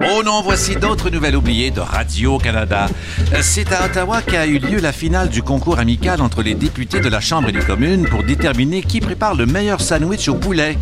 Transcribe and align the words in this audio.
Oh 0.00 0.22
non, 0.24 0.42
voici 0.42 0.74
d'autres 0.76 1.08
nouvelles 1.10 1.36
oubliées 1.36 1.70
de 1.70 1.80
Radio-Canada. 1.80 2.88
C'est 3.40 3.72
à 3.72 3.86
Ottawa 3.86 4.20
qu'a 4.22 4.46
eu 4.46 4.58
lieu 4.58 4.80
la 4.80 4.92
finale 4.92 5.28
du 5.28 5.42
concours 5.42 5.78
amical 5.78 6.20
entre 6.20 6.42
les 6.42 6.54
députés 6.54 7.00
de 7.00 7.08
la 7.08 7.20
Chambre 7.20 7.50
des 7.52 7.60
communes 7.60 8.06
pour 8.08 8.22
déterminer 8.24 8.82
qui 8.82 9.00
prépare 9.00 9.34
le 9.34 9.46
meilleur 9.46 9.80
sandwich 9.80 10.28
au 10.28 10.34
poulet. 10.34 10.76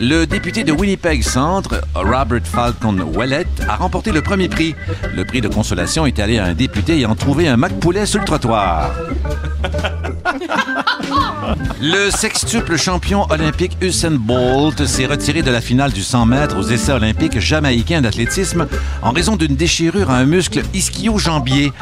Le 0.00 0.24
député 0.24 0.64
de 0.64 0.72
Winnipeg 0.72 1.22
Centre, 1.22 1.82
Robert 1.94 2.44
Falcon 2.44 2.98
Ouellet, 3.14 3.46
a 3.68 3.76
remporté 3.76 4.10
le 4.12 4.22
premier 4.22 4.48
prix. 4.48 4.74
Le 5.14 5.24
prix 5.24 5.40
de 5.40 5.48
consolation 5.48 6.06
est 6.06 6.18
allé 6.18 6.38
à 6.38 6.46
un 6.46 6.54
député 6.54 6.94
ayant 6.94 7.14
trouvé 7.14 7.48
un 7.48 7.56
mac 7.56 7.78
poulet 7.78 8.06
sur 8.06 8.20
le 8.20 8.26
trottoir. 8.26 8.90
Le 11.80 12.10
sextuple 12.10 12.76
champion 12.76 13.26
olympique 13.30 13.76
Usain 13.80 14.12
Bolt 14.12 14.86
s'est 14.86 15.06
retiré 15.06 15.42
de 15.42 15.50
la 15.50 15.60
finale 15.60 15.92
du 15.92 16.02
100 16.02 16.26
mètres 16.26 16.58
aux 16.58 16.62
essais 16.62 16.92
olympiques 16.92 17.40
jamaïcains 17.40 18.00
d'athlétisme 18.00 18.66
en 19.02 19.10
raison 19.12 19.36
d'une 19.36 19.56
déchirure 19.56 20.10
à 20.10 20.16
un 20.16 20.24
muscle 20.24 20.62
ischio-jambier. 20.74 21.72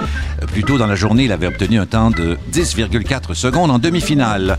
Plus 0.52 0.64
tôt 0.64 0.78
dans 0.78 0.86
la 0.86 0.94
journée, 0.94 1.24
il 1.24 1.32
avait 1.32 1.46
obtenu 1.46 1.78
un 1.78 1.86
temps 1.86 2.10
de 2.10 2.38
10,4 2.52 3.34
secondes 3.34 3.70
en 3.70 3.78
demi-finale. 3.78 4.58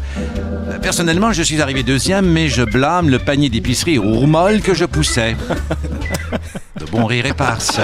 Personnellement, 0.81 1.31
je 1.33 1.43
suis 1.43 1.61
arrivé 1.61 1.83
deuxième, 1.83 2.25
mais 2.25 2.47
je 2.47 2.63
blâme 2.63 3.09
le 3.09 3.19
panier 3.19 3.49
d'épicerie 3.49 3.97
au 3.97 4.25
molle 4.27 4.61
que 4.61 4.73
je 4.73 4.85
poussais. 4.85 5.35
De 6.79 6.85
bon 6.85 7.05
rire 7.05 7.25
éparse. 7.25 7.79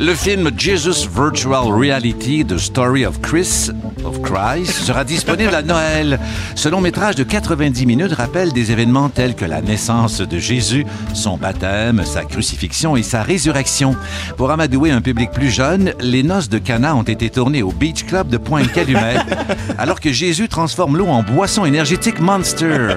Le 0.00 0.14
film 0.14 0.50
Jesus 0.56 1.06
Virtual 1.14 1.70
Reality, 1.70 2.42
The 2.42 2.56
Story 2.56 3.04
of 3.04 3.20
Chris 3.20 3.70
of 4.02 4.22
Christ, 4.22 4.72
sera 4.72 5.04
disponible 5.04 5.54
à 5.54 5.60
Noël. 5.60 6.18
Ce 6.54 6.70
long 6.70 6.80
métrage 6.80 7.16
de 7.16 7.22
90 7.22 7.84
minutes 7.84 8.14
rappelle 8.14 8.54
des 8.54 8.72
événements 8.72 9.10
tels 9.10 9.34
que 9.34 9.44
la 9.44 9.60
naissance 9.60 10.22
de 10.22 10.38
Jésus, 10.38 10.86
son 11.12 11.36
baptême, 11.36 12.02
sa 12.06 12.24
crucifixion 12.24 12.96
et 12.96 13.02
sa 13.02 13.22
résurrection. 13.22 13.94
Pour 14.38 14.50
amadouer 14.50 14.90
un 14.90 15.02
public 15.02 15.32
plus 15.32 15.50
jeune, 15.50 15.92
les 16.00 16.22
noces 16.22 16.48
de 16.48 16.56
Cana 16.56 16.96
ont 16.96 17.02
été 17.02 17.28
tournées 17.28 17.62
au 17.62 17.70
Beach 17.70 18.06
Club 18.06 18.28
de 18.28 18.38
Pointe-Calumet, 18.38 19.16
alors 19.78 20.00
que 20.00 20.12
Jésus 20.12 20.48
transforme 20.48 20.96
l'eau 20.96 21.08
en 21.08 21.22
boisson 21.22 21.66
énergétique 21.66 22.20
Monster. 22.20 22.94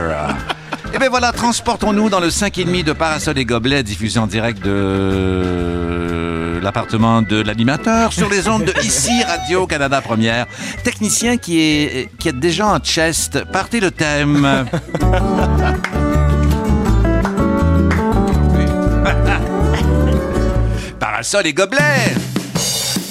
Et 0.94 1.00
bien 1.00 1.10
voilà, 1.10 1.34
transportons-nous 1.34 2.10
dans 2.10 2.22
le 2.22 2.30
5,5 2.30 2.86
de 2.86 2.94
Parasol 2.94 3.38
et 3.40 3.44
Gobelets 3.44 3.84
diffusé 3.84 4.20
en 4.20 4.28
direct 4.28 4.64
de 4.64 6.43
l'appartement 6.62 7.22
de 7.22 7.42
l'animateur 7.42 8.12
sur 8.14 8.30
les 8.30 8.48
ondes 8.48 8.66
de 8.66 8.74
ici 8.84 9.24
Radio 9.24 9.66
Canada 9.68 10.02
Première. 10.02 10.48
Technicien 10.84 11.38
qui 11.38 11.60
est, 11.60 12.10
qui 12.18 12.30
est 12.30 12.34
déjà 12.34 12.68
en 12.68 12.80
chest. 12.80 13.44
Partez 13.46 13.80
le 13.80 13.92
thème. 13.92 14.66
Parasol 21.00 21.48
et 21.48 21.54
Gobelets. 21.54 22.16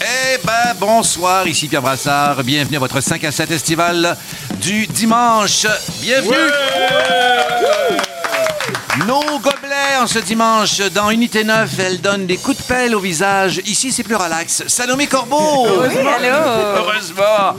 Eh 0.00 0.38
ben, 0.44 0.74
bonsoir, 0.80 1.46
ici 1.46 1.68
Pierre 1.68 1.82
Brassard. 1.82 2.42
Bienvenue 2.42 2.76
à 2.76 2.80
votre 2.80 3.00
5 3.00 3.22
à 3.24 3.30
7 3.30 3.50
estival 3.52 4.16
du 4.60 4.86
dimanche. 4.86 5.66
Bienvenue! 6.00 7.71
Nos 8.98 9.38
gobelets 9.38 9.96
en 10.02 10.06
ce 10.06 10.18
dimanche 10.18 10.78
dans 10.92 11.08
Unité 11.10 11.44
9, 11.44 11.70
elle 11.78 12.00
donne 12.02 12.26
des 12.26 12.36
coups 12.36 12.58
de 12.58 12.62
pelle 12.64 12.94
au 12.94 13.00
visage. 13.00 13.62
Ici, 13.64 13.90
c'est 13.90 14.02
plus 14.02 14.16
relax. 14.16 14.64
Salomé 14.66 15.06
Corbeau! 15.06 15.66
allô? 15.66 16.76
Heureusement! 16.76 17.56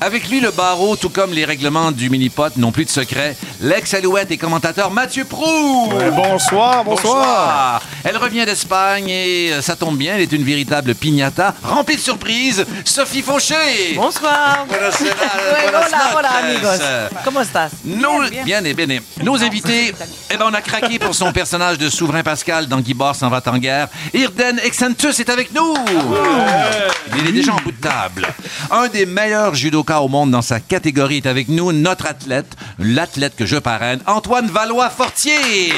Avec 0.00 0.28
lui, 0.28 0.38
le 0.38 0.52
barreau, 0.52 0.94
tout 0.94 1.08
comme 1.10 1.32
les 1.32 1.44
règlements 1.44 1.90
du 1.90 2.08
mini-pot, 2.08 2.56
n'ont 2.56 2.70
plus 2.70 2.84
de 2.84 2.90
secret. 2.90 3.36
L'ex-alouette 3.60 4.30
et 4.30 4.36
commentateur 4.36 4.92
Mathieu 4.92 5.24
Prou! 5.24 5.92
Bonsoir, 6.14 6.84
bonsoir. 6.84 7.82
Elle 8.04 8.16
revient 8.16 8.44
d'Espagne 8.46 9.08
et 9.08 9.50
euh, 9.54 9.60
ça 9.60 9.74
tombe 9.74 9.96
bien, 9.96 10.14
elle 10.14 10.20
est 10.22 10.30
une 10.32 10.44
véritable 10.44 10.94
piñata 10.94 11.54
remplie 11.64 11.96
de 11.96 12.00
surprises. 12.00 12.64
Sophie 12.84 13.22
Fauché! 13.22 13.94
Bonsoir. 13.96 14.64
Buenas- 14.68 15.00
Ouais, 15.02 15.70
buenas 15.72 15.88
hola, 15.88 16.16
hola, 16.16 16.28
noches. 16.42 16.80
amigos. 16.80 17.24
¿Cómo 17.24 17.40
estás? 17.40 17.72
Nos, 17.84 18.30
Bien, 18.30 18.44
bien, 18.44 18.62
bien. 18.62 18.64
et 18.66 18.74
bien, 18.74 18.90
et- 18.90 19.02
Nos 19.24 19.42
invités, 19.42 19.92
eh 20.30 20.36
ben, 20.36 20.46
on 20.48 20.54
a 20.54 20.60
craqué 20.68 20.98
pour 20.98 21.14
son 21.14 21.32
personnage 21.32 21.78
de 21.78 21.88
souverain 21.88 22.22
Pascal 22.22 22.66
dans 22.66 22.80
Guy 22.80 22.94
s'en 23.14 23.28
va 23.28 23.42
en 23.46 23.58
guerre. 23.58 23.88
Irden 24.12 24.58
Exentus 24.62 25.18
est 25.18 25.30
avec 25.30 25.52
nous. 25.54 25.74
Il 27.16 27.26
est 27.26 27.32
déjà 27.32 27.54
en 27.54 27.60
bout 27.60 27.72
de 27.72 27.80
table. 27.80 28.28
Un 28.70 28.88
des 28.88 29.06
meilleurs 29.06 29.54
judokas 29.54 30.00
au 30.00 30.08
monde 30.08 30.30
dans 30.30 30.42
sa 30.42 30.60
catégorie 30.60 31.18
est 31.18 31.26
avec 31.26 31.48
nous, 31.48 31.72
notre 31.72 32.06
athlète, 32.06 32.54
l'athlète 32.78 33.34
que 33.34 33.46
je 33.46 33.56
parraine, 33.56 34.00
Antoine 34.06 34.48
Valois-Fortier. 34.48 35.72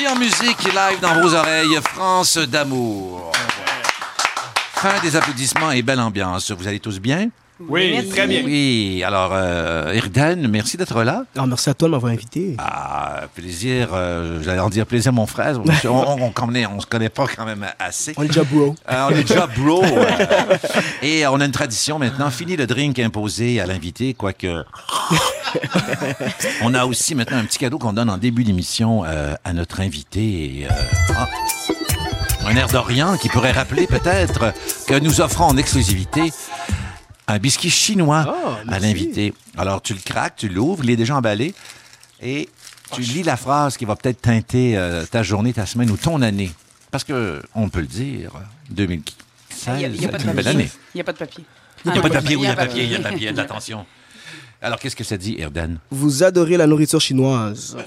Et 0.00 0.08
en 0.08 0.16
musique 0.16 0.62
live 0.64 1.00
dans 1.00 1.20
vos 1.20 1.34
oreilles, 1.34 1.78
France 1.94 2.36
d'amour. 2.36 3.32
Fin 4.74 5.00
des 5.02 5.16
applaudissements 5.16 5.72
et 5.72 5.82
belle 5.82 6.00
ambiance. 6.00 6.50
Vous 6.50 6.68
allez 6.68 6.80
tous 6.80 7.00
bien? 7.00 7.28
Oui, 7.68 7.90
Merci. 7.92 8.08
très 8.08 8.26
bien. 8.26 8.42
Oui, 8.44 9.02
alors, 9.06 9.30
euh, 9.34 9.92
Irden, 9.94 10.48
merci 10.48 10.76
d'être 10.78 11.02
là. 11.02 11.24
Ah, 11.36 11.44
merci 11.46 11.68
à 11.68 11.74
toi 11.74 11.88
de 11.88 11.92
m'avoir 11.92 12.10
invité. 12.12 12.54
Ah, 12.58 13.22
plaisir. 13.34 13.90
euh, 13.92 14.40
J'allais 14.42 14.60
en 14.60 14.70
dire 14.70 14.86
plaisir, 14.86 15.12
mon 15.12 15.26
frère. 15.26 15.58
On, 15.84 15.88
on, 15.90 16.22
on, 16.22 16.30
connaît- 16.30 16.66
on 16.66 16.80
se 16.80 16.86
connaît 16.86 17.10
pas 17.10 17.26
quand 17.26 17.44
même 17.44 17.66
assez. 17.78 18.14
On 18.16 18.22
est 18.22 18.28
déjà 18.28 18.44
bro. 18.44 18.74
Euh, 18.90 19.08
on 19.10 19.14
est 19.14 19.22
déjà 19.24 19.46
bro. 19.46 19.84
euh, 19.84 20.56
et 21.02 21.26
on 21.26 21.38
a 21.40 21.44
une 21.44 21.52
tradition 21.52 21.98
maintenant. 21.98 22.30
Fini 22.30 22.56
le 22.56 22.66
drink 22.66 22.98
imposé 22.98 23.60
à 23.60 23.66
l'invité, 23.66 24.14
quoique. 24.14 24.64
on 26.62 26.72
a 26.74 26.84
aussi 26.86 27.14
maintenant 27.14 27.38
un 27.38 27.44
petit 27.44 27.58
cadeau 27.58 27.78
qu'on 27.78 27.92
donne 27.92 28.08
en 28.10 28.18
début 28.18 28.44
d'émission 28.44 29.04
euh, 29.04 29.34
à 29.44 29.52
notre 29.52 29.80
invité. 29.80 30.60
Et, 30.60 30.66
euh, 30.66 30.70
ah, 31.16 31.28
un 32.46 32.56
air 32.56 32.68
d'Orient 32.68 33.16
qui 33.18 33.28
pourrait 33.28 33.52
rappeler 33.52 33.86
peut-être 33.86 34.54
que 34.86 34.98
nous 34.98 35.20
offrons 35.20 35.44
en 35.44 35.56
exclusivité 35.58 36.32
un 37.32 37.38
biscuit 37.38 37.70
chinois 37.70 38.26
Oh, 38.44 38.50
à 38.68 38.78
l'invité. 38.78 39.32
Alors, 39.56 39.82
tu 39.82 39.94
le 39.94 40.00
craques, 40.00 40.36
tu 40.36 40.48
l'ouvres, 40.48 40.84
il 40.84 40.90
est 40.90 40.96
déjà 40.96 41.16
emballé 41.16 41.54
et 42.22 42.48
tu 42.92 43.00
lis 43.02 43.22
la 43.22 43.36
phrase 43.36 43.76
qui 43.76 43.84
va 43.84 43.96
peut-être 43.96 44.20
teinter 44.20 44.76
euh, 44.76 45.04
ta 45.06 45.22
journée, 45.22 45.52
ta 45.52 45.66
semaine 45.66 45.90
ou 45.90 45.96
ton 45.96 46.22
année. 46.22 46.50
Parce 46.90 47.04
que, 47.04 47.40
on 47.54 47.68
peut 47.68 47.80
le 47.80 47.86
dire, 47.86 48.32
2016, 48.70 49.14
Il 49.66 49.78
n'y 49.78 49.84
a, 49.84 49.88
il 49.88 50.02
y 50.02 50.04
a 50.06 50.08
pas 50.08 50.18
de 50.18 50.22
c'est 50.22 50.28
une 50.28 50.34
belle 50.34 50.44
papier. 50.44 50.60
année. 50.60 50.70
Il 50.94 50.96
n'y 50.96 51.00
a 51.00 51.04
pas 51.04 51.12
de 51.12 51.18
papier. 51.18 51.44
Il 51.84 51.92
n'y 51.92 51.98
a 51.98 52.02
pas 52.02 52.08
de 52.08 52.14
papier, 52.14 52.36
oui, 52.36 52.42
il 52.42 52.48
y 52.48 52.50
a 52.50 52.56
pas 52.56 52.62
de 52.64 52.68
papier, 52.68 52.84
il 52.84 52.90
y 52.90 52.94
a 52.94 52.98
papier, 53.00 53.16
il 53.18 53.24
y 53.24 53.28
a 53.28 53.32
de 53.32 53.36
l'attention. 53.36 53.86
Alors, 54.62 54.78
qu'est-ce 54.78 54.96
que 54.96 55.04
ça 55.04 55.16
dit, 55.16 55.36
Erdan? 55.38 55.76
Vous 55.90 56.22
adorez 56.22 56.56
la 56.58 56.66
nourriture 56.66 57.00
chinoise. 57.00 57.76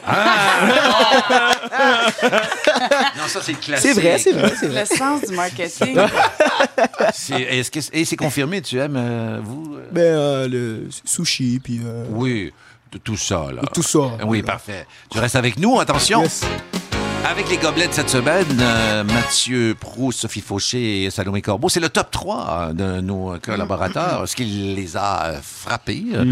Non, 3.16 3.28
ça, 3.28 3.40
c'est 3.42 3.54
classique. 3.54 3.92
C'est 3.94 4.00
vrai, 4.02 4.18
c'est 4.18 4.32
vrai, 4.32 4.54
c'est 4.60 4.68
vrai. 4.68 4.86
Le 4.90 4.98
sens 4.98 5.22
du 5.28 5.36
marketing. 5.36 5.98
C'est- 7.14 7.42
Est-ce 7.42 7.72
que 7.72 7.80
et 7.94 8.06
c'est 8.06 8.16
confirmé, 8.16 8.62
tu 8.62 8.78
aimes, 8.80 8.96
euh, 8.98 9.40
vous? 9.44 9.76
euh? 9.78 9.88
Ben, 9.92 10.02
euh, 10.02 10.48
le 10.48 10.88
sushi, 11.06 11.60
puis 11.64 11.82
euh, 11.86 12.06
Oui, 12.12 12.52
de 12.92 12.98
tout 12.98 13.18
ça, 13.18 13.48
là. 13.54 13.62
tout 13.74 13.84
ça. 13.84 14.00
Oui, 14.26 14.42
parfait. 14.44 14.86
Tu 15.12 15.20
restes 15.20 15.36
avec 15.36 15.58
nous, 15.60 15.80
attention. 15.80 16.22
Yes. 16.24 16.42
Avec 17.26 17.50
les 17.50 17.58
gobelets 17.58 17.88
de 17.88 17.94
cette 17.94 18.10
semaine, 18.10 18.46
euh, 18.60 19.04
Mathieu 19.06 19.76
Prou, 19.80 20.12
Sophie 20.12 20.42
Fauché 20.42 21.04
et 21.06 21.10
Salomé 21.10 21.42
Corbeau, 21.42 21.70
c'est 21.70 21.80
le 21.80 21.88
top 21.90 22.12
3 22.12 22.74
de 22.74 23.00
nos 23.00 23.36
collaborateurs, 23.42 24.28
ce 24.28 24.36
qui 24.36 24.44
les 24.44 24.98
a 24.98 25.28
euh, 25.28 25.40
frappés 25.42 26.04
euh, 26.14 26.26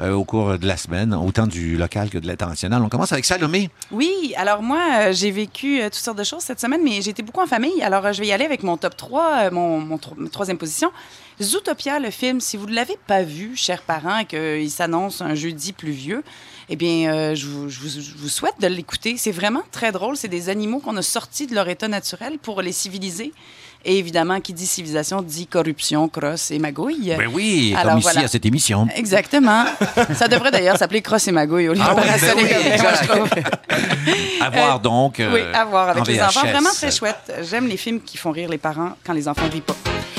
euh, 0.00 0.12
au 0.14 0.24
cours 0.24 0.58
de 0.58 0.66
la 0.66 0.76
semaine, 0.78 1.12
autant 1.14 1.46
du 1.46 1.76
local 1.76 2.08
que 2.08 2.16
de 2.18 2.26
l'international. 2.26 2.82
On 2.82 2.88
commence 2.88 3.12
avec 3.12 3.26
Salomé. 3.26 3.68
Oui, 3.92 4.32
alors 4.36 4.62
moi, 4.62 5.12
j'ai 5.12 5.30
vécu 5.30 5.80
toutes 5.84 5.94
sortes 5.94 6.18
de 6.18 6.24
choses 6.24 6.40
cette 6.42 6.60
semaine, 6.60 6.80
mais 6.82 7.02
j'ai 7.02 7.10
été 7.10 7.22
beaucoup 7.22 7.42
en 7.42 7.46
famille. 7.46 7.82
Alors, 7.82 8.10
je 8.12 8.20
vais 8.20 8.26
y 8.28 8.32
aller 8.32 8.46
avec 8.46 8.62
mon 8.62 8.78
top 8.78 8.96
3, 8.96 9.32
euh, 9.44 9.50
mon, 9.52 9.78
mon 9.80 9.98
tro- 9.98 10.14
ma 10.16 10.30
troisième 10.30 10.58
position. 10.58 10.90
Zootopia, 11.40 12.00
le 12.00 12.10
film, 12.10 12.40
si 12.40 12.56
vous 12.56 12.66
ne 12.66 12.74
l'avez 12.74 12.98
pas 13.06 13.22
vu, 13.22 13.52
chers 13.54 13.82
parents, 13.82 14.18
et 14.18 14.24
qu'il 14.24 14.70
s'annonce 14.70 15.20
un 15.20 15.34
jeudi 15.36 15.72
pluvieux, 15.72 16.24
eh 16.70 16.76
bien, 16.76 17.12
euh, 17.12 17.34
je, 17.34 17.46
vous, 17.46 17.68
je 17.68 17.80
vous- 17.80 17.88
je 17.88 18.10
vous 18.16 18.28
souhaite 18.28 18.54
de 18.60 18.66
l'écouter. 18.66 19.16
C'est 19.18 19.32
vraiment 19.32 19.62
très 19.72 19.90
drôle. 19.92 20.16
C'est 20.16 20.28
des 20.28 20.48
animaux 20.48 20.80
qu'on 20.80 20.96
a 20.96 21.02
sortis 21.02 21.46
de 21.46 21.54
leur 21.54 21.68
état 21.68 21.88
naturel 21.88 22.38
pour 22.42 22.60
les 22.62 22.72
civiliser. 22.72 23.32
Et 23.84 23.96
évidemment, 23.98 24.40
qui 24.40 24.52
dit 24.52 24.66
civilisation 24.66 25.22
dit 25.22 25.46
corruption, 25.46 26.08
crosse 26.08 26.50
et 26.50 26.58
magouille. 26.58 27.14
Ben 27.16 27.28
oui, 27.32 27.72
Alors, 27.76 27.92
comme 27.92 27.98
ici 28.00 28.08
voilà. 28.10 28.22
à 28.26 28.28
cette 28.28 28.44
émission. 28.44 28.88
Exactement. 28.96 29.64
Ça 30.14 30.26
devrait 30.26 30.50
d'ailleurs 30.50 30.76
s'appeler 30.76 31.00
Crosse 31.00 31.28
et 31.28 31.32
Magouille 31.32 31.68
au 31.68 31.74
lieu 31.74 31.80
Ah 31.82 31.94
de 31.94 32.00
oui, 32.00 32.06
ben 32.06 32.34
oui, 32.36 33.34
je. 34.38 34.44
À 34.44 34.50
voir 34.50 34.80
donc. 34.80 35.20
euh, 35.20 35.32
Oui, 35.32 35.40
à 35.54 35.64
voir 35.64 35.90
avec 35.90 36.02
en 36.02 36.06
les 36.06 36.20
enfants. 36.20 36.40
Vraiment 36.40 36.72
très 36.72 36.90
chouette. 36.90 37.32
J'aime 37.48 37.68
les 37.68 37.76
films 37.76 38.00
qui 38.00 38.16
font 38.16 38.32
rire 38.32 38.48
les 38.48 38.58
parents 38.58 38.96
quand 39.06 39.12
les 39.12 39.28
enfants 39.28 39.46
ne 39.46 39.50
rient 39.52 39.60
pas. 39.60 39.76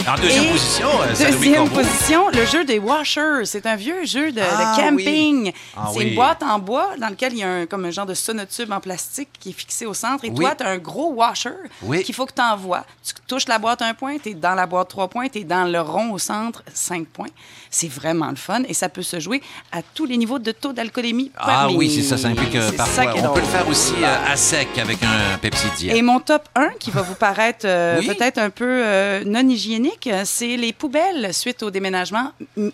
En 0.10 0.16
deuxième 0.20 0.46
Et 0.46 0.50
position, 0.50 0.88
euh, 1.02 1.32
Deuxième 1.32 1.70
position, 1.70 2.30
le 2.30 2.46
jeu 2.46 2.66
des 2.66 2.80
washers. 2.80 3.46
C'est 3.46 3.66
un 3.68 3.76
vieux 3.76 4.06
jeu 4.06 4.32
de, 4.32 4.40
de 4.40 4.42
Ah, 4.42 4.76
camping. 4.80 5.44
oui. 5.46 5.54
Ah, 5.78 5.90
c'est 5.92 6.00
oui. 6.00 6.08
une 6.10 6.16
boîte 6.16 6.42
en 6.42 6.58
bois 6.58 6.90
dans 7.00 7.10
laquelle 7.10 7.34
il 7.34 7.40
y 7.40 7.44
a 7.44 7.50
un, 7.50 7.66
comme 7.68 7.86
un 7.86 7.92
genre 7.92 8.06
de 8.08 8.14
sonotube 8.16 8.72
en 8.72 8.80
plastique 8.80 9.30
qui 9.40 9.50
est 9.50 9.54
fixé 9.54 9.86
au 9.86 9.94
centre. 9.94 10.26
Et 10.26 10.30
Oui. 10.30 10.36
toi, 10.38 10.56
tu 10.56 10.64
as 10.64 10.70
un 10.70 10.78
gros 10.78 11.14
washer 11.14 11.52
qu'il 12.04 12.16
faut 12.16 12.26
que 12.26 12.34
tu 12.34 12.42
envoies. 12.42 12.84
Tu 13.06 13.14
touches 13.28 13.48
la 13.48 13.60
boîte 13.60 13.82
un 13.82 13.94
point, 13.94 14.18
tu 14.18 14.30
es 14.30 14.34
dans 14.34 14.56
la 14.56 14.66
boîte 14.66 14.90
trois 14.90 15.08
points, 15.08 15.28
tu 15.30 15.40
es 15.40 15.44
dans 15.44 15.66
le 15.66 15.80
rond 15.82 16.12
au 16.14 16.18
centre 16.18 16.64
cinq 16.74 17.06
points. 17.08 17.28
C'est 17.70 17.92
vraiment 17.92 18.30
le 18.30 18.36
fun 18.36 18.64
et 18.68 18.74
ça 18.74 18.90
peut 18.90 19.04
se 19.04 19.20
jouer 19.20 19.42
à 19.72 19.82
tous 19.94 20.06
les 20.06 20.18
niveaux 20.18 20.40
de 20.40 20.52
taux 20.52 20.74
d'alcoolémie. 20.74 21.32
Ah 21.38 21.46
permis. 21.46 21.76
oui, 21.78 21.92
c'est 21.96 22.02
ça, 22.02 22.18
ça 22.18 22.30
implique 22.30 22.56
euh, 22.56 22.72
ça 22.72 22.78
parfois. 22.78 23.04
est 23.16 23.26
On 23.28 23.34
peut 23.34 23.42
le 23.42 23.46
faire 23.46 23.68
aussi 23.68 23.94
euh, 24.02 24.32
à 24.32 24.36
sec 24.36 24.70
avec 24.82 24.98
un 25.04 25.38
Pepsi 25.38 25.68
Diet. 25.78 25.96
Et 25.96 26.02
mon 26.02 26.20
top 26.20 26.50
1, 26.56 26.70
qui 26.80 26.90
va 26.90 27.04
vous 27.04 27.14
paraître 27.14 27.66
euh, 27.66 28.02
peut-être 28.02 28.40
un 28.40 28.50
peu 28.50 28.84
non 29.26 29.48
hygiénique, 29.48 29.99
euh, 30.08 30.22
c'est 30.26 30.58
les 30.58 30.74
poubelles 30.74 31.34
suite 31.34 31.64
au 31.64 31.72
déménagement. 31.72 32.32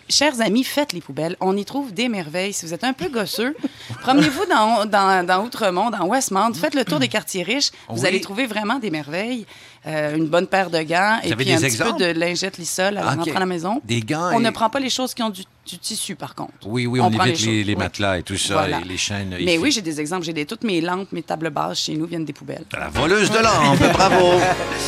Chers 0.08 0.40
amis, 0.40 0.64
faites 0.64 0.92
les 0.92 1.00
poubelles. 1.00 1.36
On 1.40 1.56
y 1.56 1.64
trouve 1.64 1.92
des 1.92 2.08
merveilles. 2.08 2.52
Si 2.52 2.66
vous 2.66 2.74
êtes 2.74 2.84
un 2.84 2.92
peu 2.92 3.08
gosseux, 3.08 3.54
promenez-vous 4.02 4.46
dans, 4.46 4.86
dans, 4.86 5.26
dans 5.26 5.44
Outremont, 5.44 5.90
dans 5.90 6.06
Westmount, 6.06 6.54
faites 6.54 6.74
le 6.74 6.84
tour 6.84 6.98
des 6.98 7.08
quartiers 7.08 7.42
riches. 7.42 7.70
Vous 7.88 8.02
Oui. 8.02 8.06
allez 8.08 8.20
trouver 8.20 8.46
vraiment 8.46 8.78
des 8.78 8.90
merveilles. 8.90 9.46
Euh, 9.86 10.16
une 10.16 10.26
bonne 10.26 10.48
paire 10.48 10.68
de 10.68 10.82
gants 10.82 11.20
et 11.22 11.30
avez 11.32 11.44
puis 11.44 11.52
un 11.52 11.60
petit 11.60 11.76
peu 11.78 11.92
de 11.92 12.06
lingette 12.18 12.58
lissol 12.58 12.98
à 12.98 13.02
la 13.04 13.12
Ok. 13.12 13.16
rentrée 13.18 13.36
à 13.36 13.38
la 13.38 13.46
maison. 13.46 13.80
Des 13.84 14.00
gants 14.00 14.30
On 14.34 14.40
et- 14.40 14.42
ne 14.42 14.50
prend 14.50 14.68
pas 14.68 14.80
les 14.80 14.90
choses 14.90 15.14
qui 15.14 15.22
ont 15.22 15.30
du, 15.30 15.42
du 15.64 15.78
tissu, 15.78 16.16
par 16.16 16.34
contre. 16.34 16.50
Oui, 16.66 16.86
oui, 16.86 16.98
on, 17.00 17.08
prend 17.08 17.22
évite 17.24 17.38
les, 17.38 17.44
choses. 17.44 17.66
les 17.66 17.74
Oui. 17.74 17.76
matelas 17.76 18.18
et 18.18 18.24
tout 18.24 18.36
ça, 18.36 18.54
Voilà. 18.54 18.80
et 18.80 18.84
les 18.84 18.96
chaînes. 18.96 19.28
Mais 19.30 19.42
efficaces. 19.44 19.62
oui, 19.62 19.70
j'ai 19.70 19.82
des 19.82 20.00
exemples. 20.00 20.24
J'ai 20.24 20.32
des, 20.32 20.44
toutes 20.44 20.64
mes 20.64 20.80
lampes, 20.80 21.12
mes 21.12 21.22
tables 21.22 21.50
basses 21.50 21.82
chez 21.84 21.94
nous 21.94 22.06
viennent 22.06 22.24
des 22.24 22.32
poubelles. 22.32 22.64
La 22.72 22.88
voleuse 22.88 23.30
de 23.30 23.38
lampes, 23.38 23.92
bravo! 23.92 24.40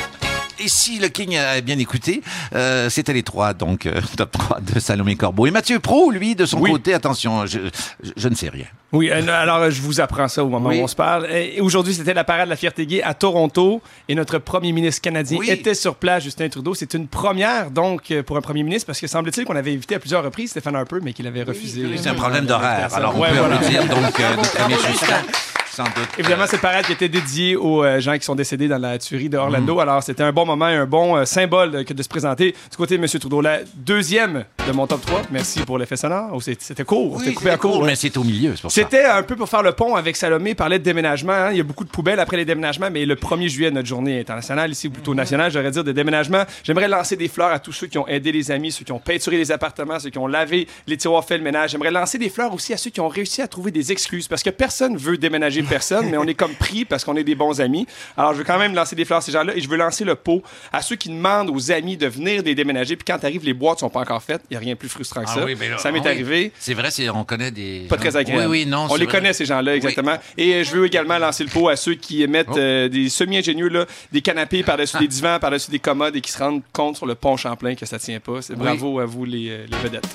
Et 0.61 0.69
si 0.69 0.99
le 0.99 1.09
King 1.09 1.37
a 1.37 1.61
bien 1.61 1.79
écouté, 1.79 2.23
euh, 2.55 2.91
c'était 2.91 3.13
les 3.13 3.23
trois, 3.23 3.55
donc 3.55 3.87
euh, 3.87 4.01
top 4.17 4.33
3 4.33 4.61
de 4.61 4.81
Salomé 4.81 5.15
Corbeau. 5.17 5.47
Et 5.47 5.51
Mathieu 5.51 5.79
Pro, 5.79 6.11
lui, 6.11 6.35
de 6.35 6.47
son 6.47 6.59
Oui. 6.61 6.71
côté, 6.73 6.95
attention, 6.95 7.47
je, 7.47 7.59
je- 8.03 8.11
je 8.17 8.29
ne 8.29 8.35
sais 8.35 8.49
rien. 8.49 8.65
Oui, 8.91 9.11
euh, 9.11 9.23
alors 9.29 9.59
euh, 9.59 9.71
je 9.71 9.83
vous 9.83 10.01
apprends 10.01 10.29
ça 10.29 10.43
au 10.43 10.49
moment 10.49 10.71
Oui. 10.71 10.81
où 10.81 10.85
on 10.85 10.87
se 10.89 10.97
parle. 10.97 11.27
Et 11.31 11.61
aujourd'hui, 11.61 11.93
c'était 11.95 12.15
la 12.15 12.25
parade 12.25 12.47
de 12.47 12.51
la 12.51 12.57
fierté 12.57 12.87
gay 12.87 13.03
à 13.03 13.13
Toronto 13.15 13.83
et 14.09 14.15
notre 14.15 14.39
premier 14.39 14.73
ministre 14.73 15.03
canadien 15.03 15.39
Oui. 15.39 15.51
était 15.51 15.75
sur 15.75 15.95
place, 15.95 16.25
Justin 16.25 16.49
Trudeau. 16.49 16.75
C'est 16.75 16.95
une 16.95 17.07
première, 17.07 17.71
donc, 17.71 18.11
euh, 18.11 18.23
pour 18.23 18.37
un 18.37 18.41
premier 18.41 18.63
ministre, 18.63 18.87
parce 18.87 19.01
que 19.01 19.07
semble-t-il 19.07 19.47
qu'on 19.47 19.57
avait 19.57 19.73
invité 19.75 19.95
à 19.97 19.99
plusieurs 19.99 20.25
reprises 20.25 20.51
Stéphane 20.51 20.75
Harper, 20.75 20.97
mais 21.03 21.13
qu'il 21.13 21.27
avait 21.27 21.43
refusé. 21.43 21.85
C'est 21.97 22.09
un 22.09 22.15
problème 22.15 22.47
d'horaire, 22.47 22.89
alors 22.95 23.15
on 23.17 23.21
Ouais, 23.21 23.29
peut 23.31 23.37
voilà. 23.39 23.57
applaudir 23.57 23.85
donc 23.87 24.19
euh, 25.79 25.85
sans 25.85 26.01
doute. 26.01 26.09
Évidemment, 26.19 26.47
cette 26.47 26.61
parade 26.61 26.85
qui 26.85 26.93
était 26.93 27.09
dédiée 27.09 27.57
aux 27.57 27.85
euh, 27.85 28.01
gens 28.01 28.17
qui 28.17 28.25
sont 28.25 28.35
décédés 28.35 28.69
dans 28.69 28.79
la 28.79 28.99
tuerie 28.99 29.29
de 29.29 29.37
Orlando. 29.37 29.77
Mm. 29.77 29.81
Alors, 29.81 30.03
c'était 30.03 30.23
un 30.23 30.33
bon 30.33 30.47
moment 30.47 30.69
et 30.69 30.75
un 30.75 30.87
bon 30.87 31.17
euh, 31.17 31.25
symbole 31.25 31.71
de, 31.71 31.83
que 31.83 31.95
de 31.95 32.03
se 32.03 32.09
présenter 32.09 32.55
du 32.71 32.77
côté 32.77 32.97
de 32.97 33.03
M. 33.03 33.09
Trudeau. 33.09 33.41
La 33.41 33.61
deuxième 33.75 34.45
de 34.67 34.73
mon 34.73 34.87
top 34.87 35.05
3. 35.07 35.23
Merci 35.31 35.61
pour 35.61 35.79
l'effet 35.79 35.97
sonore. 35.97 36.31
Oh, 36.33 36.41
c'était 36.41 36.85
court. 36.85 37.15
Oui, 37.15 37.19
c'était 37.21 37.35
coupé 37.35 37.51
à 37.51 37.57
court. 37.57 37.73
court, 37.73 37.81
ouais. 37.83 37.89
mais 37.89 37.97
c'est 37.97 38.17
au 38.17 38.25
milieu, 38.25 38.55
c'est 38.55 38.63
pour 38.63 38.71
ça. 38.71 38.83
C'était 38.83 39.05
un 39.05 39.23
peu 39.23 39.37
pour 39.37 39.49
faire 39.49 39.63
le 39.63 39.73
pont 39.73 39.95
avec 39.95 40.17
Salomé, 40.17 40.55
parlait 40.55 40.79
de 40.79 40.85
déménagement. 40.85 41.33
hein. 41.33 41.51
Il 41.53 41.59
y 41.59 41.61
a 41.61 41.65
beaucoup 41.65 41.85
de 41.85 41.91
poubelles 41.91 42.21
après 42.21 42.37
les 42.37 42.45
déménagements, 42.45 42.91
mais 42.91 43.05
le 43.05 43.15
1er 43.15 43.49
juillet, 43.49 43.71
notre 43.71 43.89
journée 43.89 44.21
internationale, 44.21 44.71
ici, 44.71 44.89
ou 44.89 44.91
plutôt 44.91 45.15
nationale, 45.15 45.51
j'aurais 45.51 45.71
dire, 45.71 45.85
de 45.85 45.93
déménagement. 45.93 46.45
J'aimerais 46.65 46.89
lancer 46.89 47.17
des 47.17 47.29
fleurs 47.29 47.51
à 47.53 47.59
tous 47.59 47.73
ceux 47.73 47.87
qui 47.87 47.99
ont 47.99 48.07
aidé 48.09 48.33
les 48.33 48.51
amis, 48.51 48.73
ceux 48.73 48.85
qui 48.85 48.93
ont 48.93 48.99
peinturé 48.99 49.37
les 49.37 49.53
appartements, 49.53 49.99
ceux 49.99 50.11
qui 50.11 50.19
ont 50.19 50.27
lavé 50.27 50.67
les 50.87 50.97
tiroirs, 50.97 51.25
fait 51.25 51.39
le 51.39 51.45
ménage. 51.45 51.71
J'aimerais 51.71 51.91
lancer 51.91 52.19
des 52.19 52.29
fleurs 52.29 52.53
aussi 52.53 52.73
à 52.73 52.77
ceux 52.77 52.91
qui 52.91 53.01
ont 53.01 53.09
réussi 53.09 53.43
à 53.43 53.49
trouver 53.49 53.71
des 53.71 53.93
excuses, 53.93 54.29
parce 54.29 54.43
que 54.43 54.51
personne 54.51 54.97
veut 54.97 55.17
déménager 55.17 55.63
personne, 55.69 56.09
mais 56.11 56.17
on 56.17 56.25
est 56.25 56.35
comme 56.35 56.55
pris 56.55 56.85
parce 56.85 57.05
qu'on 57.05 57.17
est 57.17 57.25
des 57.25 57.35
bons 57.35 57.61
amis. 57.61 57.87
Alors, 58.17 58.33
je 58.33 58.39
veux 58.39 58.45
quand 58.45 58.59
même 58.59 58.75
lancer 58.75 58.97
des 58.97 59.05
fleurs 59.05 59.19
à 59.19 59.23
ces 59.23 59.33
gens-là, 59.33 59.55
et 59.57 59.61
je 59.61 59.69
veux 59.69 59.77
lancer 59.77 60.05
le 60.05 60.15
pot 60.15 60.43
à 60.73 60.83
ceux 60.83 60.97
qui 60.97 61.09
demandent 61.09 61.51
aux 61.51 61.71
amis 61.71 61.97
de 61.97 62.07
venir 62.07 62.43
les 62.43 62.55
déménager, 62.55 62.97
puis 62.97 63.05
quand 63.07 63.23
arrive, 63.25 63.45
les 63.45 63.55
boîtes 63.55 63.81
sont 63.81 63.91
pas 63.91 64.01
encore 64.01 64.23
faites. 64.23 64.43
Il 64.51 64.55
n'y 64.55 64.57
a 64.57 64.61
rien 64.61 64.73
de 64.75 64.79
plus 64.79 64.89
frustrant 64.89 65.23
que 65.23 65.29
Ah 65.31 65.35
ça. 65.37 65.45
oui, 65.45 65.57
mais 65.59 65.69
là, 65.69 65.79
ça 65.79 65.91
m'est 65.93 65.99
ah 66.01 66.03
oui. 66.07 66.09
arrivé. 66.11 66.53
C'est 66.59 66.75
vrai, 66.75 66.91
c'est- 66.91 67.09
on 67.11 67.25
connaît 67.25 67.51
des. 67.51 67.87
Pas 67.89 67.97
gens- 67.97 68.01
très 68.03 68.17
agréable. 68.17 68.45
Oui, 68.51 68.61
oui, 68.65 68.67
non. 68.67 68.87
On 68.91 68.97
les 68.97 69.05
vrai. 69.05 69.13
connaît, 69.15 69.33
ces 69.33 69.45
gens-là, 69.45 69.77
exactement. 69.77 70.17
Et 70.37 70.55
euh, 70.55 70.65
je 70.65 70.71
veux 70.77 70.87
également 70.87 71.19
lancer 71.19 71.45
le 71.45 71.51
pot 71.51 71.69
à 71.69 71.77
ceux 71.77 71.95
qui 71.95 72.27
mettent 72.27 72.47
Oh. 72.51 72.59
euh, 72.59 72.89
des 72.89 73.09
semi-ingénieux, 73.09 73.69
là, 73.69 73.85
des 74.13 74.21
canapés 74.23 74.63
par-dessus 74.63 74.99
des 74.99 75.09
divans, 75.09 75.39
par-dessus 75.41 75.71
des 75.71 75.79
commodes 75.79 76.17
et 76.17 76.21
qui 76.21 76.33
se 76.33 76.39
rendent 76.39 76.63
compte 76.73 76.97
sur 76.97 77.07
le 77.07 77.15
pont 77.15 77.37
Champlain 77.37 77.75
que 77.75 77.87
ça 77.87 77.99
tient 77.99 78.21
pas. 78.21 78.43
C'est 78.43 78.57
bravo 78.57 78.99
à 79.01 79.05
vous, 79.05 79.25
les, 79.25 79.49
euh, 79.51 79.67
les 79.71 79.77
vedettes. 79.79 80.07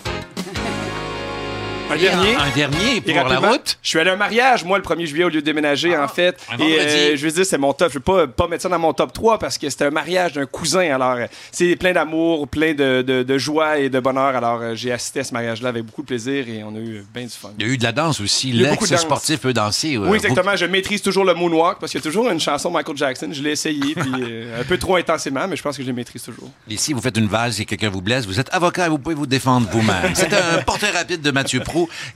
Un 1.93 1.97
dernier. 1.97 2.35
Un, 2.35 2.49
dernier 2.55 3.01
pour 3.01 3.27
la 3.29 3.39
route. 3.39 3.77
Je 3.81 3.89
suis 3.89 3.99
allé 3.99 4.09
à 4.09 4.13
un 4.13 4.17
mariage, 4.17 4.63
moi, 4.63 4.77
le 4.77 4.83
1er 4.83 5.05
juillet, 5.05 5.23
au 5.25 5.29
lieu 5.29 5.41
de 5.41 5.45
déménager, 5.45 5.95
en 5.97 6.07
fait. 6.07 6.37
un 6.51 6.57
Et 6.57 6.79
euh, 6.79 7.15
je 7.15 7.25
veux 7.25 7.31
dire, 7.31 7.45
c'est 7.45 7.57
mon 7.57 7.73
top. 7.73 7.89
Je 7.89 7.95
veux 7.95 7.99
pas, 8.01 8.27
pas 8.27 8.47
mettre 8.47 8.63
ça 8.63 8.69
dans 8.69 8.79
mon 8.79 8.93
top 8.93 9.13
3 9.13 9.39
parce 9.39 9.57
que 9.57 9.69
c'était 9.69 9.85
un 9.85 9.89
mariage 9.91 10.33
d'un 10.33 10.45
cousin. 10.45 10.93
Alors, 10.93 11.13
euh, 11.17 11.25
c'est 11.51 11.75
plein 11.75 11.93
d'amour, 11.93 12.47
plein 12.47 12.73
de, 12.73 13.01
de- 13.01 13.23
de 13.23 13.37
joie 13.37 13.77
et 13.79 13.89
de 13.89 13.99
bonheur. 13.99 14.35
Alors, 14.35 14.59
euh, 14.61 14.75
j'ai 14.75 14.91
assisté 14.91 15.19
à 15.21 15.23
ce 15.23 15.33
mariage-là 15.33 15.69
avec 15.69 15.83
beaucoup 15.83 16.01
de 16.01 16.07
plaisir 16.07 16.47
et 16.47 16.63
on 16.63 16.75
a 16.75 16.79
eu 16.79 17.03
bien 17.13 17.23
du 17.23 17.29
fun. 17.29 17.49
Il 17.59 17.65
y 17.65 17.69
a 17.69 17.73
eu 17.73 17.77
de 17.77 17.83
la 17.83 17.91
danse 17.91 18.19
aussi. 18.21 18.51
beaucoup. 18.51 18.85
L'ex-sportif 18.85 19.39
peut 19.41 19.53
danser. 19.53 19.95
euh, 19.95 20.07
Oui, 20.07 20.17
exactement. 20.17 20.55
Je 20.55 20.65
maîtrise 20.65 21.01
toujours 21.01 21.25
le 21.25 21.33
moonwalk 21.33 21.79
parce 21.79 21.91
qu'il 21.91 21.99
y 21.99 22.03
a 22.03 22.05
toujours 22.05 22.29
une 22.29 22.39
chanson 22.39 22.69
de 22.69 22.73
Michael 22.75 22.97
Jackson. 22.97 23.29
Je 23.31 23.41
l'ai 23.41 23.51
essayé, 23.51 23.93
puis 23.95 24.11
euh, 24.21 24.61
un 24.61 24.63
peu 24.63 24.77
trop 24.77 24.95
intensément, 24.95 25.47
mais 25.47 25.55
je 25.55 25.61
pense 25.63 25.77
que 25.77 25.83
je 25.83 25.87
le 25.87 25.93
maîtrise 25.93 26.23
toujours. 26.23 26.49
Et 26.69 26.77
si 26.77 26.93
vous 26.93 27.01
faites 27.01 27.17
une 27.17 27.27
valse 27.27 27.59
et 27.59 27.65
quelqu'un 27.65 27.89
vous 27.89 28.01
blesse, 28.01 28.25
vous 28.25 28.39
êtes 28.39 28.53
avocat 28.53 28.87
et 28.87 28.89
vous 28.89 28.97
pouvez 28.99 29.15
vous 29.15 29.27
défendre 29.27 29.67
vous-même. 29.71 30.13
C'était 30.15 30.35
un 30.37 30.61
portrait 30.63 30.91
rapide 30.91 31.21
de 31.21 31.31
Mathieu 31.31 31.59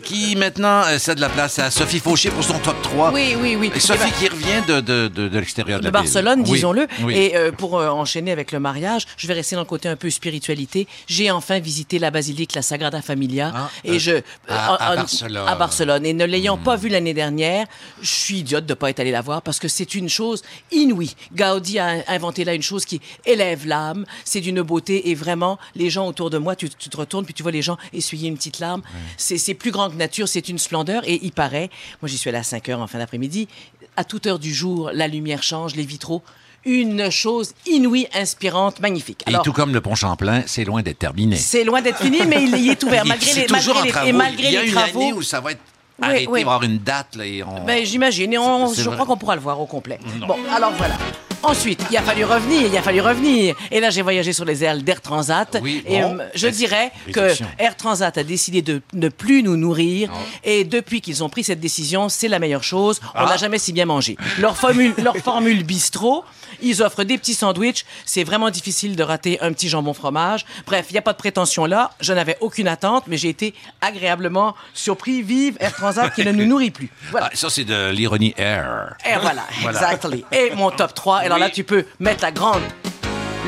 Qui 0.03 0.35
maintenant 0.35 0.83
euh, 0.85 0.97
cède 0.99 1.19
la 1.19 1.29
place 1.29 1.59
à 1.59 1.71
Sophie 1.71 1.99
Fauché 1.99 2.29
pour 2.29 2.43
son 2.43 2.59
top 2.59 2.81
3. 2.81 3.11
Oui, 3.13 3.35
oui, 3.39 3.55
oui. 3.55 3.71
Et 3.75 3.79
Sophie 3.79 4.01
Eh 4.07 4.09
ben, 4.09 4.17
qui 4.17 4.27
revient 4.29 4.65
de, 4.67 4.79
de, 4.81 5.07
de, 5.07 5.27
de 5.27 5.39
l'extérieur 5.39 5.79
de, 5.79 5.85
la 5.85 5.89
ville. 5.89 5.93
Barcelone, 6.11 6.43
disons-le. 6.43 6.87
Oui. 7.01 7.15
Et 7.15 7.35
euh, 7.35 7.51
pour 7.51 7.77
euh, 7.79 7.89
enchaîner 7.89 8.31
avec 8.31 8.51
le 8.51 8.59
mariage, 8.59 9.05
je 9.17 9.27
vais 9.27 9.33
rester 9.33 9.55
dans 9.55 9.61
le 9.61 9.67
côté 9.67 9.89
un 9.89 9.95
peu 9.95 10.09
spiritualité. 10.09 10.87
J'ai 11.07 11.31
enfin 11.31 11.59
visité 11.59 11.99
la 11.99 12.11
basilique, 12.11 12.53
la 12.55 12.61
Sagrada 12.61 13.01
Familia. 13.01 13.51
Ah, 13.55 13.69
et 13.83 13.91
euh, 13.91 13.99
je, 13.99 14.11
à- 14.47 14.73
en- 14.73 14.75
à 14.75 14.91
en- 14.93 14.95
Barcelone. 14.95 15.43
Hmm. 15.45 15.47
À 15.47 15.55
Barcelone. 15.55 16.05
Et 16.05 16.13
ne 16.13 16.25
l'ayant 16.25 16.57
pas 16.57 16.75
vue 16.75 16.89
l'année 16.89 17.13
dernière, 17.13 17.65
je 18.01 18.07
suis 18.09 18.39
idiote 18.39 18.65
de 18.65 18.71
ne 18.73 18.75
pas 18.75 18.89
être 18.89 18.99
allé 18.99 19.11
la 19.11 19.21
voir 19.21 19.41
parce 19.41 19.59
que 19.59 19.67
c'est 19.67 19.95
une 19.95 20.09
chose 20.09 20.41
inouïe. 20.71 21.15
Gaudi 21.35 21.79
a 21.79 22.03
inventé 22.07 22.43
là 22.45 22.53
une 22.53 22.61
chose 22.63 22.85
qui 22.85 23.01
élève 23.25 23.65
l'âme. 23.67 24.05
C'est 24.25 24.41
d'une 24.41 24.61
beauté 24.61 25.09
et 25.09 25.15
vraiment, 25.15 25.57
les 25.75 25.89
gens 25.89 26.07
autour 26.07 26.29
de 26.29 26.37
moi, 26.37 26.55
tu, 26.55 26.69
tu 26.69 26.89
te 26.89 26.97
retournes 26.97 27.25
puis 27.25 27.33
tu 27.33 27.43
vois 27.43 27.51
les 27.51 27.61
gens 27.61 27.77
essuyer 27.93 28.27
une 28.29 28.35
petite 28.37 28.59
larme. 28.59 28.81
C'est 29.17 29.37
c'est 29.37 29.53
plus 29.57 29.71
grand 29.71 29.89
que 29.89 29.95
nature, 29.95 30.27
c'est 30.27 30.47
une 30.49 30.57
splendeur. 30.57 31.03
Et 31.07 31.19
il 31.23 31.31
paraît, 31.31 31.69
moi 32.01 32.07
j'y 32.09 32.17
suis 32.17 32.29
allé 32.29 32.37
à 32.39 32.43
5 32.43 32.69
heures 32.69 32.81
en 32.81 32.87
fin 32.87 32.97
d'après-midi, 32.99 33.47
à 33.95 34.03
toute 34.03 34.25
heure 34.27 34.39
du 34.39 34.53
jour, 34.53 34.91
la 34.93 35.07
lumière 35.07 35.43
change, 35.43 35.75
les 35.75 35.83
vitraux. 35.85 36.21
Une 36.65 37.09
chose 37.11 37.53
inouïe, 37.65 38.07
inspirante, 38.13 38.79
magnifique. 38.81 39.23
Et 39.29 39.33
tout 39.43 39.53
comme 39.53 39.73
le 39.73 39.79
pont 39.79 39.95
Champlain, 39.95 40.43
c'est 40.47 40.65
loin 40.65 40.81
d'être 40.81 40.99
terminé. 40.99 41.37
c'est 41.37 41.63
loin 41.63 41.81
d'être 41.81 41.99
fini, 41.99 42.19
mais 42.27 42.43
il, 42.43 42.55
il 42.57 42.69
est 42.71 42.83
ouvert 42.83 43.05
malgré 43.05 43.33
les, 43.33 43.47
malgré 43.47 43.83
les, 43.83 43.89
travaux. 43.91 44.07
et 44.07 44.11
malgré 44.11 44.47
Il 44.47 44.53
y 44.53 44.57
a 44.57 44.61
les 44.63 44.67
une 44.67 44.73
travaux. 44.73 44.99
année 45.01 45.13
où 45.13 45.21
ça 45.21 45.39
va 45.39 45.51
être 45.53 45.61
Oui, 45.99 46.05
arrêté, 46.05 46.27
oui. 46.27 46.39
il 46.41 46.45
va 46.45 46.51
y 46.51 46.55
avoir 46.55 46.63
une 46.63 46.79
date. 46.79 47.15
Là, 47.15 47.25
et 47.25 47.41
on... 47.43 47.63
Ben, 47.63 47.85
j'imagine. 47.85 48.33
Et 48.33 48.37
on- 48.37 48.73
je 48.73 48.81
vrai. 48.81 48.95
crois 48.95 49.05
qu'on 49.05 49.15
pourra 49.17 49.35
le 49.35 49.41
voir 49.41 49.61
au 49.61 49.65
complet. 49.65 49.97
Bon, 50.27 50.35
alors 50.53 50.73
voilà. 50.73 50.97
Ensuite, 51.43 51.81
il 51.91 51.95
a 51.97 52.01
fallu 52.01 52.25
revenir, 52.25 52.67
il 52.67 52.75
a 52.77 52.81
fallu 52.81 52.99
revenir. 52.99 53.55
Et 53.71 53.79
là, 53.79 53.89
j'ai 53.89 54.01
voyagé 54.01 54.33
sur 54.33 54.43
les 54.43 54.63
ailes 54.63 54.83
d'Air 54.83 55.01
Transat. 55.01 55.57
Oui, 55.61 55.83
et 55.87 56.01
bon. 56.01 56.19
euh, 56.19 56.27
je 56.35 56.47
dirais 56.47 56.91
que. 57.13 57.31
Air 57.59 57.77
Transat 57.77 58.17
a 58.17 58.23
décidé 58.23 58.61
de 58.61 58.81
ne 58.93 59.07
plus 59.09 59.43
nous 59.43 59.55
nourrir. 59.55 60.09
Ah. 60.11 60.17
Et 60.43 60.63
depuis 60.63 60.99
qu'ils 60.99 61.23
ont 61.23 61.29
pris 61.29 61.43
cette 61.43 61.59
décision, 61.59 62.09
c'est 62.09 62.27
la 62.27 62.39
meilleure 62.39 62.63
chose. 62.63 62.99
On 63.15 63.19
Ah. 63.19 63.25
n'a 63.29 63.37
jamais 63.37 63.59
si 63.59 63.71
bien 63.71 63.85
mangé. 63.85 64.17
Leur 64.39 64.57
formule, 64.57 64.93
leur 65.01 65.15
formule 65.17 65.63
bistrot, 65.63 66.23
ils 66.61 66.81
offrent 66.83 67.03
des 67.03 67.17
petits 67.17 67.33
sandwichs. 67.33 67.85
C'est 68.05 68.23
vraiment 68.23 68.49
difficile 68.49 68.95
de 68.95 69.03
rater 69.03 69.39
un 69.41 69.51
petit 69.53 69.69
jambon 69.69 69.93
fromage. 69.93 70.45
Bref, 70.65 70.87
il 70.89 70.93
n'y 70.93 70.99
a 70.99 71.01
pas 71.01 71.13
de 71.13 71.17
prétention 71.17 71.65
là. 71.65 71.91
Je 71.99 72.13
n'avais 72.13 72.37
aucune 72.41 72.67
attente, 72.67 73.05
mais 73.07 73.17
j'ai 73.17 73.29
été 73.29 73.53
agréablement 73.81 74.55
surpris. 74.73 75.21
Vive 75.21 75.57
Air 75.59 75.73
Transat 75.73 76.13
qui 76.13 76.23
ne 76.25 76.31
nous 76.31 76.45
nourrit 76.47 76.71
plus. 76.71 76.89
Voilà. 77.11 77.29
Ah, 77.31 77.35
ça, 77.35 77.49
c'est 77.49 77.63
de 77.65 77.91
l'ironie 77.91 78.33
air. 78.37 78.95
Et 79.05 79.17
voilà, 79.21 79.43
Voilà. 79.61 79.77
exactly. 79.77 80.25
Et 80.31 80.51
mon 80.55 80.71
top 80.71 80.93
3. 80.93 81.17
Alors 81.17 81.37
là, 81.37 81.49
tu 81.49 81.63
peux 81.63 81.85
mettre 81.99 82.23
la 82.23 82.31
grande. 82.31 82.61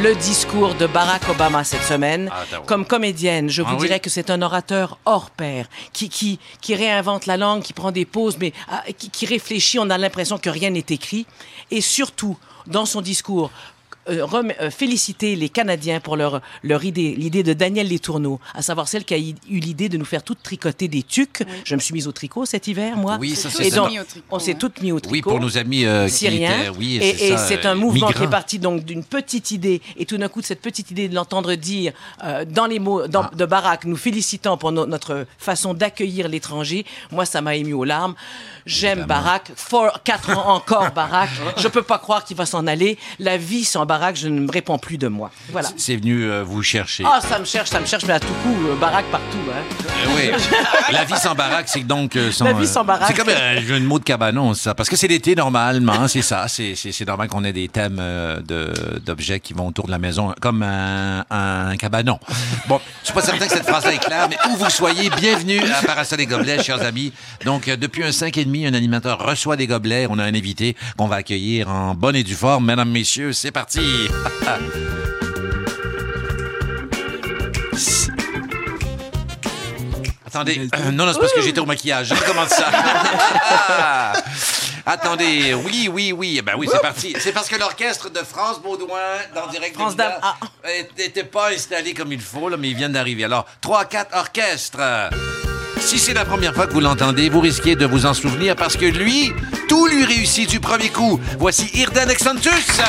Le 0.02 0.16
discours 0.16 0.76
de 0.76 0.88
Barack 0.88 1.28
Obama 1.28 1.66
cette 1.66 1.84
semaine. 1.84 2.30
Ah, 2.32 2.58
Comme 2.66 2.86
comédienne, 2.86 3.50
je 3.50 3.62
vous 3.62 3.68
Ah 3.72 3.76
oui? 3.78 3.88
dirais 3.88 4.00
que 4.00 4.10
c'est 4.10 4.30
un 4.30 4.42
orateur 4.42 4.98
hors 5.04 5.30
pair, 5.30 5.66
qui, 5.92 6.08
qui, 6.08 6.40
qui 6.62 6.74
réinvente 6.74 7.26
la 7.26 7.36
langue, 7.36 7.62
qui 7.62 7.74
prend 7.74 7.92
des 7.92 8.06
pauses, 8.06 8.38
mais 8.40 8.54
ah, 8.70 8.84
qui, 8.98 9.10
qui 9.10 9.26
réfléchit. 9.26 9.78
On 9.78 9.90
a 9.90 9.98
l'impression 9.98 10.38
que 10.38 10.50
rien 10.50 10.70
n'est 10.70 10.86
écrit. 10.88 11.26
Et 11.70 11.82
surtout, 11.82 12.38
dans 12.70 12.86
son 12.86 13.02
discours, 13.02 13.52
rem- 14.08 14.54
euh, 14.62 14.70
féliciter 14.70 15.36
les 15.36 15.50
Canadiens 15.50 16.00
pour 16.00 16.16
leur, 16.16 16.42
leur 16.64 16.84
idée, 16.84 17.16
l'idée 17.18 17.44
de 17.44 17.54
Daniel 17.54 17.88
Létourneau, 17.88 18.40
à 18.54 18.62
savoir 18.62 18.88
celle 18.88 19.04
qui 19.06 19.14
a 19.14 19.18
eu 19.18 19.34
l'idée 19.50 19.90
de 19.90 19.98
nous 19.98 20.06
faire 20.06 20.24
toutes 20.24 20.42
tricoter 20.44 20.88
des 20.88 21.04
tucs. 21.04 21.44
Je 21.66 21.76
me 21.76 21.80
suis 21.80 21.94
mise 21.94 22.08
au 22.08 22.12
tricot 22.12 22.46
cet 22.46 22.68
hiver, 22.68 22.96
moi. 22.98 23.18
Oui, 23.20 23.36
ça, 23.36 23.50
c'est 23.50 23.70
ça. 23.70 23.88
on 24.32 24.40
s'est 24.40 24.54
toutes 24.56 24.82
mis 24.82 24.92
au 24.92 25.00
tricot 25.00 25.12
Oui, 25.14 25.22
pour 25.22 25.40
nos 25.40 25.58
amis 25.58 25.86
euh, 25.86 26.08
syriens. 26.08 26.72
oui, 26.78 26.98
et 27.02 27.10
et 27.34 27.38
c'est 27.38 27.66
euh, 27.66 27.72
un 27.72 27.76
mouvement 27.76 28.08
qui 28.12 28.24
est 28.24 28.28
parti 28.28 28.60
donc 28.60 28.84
d'une 28.86 29.04
petite 29.04 29.52
idée. 29.52 29.82
Et 29.98 30.06
tout 30.06 30.18
d'un 30.18 30.28
coup, 30.30 30.42
de 30.42 30.46
cette 30.46 30.62
petite 30.62 30.92
idée 30.92 31.10
de 31.10 31.16
l'entendre 31.16 31.54
dire 31.56 31.94
euh, 32.24 32.46
dans 32.46 32.66
les 32.66 32.80
mots 32.80 33.08
dans- 33.08 33.24
Ah. 33.24 33.32
de 33.36 33.46
Barack, 33.46 33.86
nous 33.86 33.98
félicitant 33.98 34.58
pour 34.58 34.72
no- 34.72 34.86
notre 34.86 35.26
façon 35.38 35.74
d'accueillir 35.74 36.28
l'étranger. 36.30 36.86
Moi, 37.12 37.26
ça 37.26 37.42
m'a 37.42 37.56
ému 37.56 37.74
aux 37.74 37.84
larmes. 37.84 38.16
J'aime. 38.66 39.06
For 39.56 40.02
quatre 40.04 40.38
ans 40.38 40.54
encore, 40.56 40.92
Barack. 40.94 41.30
Je 41.58 41.68
peux 41.68 41.82
pas 41.82 41.98
croire 42.00 42.24
qu'il 42.24 42.38
va 42.38 42.46
s'en 42.46 42.66
aller. 42.68 42.98
La 43.20 43.36
vie 43.38 43.66
semble 43.66 43.89
baraque, 43.90 44.16
je 44.16 44.28
ne 44.28 44.42
me 44.42 44.52
réponds 44.52 44.78
plus 44.78 44.98
de 45.00 45.08
moi. 45.08 45.32
Voilà. 45.52 45.68
C'est 45.76 45.96
venu 45.96 46.24
euh, 46.24 46.44
vous 46.44 46.62
chercher. 46.62 47.04
Ah, 47.08 47.20
ça 47.28 47.40
me 47.40 47.46
cherche, 47.46 47.70
ça 47.70 47.80
me 47.80 47.86
cherche, 47.88 48.06
mais 48.06 48.14
à 48.14 48.20
tout 48.20 48.28
coup, 48.44 48.56
euh, 48.68 48.76
baraque 48.76 49.06
partout. 49.12 49.38
Hein. 49.52 49.64
Euh, 50.06 50.16
oui. 50.16 50.44
La 50.94 51.04
vie 51.06 51.18
sans 51.18 51.34
baraque, 51.34 51.68
c'est 51.68 51.82
donc. 51.86 52.16
euh, 52.16 52.32
sans, 52.32 52.46
La 52.46 52.54
vie 52.54 52.68
sans 52.68 52.86
baraque. 52.86 53.08
C'est 53.08 53.16
comme 53.18 53.30
un 53.30 53.60
jeu 53.62 53.80
de 53.80 53.86
mots 53.86 53.98
de 53.98 54.04
cabanon, 54.04 54.54
ça. 54.54 54.76
Parce 54.76 54.90
que 54.90 54.96
c'est 54.96 55.08
l'été, 55.08 55.34
normalement, 55.36 56.08
c'est 56.08 56.22
ça. 56.22 56.48
C'est, 56.48 56.76
c'est, 56.76 56.92
c'est 56.92 57.06
normal 57.06 57.28
qu'on 57.30 57.44
ait 57.44 57.52
des 57.54 57.68
thèmes 57.68 57.98
euh, 58.00 58.40
de, 58.42 58.72
d'objets 59.04 59.40
qui 59.40 59.54
vont 59.54 59.68
autour 59.68 59.88
de 59.88 59.92
la 59.92 59.98
maison, 59.98 60.34
comme 60.40 60.62
un, 60.64 61.26
un 61.32 61.76
cabanon. 61.78 62.20
Bon, 62.68 62.80
je 63.02 63.06
suis 63.06 63.14
pas 63.14 63.22
certain 63.22 63.48
que 63.48 63.54
cette 63.54 63.68
phrase-là 63.68 63.94
est 63.94 63.98
claire, 64.04 64.28
mais 64.30 64.38
où 64.52 64.56
vous 64.56 64.70
soyez, 64.70 65.10
bienvenue 65.10 65.60
à 65.60 65.84
Parasol 65.86 66.22
et 66.22 66.26
Gobelets, 66.28 66.62
chers 66.64 66.82
amis. 66.84 67.12
Donc, 67.44 67.68
euh, 67.68 67.76
depuis 67.76 68.04
un 68.04 68.12
5 68.12 68.38
et 68.38 68.46
demi, 68.46 68.68
un 68.68 68.74
animateur 68.76 69.20
reçoit 69.26 69.56
des 69.56 69.66
gobelets. 69.66 70.06
On 70.10 70.20
a 70.20 70.24
un 70.24 70.36
invité 70.36 70.76
qu'on 70.98 71.08
va 71.08 71.18
accueillir 71.18 71.70
en 71.70 71.96
bonne 71.96 72.16
et 72.16 72.24
due 72.24 72.36
forme. 72.36 72.66
Mesdames, 72.66 72.90
messieurs, 72.92 73.34
c'est 73.34 73.52
parti. 73.52 73.79
Attendez, 80.26 80.70
euh, 80.74 80.92
non, 80.92 81.06
non, 81.06 81.14
c'est 81.14 81.20
parce 81.20 81.34
que 81.34 81.42
j'étais 81.42 81.60
au 81.60 81.66
maquillage. 81.66 82.08
Je 82.08 82.14
recommence 82.14 82.50
ça. 82.50 84.14
Attendez, 84.86 85.54
oui, 85.54 85.90
oui, 85.92 86.12
oui. 86.12 86.42
Ben 86.42 86.54
oui, 86.58 86.68
c'est 86.72 86.82
parti. 86.82 87.16
C'est 87.20 87.32
parce 87.32 87.48
que 87.48 87.56
l'orchestre 87.56 88.10
de 88.10 88.20
France 88.20 88.62
Baudouin, 88.62 88.98
dans 89.34 89.48
Direct 89.48 89.76
France 89.76 89.96
Dame, 89.96 90.14
ah. 90.22 90.36
n'était 90.98 91.24
pas 91.24 91.52
installé 91.52 91.94
comme 91.94 92.12
il 92.14 92.22
faut, 92.22 92.48
là, 92.48 92.58
mais 92.58 92.70
ils 92.70 92.76
viennent 92.76 92.94
d'arriver. 92.94 93.24
Alors, 93.24 93.46
3, 93.62 93.86
4 93.86 94.18
orchestres. 94.18 95.10
Si 95.80 95.98
c'est 95.98 96.14
la 96.14 96.26
première 96.26 96.54
fois 96.54 96.68
que 96.68 96.74
vous 96.74 96.80
l'entendez, 96.82 97.30
vous 97.30 97.40
risquez 97.40 97.76
de 97.76 97.86
vous 97.86 98.06
en 98.06 98.14
souvenir 98.14 98.56
parce 98.56 98.78
que 98.78 98.86
lui, 98.86 99.32
tout 99.68 99.88
lui 99.88 100.06
réussit 100.06 100.50
du 100.50 100.60
premier 100.60 100.90
coup. 100.90 101.20
Voici 101.40 101.70
Irden 101.74 102.10
Exantus. 102.10 102.80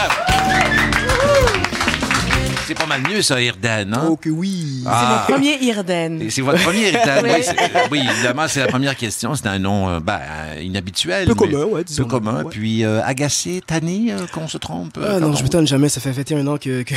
C'est 2.67 2.75
pas 2.75 2.87
mal 2.87 3.03
mieux, 3.09 3.21
ça, 3.23 3.41
Irden, 3.41 3.93
hein? 3.95 4.07
Oh 4.11 4.17
que 4.17 4.29
oui. 4.29 4.85
Ah. 4.87 5.25
C'est 5.27 5.35
mon 5.35 5.39
premier 5.39 5.59
Irden. 5.65 6.27
C'est 6.31 6.41
votre 6.43 6.63
premier 6.63 6.91
Irden. 6.91 7.25
Oui. 7.25 7.31
euh, 7.49 7.79
oui, 7.91 8.07
évidemment, 8.13 8.47
c'est 8.49 8.61
la 8.61 8.69
première 8.69 8.95
question. 8.97 9.35
C'est 9.35 9.47
un 9.49 9.59
nom 9.59 9.89
euh, 9.89 9.99
ben, 10.01 10.21
euh, 10.57 10.61
inhabituel. 10.63 11.27
Peu 11.27 11.35
commun, 11.35 11.65
ouais, 11.65 11.81
Peu 11.81 11.85
disons. 11.85 12.05
commun. 12.05 12.45
Ouais. 12.45 12.51
Puis 12.51 12.85
euh, 12.85 13.03
agacé, 13.05 13.61
tanné, 13.67 14.13
euh, 14.13 14.27
qu'on 14.33 14.47
se 14.47 14.59
trompe. 14.59 14.99
Ah 15.05 15.19
non, 15.19 15.29
on- 15.31 15.33
je 15.37 15.43
m'étonne 15.43 15.67
jamais. 15.67 15.89
Ça 15.89 16.01
fait 16.01 16.13
21 16.13 16.47
ans 16.47 16.59
que, 16.59 16.83
que- 16.83 16.95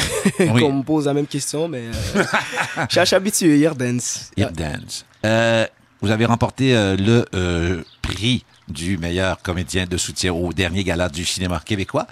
Oui. 0.51 0.62
qu'on 0.62 0.73
me 0.73 0.83
pose 0.83 1.05
la 1.07 1.13
même 1.15 1.27
question, 1.27 1.67
mais 1.67 1.85
euh, 2.17 2.23
je 2.89 3.03
suis 3.05 3.15
habitué. 3.15 3.57
Hier 3.57 3.73
dance. 3.73 4.29
Vous 6.03 6.12
avez 6.12 6.25
remporté 6.25 6.75
euh, 6.75 6.98
le 6.98 7.25
euh, 7.33 7.81
prix 8.01 8.43
du 8.67 8.98
meilleur 8.98 9.41
comédien 9.41 9.86
de 9.86 9.95
soutien 9.95 10.33
au 10.33 10.51
dernier 10.51 10.83
gala 10.83 11.07
du 11.07 11.24
cinéma 11.24 11.62
québécois. 11.63 12.07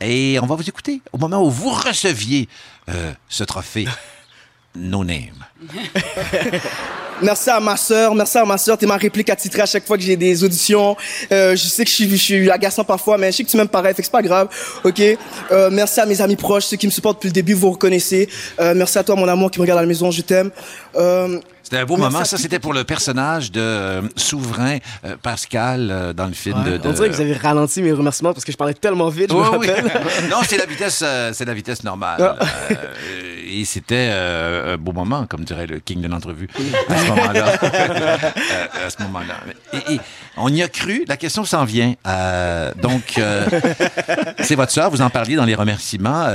Et 0.00 0.38
on 0.40 0.46
va 0.46 0.54
vous 0.54 0.68
écouter 0.68 1.02
au 1.10 1.18
moment 1.18 1.44
où 1.44 1.50
vous 1.50 1.70
receviez 1.70 2.48
euh, 2.88 3.12
ce 3.28 3.42
trophée 3.42 3.88
No 4.76 5.04
Name. 5.04 5.44
Merci 7.22 7.48
à 7.48 7.60
ma 7.60 7.76
sœur, 7.76 8.12
merci 8.14 8.36
à 8.38 8.44
ma 8.44 8.58
sœur. 8.58 8.76
T'es 8.76 8.86
ma 8.86 8.96
réplique 8.96 9.30
attitrée 9.30 9.62
à 9.62 9.66
chaque 9.66 9.86
fois 9.86 9.96
que 9.96 10.02
j'ai 10.02 10.16
des 10.16 10.42
auditions. 10.42 10.96
Euh, 11.30 11.52
je 11.54 11.62
sais 11.68 11.84
que 11.84 11.90
je 11.90 11.94
suis, 11.94 12.10
je 12.10 12.16
suis 12.16 12.50
agaçant 12.50 12.82
parfois, 12.82 13.16
mais 13.18 13.30
je 13.30 13.36
sais 13.36 13.44
que 13.44 13.48
tu 13.50 13.56
m'aimes 13.56 13.68
pareil, 13.68 13.94
fait 13.94 14.02
que 14.02 14.06
c'est 14.06 14.10
pas 14.12 14.20
grave. 14.20 14.48
Ok? 14.82 15.00
Euh, 15.52 15.70
merci 15.70 16.00
à 16.00 16.06
mes 16.06 16.20
amis 16.20 16.34
proches, 16.34 16.64
ceux 16.64 16.76
qui 16.76 16.86
me 16.86 16.90
supportent 16.90 17.18
depuis 17.18 17.28
le 17.28 17.32
début, 17.32 17.54
vous 17.54 17.70
reconnaissez. 17.70 18.28
Euh, 18.60 18.74
merci 18.74 18.98
à 18.98 19.04
toi, 19.04 19.14
mon 19.14 19.28
amour, 19.28 19.50
qui 19.52 19.60
me 19.60 19.62
regarde 19.62 19.78
à 19.78 19.82
la 19.82 19.86
maison, 19.88 20.10
je 20.10 20.22
t'aime. 20.22 20.50
Euh, 20.96 21.38
C'était 21.62 21.78
un 21.78 21.84
beau 21.86 21.96
Merci 21.96 22.12
moment. 22.12 22.18
à 22.22 22.24
Ça, 22.24 22.36
c'était 22.36 22.58
pour 22.58 22.72
le 22.74 22.82
personnage 22.82 23.52
de 23.52 23.60
euh, 23.60 24.02
Souverain 24.16 24.78
euh, 25.06 25.14
Pascal 25.22 25.90
euh, 25.92 26.12
dans 26.12 26.26
le 26.26 26.34
film 26.34 26.58
Ouais, 26.64 26.72
de, 26.72 26.76
de- 26.78 26.88
On 26.88 26.92
dirait 26.92 27.08
que 27.10 27.14
vous 27.14 27.20
avez 27.20 27.34
ralenti 27.34 27.80
mes 27.80 27.92
remerciements 27.92 28.32
parce 28.34 28.44
que 28.44 28.50
je 28.52 28.56
parlais 28.56 28.74
tellement 28.74 29.08
vite, 29.08 29.30
je 29.30 29.36
Oui, 29.36 29.50
me 29.52 29.58
oui. 29.58 29.68
non, 30.30 30.38
c'est 30.46 30.58
la 30.58 30.66
vitesse, 30.66 31.00
euh, 31.04 31.30
c'est 31.32 31.44
la 31.44 31.54
vitesse 31.54 31.84
normale. 31.84 32.36
Et 33.54 33.64
c'était 33.64 34.08
euh, 34.10 34.74
un 34.74 34.76
beau 34.78 34.90
moment, 34.92 35.26
comme 35.26 35.44
dirait 35.44 35.68
le 35.68 35.78
king 35.78 36.00
de 36.00 36.08
l'entrevue, 36.08 36.48
à 36.88 36.98
ce 36.98 37.08
moment-là. 37.08 37.44
Euh, 38.54 38.86
à 38.86 38.90
ce 38.90 39.02
moment-là. 39.04 39.34
Et, 39.72 39.94
et 39.94 40.00
on 40.36 40.52
y 40.52 40.62
a 40.62 40.68
cru. 40.68 41.04
La 41.08 41.16
question 41.16 41.44
s'en 41.44 41.64
vient. 41.64 41.94
Euh, 42.06 42.72
donc, 42.80 43.20
c'est 44.40 44.54
votre 44.54 44.72
sœur. 44.72 44.90
Vous 44.90 45.02
en 45.02 45.10
parliez 45.10 45.36
dans 45.36 45.44
les 45.44 45.54
remerciements. 45.54 46.26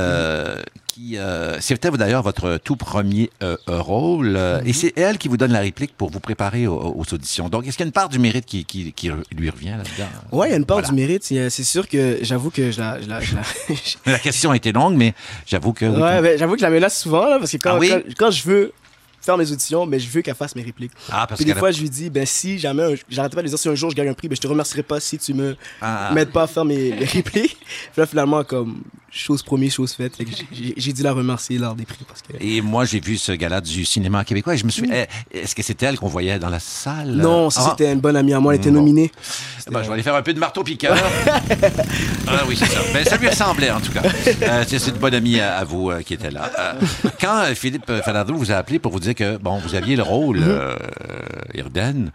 Qui, 0.99 1.17
euh, 1.17 1.59
c'était 1.61 1.89
d'ailleurs 1.91 2.23
votre 2.23 2.57
tout 2.57 2.75
premier 2.75 3.29
euh, 3.41 3.55
euh, 3.69 3.81
rôle. 3.81 4.35
euh, 4.35 4.61
Et 4.65 4.73
c'est 4.73 4.93
elle 4.97 5.17
qui 5.17 5.27
vous 5.27 5.37
donne 5.37 5.51
la 5.51 5.59
réplique 5.61 5.95
pour 5.95 6.09
vous 6.09 6.19
préparer 6.19 6.67
aux, 6.67 6.77
aux 6.97 7.13
auditions. 7.13 7.49
Donc, 7.49 7.65
est-ce 7.67 7.77
qu'il 7.77 7.85
y 7.85 7.87
a 7.87 7.87
une 7.87 7.93
part 7.93 8.09
du 8.09 8.19
mérite 8.19 8.45
qui, 8.45 8.65
qui, 8.65 8.91
qui 8.93 9.09
lui 9.35 9.49
revient 9.49 9.69
là-dedans? 9.77 10.09
Ouais, 10.31 10.47
il 10.49 10.51
y 10.51 10.53
a 10.53 10.57
une 10.57 10.65
part 10.65 10.77
Voilà. 10.77 10.89
du 10.89 10.95
mérite. 10.95 11.23
C'est 11.23 11.49
c'est 11.49 11.63
sûr 11.63 11.87
que 11.87 12.19
j'avoue 12.21 12.49
que 12.49 12.71
je 12.71 12.79
la. 12.79 13.01
je 13.01 13.07
la- 13.07 13.19
je 13.21 13.35
la- 13.35 13.41
La 14.13 14.19
question 14.19 14.51
a 14.51 14.55
été 14.55 14.71
longue, 14.71 14.95
mais 14.95 15.13
j'avoue 15.45 15.73
que... 15.73 15.85
oui, 15.85 16.01
ouais, 16.01 16.37
j'avoue 16.37 16.53
que 16.53 16.59
je 16.59 16.65
la 16.65 16.69
menace 16.71 16.99
souvent, 17.01 17.27
là, 17.27 17.39
parce 17.39 17.51
que 17.51 17.57
quand, 17.57 17.75
Ah 17.75 17.79
oui? 17.79 17.89
quand, 17.89 18.01
quand 18.17 18.31
je 18.31 18.43
veux 18.43 18.71
faire 19.21 19.37
mes 19.37 19.51
auditions, 19.51 19.85
mais 19.85 19.99
je 19.99 20.09
veux 20.09 20.21
qu'elle 20.21 20.33
fasse 20.35 20.55
mes 20.55 20.63
répliques. 20.63 20.93
Ah, 21.11 21.27
parce 21.27 21.37
Puis 21.39 21.45
des 21.45 21.51
a- 21.51 21.55
fois, 21.55 21.71
je 21.71 21.81
lui 21.81 21.89
dis, 21.89 22.09
ben 22.09 22.25
si 22.25 22.57
jamais, 22.57 22.83
un- 22.83 22.95
j'arrête 23.09 23.31
pas 23.33 23.37
de 23.41 23.43
lui 23.43 23.49
dire, 23.49 23.59
si 23.59 23.67
un 23.69 23.75
jour 23.75 23.89
je 23.91 23.95
gagne 23.95 24.07
un 24.09 24.13
prix, 24.13 24.27
ben 24.29 24.35
je 24.35 24.41
te 24.41 24.47
remercierai 24.47 24.83
pas 24.83 24.99
si 24.99 25.17
tu 25.17 25.33
me 25.33 25.55
Ah. 25.81 26.11
m'aides 26.13 26.31
pas 26.31 26.43
à 26.43 26.47
faire 26.47 26.65
mes, 26.65 26.91
mes 26.91 27.05
répliques. 27.05 27.57
Puis 27.91 27.97
là, 27.97 28.05
finalement, 28.05 28.43
comme 28.43 28.81
chose 29.11 29.43
promise, 29.43 29.73
chose 29.73 29.93
faite, 29.93 30.15
fait 30.15 30.25
j'ai- 30.77 30.93
dû 30.93 31.03
la 31.03 31.11
remercier 31.13 31.57
lors 31.57 31.75
des 31.75 31.85
prix 31.85 32.03
parce 32.07 32.21
que. 32.21 32.33
Et 32.39 32.61
moi, 32.61 32.85
j'ai 32.85 32.99
vu 32.99 33.17
ce 33.17 33.31
gala 33.31 33.61
du 33.61 33.85
cinéma 33.85 34.23
québécois 34.23 34.53
et 34.55 34.57
je 34.57 34.65
me 34.65 34.69
suis. 34.71 34.89
eh, 34.91 35.07
Est-ce 35.37 35.55
que 35.55 35.63
c'était 35.63 35.85
elle 35.85 35.97
qu'on 35.99 36.07
voyait 36.07 36.39
dans 36.39 36.49
la 36.49 36.59
salle? 36.59 37.11
Non, 37.11 37.49
Ah. 37.55 37.67
c'était 37.71 37.91
une 37.91 37.99
bonne 37.99 38.15
amie 38.15 38.33
à 38.33 38.39
moi, 38.39 38.53
elle 38.53 38.59
était 38.61 38.71
nominée. 38.71 39.11
Ben, 39.71 39.83
je 39.83 39.87
vais 39.87 39.93
aller 39.93 40.03
faire 40.03 40.15
un 40.15 40.21
peu 40.23 40.33
de 40.33 40.39
marteau-piqueur. 40.39 40.95
ah 42.27 42.43
oui, 42.47 42.55
c'est 42.57 42.65
ça. 42.65 42.79
Ben, 42.93 43.05
ça 43.05 43.17
lui 43.17 43.29
ressemblait, 43.29 43.69
en 43.71 43.79
tout 43.79 43.91
cas. 43.91 44.01
Euh, 44.41 44.63
c'est 44.67 44.87
une 44.87 44.97
bonne 44.97 45.13
amie 45.13 45.39
à, 45.39 45.57
à 45.57 45.63
vous 45.63 45.89
euh, 45.91 46.01
qui 46.01 46.13
était 46.15 46.31
là. 46.31 46.49
Euh, 46.57 46.73
quand 47.21 47.43
Philippe 47.55 47.91
Falardeau 48.03 48.35
vous 48.35 48.51
a 48.51 48.55
appelé 48.55 48.79
pour 48.79 48.91
vous 48.91 48.99
dire 48.99 49.15
que, 49.15 49.37
bon, 49.37 49.59
vous 49.59 49.75
aviez 49.75 49.95
le 49.95 50.03
rôle, 50.03 50.39
euh, 50.41 50.75
Irden, 51.53 52.11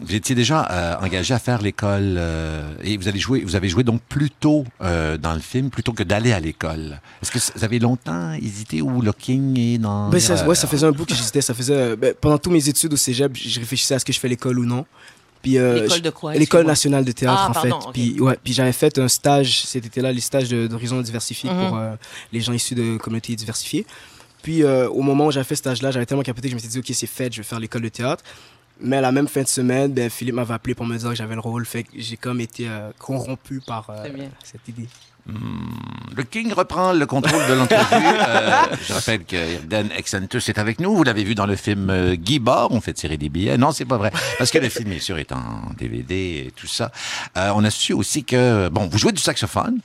vous 0.00 0.14
étiez 0.14 0.34
déjà 0.34 0.98
engagé 1.02 1.34
à 1.34 1.38
faire 1.38 1.60
l'école 1.62 2.20
et 2.82 2.96
vous, 2.96 3.08
allez 3.08 3.18
jouer, 3.18 3.40
vous 3.40 3.56
avez 3.56 3.68
joué 3.68 3.82
donc 3.84 4.00
plus 4.08 4.30
tôt 4.30 4.64
dans 4.80 5.34
le 5.34 5.40
film 5.42 5.70
plutôt 5.70 5.92
que 5.92 6.02
d'aller 6.02 6.32
à 6.32 6.40
l'école? 6.40 7.00
Est-ce 7.22 7.30
que 7.30 7.38
vous 7.58 7.64
avez 7.64 7.78
longtemps 7.78 8.32
hésité 8.32 8.80
où 8.82 9.02
le 9.02 9.12
King 9.12 9.58
est 9.58 9.78
dans... 9.78 10.08
Ben, 10.10 10.20
ça, 10.20 10.34
euh, 10.42 10.46
ouais, 10.46 10.54
ça 10.54 10.66
faisait 10.66 10.86
un 10.86 10.92
bout 10.92 11.04
que 11.04 11.14
j'hésitais. 11.14 11.40
Ça 11.42 11.52
faisait, 11.54 11.74
euh, 11.74 11.96
ben, 11.96 12.14
pendant 12.20 12.38
toutes 12.38 12.52
mes 12.52 12.68
études 12.68 12.92
au 12.92 12.96
cégep, 12.96 13.32
je 13.36 13.60
réfléchissais 13.60 13.94
à 13.94 13.98
ce 13.98 14.04
que 14.04 14.12
je 14.12 14.18
fais 14.20 14.28
l'école 14.28 14.58
ou 14.58 14.64
non. 14.64 14.86
Puis, 15.42 15.58
euh, 15.58 15.82
L'école 15.82 15.98
je- 15.98 16.02
de 16.02 16.10
quoi, 16.10 16.30
L'école 16.34 16.42
excuse-moi? 16.60 16.70
nationale 16.70 17.04
de 17.04 17.12
théâtre, 17.12 17.40
Ah, 17.46 17.50
en 17.50 17.52
pardon, 17.52 17.80
fait. 17.80 17.92
Puis, 17.92 18.20
ouais, 18.20 18.38
puis 18.44 18.52
j'avais 18.52 18.72
fait 18.72 18.96
un 18.98 19.08
stage 19.08 19.62
cet 19.64 19.84
été-là, 19.84 20.12
les 20.12 20.20
stages 20.20 20.48
de- 20.48 20.68
d'horizon 20.68 21.00
diversifié 21.02 21.50
Mhm. 21.50 21.66
pour 21.68 21.76
euh, 21.78 21.94
les 22.32 22.40
gens 22.40 22.52
issus 22.52 22.76
de 22.76 22.96
communautés 22.96 23.34
diversifiées. 23.34 23.84
Puis, 24.42 24.62
euh, 24.62 24.88
au 24.88 25.02
moment 25.02 25.26
où 25.26 25.30
j'avais 25.32 25.44
fait 25.44 25.56
ce 25.56 25.60
stage-là, 25.60 25.90
j'avais 25.90 26.06
tellement 26.06 26.22
capoté 26.22 26.46
que 26.48 26.50
je 26.52 26.56
m'étais 26.56 26.68
dit, 26.68 26.78
OK, 26.78 26.86
c'est 26.94 27.06
fait, 27.08 27.32
je 27.32 27.38
vais 27.38 27.42
faire 27.44 27.58
l'école 27.58 27.82
de 27.82 27.88
théâtre. 27.88 28.22
Mais 28.80 29.00
la 29.00 29.12
même 29.12 29.28
fin 29.28 29.42
de 29.42 29.48
semaine, 29.48 29.92
ben, 29.92 30.10
Philippe 30.10 30.34
m'avait 30.34 30.54
appelé 30.54 30.74
pour 30.74 30.86
me 30.86 30.96
dire 30.96 31.08
que 31.10 31.14
j'avais 31.14 31.34
le 31.34 31.40
rôle. 31.40 31.64
Fait 31.66 31.84
que 31.84 31.90
j'ai 31.96 32.16
comme 32.16 32.40
été 32.40 32.66
euh, 32.68 32.90
corrompu 32.98 33.60
par 33.64 33.88
euh, 33.90 34.04
cette 34.42 34.66
idée. 34.68 34.88
Le 35.26 36.22
King 36.24 36.52
reprend 36.52 36.92
le 36.92 37.06
contrôle 37.06 37.46
de 37.48 37.54
l'entrevue. 37.54 38.06
Euh, 38.22 38.62
je 38.86 38.92
rappelle 38.92 39.24
que 39.24 39.54
Irden 39.54 39.88
Exentus 39.96 40.48
est 40.48 40.58
avec 40.58 40.80
nous. 40.80 40.94
Vous 40.94 41.02
l'avez 41.02 41.24
vu 41.24 41.34
dans 41.34 41.46
le 41.46 41.56
film 41.56 41.90
euh, 41.90 42.14
Guy 42.14 42.38
Bord. 42.38 42.68
On 42.72 42.80
fait 42.80 42.92
tirer 42.92 43.16
des 43.16 43.28
billets. 43.28 43.56
Non, 43.58 43.72
c'est 43.72 43.84
pas 43.84 43.96
vrai. 43.96 44.10
Parce 44.38 44.50
que 44.50 44.58
le 44.58 44.68
film, 44.68 44.90
bien 44.90 45.00
sûr, 45.00 45.18
est 45.18 45.32
en 45.32 45.70
DVD 45.78 46.46
et 46.46 46.52
tout 46.54 46.66
ça. 46.66 46.92
Euh, 47.36 47.52
on 47.54 47.64
a 47.64 47.70
su 47.70 47.92
aussi 47.92 48.24
que, 48.24 48.68
bon, 48.68 48.86
vous 48.86 48.98
jouez 48.98 49.12
du 49.12 49.20
saxophone. 49.20 49.78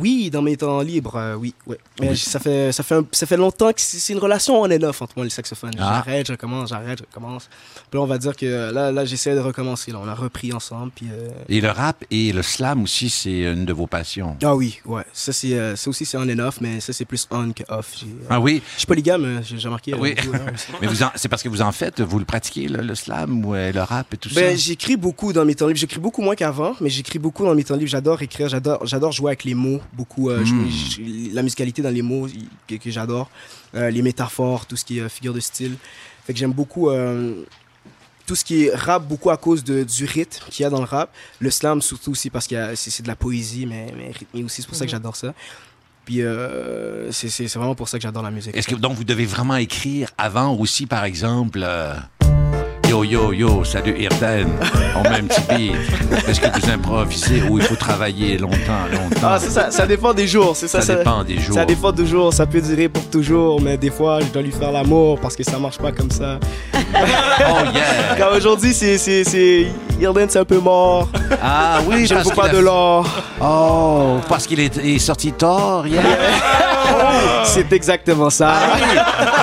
Oui, 0.00 0.30
dans 0.30 0.42
mes 0.42 0.56
temps 0.56 0.80
libres, 0.80 1.16
euh, 1.16 1.34
oui. 1.34 1.54
Ouais. 1.66 1.78
Mais 2.00 2.10
Oui. 2.10 2.16
ça, 2.16 2.38
fait, 2.40 2.72
ça, 2.72 2.82
fait 2.82 2.94
un- 2.96 3.06
ça 3.12 3.26
fait 3.26 3.36
longtemps 3.36 3.72
que 3.72 3.80
c'est 3.80 4.12
une 4.12 4.18
relation 4.18 4.60
on 4.60 4.64
and 4.70 4.82
off 4.82 5.02
entre 5.02 5.12
moi 5.16 5.24
et 5.24 5.28
le 5.28 5.30
saxophone. 5.30 5.72
Ah. 5.78 6.02
J'arrête, 6.04 6.26
je 6.26 6.32
recommence, 6.32 6.70
j'arrête, 6.70 6.98
je 6.98 7.04
recommence. 7.04 7.48
Puis 7.90 7.98
là, 7.98 8.00
on 8.02 8.06
va 8.06 8.18
dire 8.18 8.34
que 8.36 8.70
là, 8.72 8.90
là 8.92 9.04
j'essaie 9.04 9.34
de 9.34 9.40
recommencer. 9.40 9.92
Là. 9.92 9.98
On 10.02 10.08
a 10.08 10.14
repris 10.14 10.52
ensemble. 10.52 10.90
Puis, 10.94 11.06
euh, 11.12 11.28
Et 11.48 11.60
le 11.60 11.70
rap 11.70 12.04
et 12.10 12.32
le 12.32 12.42
slam 12.42 12.82
aussi, 12.82 13.10
c'est 13.10 13.40
une 13.42 13.64
de 13.64 13.72
vos 13.72 13.86
passions. 13.86 14.36
Ah 14.42 14.54
oui, 14.56 14.80
ouais. 14.86 15.02
Ça, 15.12 15.32
c'est, 15.32 15.54
euh, 15.54 15.76
ça 15.76 15.90
aussi, 15.90 16.04
c'est 16.06 16.16
on 16.16 16.22
and 16.22 16.38
off, 16.38 16.60
mais 16.60 16.80
ça, 16.80 16.92
c'est 16.92 17.04
plus 17.04 17.26
on 17.30 17.52
que 17.52 17.62
off. 17.68 17.92
Euh, 18.02 18.06
Ah 18.30 18.40
oui? 18.40 18.62
Je 18.74 18.78
suis 18.80 18.86
polygame, 18.86 19.42
j'ai 19.44 19.56
remarqué. 19.66 19.94
Oui. 19.94 20.14
hein. 20.18 20.38
Mais 20.80 20.86
vous 20.86 20.96
c'est 21.16 21.28
parce 21.28 21.42
que 21.42 21.48
vous 21.48 21.62
en 21.62 21.72
faites, 21.72 22.00
vous 22.00 22.18
le 22.18 22.24
pratiquez, 22.24 22.68
le, 22.68 22.82
le 22.82 22.94
slam 22.94 23.44
ou 23.44 23.54
le 23.54 23.80
rap 23.80 24.12
et 24.14 24.16
tout 24.16 24.30
Ben, 24.34 24.50
ça? 24.50 24.56
j'écris 24.56 24.96
beaucoup 24.96 25.32
dans 25.32 25.44
mes 25.44 25.54
temps 25.54 25.66
libres. 25.66 25.78
J'écris 25.78 26.00
beaucoup 26.00 26.22
moins 26.22 26.34
qu'avant, 26.34 26.74
mais 26.80 26.88
j'écris 26.90 27.18
beaucoup 27.18 27.44
dans 27.44 27.54
mes 27.54 27.64
temps 27.64 27.74
libres. 27.76 27.90
J'adore 27.90 28.22
écrire, 28.22 28.48
j'adore, 28.48 28.86
j'adore 28.86 29.12
jouer 29.12 29.30
avec 29.30 29.44
les 29.44 29.54
mots, 29.54 29.80
beaucoup. 29.92 30.30
euh, 30.30 30.44
je- 30.44 30.54
Mm. 30.54 30.70
je- 30.70 31.34
la 31.34 31.42
musicalité 31.42 31.82
dans 31.82 31.90
les 31.90 32.02
mots 32.02 32.26
que, 32.68 32.76
que 32.76 32.90
j'adore, 32.90 33.30
Euh, 33.74 33.88
les 33.90 34.02
métaphores, 34.02 34.66
tout 34.66 34.74
ce 34.76 34.84
qui 34.84 34.98
est 34.98 35.02
euh, 35.02 35.08
figure 35.08 35.32
de 35.32 35.38
style. 35.40 35.76
Fait 36.26 36.32
que 36.32 36.38
j'aime 36.40 36.52
beaucoup 36.52 36.90
euh, 36.90 37.44
tout 38.26 38.34
ce 38.34 38.44
qui 38.44 38.64
est 38.64 38.74
rap, 38.74 39.06
beaucoup 39.06 39.30
à 39.30 39.36
cause 39.36 39.62
de, 39.64 39.84
du 39.84 40.04
rythme 40.06 40.44
qu'il 40.50 40.62
y 40.64 40.66
a 40.66 40.70
dans 40.70 40.78
le 40.80 40.84
rap. 40.86 41.12
Le 41.38 41.50
slam, 41.50 41.80
surtout 41.80 42.10
aussi 42.12 42.30
parce 42.30 42.46
que 42.48 42.74
c'est, 42.74 42.90
c'est 42.90 43.02
de 43.04 43.08
la 43.08 43.14
poésie, 43.16 43.66
mais, 43.66 43.92
mais 43.96 44.10
rythmé 44.10 44.42
aussi. 44.44 44.62
C'est 44.62 44.68
pour 44.68 44.76
ça 44.76 44.84
que 44.86 44.90
j'adore 44.90 45.14
ça. 45.16 45.34
Puis 46.04 46.22
euh, 46.22 47.12
c'est, 47.12 47.28
c'est, 47.28 47.46
c'est 47.46 47.58
vraiment 47.58 47.74
pour 47.76 47.88
ça 47.88 47.98
que 47.98 48.02
j'adore 48.02 48.22
la 48.24 48.30
musique. 48.32 48.56
Est-ce 48.56 48.66
que 48.68 48.74
donc 48.74 48.94
vous 48.96 49.04
devez 49.04 49.26
vraiment 49.26 49.56
écrire 49.56 50.10
avant 50.18 50.54
aussi, 50.56 50.86
par 50.86 51.04
exemple, 51.04 51.60
euh, 51.62 51.94
Yo, 52.90 53.04
yo, 53.04 53.32
yo, 53.32 53.62
salut 53.62 53.94
Irden. 53.96 54.48
On 54.96 55.02
met 55.08 55.20
un 55.20 55.26
petit. 55.28 55.70
Est-ce 56.26 56.40
que 56.40 56.48
vous 56.60 56.68
improvisez 56.70 57.40
ou 57.48 57.58
il 57.60 57.64
faut 57.64 57.76
travailler 57.76 58.36
longtemps, 58.36 58.84
longtemps? 58.90 59.28
Ah, 59.30 59.38
ça, 59.38 59.48
ça, 59.48 59.70
ça 59.70 59.86
dépend 59.86 60.12
des 60.12 60.26
jours, 60.26 60.56
c'est 60.56 60.66
ça. 60.66 60.80
Ça 60.80 60.96
dépend 60.96 61.22
des 61.22 61.38
jours. 61.38 61.54
Ça 61.54 61.64
dépend 61.64 61.92
des 61.92 62.04
jours, 62.04 62.34
ça 62.34 62.46
peut 62.46 62.60
durer 62.60 62.88
pour 62.88 63.08
toujours, 63.08 63.60
mais 63.60 63.76
des 63.76 63.92
fois, 63.92 64.18
je 64.22 64.26
dois 64.32 64.42
lui 64.42 64.50
faire 64.50 64.72
l'amour 64.72 65.20
parce 65.20 65.36
que 65.36 65.44
ça 65.44 65.56
marche 65.60 65.78
pas 65.78 65.92
comme 65.92 66.10
ça. 66.10 66.40
Oh 66.74 67.64
yeah! 67.72 68.16
Car 68.18 68.32
aujourd'hui, 68.34 68.74
c'est, 68.74 68.98
c'est, 68.98 69.22
c'est, 69.22 69.68
Irden, 70.00 70.26
c'est 70.28 70.40
un 70.40 70.44
peu 70.44 70.58
mort. 70.58 71.08
Ah 71.40 71.78
oui, 71.86 72.08
beaucoup 72.08 72.22
qu'il 72.24 72.34
pas 72.34 72.46
a- 72.46 72.52
de 72.52 72.58
l'or. 72.58 73.06
Oh, 73.40 74.16
parce 74.28 74.48
qu'il 74.48 74.58
est, 74.58 74.98
sorti 74.98 75.30
tard 75.30 75.86
hier. 75.86 76.02
C'est 77.44 77.72
exactement 77.72 78.30
ça. 78.30 78.52
Ah, 78.54 78.76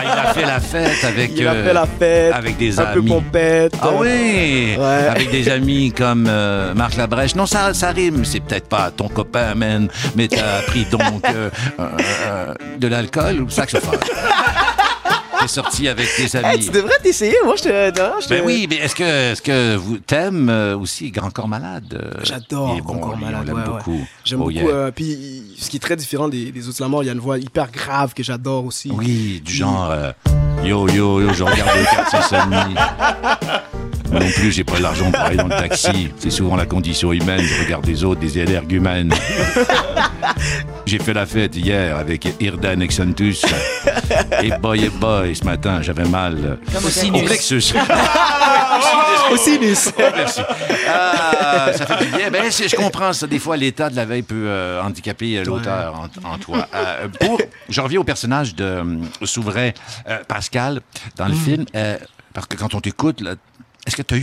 il 0.03 0.09
a 0.09 0.33
fait 0.33 0.45
la 0.45 0.59
fête 0.59 1.03
avec, 1.03 1.31
Il 1.35 1.47
a 1.47 1.51
euh, 1.51 1.65
fait 1.65 1.73
la 1.73 1.85
fête. 1.85 2.33
avec 2.33 2.57
des 2.57 2.79
un 2.79 2.85
peu 2.85 2.99
amis. 2.99 3.09
pompette. 3.09 3.73
Ah 3.81 3.89
oui, 3.97 4.75
Ouais. 4.77 5.07
avec 5.09 5.31
des 5.31 5.49
amis 5.49 5.91
comme 5.91 6.25
euh, 6.29 6.73
Marc 6.73 6.95
Labrèche. 6.95 7.35
Non, 7.35 7.45
ça, 7.45 7.73
ça 7.73 7.89
rime. 7.89 8.23
C'est 8.25 8.39
peut-être 8.39 8.67
pas 8.69 8.91
ton 8.95 9.07
copain, 9.09 9.55
man, 9.55 9.87
mais 10.15 10.27
t'as 10.27 10.61
pris 10.67 10.85
donc 10.85 11.01
euh, 11.29 11.49
euh, 11.79 11.83
euh, 12.27 12.53
de 12.77 12.87
l'alcool 12.87 13.41
ou 13.41 13.49
saxophone. 13.49 13.99
T'es 15.47 15.53
sorti 15.53 15.87
avec 15.87 16.07
tes 16.15 16.23
Hey, 16.37 16.45
amis. 16.45 16.65
tu 16.65 16.71
devrais 16.71 16.97
t'essayer. 17.01 17.35
Moi, 17.45 17.55
je 17.57 17.63
te. 17.63 17.99
non, 18.01 18.15
je 18.21 18.27
te- 18.27 18.33
Ben 18.33 18.43
oui, 18.45 18.67
mais 18.69 18.75
est-ce 18.77 18.95
que, 18.95 19.03
est-ce 19.31 19.41
que 19.41 19.75
vous 19.77 19.97
t'aimes 19.97 20.49
euh, 20.49 20.77
aussi 20.77 21.09
Grand 21.09 21.29
Corps 21.31 21.47
Malade 21.47 21.93
euh, 21.93 22.19
J'adore 22.23 22.75
est 22.77 22.81
Grand 22.81 22.95
bon, 22.95 22.99
Corps 22.99 23.17
Malade, 23.17 23.49
ouais, 23.49 23.63
beaucoup. 23.65 24.05
J'aime 24.25 24.41
Oh, 24.41 24.45
beaucoup. 24.45 24.55
yeah. 24.55 24.65
euh, 24.67 24.91
puis, 24.91 25.43
ce 25.57 25.69
qui 25.69 25.77
est 25.77 25.79
très 25.79 25.95
différent 25.95 26.27
des, 26.27 26.51
des 26.51 26.67
autres 26.67 26.81
Lamar, 26.81 27.03
il 27.03 27.07
y 27.07 27.09
a 27.09 27.13
une 27.13 27.19
voix 27.19 27.37
hyper 27.37 27.71
grave 27.71 28.13
que 28.13 28.23
j'adore 28.23 28.65
aussi. 28.65 28.91
Oui, 28.93 29.41
du 29.43 29.53
genre 29.53 29.89
euh, 29.89 30.11
yo 30.63 30.87
yo 30.89 31.21
yo, 31.21 31.33
je 31.33 31.43
regarde 31.43 31.77
le 31.77 31.85
quartier. 31.85 32.37
Moi 34.11 34.19
non 34.21 34.29
plus, 34.31 34.51
j'ai 34.51 34.63
pas 34.63 34.79
l'argent 34.79 35.11
pour 35.11 35.21
aller 35.21 35.35
dans 35.37 35.47
le 35.47 35.55
taxi. 35.57 36.11
C'est 36.17 36.29
souvent 36.31 36.55
la 36.55 36.65
condition 36.65 37.11
humaine. 37.11 37.41
Je 37.41 37.63
regarde 37.63 37.85
les 37.85 38.03
autres, 38.03 38.21
des 38.21 38.39
énergumènes. 38.39 39.13
J'ai 40.85 40.99
fait 40.99 41.13
la 41.13 41.25
fête 41.25 41.55
hier 41.55 41.97
avec 41.97 42.25
Irdan 42.39 42.79
Exantus. 42.79 43.45
Et 44.41 44.51
boy, 44.61 44.85
et 44.85 44.89
boy, 44.89 45.35
ce 45.35 45.43
matin, 45.43 45.81
j'avais 45.81 46.05
mal 46.05 46.57
Comme 46.73 46.85
au 46.85 46.87
au 46.87 46.89
sinus. 46.89 47.23
plexus. 47.25 47.73
Au 49.31 49.37
sinus. 49.37 49.91
Merci. 49.97 50.41
Ah, 50.89 51.71
ça 51.75 51.85
fait 51.85 52.05
du 52.05 52.11
bien. 52.11 52.31
Ben, 52.31 52.43
je 52.49 52.75
comprends 52.75 53.11
ça. 53.13 53.27
Des 53.27 53.39
fois, 53.39 53.57
l'état 53.57 53.89
de 53.89 53.95
la 53.95 54.05
veille 54.05 54.21
peut 54.21 54.45
euh, 54.47 54.81
handicaper 54.81 55.39
euh, 55.39 55.43
l'auteur 55.43 55.95
en, 56.23 56.33
en 56.33 56.37
toi. 56.37 56.67
Euh, 56.73 57.07
pour, 57.19 57.41
je 57.67 57.81
reviens 57.81 57.99
au 57.99 58.03
personnage 58.05 58.55
de 58.55 58.63
euh, 58.63 58.83
Souverain 59.23 59.71
euh, 60.07 60.19
Pascal 60.27 60.79
dans 61.17 61.27
le 61.27 61.33
film. 61.33 61.65
euh, 61.75 61.97
parce 62.33 62.47
que 62.47 62.55
quand 62.55 62.73
on 62.75 62.79
t'écoute, 62.81 63.21
là, 63.87 63.93
est-ce 63.95 63.95
que 63.95 64.01
tu 64.01 64.15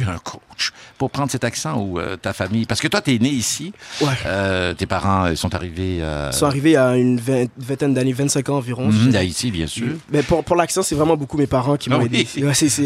pour 0.99 1.11
prendre 1.11 1.31
cet 1.31 1.45
accent 1.45 1.79
ou 1.81 1.99
euh, 1.99 2.17
ta 2.17 2.33
famille? 2.33 2.65
Parce 2.67 2.81
que 2.81 2.89
toi, 2.89 3.01
tu 3.01 3.15
es 3.15 3.19
né 3.19 3.29
ici. 3.29 3.73
Ouais. 4.01 4.09
Euh, 4.27 4.75
tes 4.75 4.87
parents 4.87 5.27
euh, 5.27 5.35
sont 5.35 5.55
arrivés 5.55 5.99
euh, 6.01 6.31
Ils 6.33 6.37
sont 6.37 6.47
arrivés 6.47 6.77
à 6.77 6.97
une 6.97 7.19
vingt- 7.19 7.49
vingtaine 7.59 7.95
d'années, 7.95 8.13
25 8.13 8.49
ans 8.51 8.57
environ. 8.57 8.89
dirais. 8.89 9.11
d'Haïti, 9.13 9.51
bien 9.51 9.67
sûr. 9.67 9.89
Mais 10.11 10.23
pour, 10.23 10.43
pour 10.45 10.57
l'accent, 10.57 10.83
c'est 10.83 10.95
vraiment 10.95 11.17
beaucoup 11.17 11.37
mes 11.37 11.47
parents 11.47 11.77
qui 11.77 11.91
m'ont 11.91 11.97
Ah 11.97 12.01
oui. 12.01 12.07
aidé 12.07 12.27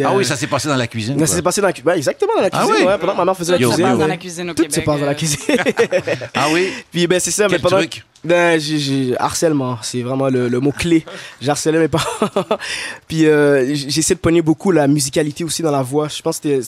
Ah 0.04 0.12
euh, 0.12 0.16
oui, 0.16 0.24
ça 0.24 0.36
s'est 0.36 0.46
passé 0.46 0.68
dans 0.68 0.76
la 0.76 0.86
cuisine. 0.86 1.16
quoi. 1.16 1.26
ça 1.26 1.34
s'est 1.36 1.42
passé 1.42 1.60
dans 1.60 1.66
la 1.68 1.72
cuisine. 1.72 1.90
exactement 1.96 2.32
dans 2.36 2.42
la 2.42 2.48
Ah 2.52 2.58
cuisine. 2.64 2.74
oui? 2.80 2.86
ouais, 2.86 2.98
pendant 2.98 3.12
que 3.12 3.18
ma 3.18 3.24
mère 3.24 3.36
faisait 3.36 3.52
la 3.52 3.58
cuisine. 3.58 3.76
se 3.76 3.82
passe 3.82 3.98
dans 3.98 4.06
la 4.06 4.16
cuisine 4.16 4.50
au 4.50 4.54
Tout 4.54 4.62
Québec. 4.62 4.74
se 4.74 4.80
passe 4.80 5.00
dans 5.00 5.06
la 5.06 5.14
cuisine. 5.14 5.38
Ah 6.34 6.46
oui? 6.52 6.68
Puis 6.92 7.06
ben 7.06 7.18
c'est 7.20 7.30
ça, 7.30 7.44
mais 7.44 7.52
Quel 7.54 7.60
pendant 7.62 7.78
truc? 7.78 8.04
Ben, 8.24 8.58
j'ai, 8.60 8.78
j'ai- 8.78 9.14
harcèlement, 9.18 9.78
c'est 9.82 10.02
vraiment 10.02 10.28
le, 10.28 10.48
le 10.48 10.60
mot 10.60 10.72
clé. 10.72 11.04
J'harcelais 11.40 11.78
mes 11.78 11.88
parents. 11.88 12.28
Puis 13.08 13.26
euh, 13.26 13.74
j- 13.74 13.86
j'essaie 13.90 14.14
de 14.14 14.18
pogner 14.20 14.42
beaucoup 14.42 14.70
la 14.72 14.86
musicalité 14.88 15.44
aussi 15.44 15.62
dans 15.62 15.70
la 15.70 15.82
voix. 15.82 16.08
Je 16.08 16.20
pense 16.22 16.40
que 16.40 16.60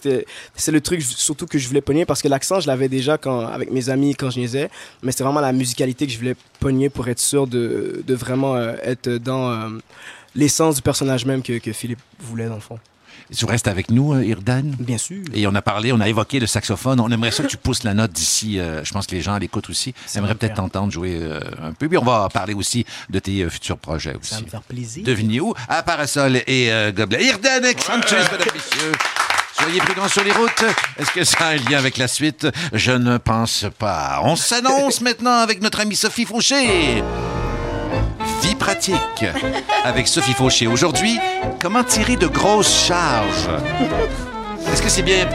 c'est 0.54 0.72
le 0.72 0.80
truc 0.80 0.89
surtout 0.98 1.46
que 1.46 1.58
je 1.58 1.68
voulais 1.68 1.80
pogner 1.80 2.04
parce 2.04 2.22
que 2.22 2.28
l'accent 2.28 2.60
je 2.60 2.66
l'avais 2.66 2.88
déjà 2.88 3.18
quand 3.18 3.46
avec 3.46 3.70
mes 3.70 3.88
amis 3.88 4.14
quand 4.14 4.30
je 4.30 4.40
niaisais, 4.40 4.70
mais 5.02 5.12
c'était 5.12 5.24
vraiment 5.24 5.40
la 5.40 5.52
musicalité 5.52 6.06
que 6.06 6.12
je 6.12 6.18
voulais 6.18 6.36
pogner 6.58 6.88
pour 6.88 7.06
être 7.08 7.20
sûr 7.20 7.46
de, 7.46 8.02
de 8.06 8.14
vraiment 8.14 8.56
euh, 8.56 8.74
être 8.82 9.08
dans 9.10 9.50
euh, 9.50 9.68
l'essence 10.34 10.76
du 10.76 10.82
personnage 10.82 11.24
même 11.26 11.42
que, 11.42 11.58
que 11.58 11.72
Philippe 11.72 12.00
voulait 12.20 12.46
dans 12.48 12.54
le 12.56 12.60
fond. 12.60 12.78
Tu 13.36 13.44
restes 13.44 13.68
avec 13.68 13.90
nous, 13.92 14.12
euh, 14.12 14.24
Irdan? 14.24 14.62
Bien 14.80 14.98
sûr. 14.98 15.22
Et 15.34 15.46
on 15.46 15.54
a 15.54 15.62
parlé, 15.62 15.92
on 15.92 16.00
a 16.00 16.08
évoqué 16.08 16.40
le 16.40 16.48
saxophone. 16.48 16.98
On 16.98 17.08
aimerait 17.12 17.30
ça 17.30 17.44
que 17.44 17.48
tu 17.48 17.56
pousses 17.56 17.84
la 17.84 17.94
note 17.94 18.10
d'ici. 18.10 18.58
euh, 18.58 18.82
je 18.82 18.92
pense 18.92 19.06
que 19.06 19.14
les 19.14 19.20
gens 19.20 19.34
à 19.34 19.38
l'écoute 19.38 19.70
aussi 19.70 19.94
aimeraient 20.16 20.34
peut-être 20.34 20.54
t'entendre 20.54 20.90
jouer 20.92 21.16
euh, 21.20 21.38
un 21.62 21.72
peu. 21.72 21.88
Puis 21.88 21.96
on 21.96 22.04
va 22.04 22.28
parler 22.32 22.54
aussi 22.54 22.84
de 23.08 23.20
tes 23.20 23.42
euh, 23.42 23.48
futurs 23.50 23.78
projets 23.78 24.14
Ça 24.22 24.34
va 24.34 24.36
aussi. 24.38 24.44
me 24.46 24.50
faire 24.50 24.62
plaisir. 24.62 25.04
Devinez 25.04 25.38
où? 25.38 25.54
À 25.68 25.84
Parasol 25.84 26.38
et 26.44 26.72
euh, 26.72 26.90
Gobelet. 26.90 27.24
Irden 27.26 27.64
Exantus, 27.66 28.12
mesdames 28.32 28.48
et 28.48 28.52
messieurs. 28.52 28.92
Soyez 29.62 29.80
prudents 29.80 30.08
sur 30.08 30.24
les 30.24 30.32
routes. 30.32 30.64
Est-ce 30.98 31.10
que 31.12 31.24
ça 31.24 31.38
a 31.46 31.48
un 31.50 31.56
lien 31.56 31.78
avec 31.78 31.96
la 31.98 32.08
suite? 32.08 32.46
Je 32.72 32.92
ne 32.92 33.18
pense 33.18 33.66
pas. 33.78 34.20
On 34.24 34.36
s'annonce 34.36 35.00
maintenant 35.02 35.38
avec 35.38 35.60
notre 35.60 35.80
amie 35.80 35.96
Sophie 35.96 36.24
Fauché. 36.24 37.02
Vie 38.42 38.54
pratique 38.54 38.94
avec 39.84 40.08
Sophie 40.08 40.32
Fauché. 40.34 40.66
Aujourd'hui, 40.66 41.18
comment 41.60 41.84
tirer 41.84 42.16
de 42.16 42.26
grosses 42.26 42.86
charges? 42.86 43.48
Est-ce 44.72 44.82
que 44.82 44.88
c'est 44.88 45.02
bien, 45.02 45.26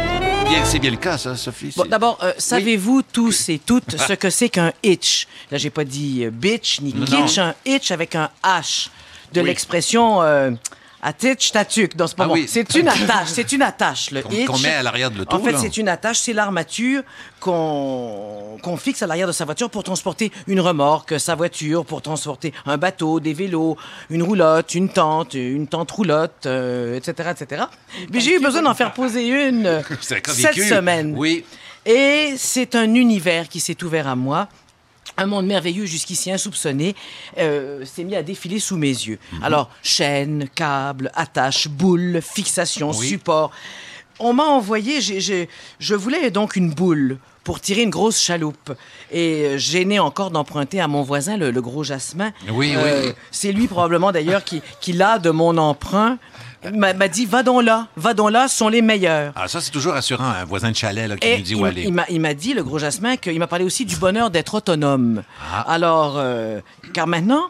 bien, 0.49 0.63
c'est 0.65 0.79
bien 0.79 0.91
le 0.91 0.97
cas, 0.97 1.17
ça, 1.17 1.35
Sophie? 1.35 1.73
Bon, 1.75 1.85
d'abord, 1.85 2.17
euh, 2.23 2.33
savez-vous 2.37 3.01
tous 3.03 3.49
et 3.49 3.59
toutes 3.59 3.97
ce 3.97 4.13
que 4.13 4.29
c'est 4.29 4.49
qu'un 4.49 4.71
hitch? 4.83 5.27
Là, 5.51 5.57
j'ai 5.57 5.69
pas 5.69 5.83
dit 5.83 6.23
euh, 6.25 6.31
bitch 6.31 6.79
ni 6.81 6.93
Non. 6.93 7.05
kitsch, 7.05 7.37
un 7.37 7.53
hitch 7.65 7.91
avec 7.91 8.15
un 8.15 8.29
H. 8.43 8.87
De 9.33 9.41
Oui. 9.41 9.47
l'expression 9.47 10.21
euh, 10.21 10.51
atitch, 11.01 11.51
tatuc. 11.51 11.95
dans 11.95 12.07
ce 12.07 12.15
Ah 12.17 12.23
moment. 12.23 12.33
oui. 12.33 12.45
C'est 12.47 12.73
une 12.75 12.87
attache, 12.89 13.27
c'est 13.27 13.51
une 13.51 13.61
attache, 13.61 14.11
le 14.11 14.21
Qu'on- 14.21 14.29
hitch. 14.31 14.45
qu'on 14.47 14.57
met 14.59 14.73
à 14.73 14.83
l'arrière 14.83 15.11
de 15.11 15.17
l'auto, 15.19 15.35
En 15.35 15.39
fait, 15.39 15.57
c'est 15.57 15.77
une 15.77 15.87
attache, 15.89 16.17
c'est 16.19 16.33
l'armature 16.33 17.03
qu'on 17.59 18.57
qu'on 18.61 18.77
fixe 18.77 19.01
à 19.03 19.07
l'arrière 19.07 19.27
de 19.27 19.31
sa 19.31 19.45
voiture 19.45 19.69
pour 19.69 19.83
transporter 19.83 20.31
une 20.47 20.59
remorque, 20.59 21.19
sa 21.19 21.35
voiture, 21.35 21.85
pour 21.85 22.01
transporter 22.01 22.53
un 22.65 22.77
bateau, 22.77 23.19
des 23.19 23.33
vélos, 23.33 23.77
une 24.09 24.23
roulotte, 24.23 24.73
une 24.73 24.89
tente, 24.89 25.33
une 25.35 25.67
tente 25.67 25.91
roulotte, 25.91 26.45
euh, 26.45 26.95
etc., 26.97 27.31
etc. 27.39 27.63
Mais 28.11 28.19
j'ai 28.19 28.35
eu 28.35 28.39
besoin 28.39 28.61
d'en 28.63 28.73
faire 28.73 28.93
poser 28.93 29.27
une 29.27 29.83
cette 30.01 30.27
semaine. 30.55 31.13
Oui. 31.17 31.45
Et 31.85 32.33
c'est 32.37 32.73
un 32.75 32.93
univers 32.95 33.47
qui 33.47 33.59
s'est 33.59 33.83
ouvert 33.83 34.07
à 34.07 34.15
moi. 34.15 34.47
Un 35.17 35.27
monde 35.27 35.45
merveilleux 35.45 35.85
jusqu'ici 35.85 36.31
insoupçonné 36.31 36.95
euh, 37.37 37.85
s'est 37.85 38.03
mis 38.03 38.15
à 38.15 38.23
défiler 38.23 38.59
sous 38.59 38.75
mes 38.77 38.87
yeux. 38.89 39.19
Mhm. 39.33 39.43
Alors, 39.43 39.69
chaînes, 39.83 40.49
câbles, 40.53 41.11
attaches, 41.15 41.67
boules, 41.67 42.19
fixations, 42.21 42.91
Oui. 42.91 43.07
supports. 43.07 43.51
On 44.19 44.33
m'a 44.33 44.43
envoyé, 44.45 45.01
je 45.01 45.95
voulais 45.95 46.31
donc 46.31 46.55
une 46.55 46.69
boule 46.73 47.17
pour 47.43 47.59
tirer 47.59 47.83
une 47.83 47.89
grosse 47.91 48.19
chaloupe. 48.19 48.71
Et 49.11 49.43
euh, 49.45 49.57
gêné 49.57 49.99
encore 49.99 50.31
d'emprunter 50.31 50.81
à 50.81 50.87
mon 50.87 51.03
voisin, 51.03 51.37
le, 51.37 51.51
le 51.51 51.61
gros 51.61 51.83
Jasmin. 51.83 52.31
Oui, 52.49 52.73
Euh, 52.75 53.07
oui. 53.09 53.13
C'est 53.31 53.51
lui 53.51 53.67
probablement 53.67 54.11
d'ailleurs 54.11 54.43
qui, 54.43 54.61
qui 54.81 54.93
l'a 54.93 55.19
de 55.19 55.29
mon 55.29 55.57
emprunt. 55.57 56.17
M'a 56.73 56.93
m'a 56.93 57.07
dit, 57.07 57.25
va 57.25 57.43
donc 57.43 57.63
là, 57.63 57.87
va 57.95 58.13
donc 58.13 58.31
là, 58.31 58.47
ce 58.47 58.57
sont 58.57 58.67
les 58.69 58.81
meilleurs. 58.81 59.33
Ah, 59.35 59.47
ça, 59.47 59.61
c'est 59.61 59.71
toujours 59.71 59.93
rassurant, 59.93 60.25
un 60.25 60.45
voisin 60.45 60.71
de 60.71 60.75
chalet 60.75 61.07
là, 61.07 61.17
qui 61.17 61.27
Et 61.27 61.37
nous 61.37 61.43
dit 61.43 61.51
il, 61.51 61.55
où 61.61 61.65
aller. 61.65 61.83
il 61.83 61.93
m'a- 61.93 62.05
il 62.09 62.19
m'a 62.21 62.33
dit, 62.33 62.53
le 62.53 62.63
gros 62.63 62.79
Jasmin, 62.79 63.17
qu'il 63.17 63.37
m'a 63.39 63.47
parlé 63.47 63.65
aussi 63.65 63.85
du 63.85 63.95
bonheur 63.97 64.29
d'être 64.31 64.53
autonome. 64.55 65.23
Ah. 65.53 65.61
Alors, 65.71 66.15
euh, 66.17 66.59
car 66.93 67.07
maintenant, 67.07 67.43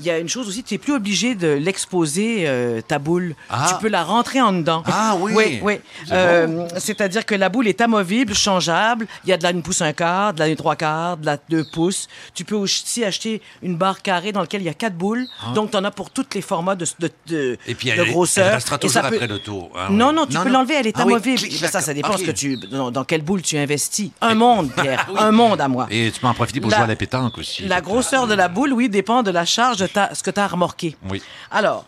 il 0.00 0.06
y 0.06 0.10
a 0.10 0.18
une 0.18 0.28
chose 0.28 0.48
aussi, 0.48 0.62
tu 0.62 0.74
n'es 0.74 0.78
plus 0.78 0.92
obligé 0.92 1.34
de 1.34 1.48
l'exposer, 1.48 2.44
euh, 2.46 2.80
ta 2.86 2.98
boule. 2.98 3.34
Ah. 3.48 3.66
Tu 3.70 3.74
peux 3.80 3.88
la 3.88 4.04
rentrer 4.04 4.40
en 4.40 4.52
dedans. 4.52 4.82
Ah 4.86 5.16
oui. 5.18 5.32
Oui, 5.34 5.58
oui. 5.62 5.74
Euh, 6.12 6.66
C'est-à-dire 6.78 7.24
que 7.24 7.34
la 7.34 7.48
boule 7.48 7.68
est 7.68 7.80
amovible, 7.80 8.34
changeable. 8.34 9.06
Il 9.24 9.30
y 9.30 9.32
a 9.32 9.36
de 9.38 9.42
la 9.42 9.50
une 9.50 9.62
pouce 9.62 9.80
un 9.82 9.92
quart, 9.92 10.34
de 10.34 10.40
la 10.40 10.48
une 10.48 10.56
trois 10.56 10.76
quarts, 10.76 11.16
de 11.16 11.26
la 11.26 11.38
deux 11.48 11.64
pouces. 11.72 12.08
Tu 12.34 12.44
peux 12.44 12.54
aussi 12.56 13.04
acheter 13.04 13.40
une 13.62 13.76
barre 13.76 14.02
carrée 14.02 14.32
dans 14.32 14.40
laquelle 14.40 14.62
il 14.62 14.66
y 14.66 14.68
a 14.70 14.74
quatre 14.74 14.96
boules. 14.96 15.26
Donc, 15.54 15.70
tu 15.70 15.76
en 15.76 15.84
as 15.84 15.90
pour 15.90 16.10
tous 16.10 16.26
les 16.34 16.42
formats 16.42 16.74
de, 16.74 16.86
de, 16.98 17.10
de, 17.28 17.56
Ah. 17.58 17.70
Et 17.70 17.74
puis, 17.74 17.90
de 17.90 18.02
grosseur. 18.04 18.46
elle 18.48 18.54
restera 18.54 18.76
Et 18.76 18.78
toujours 18.80 19.02
ça 19.02 19.08
peut- 19.08 19.14
après 19.16 19.26
l'auto. 19.26 19.70
hein, 19.76 19.88
non, 19.90 20.08
oui. 20.08 20.14
non, 20.14 20.26
tu 20.26 20.38
peux 20.38 20.48
l'enlever, 20.50 20.74
elle 20.74 20.86
est 20.88 20.96
Ah 20.98 21.04
oui, 21.06 21.12
amovible. 21.14 21.40
Ben, 21.60 21.68
ça, 21.70 21.80
ça 21.80 21.94
dépend 21.94 22.08
d'accord. 22.08 22.20
ce 22.20 22.24
que 22.26 22.30
Ok. 22.30 22.36
tu, 22.36 22.56
dans, 22.70 22.90
dans 22.90 23.04
quelle 23.04 23.22
boule 23.22 23.42
tu 23.42 23.56
investis. 23.56 24.10
Un 24.20 24.34
monde, 24.34 24.70
Pierre, 24.72 25.08
un 25.16 25.30
monde 25.32 25.60
à 25.60 25.68
moi. 25.68 25.86
Et 25.90 26.10
tu 26.12 26.20
peux 26.20 26.26
en 26.26 26.34
profiter 26.34 26.60
pour 26.60 26.70
La- 26.70 26.76
jouer 26.78 26.84
à 26.84 26.88
la 26.88 26.96
pétanque 26.96 27.38
aussi. 27.38 27.64
La 27.66 27.80
grosseur 27.80 28.26
de 28.26 28.34
la 28.34 28.48
boule, 28.48 28.72
oui, 28.72 28.88
dépend 28.88 29.22
de 29.22 29.30
la 29.30 29.44
charge 29.44 29.85
ce 30.14 30.22
que 30.22 30.30
tu 30.30 30.40
as 30.40 30.46
remorqué. 30.46 30.96
Oui. 31.08 31.22
Alors, 31.50 31.86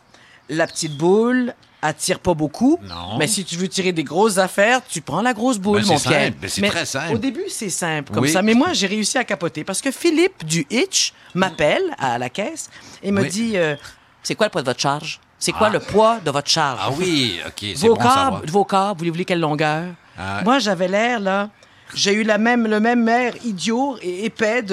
la 0.49 0.67
petite 0.67 0.97
boule 0.97 1.55
attire 1.81 2.19
pas 2.19 2.35
beaucoup. 2.35 2.79
Non. 2.83 3.19
Mais 3.19 3.27
si 3.29 3.45
tu 3.45 3.57
veux 3.57 3.69
tirer 3.69 3.93
des 3.93 4.03
grosses 4.03 4.39
affaires, 4.39 4.81
tu 4.89 5.01
prends 5.01 5.23
la 5.23 5.33
grosse 5.33 5.59
boule, 5.59 5.79
Ben, 5.79 5.87
c'est 5.87 5.93
mon 5.93 6.01
Pierre. 6.01 6.33
ben, 6.41 6.51
c'est 6.51 6.63
très 6.69 6.87
simple. 6.87 7.15
Au 7.15 7.19
début, 7.19 7.45
c'est 7.49 7.71
simple 7.71 8.13
comme 8.13 8.25
Oui. 8.25 8.33
ça. 8.33 8.43
Mais 8.43 8.55
moi, 8.55 8.73
j'ai 8.73 8.87
réussi 8.89 9.17
à 9.19 9.25
capoter 9.25 9.63
parce 9.63 9.81
que 9.81 9.91
Philippe 9.93 10.45
du 10.45 10.67
Hitch 10.71 11.13
m'appelle 11.35 11.85
à 11.99 12.19
la 12.19 12.29
caisse 12.31 12.69
et 13.03 13.13
me 13.13 13.23
Oui. 13.23 13.29
dit 13.29 13.53
euh, 13.57 13.77
C'est 14.25 14.35
quoi 14.35 14.47
le 14.47 14.51
poids 14.51 14.63
de 14.63 14.67
votre 14.67 14.81
charge? 14.81 15.21
C'est 15.39 15.53
quoi 15.53 15.69
Ah. 15.69 15.71
le 15.71 15.79
poids 15.79 16.19
de 16.25 16.31
votre 16.33 16.51
charge? 16.51 16.81
Ah 16.83 16.91
oui, 16.99 17.39
OK, 17.47 17.65
vos 17.77 17.95
bon 17.95 18.03
câbles, 18.03 18.51
vos 18.51 18.65
câbles, 18.65 19.05
vous 19.07 19.13
voulez 19.13 19.25
quelle 19.25 19.39
longueur? 19.41 19.85
Ah. 20.19 20.41
Moi, 20.45 20.59
j'avais 20.59 20.89
l'air, 20.89 21.21
là. 21.21 21.49
J'ai 21.95 22.13
eu 22.13 22.25
la 22.25 22.39
même, 22.39 22.67
le 22.67 22.81
même 22.81 23.09
air 23.09 23.35
idiot 23.45 23.97
et 24.03 24.25
épais. 24.25 24.65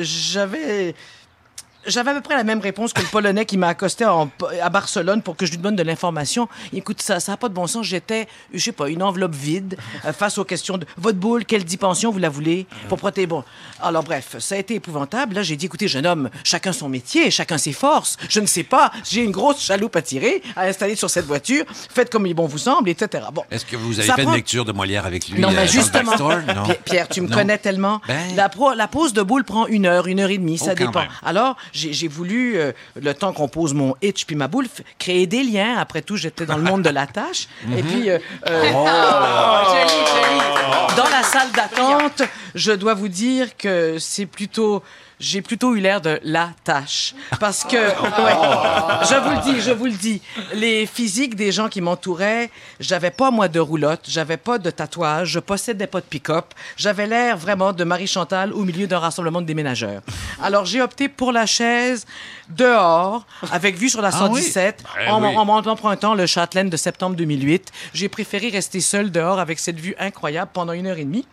J'avais. 0.00 0.94
J'avais 1.86 2.10
à 2.10 2.14
peu 2.14 2.20
près 2.20 2.36
la 2.36 2.44
même 2.44 2.60
réponse 2.60 2.92
que 2.92 3.00
le 3.00 3.06
Polonais 3.08 3.44
qui 3.44 3.56
m'a 3.56 3.68
accosté 3.68 4.04
en- 4.04 4.30
à 4.62 4.68
Barcelone 4.70 5.22
pour 5.22 5.36
que 5.36 5.46
je 5.46 5.52
lui 5.52 5.58
donne 5.58 5.76
de 5.76 5.82
l'information. 5.82 6.48
Écoute, 6.72 7.00
ça 7.02 7.20
ça 7.20 7.32
n'a 7.32 7.36
pas 7.36 7.48
de 7.48 7.54
bon 7.54 7.66
sens. 7.66 7.86
J'étais, 7.86 8.28
je 8.52 8.58
sais 8.62 8.72
pas, 8.72 8.88
une 8.88 9.02
enveloppe 9.02 9.34
vide 9.34 9.76
euh, 10.04 10.12
face 10.12 10.38
aux 10.38 10.44
questions 10.44 10.78
de 10.78 10.86
votre 10.98 11.18
boule, 11.18 11.44
quelle 11.44 11.64
dimension 11.64 12.10
vous 12.10 12.18
la 12.18 12.28
voulez 12.28 12.66
pour 12.88 12.98
protéger. 12.98 13.26
Bon, 13.26 13.44
alors 13.82 14.02
bref, 14.02 14.36
ça 14.38 14.54
a 14.54 14.58
été 14.58 14.74
épouvantable. 14.74 15.34
Là, 15.34 15.42
j'ai 15.42 15.56
dit, 15.56 15.66
écoutez, 15.66 15.88
jeune 15.88 16.06
homme, 16.06 16.30
chacun 16.44 16.72
son 16.72 16.88
métier, 16.88 17.30
chacun 17.30 17.58
ses 17.58 17.72
forces. 17.72 18.16
Je 18.28 18.40
ne 18.40 18.46
sais 18.46 18.62
pas, 18.62 18.90
j'ai 19.08 19.22
une 19.22 19.30
grosse 19.32 19.60
chaloupe 19.60 19.96
à 19.96 20.02
tirer, 20.02 20.42
à 20.56 20.62
installer 20.64 20.96
sur 20.96 21.10
cette 21.10 21.26
voiture. 21.26 21.64
Faites 21.94 22.10
comme 22.10 22.26
il 22.26 22.34
bon 22.34 22.46
vous 22.46 22.58
semble, 22.58 22.88
etc. 22.88 23.24
Bon. 23.32 23.42
Est-ce 23.50 23.64
que 23.64 23.76
vous 23.76 23.98
avez 23.98 24.06
Ça 24.08 24.14
fait 24.14 24.22
prend- 24.22 24.30
une 24.32 24.36
lecture 24.36 24.64
de 24.64 24.72
Molière 24.72 25.06
avec 25.06 25.28
lui 25.28 25.40
Non, 25.40 25.48
euh, 25.48 25.52
mais 25.56 25.66
justement? 25.66 26.12
Non. 26.56 26.64
Pierre, 26.84 27.08
tu 27.08 27.20
me 27.20 27.28
connais 27.28 27.58
tellement. 27.58 28.00
Ben. 28.06 28.34
La, 28.36 28.48
pro- 28.48 28.74
la 28.74 28.88
pause 28.88 29.12
de 29.12 29.22
boule 29.22 29.44
prend 29.44 29.66
une 29.66 29.86
heure, 29.86 30.06
une 30.06 30.20
heure 30.20 30.30
et 30.30 30.38
demie, 30.38 30.58
ça 30.58 30.72
Oh, 30.72 30.74
dépend. 30.74 31.00
même. 31.00 31.08
Alors, 31.24 31.56
j'ai 31.76 32.08
voulu, 32.08 32.58
euh, 32.58 32.72
le 33.00 33.14
temps 33.14 33.32
qu'on 33.32 33.48
pose 33.48 33.74
mon 33.74 33.94
hitch 34.02 34.24
puis 34.24 34.36
ma 34.36 34.48
boule, 34.48 34.66
créer 34.98 35.26
des 35.26 35.42
liens. 35.42 35.76
Après 35.78 36.02
tout, 36.02 36.16
j'étais 36.16 36.46
dans 36.46 36.56
le 36.56 36.62
monde 36.62 36.82
de 36.82 36.90
la 36.90 37.06
tâche. 37.06 37.48
Et 37.76 37.82
puis, 37.82 38.10
euh, 38.10 38.18
euh, 38.46 38.62
joli, 38.62 39.88
joli. 39.88 40.96
dans 40.96 41.08
la 41.10 41.22
salle 41.22 41.52
d'attente, 41.52 42.22
je 42.54 42.72
dois 42.72 42.94
vous 42.94 43.08
dire 43.08 43.56
que 43.56 43.98
c'est 43.98 44.26
plutôt... 44.26 44.82
J'ai 45.18 45.40
plutôt 45.40 45.74
eu 45.74 45.80
l'air 45.80 46.02
de 46.02 46.20
la 46.24 46.50
tâche. 46.62 47.14
Parce 47.40 47.64
que, 47.64 47.76
ouais, 47.76 49.06
je 49.08 49.14
vous 49.18 49.30
le 49.30 49.42
dis, 49.54 49.60
je 49.62 49.70
vous 49.70 49.86
le 49.86 49.92
dis, 49.92 50.20
les 50.52 50.84
physiques 50.84 51.34
des 51.36 51.52
gens 51.52 51.68
qui 51.68 51.80
m'entouraient, 51.80 52.50
j'avais 52.80 53.10
pas, 53.10 53.30
moi, 53.30 53.48
de 53.48 53.58
roulotte, 53.58 54.04
j'avais 54.06 54.36
pas 54.36 54.58
de 54.58 54.68
tatouage, 54.70 55.28
je 55.30 55.38
possédais 55.38 55.86
pas 55.86 56.00
de 56.00 56.06
pick-up. 56.06 56.46
J'avais 56.76 57.06
l'air 57.06 57.38
vraiment 57.38 57.72
de 57.72 57.82
Marie-Chantal 57.82 58.52
au 58.52 58.62
milieu 58.62 58.86
d'un 58.86 58.98
rassemblement 58.98 59.40
de 59.40 59.46
déménageurs. 59.46 60.02
Alors, 60.42 60.66
j'ai 60.66 60.82
opté 60.82 61.08
pour 61.08 61.32
la 61.32 61.46
chaise 61.46 62.04
dehors, 62.50 63.24
avec 63.52 63.76
vue 63.76 63.88
sur 63.88 64.02
la 64.02 64.10
Ah 64.12 64.28
oui? 64.30 64.42
117, 64.42 64.84
Ben 64.98 65.12
en, 65.12 65.22
oui. 65.22 65.34
en 66.04 66.14
le 66.14 66.26
Châtelaine 66.26 66.68
de 66.68 66.76
septembre 66.76 67.16
2008. 67.16 67.72
J'ai 67.94 68.08
préféré 68.10 68.50
rester 68.50 68.80
seul 68.80 69.10
dehors 69.10 69.38
avec 69.38 69.58
cette 69.58 69.80
vue 69.80 69.94
incroyable 69.98 70.50
pendant 70.52 70.72
une 70.74 70.86
heure 70.86 70.98
et 70.98 71.04
demie. 71.04 71.26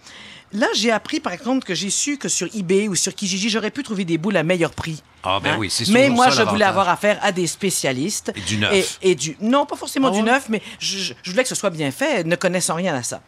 Là, 0.53 0.67
j'ai 0.75 0.91
appris, 0.91 1.19
par 1.19 1.37
contre, 1.39 1.65
que 1.65 1.73
j'ai 1.73 1.89
su 1.89 2.17
que 2.17 2.29
sur 2.29 2.47
eBay 2.55 2.87
ou 2.87 2.95
sur 2.95 3.13
Kijiji, 3.15 3.49
j'aurais 3.49 3.71
pu 3.71 3.81
trouver 3.83 4.05
des 4.05 4.17
boules 4.17 4.37
à 4.37 4.43
meilleur 4.43 4.71
prix. 4.71 5.01
Ah, 5.23 5.39
ben 5.41 5.53
Hein? 5.53 5.57
oui, 5.59 5.69
c'est 5.69 5.87
Mais 5.89 6.09
moi, 6.09 6.29
ça, 6.29 6.43
je 6.43 6.49
voulais 6.49 6.65
avoir 6.65 6.89
affaire 6.89 7.17
à 7.23 7.31
des 7.31 7.47
spécialistes. 7.47 8.31
Et 8.35 8.41
du 8.41 8.57
neuf. 8.57 8.99
Et, 9.01 9.11
et 9.11 9.15
du, 9.15 9.35
non, 9.41 9.65
pas 9.65 9.75
forcément 9.75 10.09
Ah 10.09 10.15
du 10.15 10.21
neuf, 10.21 10.49
mais 10.49 10.61
je, 10.79 11.13
voulais 11.25 11.43
que 11.43 11.49
ce 11.49 11.55
soit 11.55 11.69
bien 11.71 11.91
fait, 11.91 12.23
ne 12.23 12.35
connaissant 12.35 12.75
rien 12.75 12.93
à 12.93 13.01
ça. 13.03 13.21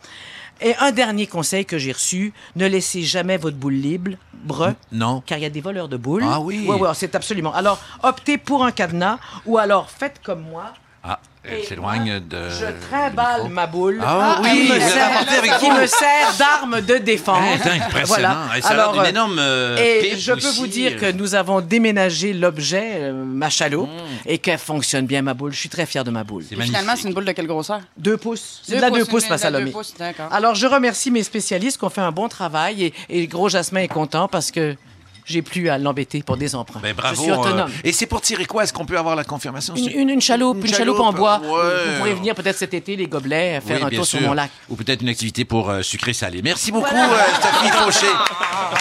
Et 0.61 0.75
un 0.77 0.91
dernier 0.91 1.25
conseil 1.27 1.65
que 1.65 1.77
j'ai 1.77 1.91
reçu, 1.91 2.31
ne 2.55 2.65
laissez 2.67 3.01
jamais 3.01 3.37
votre 3.37 3.57
boule 3.57 3.73
libre, 3.73 4.11
bre, 4.33 4.73
Non. 4.91 5.21
car 5.25 5.37
il 5.37 5.41
y 5.41 5.45
a 5.45 5.49
des 5.49 5.61
voleurs 5.61 5.89
de 5.89 5.97
boules. 5.97 6.23
Ah 6.25 6.39
oui. 6.39 6.65
Ouais, 6.67 6.75
ouais, 6.75 6.89
c'est 6.93 7.15
absolument. 7.15 7.53
Alors, 7.53 7.79
optez 8.03 8.37
pour 8.37 8.63
un 8.63 8.71
cadenas 8.71 9.17
ou 9.45 9.57
alors 9.57 9.89
faites 9.89 10.21
comme 10.23 10.41
moi. 10.41 10.73
Ah, 11.03 11.19
elle 11.49 11.59
Et 11.59 11.63
s'éloigne 11.63 12.19
de. 12.19 12.49
Je 12.49 12.65
trimballe 12.89 13.49
ma 13.49 13.67
boule 13.67 14.01
Ah 14.05 14.39
oui, 14.43 14.67
qui, 14.67 14.73
me 14.73 14.79
sert, 14.79 15.07
apportée 15.07 15.35
avec 15.35 15.57
qui 15.59 15.69
vous. 15.69 15.77
me 15.81 15.85
sert 15.87 16.33
d'arme 16.37 16.81
de 16.81 16.97
défense. 16.97 17.37
Ah, 17.41 17.57
c'est 17.63 17.69
impressionnant. 17.71 18.35
Hey, 18.53 18.61
ça 18.61 18.69
a 18.69 18.73
l'air 18.75 18.91
d'une 18.93 19.01
euh, 19.01 19.09
énorme, 19.09 19.37
euh, 19.39 19.77
et 19.77 20.17
je 20.17 20.31
peux 20.33 20.37
aussi. 20.39 20.57
vous 20.59 20.67
dire 20.67 20.97
que 20.97 21.11
nous 21.11 21.35
avons 21.35 21.61
déménagé 21.61 22.33
l'objet, 22.33 22.95
euh, 22.95 23.13
ma 23.13 23.49
chaloupe, 23.49 23.89
et 24.25 24.37
qu'elle 24.37 24.59
fonctionne 24.59 25.05
bien, 25.05 25.21
ma 25.21 25.33
boule. 25.33 25.51
Je 25.53 25.59
suis 25.59 25.69
très 25.69 25.85
fier 25.85 26.03
de 26.03 26.11
ma 26.11 26.23
boule. 26.23 26.43
Finalement, 26.43 26.93
c'est 26.95 27.07
une 27.07 27.13
boule 27.13 27.25
de 27.25 27.31
quelle 27.31 27.47
grosseur? 27.47 27.81
Deux 27.97 28.17
pouces. 28.17 28.61
C'est 28.63 28.71
Deux 28.73 28.77
de 28.77 28.81
la 28.81 28.89
pouces, 28.89 28.99
deux 28.99 29.05
pouces, 29.05 29.23
une- 29.25 29.29
ma 29.29 29.37
Salomé. 29.37 29.71
pouces, 29.71 29.93
d'accord. 29.97 30.27
Alors, 30.31 30.55
je 30.55 30.67
remercie 30.67 31.11
mes 31.11 31.23
spécialistes 31.23 31.77
qui 31.77 31.83
ont 31.85 31.89
fait 31.89 32.01
un 32.01 32.11
bon 32.11 32.27
travail 32.27 32.85
et, 32.85 32.93
et 33.09 33.27
Gros 33.27 33.49
Jasmin 33.49 33.81
est 33.81 33.87
content 33.87 34.27
parce 34.27 34.51
que 34.51 34.75
j'ai 35.25 35.41
plus 35.41 35.69
à 35.69 35.77
l'embêter 35.77 36.23
pour 36.23 36.37
des 36.37 36.55
emprunts. 36.55 36.79
Ben, 36.81 36.93
bravo. 36.95 37.15
je 37.15 37.21
suis 37.21 37.31
autonome. 37.31 37.69
euh, 37.69 37.81
et 37.83 37.91
c'est 37.91 38.05
pour 38.05 38.21
tirer 38.21 38.45
quoi? 38.45 38.63
Est-ce 38.63 38.73
qu'on 38.73 38.85
peut 38.85 38.97
avoir 38.97 39.15
la 39.15 39.23
confirmation? 39.23 39.75
Une, 39.75 39.83
C'est- 39.85 39.91
une, 39.91 40.09
une 40.09 40.21
chaloupe, 40.21 40.63
une, 40.65 40.73
chaloupe 40.73 40.99
en 40.99 41.11
bois. 41.13 41.39
ouais. 41.39 41.47
Vous 41.47 41.97
pourrez 41.97 42.13
venir 42.13 42.35
peut-être 42.35 42.57
cet 42.57 42.73
été, 42.73 42.95
les 42.95 43.07
gobelets, 43.07 43.59
faire 43.65 43.77
Oui, 43.79 43.83
un 43.85 43.89
tour 43.89 44.05
sur 44.05 44.21
mon 44.21 44.33
lac. 44.33 44.51
Ou 44.69 44.75
peut-être 44.75 45.01
une 45.01 45.09
activité 45.09 45.43
pour 45.45 45.69
euh, 45.69 45.81
sucré 45.81 46.13
salé. 46.13 46.41
Merci 46.43 46.71
beaucoup, 46.71 46.93
euh, 46.95 47.17
Sophie 47.41 47.69
Fauché. 47.71 48.11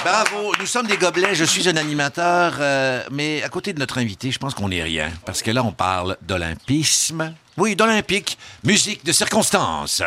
Bravo. 0.04 0.52
Nous 0.60 0.66
sommes 0.66 0.86
des 0.86 0.96
gobelets. 0.96 1.34
Je 1.34 1.44
suis 1.44 1.68
un 1.68 1.76
animateur. 1.76 2.54
euh, 2.60 3.02
mais 3.10 3.42
à 3.42 3.48
côté 3.48 3.72
de 3.72 3.78
notre 3.78 3.98
invité, 3.98 4.30
je 4.30 4.38
pense 4.38 4.54
qu'on 4.54 4.68
n'est 4.68 4.82
rien. 4.82 5.10
Parce 5.24 5.42
que 5.42 5.50
là, 5.50 5.64
on 5.64 5.72
parle 5.72 6.16
d'olympisme. 6.22 7.34
Oui, 7.56 7.76
d'olympique. 7.76 8.36
Musique 8.64 9.04
de 9.04 9.12
circonstance. 9.12 10.02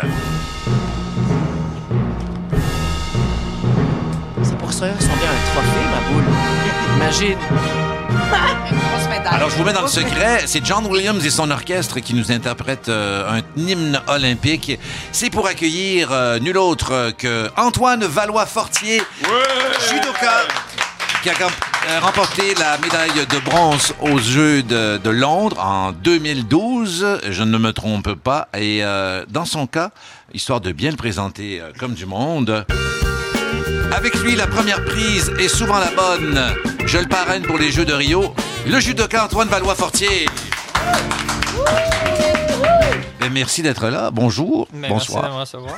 Ça, 4.78 4.86
bien 4.86 4.96
un 4.96 5.52
trophée, 5.52 5.86
ma 5.92 6.02
boule. 6.12 6.24
Imagine. 6.98 7.38
Alors, 9.26 9.50
je 9.50 9.56
vous 9.56 9.64
mets 9.64 9.74
dans 9.74 9.82
le 9.82 9.88
secret. 9.88 10.44
C'est 10.46 10.64
John 10.64 10.86
Williams 10.86 11.26
et 11.26 11.32
son 11.32 11.50
orchestre 11.50 12.00
qui 12.00 12.14
nous 12.14 12.32
interprètent 12.32 12.90
euh, 12.90 13.40
un 13.40 13.42
hymne 13.60 14.00
olympique. 14.08 14.80
C'est 15.12 15.32
pour 15.32 15.48
accueillir 15.48 16.12
euh, 16.12 16.38
nul 16.40 16.58
autre 16.58 17.12
que 17.18 17.50
Antoine 17.58 18.06
Valois-Fortier, 18.06 19.02
judoka, 19.90 20.44
qui 21.24 21.30
a 21.30 21.34
euh, 21.90 22.00
remporté 22.00 22.54
la 22.56 22.78
médaille 22.78 23.26
de 23.26 23.40
bronze 23.40 23.94
aux 24.02 24.20
Jeux 24.20 24.62
de, 24.62 24.98
de 24.98 25.10
Londres 25.10 25.58
en 25.60 25.92
2012. 25.92 27.20
Je 27.30 27.44
ne 27.44 27.58
me 27.58 27.74
trompe 27.74 28.14
pas. 28.14 28.48
Et 28.56 28.84
euh, 28.84 29.26
dans 29.30 29.46
son 29.46 29.68
cas, 29.68 29.90
histoire 30.34 30.62
de 30.62 30.72
bien 30.72 30.92
le 30.92 30.98
présenter 30.98 31.62
euh, 31.62 31.72
comme 31.80 31.94
du 31.94 32.06
monde, 32.06 32.66
avec 33.92 34.16
lui, 34.16 34.36
la 34.36 34.48
première 34.48 34.84
prise 34.84 35.32
est 35.40 35.48
souvent 35.48 35.80
la 35.80 35.92
bonne. 35.92 36.42
Je 36.86 36.98
le 36.98 37.08
parraine 37.08 37.44
pour 37.44 37.58
les 37.58 37.72
Jeux 37.72 37.86
de 37.86 37.94
Rio, 37.94 38.34
le 38.66 38.80
judoka 38.80 39.26
Antoine 39.26 39.48
Valois-Fortier. 39.48 40.28
Ben, 43.28 43.34
merci 43.34 43.62
d'être 43.62 43.88
là. 43.90 44.10
Bonjour. 44.12 44.68
Mais 44.74 44.88
Merci 44.90 45.08
de 45.10 45.14
Bonsoir. 45.14 45.34
me 45.34 45.40
recevoir. 45.42 45.76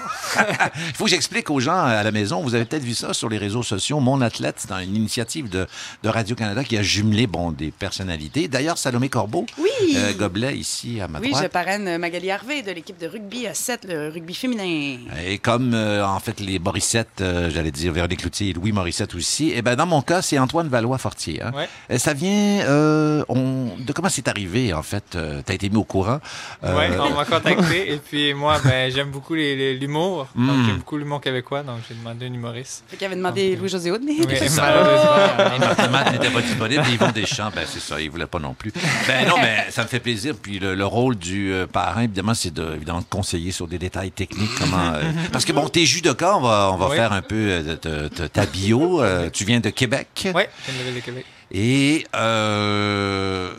Il 0.75 0.81
faut 0.93 1.05
que 1.05 1.09
j'explique 1.09 1.49
aux 1.49 1.59
gens 1.59 1.83
à 1.83 2.03
la 2.03 2.11
maison. 2.11 2.41
Vous 2.43 2.53
avez 2.53 2.65
peut-être 2.65 2.83
vu 2.83 2.93
ça 2.93 3.13
sur 3.13 3.27
les 3.27 3.39
réseaux 3.39 3.63
sociaux. 3.63 3.99
Mon 3.99 4.21
athlète, 4.21 4.55
c'est 4.59 4.71
une 4.83 4.95
initiative 4.95 5.49
de, 5.49 5.65
de 6.03 6.09
Radio-Canada 6.09 6.63
qui 6.63 6.77
a 6.77 6.83
jumelé 6.83 7.25
bon, 7.25 7.51
des 7.51 7.71
personnalités. 7.71 8.47
D'ailleurs, 8.47 8.77
Salomé 8.77 9.09
Corbeau, 9.09 9.47
Oui. 9.57 9.95
euh, 9.95 10.13
gobelet 10.13 10.55
ici 10.57 11.01
à 11.01 11.07
ma 11.07 11.19
Oui, 11.19 11.27
je 11.29 11.31
droite. 11.31 11.51
parraine 11.51 11.87
euh, 11.87 11.97
Magali 11.97 12.29
Harvey 12.29 12.61
de 12.61 12.71
l'équipe 12.71 12.99
de 12.99 13.07
rugby 13.07 13.47
à 13.47 13.55
7, 13.55 13.85
le 13.89 14.09
rugby 14.09 14.35
féminin. 14.35 14.97
Et 15.25 15.39
comme, 15.39 15.73
euh, 15.73 16.05
en 16.05 16.19
fait, 16.19 16.39
les 16.39 16.59
Morissette, 16.59 17.21
euh, 17.21 17.49
j'allais 17.51 17.71
dire 17.71 17.91
Véronique 17.93 18.19
Cloutier 18.19 18.49
et 18.49 18.53
Louis 18.53 18.71
Morissette 18.73 19.15
aussi, 19.15 19.51
eh 19.55 19.63
ben, 19.63 19.75
dans 19.75 19.87
mon 19.87 20.03
cas, 20.03 20.21
c'est 20.21 20.37
Antoine 20.37 20.67
Valois-Fortier. 20.67 21.41
Hein. 21.41 21.51
Ouais. 21.89 21.97
Ça 21.97 22.13
vient 22.13 22.29
euh, 22.67 23.23
on- 23.27 23.69
de 23.79 23.91
comment 23.91 24.09
c'est 24.09 24.27
arrivé, 24.27 24.71
en 24.73 24.83
fait. 24.83 25.15
Euh, 25.15 25.41
T'as 25.43 25.53
été 25.55 25.69
mis 25.69 25.77
au 25.77 25.83
courant. 25.83 26.19
Euh, 26.63 26.77
Ouais, 26.77 26.89
on 26.99 27.15
m'a 27.15 27.25
contacté. 27.39 27.93
Et 27.93 27.97
puis 27.97 28.33
moi, 28.33 28.57
ben, 28.63 28.91
j'aime 28.91 29.09
beaucoup 29.09 29.33
l'humour. 29.35 30.27
Donc 30.35 30.45
Mm. 30.57 30.65
j'aime 30.65 30.77
beaucoup 30.77 30.97
l'humour 30.97 31.21
québécois. 31.21 31.63
Donc 31.63 31.77
j'ai 31.87 31.95
demandé 31.95 32.27
un 32.27 32.33
humoriste. 32.33 32.83
Fait 32.87 32.97
qu'il 32.97 33.05
avait 33.07 33.15
demandé 33.15 33.55
Louis-José 33.55 33.91
Houd, 33.91 34.01
mais... 34.03 34.13
Oui, 34.19 34.25
C'est 34.37 34.49
ça. 34.49 34.61
malheureusement. 34.61 36.11
N'était 36.11 36.29
pas 36.29 36.41
disponible. 36.41 36.83
Et 36.89 36.93
Yvon 36.93 37.09
Deschamps, 37.11 37.51
ben, 37.55 37.65
c'est 37.67 37.79
ça, 37.79 37.99
il 38.01 38.09
voulait 38.09 38.25
pas 38.27 38.39
non 38.39 38.53
plus. 38.53 38.71
Ben 39.07 39.27
non, 39.27 39.35
mais 39.41 39.65
ça 39.69 39.83
me 39.83 39.87
fait 39.87 39.99
plaisir. 39.99 40.35
Puis 40.41 40.59
le, 40.59 40.75
le 40.75 40.85
rôle 40.85 41.15
du 41.15 41.51
euh, 41.53 41.67
parrain, 41.67 42.03
évidemment, 42.03 42.33
c'est 42.33 42.53
de 42.53 42.75
évidemment, 42.75 42.99
de 42.99 43.05
conseiller 43.09 43.51
sur 43.51 43.67
des 43.67 43.77
détails 43.77 44.11
techniques. 44.11 44.51
Comment, 44.59 44.93
euh, 44.93 45.01
parce 45.31 45.45
que 45.45 45.51
bon, 45.53 45.67
t'es 45.69 45.85
judoka, 45.85 46.35
on 46.37 46.41
va, 46.41 46.71
on 46.73 46.77
va 46.77 46.89
Oui. 46.89 46.95
faire 46.95 47.13
un 47.13 47.21
peu 47.21 47.35
euh, 47.35 47.63
de- 47.75 47.89
de- 47.89 48.09
de 48.23 48.27
ta 48.27 48.45
bio. 48.45 49.01
Euh, 49.01 49.29
tu 49.31 49.43
viens 49.45 49.59
de 49.59 49.69
Québec? 49.69 50.07
Oui, 50.35 50.43
une 50.67 50.83
ville 50.85 50.95
de 50.95 50.99
Québec. 50.99 51.25
Et 51.51 52.05
euh, 52.15 53.51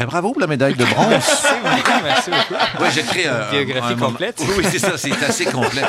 ben 0.00 0.06
bravo 0.06 0.32
pour 0.32 0.40
la 0.40 0.46
médaille 0.46 0.74
de 0.74 0.84
bronze. 0.84 1.10
Merci 2.04 2.30
beaucoup. 2.30 2.54
Oui, 2.80 2.88
j'ai 2.94 3.02
créé 3.02 3.26
un, 3.28 3.50
Biographie 3.50 3.92
un 3.92 3.96
complète. 3.96 4.42
Oui, 4.56 4.64
c'est 4.70 4.78
ça, 4.78 4.96
c'est 4.96 5.12
assez 5.22 5.44
complet. 5.44 5.82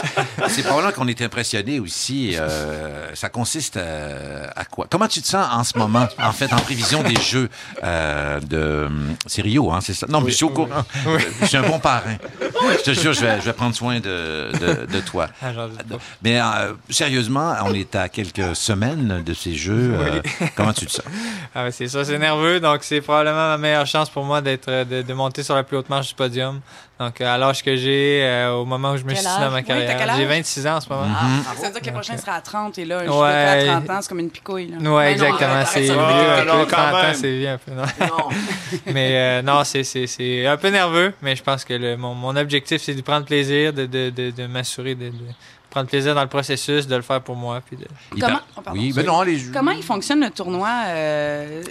C'est 0.49 0.63
probablement 0.63 0.91
qu'on 0.91 1.07
est 1.07 1.21
impressionné 1.21 1.79
aussi. 1.79 2.35
euh, 2.37 3.07
ça 3.13 3.29
consiste 3.29 3.77
à, 3.77 4.51
à 4.59 4.65
quoi? 4.65 4.87
Comment 4.89 5.07
tu 5.07 5.21
te 5.21 5.27
sens 5.27 5.45
en 5.51 5.63
ce 5.63 5.77
moment, 5.77 6.07
en 6.21 6.31
fait, 6.33 6.51
en 6.51 6.57
prévision 6.57 7.03
des 7.03 7.15
Jeux 7.21 7.49
euh, 7.83 8.39
de... 8.41 8.89
C'est 9.27 9.41
Rio, 9.41 9.71
hein, 9.71 9.79
c'est 9.81 9.93
ça? 9.93 10.07
Non, 10.09 10.19
mais 10.21 10.31
je 10.31 10.35
suis 10.35 10.45
au 10.45 10.49
courant. 10.49 10.83
Je 11.41 11.45
suis 11.45 11.57
un 11.57 11.63
bon 11.63 11.79
parrain. 11.79 12.17
Je 12.77 12.83
te 12.83 12.91
jure, 12.99 13.13
je 13.13 13.21
vais, 13.21 13.39
je 13.39 13.45
vais 13.45 13.53
prendre 13.53 13.75
soin 13.75 13.99
de, 13.99 14.51
de, 14.59 14.85
de 14.91 14.99
toi. 14.99 15.27
Ah. 15.41 15.51
Mais 16.21 16.39
euh, 16.39 16.73
sérieusement, 16.89 17.55
on 17.63 17.73
est 17.73 17.95
à 17.95 18.09
quelques 18.09 18.55
semaines 18.55 19.23
de 19.25 19.33
ces 19.33 19.55
Jeux. 19.55 19.93
euh, 19.95 20.21
comment 20.55 20.73
tu 20.73 20.85
te 20.85 20.91
sens? 20.91 21.05
Ah, 21.55 21.71
c'est 21.71 21.87
ça, 21.87 22.03
c'est 22.03 22.17
nerveux. 22.19 22.59
Donc 22.59 22.79
c'est 22.83 23.01
probablement 23.01 23.47
ma 23.49 23.57
meilleure 23.57 23.85
chance 23.85 24.00
pour 24.09 24.23
moi 24.23 24.41
d'être, 24.41 24.67
euh, 24.69 24.83
de, 24.85 25.01
de 25.01 25.13
monter 25.13 25.43
sur 25.43 25.55
la 25.55 25.63
plus 25.63 25.77
haute 25.77 25.89
marche 25.89 26.09
du 26.09 26.15
podium. 26.15 26.59
Donc 26.99 27.19
euh, 27.19 27.33
à 27.33 27.37
l'âge 27.37 27.63
que 27.63 27.75
j'ai, 27.75 28.21
euh, 28.23 28.51
au 28.53 28.65
moment 28.65 28.91
où 28.91 28.97
je 28.97 29.03
me 29.03 29.13
suis 29.15 29.23
dans 29.25 29.49
ma 29.51 29.61
carrière, 29.63 29.97
j'ai 30.15 30.25
26 30.25 30.67
ans 30.67 30.75
en 30.75 30.81
ce 30.81 30.89
moment. 30.89 31.05
Ah, 31.07 31.25
Mm-hmm. 31.25 31.57
ça 31.61 31.67
veut 31.67 31.71
dire 31.73 31.81
que 31.81 31.85
le 31.87 31.91
prochain 31.93 32.17
sera 32.17 32.33
à 32.33 32.41
30 32.41 32.77
et 32.77 32.85
là, 32.85 32.99
un 32.99 33.07
Ouais. 33.07 33.69
à 33.69 33.79
30 33.79 33.89
ans, 33.89 33.99
c'est 34.01 34.09
comme 34.09 34.19
une 34.19 34.29
picouille. 34.29 34.67
Là. 34.67 34.77
Ouais, 34.91 35.05
Mais 35.05 35.11
exactement. 35.13 35.63
C'est 35.65 35.81
vieux. 35.81 35.91
un 35.93 36.43
peu, 36.43 36.65
quand 36.69 36.75
30 36.91 36.93
ans, 36.93 37.11
c'est 37.13 37.37
vieux 37.37 37.49
un 37.49 37.57
peu. 37.57 37.71
non? 37.71 37.83
Non. 38.01 38.29
Mais 38.87 39.09
euh, 39.13 39.41
non, 39.41 39.63
c'est, 39.63 39.83
c'est, 39.83 40.07
c'est 40.07 40.45
un 40.47 40.57
peu 40.57 40.69
nerveux, 40.69 41.13
mais 41.21 41.35
je 41.35 41.43
pense 41.43 41.65
que 41.65 41.73
le, 41.73 41.97
mon, 41.97 42.13
mon 42.13 42.35
objectif, 42.35 42.81
c'est 42.81 42.93
de 42.93 43.01
prendre 43.01 43.25
plaisir, 43.25 43.73
de, 43.73 43.85
de, 43.85 44.09
de, 44.09 44.31
de 44.31 44.47
m'assurer 44.47 44.95
de, 44.95 45.05
de- 45.09 45.13
prendre 45.71 45.87
plaisir 45.89 46.13
dans 46.13 46.21
le 46.21 46.27
processus, 46.27 46.85
de 46.85 46.95
le 46.95 47.01
faire 47.01 47.21
pour 47.21 47.35
moi. 47.35 47.61
Puis 47.65 47.77
de... 47.77 47.85
Comment- 48.19 48.39
oh, 48.57 48.61
pardon. 48.61 48.79
oui, 48.79 48.93
mais 48.95 49.03
non, 49.03 49.23
les 49.23 49.41
Comment 49.51 49.71
il 49.71 49.81
fonctionne 49.81 50.19
le 50.19 50.29
tournoi? 50.29 50.69
euh, 50.89 51.63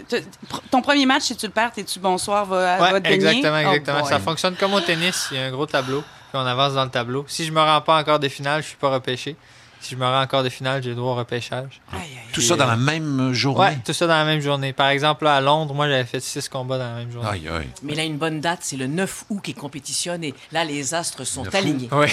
ton 0.73 0.83
premier 0.83 1.07
match, 1.07 1.23
si 1.25 1.37
tu 1.37 1.47
le 1.47 1.53
perds, 1.53 1.71
t'es-tu 1.73 2.01
bonsoir, 2.01 2.45
va, 2.47 2.79
va 2.79 2.93
Ouais, 2.93 3.01
te 3.01 3.05
baigner? 3.05 3.15
exactement, 3.15 3.57
Oh 3.67 3.73
exactement. 3.75 4.05
ça 4.05 4.19
fonctionne 4.19 4.57
comme 4.57 4.75
au 4.75 4.81
tennis. 4.81 5.29
Il 5.31 5.37
y 5.37 5.41
a 5.41 5.45
un 5.45 5.51
gros 5.53 5.67
tableau, 5.67 6.01
puis 6.01 6.35
on 6.35 6.47
avance 6.47 6.75
dans 6.75 6.85
le 6.85 6.91
tableau. 6.91 7.25
Si 7.29 7.45
je 7.45 7.53
me 7.53 7.61
rends 7.61 7.81
pas 7.83 7.99
encore 8.01 8.19
des 8.19 8.29
finales, 8.31 8.63
je 8.63 8.69
suis 8.69 8.77
pas 8.77 8.91
repêché. 8.91 9.37
Si 9.81 9.95
je 9.95 9.97
me 9.97 10.05
rends 10.05 10.21
encore 10.21 10.43
des 10.43 10.51
finales, 10.51 10.83
j'ai 10.83 10.91
le 10.91 10.95
droit 10.97 11.13
au 11.13 11.15
repêchage. 11.17 11.81
Aïe, 11.93 12.01
aïe, 12.03 12.09
Tout 12.35 12.43
ça 12.43 12.55
dans 12.57 12.67
la 12.67 12.77
même 12.77 13.33
journée. 13.33 13.61
Ouais, 13.61 13.79
tout 13.85 13.93
ça 13.95 14.07
dans 14.07 14.13
la 14.15 14.25
même 14.27 14.41
journée. 14.41 14.73
Par 14.75 14.89
exemple, 14.89 15.25
là, 15.25 15.37
à 15.37 15.41
Londres, 15.41 15.73
moi, 15.75 15.89
j'avais 15.89 16.05
fait 16.05 16.21
six 16.21 16.49
combats 16.51 16.77
dans 16.79 16.85
la 16.91 16.95
même 16.97 17.11
journée. 17.11 17.29
Aïe, 17.31 17.49
aïe. 17.49 17.67
Mais 17.83 17.95
là, 17.95 18.05
une 18.05 18.19
bonne 18.19 18.41
date, 18.41 18.59
c'est 18.63 18.77
le 18.77 18.87
9 18.87 19.25
août 19.31 19.41
qui 19.43 19.55
compétitionne 19.55 20.23
et 20.23 20.35
là, 20.53 20.65
les 20.65 20.93
astres 20.93 21.25
sont 21.25 21.45
9 21.45 21.53
août. 21.53 21.57
alignés. 21.57 21.89
Oui. 21.93 22.07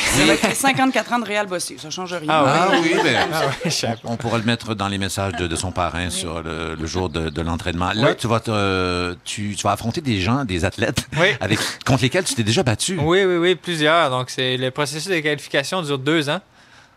Les 0.47 0.55
54 0.55 1.13
ans 1.13 1.19
de 1.19 1.25
Real 1.25 1.45
Bossé. 1.47 1.77
Ça 1.77 1.89
change 1.89 2.13
rien. 2.13 2.27
Ah 2.29 2.67
Ah 2.71 2.75
oui, 2.81 2.95
ben, 3.03 3.27
Ah 3.31 3.87
pas. 3.87 3.95
on 4.05 4.15
pourra 4.15 4.37
le 4.37 4.45
mettre 4.45 4.73
dans 4.73 4.87
les 4.87 4.97
messages 4.97 5.33
de, 5.33 5.45
de 5.47 5.55
son 5.57 5.71
parrain 5.71 6.09
sur 6.09 6.41
le, 6.41 6.73
le 6.75 6.85
jour 6.87 7.09
de, 7.09 7.29
de 7.29 7.41
l'entraînement. 7.41 7.91
Là, 7.93 8.15
tu, 8.15 8.27
vas 8.27 8.39
te, 8.39 9.13
tu, 9.25 9.55
tu 9.57 9.63
vas 9.63 9.73
affronter 9.73 9.99
des 10.01 10.21
gens, 10.21 10.45
des 10.45 10.63
athlètes, 10.63 11.05
Oui. 11.19 11.27
avec, 11.41 11.59
contre 11.85 12.03
lesquels 12.03 12.23
tu 12.23 12.33
t'es 12.33 12.43
déjà 12.43 12.63
battu. 12.63 12.97
Oui, 13.01 13.23
oui, 13.25 13.35
oui, 13.35 13.55
plusieurs. 13.55 14.09
Donc, 14.09 14.29
c'est 14.29 14.55
le 14.55 14.71
processus 14.71 15.11
de 15.11 15.19
qualification 15.19 15.81
dure 15.81 15.99
deux 15.99 16.29
ans. 16.29 16.39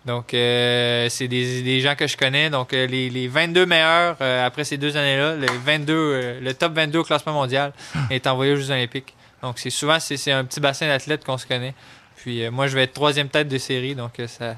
Donc, 0.07 0.33
euh, 0.33 1.09
c'est 1.11 1.29
des, 1.29 1.63
des 1.63 1.81
gens 1.81 1.95
que 1.95 2.07
je 2.07 2.17
connais. 2.17 2.49
Donc, 2.49 2.73
euh, 2.73 2.87
les, 2.87 3.11
les 3.11 3.29
22 3.29 3.67
meilleurs 3.67 4.17
euh, 4.21 4.47
après 4.47 4.65
ces 4.65 4.79
deux 4.79 4.97
années-là, 4.97 5.35
le 5.37 5.47
22, 5.47 5.93
euh, 5.95 6.41
le 6.41 6.55
top 6.55 6.73
22 6.75 7.01
au 7.01 7.05
classement 7.05 7.33
mondial 7.33 7.73
est 8.11 8.27
envoyé 8.27 8.53
aux 8.53 8.57
Jeux 8.57 8.71
Olympiques. 8.71 9.15
Donc, 9.43 9.59
c'est 9.59 9.71
souvent 9.71 10.01
c'est 10.01 10.17
c'est 10.17 10.33
un 10.33 10.45
petit 10.45 10.61
bassin 10.61 10.87
d'athlètes 10.87 11.25
qu'on 11.25 11.39
se 11.39 11.47
connaît. 11.47 11.75
Puis, 12.17 12.45
euh, 12.45 12.51
moi, 12.51 12.67
je 12.67 12.77
vais 12.77 12.85
être 12.85 12.93
troisième 12.95 13.29
tête 13.29 13.49
de 13.49 13.59
série. 13.59 13.95
Donc, 13.95 14.21
euh, 14.21 14.27
ça, 14.27 14.57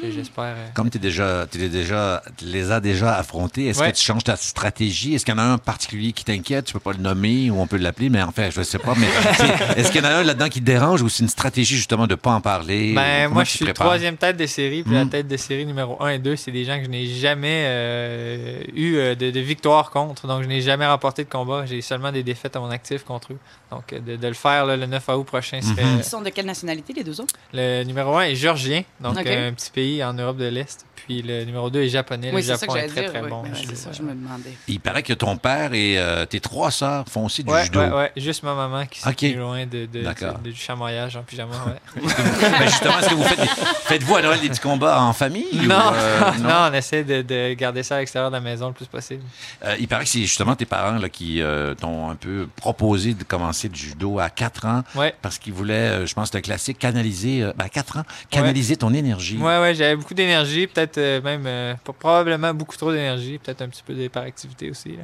j'espère. 0.00 0.44
euh, 0.56 0.66
Comme 0.74 0.90
tu 0.90 0.98
déjà, 0.98 1.46
t'es 1.50 1.68
déjà, 1.68 2.22
tu 2.36 2.44
les 2.46 2.70
as 2.70 2.80
déjà 2.80 3.14
affrontés, 3.16 3.66
est-ce 3.66 3.80
Ouais. 3.80 3.92
que 3.92 3.96
tu 3.96 4.02
changes 4.02 4.24
ta 4.24 4.36
stratégie? 4.36 5.14
Est-ce 5.14 5.24
qu'il 5.24 5.34
y 5.34 5.36
en 5.36 5.40
a 5.40 5.44
un 5.44 5.54
en 5.54 5.58
particulier 5.58 6.12
qui 6.12 6.24
t'inquiète? 6.24 6.66
Tu 6.66 6.72
peux 6.72 6.80
pas 6.80 6.92
le 6.92 6.98
nommer 6.98 7.50
ou 7.50 7.60
on 7.60 7.66
peut 7.66 7.76
l'appeler, 7.76 8.08
mais 8.08 8.22
en 8.22 8.32
fait, 8.32 8.50
je 8.50 8.62
sais 8.62 8.78
pas. 8.78 8.94
Mais 8.96 9.06
est-ce 9.76 9.92
qu'il 9.92 10.02
y 10.02 10.06
en 10.06 10.08
a 10.08 10.14
un 10.14 10.22
là-dedans 10.22 10.48
qui 10.48 10.60
te 10.60 10.64
dérange 10.64 11.02
ou 11.02 11.08
c'est 11.08 11.22
une 11.22 11.28
stratégie 11.28 11.76
justement 11.76 12.06
de 12.06 12.14
pas 12.14 12.30
en 12.32 12.40
parler? 12.40 12.92
Ben, 12.94 13.28
moi, 13.28 13.44
je 13.44 13.50
suis 13.50 13.64
prépares? 13.64 13.86
troisième 13.86 14.16
tête 14.16 14.36
de 14.36 14.46
série, 14.46 14.82
puis 14.82 14.94
la 14.94 15.04
Mm. 15.04 15.10
tête 15.10 15.28
de 15.28 15.36
série 15.36 15.66
numéro 15.66 16.00
1 16.02 16.08
et 16.10 16.18
2, 16.18 16.36
c'est 16.36 16.52
des 16.52 16.64
gens 16.64 16.78
que 16.78 16.84
je 16.84 16.90
n'ai 16.90 17.06
jamais 17.06 17.64
euh, 17.66 18.62
eu 18.74 18.96
euh, 18.96 19.14
de, 19.14 19.30
de 19.30 19.40
victoire 19.40 19.90
contre. 19.90 20.26
Donc, 20.26 20.42
je 20.42 20.48
n'ai 20.48 20.60
jamais 20.60 20.86
remporté 20.86 21.24
de 21.24 21.28
combat. 21.28 21.66
J'ai 21.66 21.80
seulement 21.82 22.12
des 22.12 22.22
défaites 22.22 22.56
à 22.56 22.60
mon 22.60 22.70
actif 22.70 23.04
contre 23.04 23.32
eux. 23.32 23.38
Donc, 23.70 23.92
de, 23.94 24.16
de 24.16 24.28
le 24.28 24.34
faire 24.34 24.66
là, 24.66 24.76
le 24.76 24.86
9 24.86 25.08
août 25.08 25.24
prochain 25.24 25.60
serait. 25.60 25.84
Mhm. 25.84 25.98
Ils 25.98 26.04
sont 26.04 26.20
de 26.20 26.28
quelle 26.30 26.46
nationalité, 26.46 26.92
les 26.92 27.04
deux 27.04 27.20
autres? 27.20 27.34
Le 27.52 27.82
numéro 27.84 28.16
1 28.16 28.22
est 28.24 28.34
géorgien, 28.36 28.84
donc 29.00 29.16
euh, 29.26 29.48
un 29.48 29.52
petit 29.52 29.70
pays 29.70 29.81
en 29.82 30.18
Europe 30.18 30.38
de 30.38 30.48
l'Est. 30.48 30.86
Puis 31.06 31.22
le 31.22 31.44
numéro 31.44 31.68
2 31.70 31.82
est 31.82 31.88
japonais. 31.88 32.30
Oui, 32.32 32.36
le 32.36 32.42
c'est 32.42 32.56
ça 32.56 32.66
que 32.66 32.72
Japon 32.72 32.84
est 32.84 32.88
très, 32.88 33.00
dire. 33.02 33.10
très 33.12 33.22
oui. 33.22 33.28
bon. 33.30 33.42
Ouais, 33.42 33.48
c'est 33.54 33.76
ça, 33.76 33.90
je 33.92 34.02
me 34.02 34.10
demandais. 34.14 34.52
Il 34.68 34.80
paraît 34.80 35.02
que 35.02 35.12
ton 35.12 35.36
père 35.36 35.74
et 35.74 35.98
euh, 35.98 36.24
tes 36.26 36.40
trois 36.40 36.70
sœurs 36.70 37.04
font 37.08 37.24
aussi 37.26 37.42
du 37.44 37.50
Ouais, 37.50 37.64
judo. 37.64 37.80
ouais, 37.80 38.12
juste 38.16 38.42
ma 38.42 38.54
maman 38.54 38.86
qui 38.86 39.00
tenue 39.02 39.36
loin 39.36 39.66
de, 39.66 39.86
de, 39.86 40.02
D'accord. 40.02 40.38
de- 40.38 40.50
du 40.50 40.56
chamoyage 40.56 41.16
en 41.16 41.22
pyjama. 41.22 41.54
Ouais. 41.66 42.02
Ben, 42.42 42.68
justement, 42.68 42.98
est-ce 42.98 43.08
que 43.08 43.14
vous 43.14 43.24
faites, 43.24 43.40
des- 43.40 43.46
faites-vous 43.84 44.16
à 44.16 44.22
Noël 44.22 44.40
des 44.40 44.48
petits 44.48 44.60
combats 44.60 45.00
en 45.00 45.12
famille? 45.12 45.46
ou, 45.52 45.62
Non, 45.66 45.92
euh, 45.94 46.20
non, 46.40 46.68
on 46.70 46.72
essaie 46.74 47.02
de, 47.04 47.22
de 47.22 47.54
garder 47.54 47.82
ça 47.82 47.96
à 47.96 47.98
l'extérieur 48.00 48.30
de 48.30 48.36
la 48.36 48.40
maison 48.42 48.68
le 48.68 48.74
plus 48.74 48.86
possible. 48.86 49.22
Euh, 49.64 49.76
il 49.80 49.88
paraît 49.88 50.04
que 50.04 50.10
c'est 50.10 50.20
justement 50.20 50.54
tes 50.54 50.66
parents 50.66 50.98
là, 50.98 51.08
qui 51.08 51.40
euh, 51.42 51.74
t'ont 51.74 52.10
un 52.10 52.14
peu 52.14 52.48
proposé 52.56 53.14
de 53.14 53.24
commencer 53.24 53.68
du 53.68 53.78
judo 53.80 54.18
à 54.18 54.30
4 54.30 54.66
ans 54.66 54.82
Ouais. 54.94 55.14
parce 55.22 55.38
qu'ils 55.38 55.52
voulaient, 55.52 56.06
je 56.06 56.14
pense, 56.14 56.28
c'est 56.30 56.38
un 56.38 56.42
classique, 56.42 56.78
canaliser, 56.78 57.42
euh, 57.42 57.52
ben, 57.56 57.64
à 57.64 57.68
4 57.68 57.98
ans, 57.98 58.02
canaliser 58.30 58.76
ton 58.76 58.92
énergie. 58.92 59.36
Ouais, 59.38 59.58
ouais, 59.60 59.74
j'avais 59.74 59.96
beaucoup 59.96 60.14
d'énergie, 60.14 60.66
peut-être 60.66 60.91
euh, 60.98 61.20
même 61.22 61.44
euh, 61.46 61.74
probablement 61.98 62.54
beaucoup 62.54 62.76
trop 62.76 62.92
d'énergie, 62.92 63.38
peut-être 63.38 63.62
un 63.62 63.68
petit 63.68 63.82
peu 63.82 63.94
d'hyperactivité 63.94 64.70
aussi. 64.70 64.98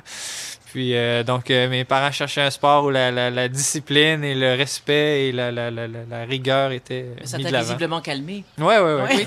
Puis 0.72 0.94
euh, 0.94 1.22
donc 1.22 1.50
euh, 1.50 1.68
mes 1.68 1.84
parents 1.84 2.12
cherchaient 2.12 2.42
un 2.42 2.50
sport 2.50 2.84
où 2.84 2.90
la, 2.90 3.10
la- 3.10 3.30
la 3.30 3.48
discipline 3.48 4.22
et 4.22 4.34
le 4.34 4.54
respect 4.54 5.28
et 5.28 5.32
la, 5.32 5.50
la- 5.50 5.70
la- 5.70 5.86
la- 5.88 5.98
la 6.10 6.24
rigueur 6.24 6.72
étaient 6.72 7.06
Mais 7.20 7.26
ça 7.26 7.38
t'a 7.38 7.60
visiblement 7.62 8.00
calmé. 8.00 8.44
Ouais, 8.58 8.78
ouais, 8.78 8.94
ouais. 8.94 9.26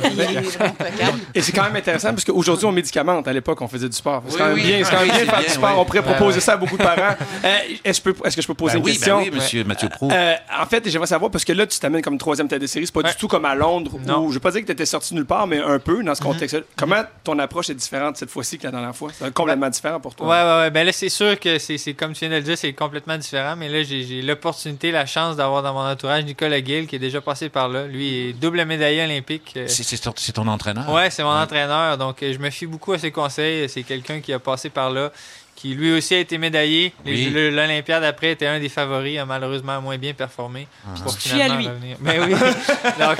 Et 1.33 1.41
c'est 1.41 1.51
quand 1.51 1.63
même 1.63 1.75
intéressant 1.75 2.09
parce 2.09 2.23
qu'aujourd'hui, 2.25 2.65
on 2.65 2.71
médicamente. 2.71 3.27
À 3.27 3.33
l'époque, 3.33 3.61
on 3.61 3.67
faisait 3.67 3.89
du 3.89 3.95
sport. 3.95 4.23
C'est 4.27 4.33
Oui, 4.33 4.37
quand 4.39 4.45
même 4.47 4.53
oui. 4.55 4.63
bien, 4.63 4.83
c'est 4.83 4.91
quand 4.91 4.99
même 5.01 5.09
Oui, 5.09 5.15
bien 5.15 5.19
de 5.25 5.29
faire 5.29 5.39
bien, 5.39 5.47
du 5.47 5.53
sport. 5.53 5.69
oui. 5.73 5.75
On 5.79 5.85
pourrait 5.85 6.01
proposer 6.03 6.35
ouais. 6.35 6.41
ça 6.41 6.53
à 6.53 6.57
beaucoup 6.57 6.77
de 6.77 6.83
parents. 6.83 7.15
Euh, 7.43 7.57
est-ce, 7.83 8.01
que 8.01 8.11
je 8.11 8.15
peux- 8.15 8.27
est-ce 8.27 8.35
que 8.35 8.41
je 8.43 8.47
peux 8.47 8.53
poser 8.53 8.73
Ben 8.73 8.79
une 8.79 8.85
oui, 8.85 8.91
question? 8.93 9.17
ben 9.17 9.23
oui, 9.23 9.31
monsieur 9.35 9.63
Mathieu 9.63 9.89
Pro. 9.89 10.11
Euh, 10.11 10.35
en 10.61 10.65
fait, 10.67 10.87
j'aimerais 10.87 11.07
savoir, 11.07 11.31
parce 11.31 11.43
que 11.43 11.53
là, 11.53 11.65
tu 11.65 11.79
t'amènes 11.79 12.01
comme 12.03 12.17
troisième 12.19 12.47
tête 12.47 12.61
de 12.61 12.67
série. 12.67 12.85
C'est 12.85 12.93
pas 12.93 13.01
Ouais. 13.01 13.09
du 13.09 13.15
tout 13.15 13.27
comme 13.27 13.45
à 13.45 13.55
Londres, 13.55 13.97
Non. 14.05 14.25
où 14.25 14.29
je 14.29 14.35
vais 14.35 14.39
pas 14.39 14.51
dire 14.51 14.61
que 14.61 14.67
tu 14.67 14.71
étais 14.71 14.85
sorti 14.85 15.15
nulle 15.15 15.25
part, 15.25 15.47
mais 15.47 15.59
un 15.59 15.79
peu 15.79 16.03
dans 16.03 16.13
ce 16.13 16.21
Mhm. 16.21 16.27
contexte-là. 16.33 16.61
Comment 16.75 17.01
ton 17.23 17.39
approche 17.39 17.69
est 17.71 17.75
différente 17.75 18.17
cette 18.17 18.29
fois-ci 18.29 18.57
que 18.59 18.65
la 18.65 18.71
dernière 18.71 18.95
fois? 18.95 19.09
C'est 19.17 19.33
complètement 19.33 19.69
différent 19.69 19.99
pour 19.99 20.13
toi. 20.13 20.27
Ouais, 20.27 20.33
ouais, 20.43 20.59
ouais. 20.65 20.69
Ben 20.71 20.85
là, 20.85 20.91
c'est 20.91 21.09
sûr 21.09 21.30
que 21.35 21.57
c'est 21.59 21.93
comme 21.93 22.13
tu 22.13 22.19
viens 22.21 22.29
de 22.29 22.35
le 22.35 22.41
dire, 22.41 22.57
c'est 22.57 22.73
complètement 22.73 23.17
différent. 23.17 23.55
Mais 23.55 23.69
là, 23.69 23.83
j'ai 23.83 24.21
l'opportunité, 24.21 24.91
la 24.91 25.05
chance 25.05 25.35
d'avoir 25.35 25.63
dans 25.63 25.73
mon 25.73 25.89
entourage 25.89 26.23
Nicolas 26.25 26.63
Gill, 26.63 26.87
qui 26.87 26.95
est 26.95 26.99
déjà 26.99 27.21
passé 27.21 27.49
par 27.49 27.69
là. 27.69 27.85
Lui 27.87 28.29
est 28.29 28.33
double 28.33 28.63
médaillé 28.65 29.03
olympique. 29.03 29.53
euh, 29.57 29.67
C'est- 29.67 29.97
ton, 30.01 30.11
ton 30.33 30.47
entraîneur? 30.47 30.89
Ouais, 30.91 31.09
c'est 31.09 31.23
mon 31.23 31.29
entraîneur. 31.29 31.97
Donc, 31.97 32.21
euh, 32.23 32.33
je 32.33 32.39
me 32.39 32.49
fie 32.49 32.65
beaucoup 32.65 32.93
à 32.93 32.99
ses 32.99 33.11
conseils. 33.11 33.67
C'est 33.69 33.83
quelqu'un 33.83 34.19
qui 34.21 34.33
a 34.33 34.39
passé 34.39 34.69
par 34.69 34.89
là, 34.89 35.11
qui 35.61 35.75
lui 35.75 35.91
aussi 35.93 36.15
a 36.15 36.19
été 36.19 36.39
médaillé. 36.39 36.91
Oui. 37.05 37.29
L'Olympiade 37.29 38.03
après 38.03 38.31
était 38.31 38.47
un 38.47 38.59
des 38.59 38.67
favoris, 38.67 39.19
a 39.19 39.25
malheureusement 39.25 39.79
moins 39.79 39.95
bien 39.99 40.13
performé. 40.13 40.67
Pour 41.03 41.15
Tu 41.15 41.23
te 41.23 41.29
fies 41.29 41.41
à 41.41 41.45
finalement 41.45 41.59
lui? 41.59 41.67
revenir. 41.67 41.97
Mais 42.01 42.19
oui. 42.19 42.31
Donc, 42.99 43.17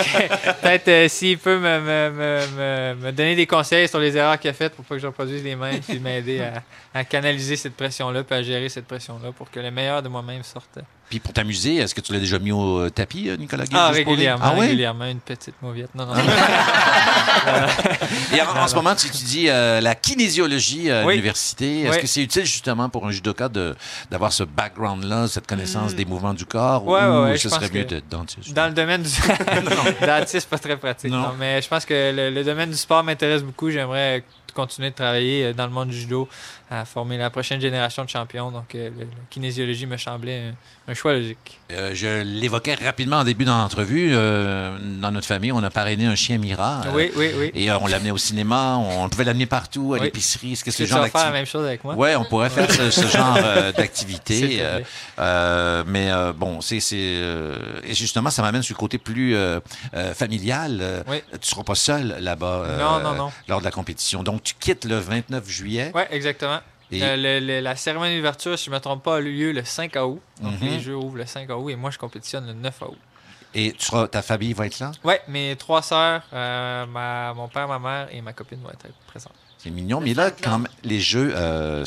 peut-être 0.62 0.88
euh, 0.88 1.08
s'il 1.08 1.38
peut 1.38 1.60
me, 1.60 1.80
me, 1.80 2.10
me, 2.10 2.48
me- 2.58 3.06
me 3.06 3.12
donner 3.12 3.36
des 3.36 3.46
conseils 3.46 3.88
sur 3.88 4.00
les 4.00 4.18
erreurs 4.18 4.40
qu'il 4.40 4.50
a 4.50 4.54
faites 4.54 4.74
pour 4.74 4.84
pas 4.86 4.96
que 4.96 5.02
je 5.02 5.06
reproduise 5.08 5.44
les 5.44 5.56
mêmes, 5.56 5.80
puis 5.82 6.00
m'aider 6.00 6.42
à, 6.42 6.64
à 6.96 7.04
canaliser 7.04 7.56
cette 7.56 7.76
pression-là, 7.76 8.24
puis 8.24 8.36
à 8.36 8.42
gérer 8.42 8.70
cette 8.70 8.88
pression-là 8.88 9.32
pour 9.34 9.52
que 9.52 9.60
le 9.60 9.70
meilleur 9.70 10.02
de 10.02 10.10
moi-même 10.10 10.42
sorte. 10.44 10.80
Puis 11.12 11.20
pour 11.20 11.34
t'amuser, 11.34 11.76
est-ce 11.76 11.94
que 11.94 12.00
tu 12.00 12.14
l'as 12.14 12.20
déjà 12.20 12.40
mis 12.40 12.54
au 12.54 12.86
euh, 12.86 12.90
tapis, 12.90 13.28
euh, 13.30 13.36
Nicolas 13.36 13.66
Guy? 13.66 13.76
Ah, 13.78 13.90
régulièrement, 13.90 14.46
Ah 14.48 14.54
oui? 14.56 14.62
régulièrement, 14.68 15.04
une 15.04 15.20
petite 15.20 15.56
mauviette. 15.62 15.94
Non, 15.94 16.06
non. 16.06 16.14
Et 18.34 18.42
en, 18.42 18.64
en 18.64 18.68
ce 18.70 18.76
moment, 18.76 18.96
tu 18.96 19.08
étudies 19.08 19.50
euh, 19.50 19.82
la 19.82 19.94
kinésiologie 19.94 20.90
à 20.90 21.04
Oui. 21.06 21.16
l'université. 21.16 21.82
Est-ce 21.82 21.96
Oui. 21.96 22.02
que 22.02 22.08
c'est 22.08 22.24
utile 22.24 22.46
justement 22.46 22.88
pour 22.88 23.06
un 23.06 23.12
judoka 23.12 23.50
d'avoir 24.10 24.32
ce 24.32 24.44
background-là, 24.46 25.28
cette 25.28 25.48
connaissance 25.48 25.96
des 25.96 26.06
mouvements 26.06 26.34
du 26.34 26.46
corps? 26.46 26.86
Hmm. 26.86 26.90
Ouais, 26.90 27.04
ou 27.06 27.24
ouais, 27.32 27.38
ce 27.38 27.50
serait 27.50 27.70
mieux 27.74 27.84
d'être 27.84 28.08
dentiste? 28.10 28.54
Dans 28.54 28.68
le 28.68 28.74
domaine 28.74 29.04
du 29.04 29.10
dentiste, 30.06 30.50
pas 30.50 30.60
très 30.60 30.78
pratique. 30.78 31.12
Non. 31.12 31.22
Non. 31.24 31.34
mais 31.38 31.62
je 31.62 31.68
pense 31.68 31.84
que 31.86 32.14
le, 32.16 32.30
le 32.30 32.44
domaine 32.46 32.70
du 32.72 32.78
sport 32.78 33.04
m'intéresse 33.04 33.44
beaucoup. 33.44 33.70
J'aimerais 33.70 34.24
continuer 34.54 34.90
de 34.90 34.96
travailler 34.96 35.54
dans 35.54 35.66
le 35.66 35.72
monde 35.72 35.88
du 35.90 35.98
judo, 35.98 36.28
à 36.74 36.86
former 36.86 37.18
la 37.18 37.30
prochaine 37.30 37.60
génération 37.60 38.06
de 38.06 38.10
champions. 38.10 38.50
Donc, 38.50 38.76
euh, 38.76 38.90
la 38.98 39.06
kinésiologie 39.30 39.86
me 39.86 39.98
semblait 39.98 40.54
un, 40.88 40.92
un 40.92 40.94
choix 40.94 41.12
logique. 41.12 41.60
Euh, 41.72 41.92
je 41.94 42.22
l'évoquais 42.24 42.76
rapidement 42.76 43.18
en 43.18 43.24
début 43.26 43.44
de 43.44 43.50
l'entrevue. 43.50 44.12
euh, 44.14 44.78
dans 45.02 45.12
notre 45.12 45.28
famille, 45.28 45.52
on 45.52 45.62
a 45.64 45.70
parrainé 45.70 46.06
un 46.06 46.16
chien 46.16 46.38
Mira. 46.38 46.82
euh, 46.86 46.92
oui, 46.94 47.12
oui, 47.18 47.32
oui. 47.38 47.52
Et 47.56 47.70
on 47.72 47.88
l'amenait 47.88 48.12
au 48.12 48.18
cinéma, 48.18 48.78
on 48.78 49.10
pouvait 49.10 49.26
l'amener 49.26 49.48
partout, 49.48 49.94
à 49.96 49.98
Oui. 49.98 50.04
l'épicerie. 50.06 50.54
Est-ce 50.54 50.64
que 50.64 50.72
ce 50.72 50.86
genre 50.86 51.06
faire 51.10 51.26
la 51.26 51.32
même 51.32 51.46
chose 51.46 51.66
avec 51.68 51.84
moi? 51.84 51.94
Ouais, 51.96 52.16
on 52.16 52.24
pourrait 52.24 52.50
faire 52.50 52.72
ce, 52.72 52.90
ce 52.90 53.06
genre 53.06 53.38
d'activité. 53.78 54.64
mais 55.18 56.10
bon, 56.36 56.62
c'est 56.62 56.78
et 56.82 57.94
justement, 57.94 58.30
ça 58.30 58.42
m'amène 58.42 58.64
sur 58.64 58.76
le 58.76 58.80
côté 58.80 58.98
plus 58.98 59.36
familial. 60.16 61.04
Oui. 61.08 61.18
Tu 61.42 61.50
seras 61.50 61.64
pas 61.64 61.76
seul 61.76 62.16
là-bas 62.22 62.66
Non, 62.80 63.00
non, 63.02 63.14
non. 63.16 63.32
lors 63.50 63.60
de 63.60 63.66
la 63.66 63.72
compétition. 63.72 64.24
Donc, 64.24 64.42
tu 64.44 64.54
quittes 64.60 64.86
le 64.86 64.98
29 64.98 65.48
juillet. 65.50 65.92
Oui, 65.94 66.04
exactement. 66.12 66.60
Et- 66.92 67.02
Euh, 67.04 67.16
le- 67.16 67.40
le- 67.46 67.60
la 67.62 67.76
cérémonie 67.76 68.18
d'ouverture, 68.18 68.58
si 68.60 68.66
je 68.66 68.70
ne 68.70 68.76
me 68.76 68.82
trompe 68.82 69.04
pas, 69.04 69.18
a 69.18 69.20
eu 69.20 69.32
lieu 69.32 69.52
le 69.52 69.64
5 69.64 69.96
août. 69.96 70.22
Donc, 70.42 70.60
Mhm. 70.62 70.68
les 70.68 70.80
Jeux 70.80 70.96
ouvrent 70.96 71.18
le 71.18 71.26
5 71.26 71.50
août 71.50 71.70
et 71.70 71.76
moi, 71.76 71.90
je 71.92 71.98
compétitionne 71.98 72.46
le 72.48 72.54
9 72.54 72.82
août. 72.82 72.98
Et 73.54 73.74
tu 73.74 73.86
seras, 73.86 74.08
ta 74.08 74.22
famille 74.22 74.54
va 74.54 74.66
être 74.68 74.80
là? 74.80 74.92
Oui, 75.04 75.16
mes 75.28 75.56
trois 75.58 75.82
sœurs, 75.82 76.24
euh, 76.34 76.86
ma- 76.86 77.34
mon 77.34 77.48
père, 77.50 77.68
ma 77.68 77.80
mère 77.80 78.08
et 78.12 78.22
ma 78.22 78.32
copine 78.34 78.60
vont 78.62 78.70
être 78.72 78.88
présentes. 79.08 79.34
C'est 79.64 79.70
mignon. 79.70 80.02
Mais 80.02 80.16
là, 80.16 80.32
quand 80.32 80.58
même, 80.58 80.68
les 80.84 81.00
jeux, 81.00 81.34
euh, 81.36 81.86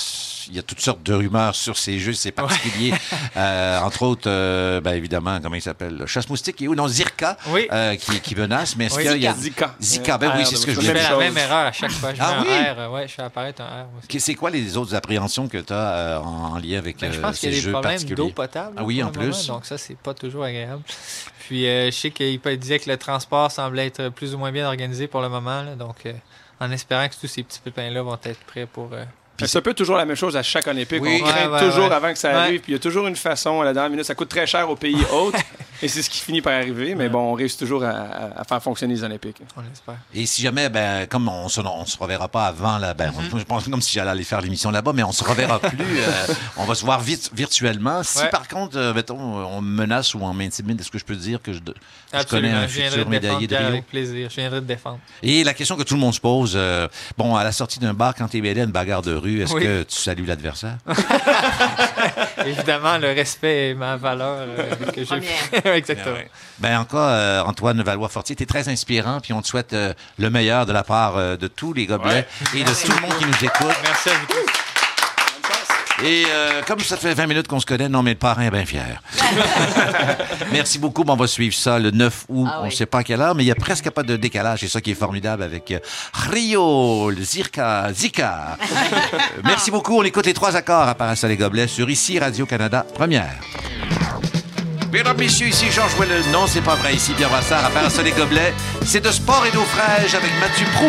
il 0.48 0.54
y 0.54 0.60
a 0.60 0.62
toutes 0.62 0.78
sortes 0.80 1.02
de 1.02 1.12
rumeurs 1.12 1.56
sur 1.56 1.76
ces 1.76 1.98
jeux, 1.98 2.12
c'est 2.12 2.30
particulier. 2.32 2.92
Euh, 3.36 3.80
entre 3.80 4.02
autres, 4.02 4.28
euh, 4.30 4.80
ben, 4.80 4.92
évidemment, 4.92 5.40
comment 5.42 5.56
il 5.56 5.60
s'appelle? 5.62 5.96
le 5.96 6.06
Chasse-moustique 6.06 6.62
et 6.62 6.68
où? 6.68 6.76
Non, 6.76 6.86
Zirka, 6.86 7.36
Oui. 7.48 7.66
qui, 7.98 8.20
qui 8.20 8.36
menace. 8.36 8.76
Mais 8.76 8.84
est-ce 8.86 8.96
Oui, 8.96 9.02
qu'il 9.08 9.22
y 9.22 9.26
a... 9.26 9.34
Zika. 9.34 9.74
Zika, 9.80 10.18
ben 10.18 10.32
oui, 10.36 10.46
c'est 10.46 10.54
ce 10.54 10.66
que 10.66 10.72
je 10.72 10.76
la 10.76 10.82
Je 10.82 10.88
voulais 10.88 11.00
fais 11.00 11.10
la 11.10 11.18
même 11.18 11.36
erreur 11.36 11.66
à 11.66 11.72
chaque 11.72 11.90
fois. 11.90 12.14
Je 12.14 12.20
Ah 12.22 12.42
oui? 12.42 12.48
un 12.52 12.86
R. 12.88 12.92
Ouais, 12.92 13.08
je 13.08 13.14
fais 13.14 13.22
apparaître 13.22 13.60
un 13.62 13.82
R 13.82 13.86
C'est 14.18 14.34
quoi 14.36 14.50
les 14.50 14.76
autres 14.76 14.94
appréhensions 14.94 15.48
que 15.48 15.58
tu 15.58 15.72
as 15.72 16.20
en, 16.22 16.54
en 16.54 16.58
lien 16.58 16.78
avec 16.78 17.00
Ben, 17.00 17.10
je 17.12 17.18
pense 17.20 17.40
qu'il 17.40 17.48
ces 17.50 17.56
y 17.56 17.58
a 17.58 17.60
des 17.60 17.64
jeux 17.64 17.72
problèmes 17.72 18.02
d'eau 18.04 18.28
potable. 18.28 18.74
Ah 18.76 18.84
oui, 18.84 19.02
en 19.02 19.06
moment, 19.06 19.18
plus. 19.18 19.46
donc 19.48 19.66
ça, 19.66 19.76
c'est 19.78 19.96
pas 19.98 20.14
toujours 20.14 20.44
agréable. 20.44 20.82
Puis 21.40 21.64
je 21.64 21.90
sais 21.90 22.10
qu'il 22.12 22.38
peut- 22.38 22.56
disait 22.56 22.78
que 22.78 22.88
le 22.88 22.96
transport 22.98 23.50
semblait 23.50 23.88
être 23.88 24.10
plus 24.10 24.32
ou 24.34 24.38
moins 24.38 24.52
bien 24.52 24.66
organisé 24.68 25.08
pour 25.08 25.22
le 25.22 25.28
moment. 25.28 25.62
là. 25.62 25.74
donc 25.74 25.96
en 26.60 26.70
espérant 26.70 27.08
que 27.08 27.14
tous 27.20 27.26
ces 27.26 27.42
petits 27.42 27.60
pépins-là 27.60 28.02
vont 28.02 28.18
être 28.22 28.40
prêts 28.44 28.66
pour, 28.66 28.92
euh, 28.92 29.04
Puis 29.36 29.48
c'est 29.48 29.58
un 29.58 29.62
peu 29.62 29.74
toujours 29.74 29.96
la 29.96 30.04
même 30.04 30.16
chose 30.16 30.36
à 30.36 30.42
chaque 30.42 30.66
Olympique. 30.68 31.02
Oui. 31.02 31.20
On 31.22 31.26
craint 31.26 31.46
Ouais, 31.48 31.52
ouais, 31.54 31.60
toujours 31.70 31.88
ouais. 31.88 31.94
avant 31.94 32.12
que 32.12 32.18
ça 32.18 32.28
Ouais. 32.30 32.34
arrive. 32.36 32.60
Puis 32.60 32.72
il 32.72 32.74
y 32.74 32.76
a 32.76 32.80
toujours 32.80 33.06
une 33.06 33.16
façon 33.16 33.60
à 33.60 33.64
la 33.64 33.72
dernière 33.72 33.90
minute. 33.90 34.04
Ça 34.06 34.14
coûte 34.14 34.28
très 34.28 34.46
cher 34.46 34.68
aux 34.70 34.76
pays 34.76 35.02
hôtes. 35.12 35.34
et 35.82 35.88
c'est 35.88 36.02
ce 36.02 36.08
qui 36.10 36.20
finit 36.20 36.40
par 36.40 36.52
arriver. 36.52 36.94
Mais 36.94 37.08
bon, 37.08 37.18
on 37.18 37.32
réussit 37.34 37.58
toujours 37.58 37.82
à, 37.84 38.42
faire 38.48 38.62
fonctionner 38.62 38.94
les 38.94 39.02
Olympiques. 39.04 39.38
On 39.56 39.60
l'espère. 39.62 39.96
Et 40.14 40.24
si 40.26 40.40
jamais, 40.42 40.68
ben, 40.68 41.06
comme 41.08 41.28
on 41.28 41.48
se, 41.48 41.60
on 41.60 41.84
se 41.84 41.98
reverra 41.98 42.28
pas 42.28 42.46
avant, 42.46 42.78
là, 42.78 42.94
ben, 42.94 43.10
Mm-hmm. 43.14 43.38
je 43.38 43.44
pense 43.44 43.68
comme 43.68 43.80
si 43.82 43.92
j'allais 43.92 44.10
aller 44.10 44.24
faire 44.24 44.40
l'émission 44.40 44.70
là-bas, 44.70 44.92
mais 44.94 45.02
on 45.02 45.12
se 45.12 45.22
reverra 45.24 45.58
plus. 45.60 45.78
euh, 45.80 46.26
on 46.56 46.64
va 46.64 46.74
se 46.74 46.84
voir 46.84 47.00
vite, 47.00 47.30
virtuellement. 47.34 48.02
Si 48.02 48.18
Ouais. 48.20 48.30
par 48.30 48.46
contre, 48.48 48.76
euh, 48.78 48.94
mettons, 48.94 49.18
on 49.18 49.60
me 49.60 49.68
menace 49.82 50.14
ou 50.14 50.20
on 50.22 50.32
m'intimide, 50.32 50.80
est-ce 50.80 50.90
que 50.90 50.98
je 50.98 51.04
peux 51.04 51.14
dire 51.16 51.40
que 51.42 51.52
je, 51.52 51.58
je 52.12 52.22
connais 52.24 52.50
un 52.50 52.66
Je 52.66 52.80
futur 52.82 53.08
médaillé 53.08 53.46
de 53.46 53.54
Rio? 53.56 53.66
avec 53.68 53.86
plaisir. 53.86 54.28
Je 54.30 54.36
viendrai 54.36 54.60
te 54.60 54.66
défendre. 54.66 54.98
Et 55.22 55.42
la 55.44 55.54
question 55.54 55.76
que 55.76 55.82
tout 55.82 55.94
le 55.94 56.00
monde 56.00 56.14
se 56.14 56.20
pose, 56.20 56.52
euh, 56.56 56.88
bon, 57.18 57.34
à 57.36 57.44
la 57.44 57.52
sortie 57.52 57.78
d'un 57.78 57.94
bar, 57.94 58.14
quand 58.14 58.28
tu 58.28 58.38
es 58.38 58.40
mêlé 58.40 58.62
une 58.62 58.70
bagarre 58.70 59.02
de 59.02 59.14
rue, 59.24 59.42
est-ce 59.42 59.54
Oui. 59.54 59.62
que 59.62 59.82
tu 59.82 59.96
salues 59.96 60.24
l'adversaire? 60.26 60.76
Évidemment, 62.46 62.98
le 62.98 63.08
respect 63.12 63.70
est 63.70 63.74
ma 63.74 63.96
valeur 63.96 64.38
euh, 64.40 64.74
que 64.92 65.00
j'ai. 65.00 65.06
Première. 65.06 65.66
Exactement. 65.76 66.16
Ben, 66.58 66.78
encore, 66.78 67.08
euh, 67.08 67.42
Antoine 67.42 67.82
Valois-Fortier, 67.82 68.36
tu 68.36 68.42
es 68.42 68.46
très 68.46 68.68
inspirant, 68.68 69.20
puis 69.20 69.32
on 69.32 69.42
te 69.42 69.48
souhaite 69.48 69.72
euh, 69.72 69.92
le 70.18 70.30
meilleur 70.30 70.66
de 70.66 70.72
la 70.72 70.82
part 70.84 71.16
euh, 71.16 71.36
de 71.36 71.46
tous 71.48 71.72
les 71.72 71.86
gobelets 71.86 72.26
et 72.54 72.62
de 72.64 72.70
tout 72.70 72.92
le 72.92 73.00
monde 73.00 73.18
qui 73.18 73.24
nous 73.26 73.44
écoute. 73.44 73.76
Merci 73.82 74.10
à 74.10 74.12
vous 74.12 74.26
tous. 74.26 74.63
Et 76.02 76.24
euh, 76.28 76.60
comme 76.66 76.80
ça 76.80 76.96
fait 76.96 77.14
20 77.14 77.26
minutes 77.28 77.46
qu'on 77.48 77.60
se 77.60 77.66
connaît, 77.66 77.88
non, 77.88 78.02
mais 78.02 78.10
le 78.12 78.18
parrain 78.18 78.42
est 78.42 78.50
bien 78.50 78.66
fier. 78.66 79.00
Merci 80.52 80.78
beaucoup. 80.78 81.04
Bon, 81.04 81.12
on 81.12 81.16
va 81.16 81.26
suivre 81.26 81.54
ça 81.54 81.78
le 81.78 81.90
9 81.92 82.24
août. 82.28 82.48
Ah 82.50 82.56
on 82.60 82.64
ne 82.64 82.68
oui. 82.70 82.74
sait 82.76 82.86
pas 82.86 82.98
à 82.98 83.02
quelle 83.04 83.20
heure, 83.20 83.34
mais 83.34 83.42
il 83.42 83.46
n'y 83.46 83.52
a 83.52 83.56
presque 83.56 83.88
pas 83.90 84.02
de 84.02 84.16
décalage. 84.16 84.60
C'est 84.60 84.68
ça 84.68 84.80
qui 84.80 84.90
est 84.90 84.94
formidable 84.96 85.42
avec 85.44 85.70
euh, 85.70 85.78
Rio, 86.12 87.10
le 87.10 87.22
Zirka, 87.22 87.92
Zika. 87.92 88.58
Merci 89.44 89.70
beaucoup. 89.70 89.96
On 89.98 90.02
écoute 90.02 90.26
les 90.26 90.34
trois 90.34 90.56
accords 90.56 90.88
à 90.88 90.94
Parasol 90.94 91.30
et 91.30 91.36
Gobelets 91.36 91.68
sur 91.68 91.88
ici 91.88 92.18
Radio-Canada 92.18 92.84
Première. 92.94 93.34
Mesdames, 94.92 95.16
messieurs, 95.18 95.48
ici 95.48 95.66
Georges 95.72 95.94
Ouellet. 95.98 96.20
Non, 96.32 96.46
c'est 96.46 96.60
pas 96.60 96.76
vrai. 96.76 96.94
Ici 96.94 97.12
Pierre 97.14 97.28
Vassar 97.28 97.64
à 97.64 97.70
Parasol 97.70 98.06
et 98.06 98.12
Gobelets. 98.12 98.54
C'est 98.84 99.00
de 99.00 99.10
sport 99.10 99.44
et 99.46 99.50
d'eau 99.50 99.64
fraîche 99.64 100.14
avec 100.14 100.30
Mathieu 100.40 100.66
Prou. 100.74 100.86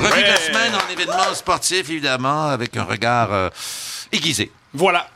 Revue 0.00 0.22
de 0.22 0.26
la 0.26 0.30
Ouais. 0.32 0.36
semaine 0.36 0.72
en 0.74 0.92
événement 0.92 1.34
sportif, 1.34 1.88
évidemment, 1.90 2.46
avec 2.46 2.76
un 2.76 2.82
regard 2.84 3.28
euh, 3.32 3.50
aiguisé. 4.12 4.50
Voilà. 4.74 5.08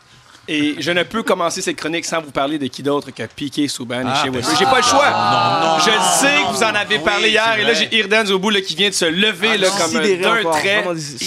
Et 0.48 0.76
je 0.80 0.90
ne 0.90 1.04
peux 1.04 1.22
commencer 1.22 1.62
cette 1.62 1.76
chronique 1.76 2.04
sans 2.04 2.20
vous 2.20 2.32
parler 2.32 2.58
de 2.58 2.66
qui 2.66 2.82
d'autre 2.82 3.12
que 3.12 3.22
Piqué 3.24 3.68
Souban 3.68 4.00
et 4.00 4.04
Ah, 4.06 4.20
chez 4.24 4.30
ben 4.30 4.40
Weber. 4.40 4.56
J'ai 4.58 4.64
pas 4.64 4.78
le 4.78 4.82
choix. 4.82 5.08
non, 5.10 5.66
non, 5.68 5.78
je 5.78 6.18
sais 6.18 6.40
non, 6.40 6.46
que 6.48 6.52
vous 6.56 6.62
en 6.64 6.74
avez 6.74 6.96
oui, 6.96 7.04
parlé 7.04 7.28
hier. 7.28 7.56
Et 7.60 8.02
là, 8.02 8.24
j'ai 8.24 8.32
au 8.32 8.38
bout 8.40 8.50
là, 8.50 8.60
qui 8.60 8.74
vient 8.74 8.88
de 8.88 8.94
se 8.94 9.04
lever 9.04 9.50
Ah, 9.52 9.56
là, 9.58 9.68
comme 9.78 9.92
d'un 9.92 10.40
encore, 10.40 10.58
trait. 10.58 10.84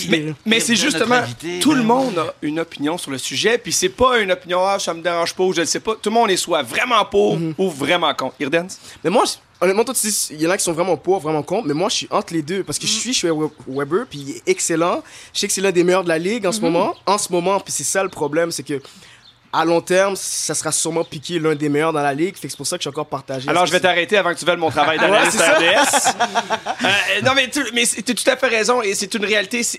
Mais, 0.10 0.26
mais 0.46 0.60
c'est 0.60 0.76
justement, 0.76 1.16
invité, 1.16 1.60
tout 1.60 1.74
le 1.74 1.84
monde 1.84 2.18
a 2.20 2.34
une 2.42 2.60
opinion 2.60 2.98
sur 2.98 3.12
le 3.12 3.18
sujet. 3.18 3.58
Puis 3.58 3.72
c'est 3.72 3.88
pas 3.90 4.20
une 4.20 4.32
opinion, 4.32 4.60
ah, 4.66 4.78
ça 4.78 4.94
me 4.94 5.02
dérange 5.02 5.34
pas 5.36 5.44
ou 5.44 5.54
je 5.54 5.62
le 5.62 5.68
sais 5.68 5.80
pas. 5.80 5.94
Tout 6.02 6.10
le 6.10 6.16
monde 6.16 6.30
est 6.32 6.36
soit 6.38 6.64
vraiment 6.64 7.06
pour 7.06 7.38
Mhm. 7.38 7.54
ou 7.58 7.70
vraiment 7.70 8.14
contre. 8.14 8.36
Irdens? 8.42 8.78
Mais 9.06 9.10
moi, 9.10 9.24
je- 9.26 9.36
honnêtement, 9.62 9.84
toi, 9.86 9.94
tu 9.94 10.08
dis, 10.08 10.28
il 10.32 10.42
y 10.42 10.48
en 10.48 10.50
a 10.50 10.58
qui 10.58 10.64
sont 10.64 10.74
vraiment 10.74 10.98
pour, 10.98 11.20
vraiment 11.20 11.44
contre, 11.44 11.68
mais 11.68 11.74
moi, 11.74 11.90
je 11.90 11.96
suis 11.96 12.08
entre 12.12 12.34
les 12.34 12.42
deux 12.42 12.64
parce 12.64 12.78
que 12.80 12.86
je 12.88 12.92
suis 12.92 13.14
chez 13.14 13.32
We- 13.32 13.50
Weber, 13.68 14.06
puis 14.10 14.20
il 14.20 14.30
est 14.38 14.44
excellent. 14.48 15.02
Je 15.34 15.40
sais 15.40 15.48
que 15.48 15.54
c'est 15.54 15.62
l'un 15.62 15.72
des 15.72 15.84
meilleurs 15.84 16.04
de 16.04 16.10
la 16.10 16.18
ligue 16.20 16.46
en 16.46 16.52
ce 16.52 16.62
moment. 16.62 16.96
En 17.06 17.18
ce 17.18 17.32
moment, 17.32 17.60
puis 17.60 17.72
c'est 17.72 17.84
ça 17.84 18.04
le 18.04 18.10
problème, 18.10 18.52
c'est 18.52 18.64
que 18.64 18.82
à 19.54 19.64
long 19.66 19.80
terme, 19.82 20.16
ça 20.18 20.56
sera 20.56 20.72
sûrement 20.72 21.04
piqué 21.04 21.38
l'un 21.40 21.54
des 21.56 21.70
meilleurs 21.70 21.94
dans 21.94 22.02
la 22.02 22.14
ligue. 22.14 22.36
Fait 22.36 22.48
que 22.48 22.52
c'est 22.52 22.58
pour 22.58 22.66
ça 22.68 22.76
que 22.78 22.82
je 22.84 22.90
suis 22.90 22.90
encore 22.90 23.06
partagé. 23.06 23.48
Alors, 23.50 23.66
je 23.68 23.72
vais 23.72 23.80
t'arrêter 23.80 24.18
avant 24.18 24.34
que 24.34 24.40
tu 24.40 24.46
veuilles 24.46 24.58
mon 24.58 24.72
travail 24.72 24.98
d'analyste 24.98 25.40
Ouais, 25.40 25.76
RDS. 25.78 26.16
Euh, 26.84 27.22
non, 27.24 27.32
mais 27.34 27.50
tu 27.50 27.64
mais 27.74 27.86
t'as 27.86 28.14
tout 28.14 28.30
à 28.30 28.36
fait 28.36 28.48
raison 28.48 28.82
et 28.82 28.94
c'est 28.94 29.14
une 29.14 29.24
réalité. 29.24 29.62
Faut- 29.64 29.78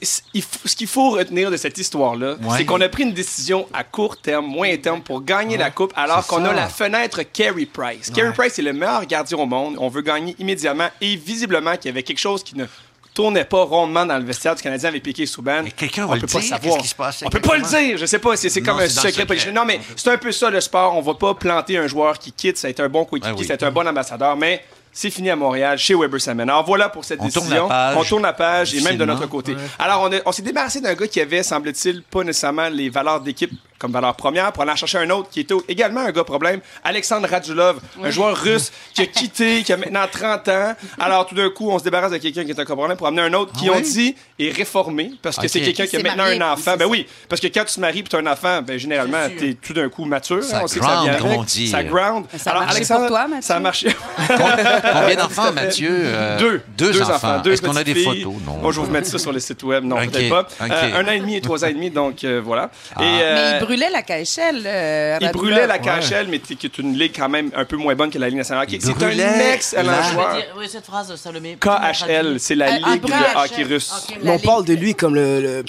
ce 0.65 0.75
qu'il 0.77 0.87
faut 0.87 1.11
retenir 1.11 1.51
de 1.51 1.57
cette 1.59 1.77
histoire-là, 1.77 2.37
Ouais. 2.43 2.57
c'est 2.57 2.65
qu'on 2.65 2.81
a 2.81 2.89
pris 2.89 3.03
une 3.03 3.13
décision 3.13 3.67
à 3.75 3.85
court 3.85 4.17
terme, 4.17 4.47
moyen 4.47 4.77
terme 4.79 5.03
pour 5.03 5.23
gagner 5.23 5.59
la 5.59 5.71
Coupe 5.71 5.93
alors 5.97 6.27
qu'on 6.27 6.45
a 6.47 6.53
la 6.55 6.69
fenêtre 6.69 7.21
Carey 7.31 7.67
Price. 7.67 8.11
Carey 8.11 8.33
Price 8.33 8.59
est 8.59 8.63
le 8.63 8.73
meilleur 8.73 9.05
gardien 9.05 9.37
au 9.37 9.45
monde. 9.47 9.77
On 9.79 9.89
veut 9.89 10.01
gagner 10.03 10.35
immédiatement 10.39 10.89
et 11.03 11.17
visiblement 11.17 11.77
qu'il 11.77 11.87
y 11.87 11.89
avait 11.91 12.03
quelque 12.03 12.19
chose 12.21 12.43
qui 12.43 12.57
ne 12.57 12.65
tournait 13.15 13.45
pas 13.45 13.63
rondement 13.63 14.05
dans 14.05 14.19
le 14.19 14.25
vestiaire 14.25 14.55
du 14.57 14.63
Canadien 14.63 14.89
avec 14.89 15.03
Piqué 15.03 15.25
Souban. 15.25 15.63
Quelqu'un 15.77 16.05
On 16.05 16.09
va 16.09 16.15
le 16.17 16.21
peut 16.23 16.27
pas 16.27 16.41
dire, 16.41 16.49
savoir. 16.49 16.79
qui 16.79 16.89
se 16.89 16.95
passait 16.95 17.25
On 17.27 17.31
peut 17.31 17.41
pas 17.41 17.57
le 17.57 17.63
dire, 17.63 17.97
je 17.97 18.07
sais 18.07 18.19
pas, 18.19 18.37
c'est 18.37 18.61
comme 18.61 18.79
un 18.79 18.83
le 18.83 18.89
secret. 18.89 19.25
Non, 19.53 19.65
mais 19.65 19.81
c'est 19.97 20.11
un 20.11 20.19
peu 20.19 20.33
ça 20.33 20.51
le 20.51 20.61
sport. 20.61 20.97
On 20.97 21.01
va 21.01 21.15
pas 21.15 21.35
planter 21.35 21.79
un 21.79 21.87
joueur 21.87 22.19
qui 22.19 22.33
quitte. 22.33 22.59
Ça 22.59 22.67
a 22.67 22.71
été 22.71 22.83
un 22.83 22.89
bon 22.89 23.05
coéquipier, 23.05 23.33
Ah 23.37 23.39
oui. 23.41 23.47
ça 23.47 23.53
a 23.53 23.57
été 23.57 23.65
un 23.65 23.71
bon 23.71 23.87
ambassadeur, 23.87 24.37
mais 24.37 24.65
c'est 24.93 25.11
fini 25.11 25.31
à 25.31 25.37
Montréal, 25.37 25.79
chez 25.79 25.95
Weber 25.95 26.21
Salmon. 26.21 26.43
Alors 26.45 26.65
voilà 26.65 26.89
pour 26.89 27.05
cette 27.05 27.21
On 27.21 27.29
tourne 27.29 27.47
décision. 27.47 27.69
la 27.69 27.75
page. 27.75 27.97
On 27.99 28.05
tourne 28.05 28.23
la 28.23 28.33
page 28.33 28.75
et 28.75 28.81
même 28.81 28.97
de 28.97 29.05
notre 29.05 29.27
côté. 29.27 29.57
Alors 29.79 30.03
on, 30.03 30.13
a- 30.13 30.21
on 30.27 30.33
s'est 30.33 30.43
débarrassé 30.43 30.81
d'un 30.81 30.95
gars 30.95 31.07
qui 31.09 31.21
avait, 31.21 31.43
semble-t-il, 31.43 32.03
pas 32.03 32.23
nécessairement 32.25 32.69
les 32.69 32.91
valeurs 32.91 33.21
d'équipe 33.21 33.51
comme 33.85 33.93
valeur 33.93 34.15
première 34.17 34.51
pour 34.51 34.63
aller 34.63 34.73
en 34.73 34.77
chercher 34.77 34.97
un 34.97 35.11
autre 35.11 35.29
qui 35.29 35.41
était 35.41 35.55
également 35.69 36.01
un 36.01 36.11
gars 36.11 36.25
problème, 36.25 36.61
Alexandre 36.85 37.29
Radulov, 37.29 37.81
un 38.03 38.09
joueur 38.09 38.35
russe 38.35 38.73
qui 38.95 39.03
a 39.03 39.07
quitté, 39.19 39.63
qui 39.63 39.75
a 39.75 39.77
maintenant 39.77 40.07
30 40.11 40.49
ans. 40.49 40.75
Alors 40.99 41.27
tout 41.27 41.35
d'un 41.35 41.51
coup, 41.51 41.69
on 41.71 41.79
se 41.79 41.85
débarrasse 41.85 42.13
de 42.13 42.17
quelqu'un 42.17 42.45
qui 42.45 42.51
est 42.53 42.59
un 42.59 42.65
cas 42.65 42.75
problème 42.75 42.97
pour 42.97 43.07
amener 43.09 43.21
un 43.21 43.35
autre 43.35 43.53
qui, 43.53 43.69
Ah 43.69 43.75
on 43.77 43.81
dit, 43.81 44.17
est 44.39 44.51
réformé 44.57 45.13
parce 45.21 45.37
que 45.37 45.49
c'est 45.49 45.61
quelqu'un 45.61 45.87
qui 45.87 45.97
a 45.97 46.03
maintenant 46.03 46.25
marié, 46.25 46.41
un 46.41 46.53
enfant. 46.53 46.77
Ben 46.79 46.85
ça. 46.85 46.89
oui, 46.89 47.07
parce 47.29 47.43
que 47.43 47.49
quand 47.49 47.65
tu 47.67 47.75
te 47.75 47.81
maries 47.81 47.99
et 47.99 48.03
tu 48.05 48.17
as 48.17 48.21
un 48.21 48.27
enfant, 48.27 48.63
ben 48.63 48.79
généralement, 48.79 49.29
tu 49.39 49.51
es 49.51 49.55
tout 49.55 49.75
d'un 49.75 49.91
coup 49.91 50.07
mature. 50.07 50.43
Ça 50.43 50.59
hein, 50.59 50.61
on 50.65 50.67
sait 50.67 50.81
que 50.81 50.87
ça 50.87 50.93
ground, 50.93 51.05
vient 51.11 51.27
avec. 51.27 51.39
on 51.39 51.43
dit. 51.43 51.69
Ça 51.69 51.85
ground. 51.85 52.25
Ça 52.39 52.53
a 52.53 52.61
marché 52.61 52.85
pour 52.87 53.07
toi, 53.07 53.29
Mathieu? 53.29 53.43
Ça 53.43 53.57
a 53.57 53.61
marché. 53.61 53.97
Combien 54.27 55.17
d'enfants, 55.17 55.53
Mathieu? 55.55 55.91
Euh, 55.93 56.39
Deux. 56.39 56.63
Deux, 56.79 57.03
enfants. 57.03 57.41
Deux 57.41 57.53
Est-ce 57.53 57.61
qu'on 57.61 57.77
a 57.77 57.85
des 57.85 57.95
filles? 57.95 58.23
photos? 58.23 58.41
Non. 58.47 58.57
Moi, 58.63 58.73
je 58.73 58.81
vais 58.81 58.87
vous 58.87 58.93
mettre 58.93 59.09
ça 59.09 59.19
sur 59.19 59.31
le 59.33 59.41
site 59.41 59.63
web. 59.63 59.85
Non, 59.85 59.97
Ok, 59.97 60.11
peut-être 60.11 60.31
pas. 60.31 60.49
Euh, 60.63 61.01
un 61.01 61.07
an 61.07 61.11
et 61.13 61.21
demi 61.21 61.37
et 61.37 61.41
trois 61.43 61.63
ans 61.65 61.69
et 61.69 61.75
demi, 61.75 61.91
donc 61.91 62.25
euh, 62.25 62.41
voilà. 62.43 62.71
Ah. 62.97 63.03
Et, 63.03 63.07
euh, 63.23 63.53
Mais 63.53 63.59
brûlait 63.75 63.91
la 63.91 64.03
KHL. 64.03 64.63
euh, 64.67 65.19
il 65.21 65.31
brûlait 65.31 65.67
la 65.67 65.79
KHL, 65.79 66.27
mais 66.29 66.39
qui 66.39 66.67
est 66.67 66.79
une 66.79 66.97
ligue 66.97 67.13
quand 67.17 67.29
même 67.29 67.51
un 67.55 67.65
peu 67.65 67.77
moins 67.77 67.95
bonne 67.95 68.11
que 68.11 68.19
la 68.19 68.29
Ligue 68.29 68.39
nationale. 68.39 68.67
Il 68.71 68.81
C'est 68.81 69.03
un 69.03 69.51
excellent 69.53 70.03
joueur. 70.13 70.35
dire, 70.37 70.45
oui, 70.59 70.69
cette 70.69 70.85
phrase, 70.85 71.15
Salomé. 71.17 71.57
KHL, 71.61 72.39
c'est 72.39 72.55
la 72.55 72.67
ah, 72.83 72.91
ligue 72.93 73.05
de 73.05 73.13
hockey 73.37 73.63
russe. 73.65 73.93
On 74.25 74.39
parle 74.39 74.65
de 74.65 74.75
lui 74.75 74.95
comme 74.95 75.15
le, 75.15 75.41
le 75.41 75.65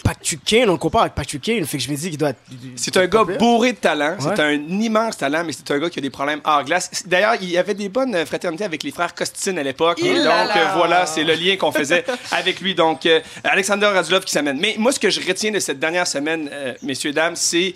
on 0.67 0.71
le 0.71 0.77
compare 0.77 1.03
avec 1.03 1.15
Kane, 1.41 1.65
fait 1.65 1.77
que 1.77 1.83
je 1.83 1.91
me 1.91 1.95
dis 1.95 2.09
qu'il 2.09 2.17
doit 2.17 2.29
être. 2.29 2.39
C'est 2.75 2.95
un 2.97 3.07
gars 3.07 3.23
bourré 3.23 3.73
de 3.73 3.77
talent. 3.77 4.15
C'est 4.19 4.25
Ouais. 4.25 4.39
un 4.39 4.79
immense 4.81 5.17
talent, 5.17 5.43
mais 5.45 5.53
c'est 5.53 5.69
un 5.71 5.79
gars 5.79 5.89
qui 5.89 5.99
a 5.99 6.01
des 6.01 6.09
problèmes 6.09 6.41
hors 6.43 6.63
glace. 6.63 6.89
D'ailleurs, 7.05 7.35
il 7.41 7.49
y 7.49 7.57
avait 7.57 7.73
des 7.73 7.89
bonnes 7.89 8.15
euh, 8.15 8.25
fraternités 8.25 8.63
avec 8.63 8.83
les 8.83 8.91
frères 8.91 9.13
Costin 9.13 9.57
à 9.57 9.63
l'époque. 9.63 9.99
Donc, 10.01 10.17
là 10.17 10.45
là. 10.45 10.57
euh, 10.57 10.65
voilà, 10.75 11.05
c'est 11.05 11.23
le 11.23 11.33
lien 11.33 11.55
qu'on 11.57 11.71
faisait 11.71 12.05
avec 12.31 12.59
lui. 12.61 12.75
Donc, 12.75 13.05
euh, 13.05 13.19
Alexander 13.43 13.87
Radulov 13.87 14.23
qui 14.25 14.31
s'amène. 14.31 14.59
Mais 14.59 14.75
moi, 14.77 14.91
ce 14.91 14.99
que 14.99 15.09
je 15.09 15.19
retiens 15.25 15.51
de 15.51 15.59
cette 15.59 15.79
dernière 15.79 16.07
semaine, 16.07 16.49
euh, 16.51 16.73
messieurs, 16.81 17.13
dames, 17.13 17.35
c'est 17.35 17.73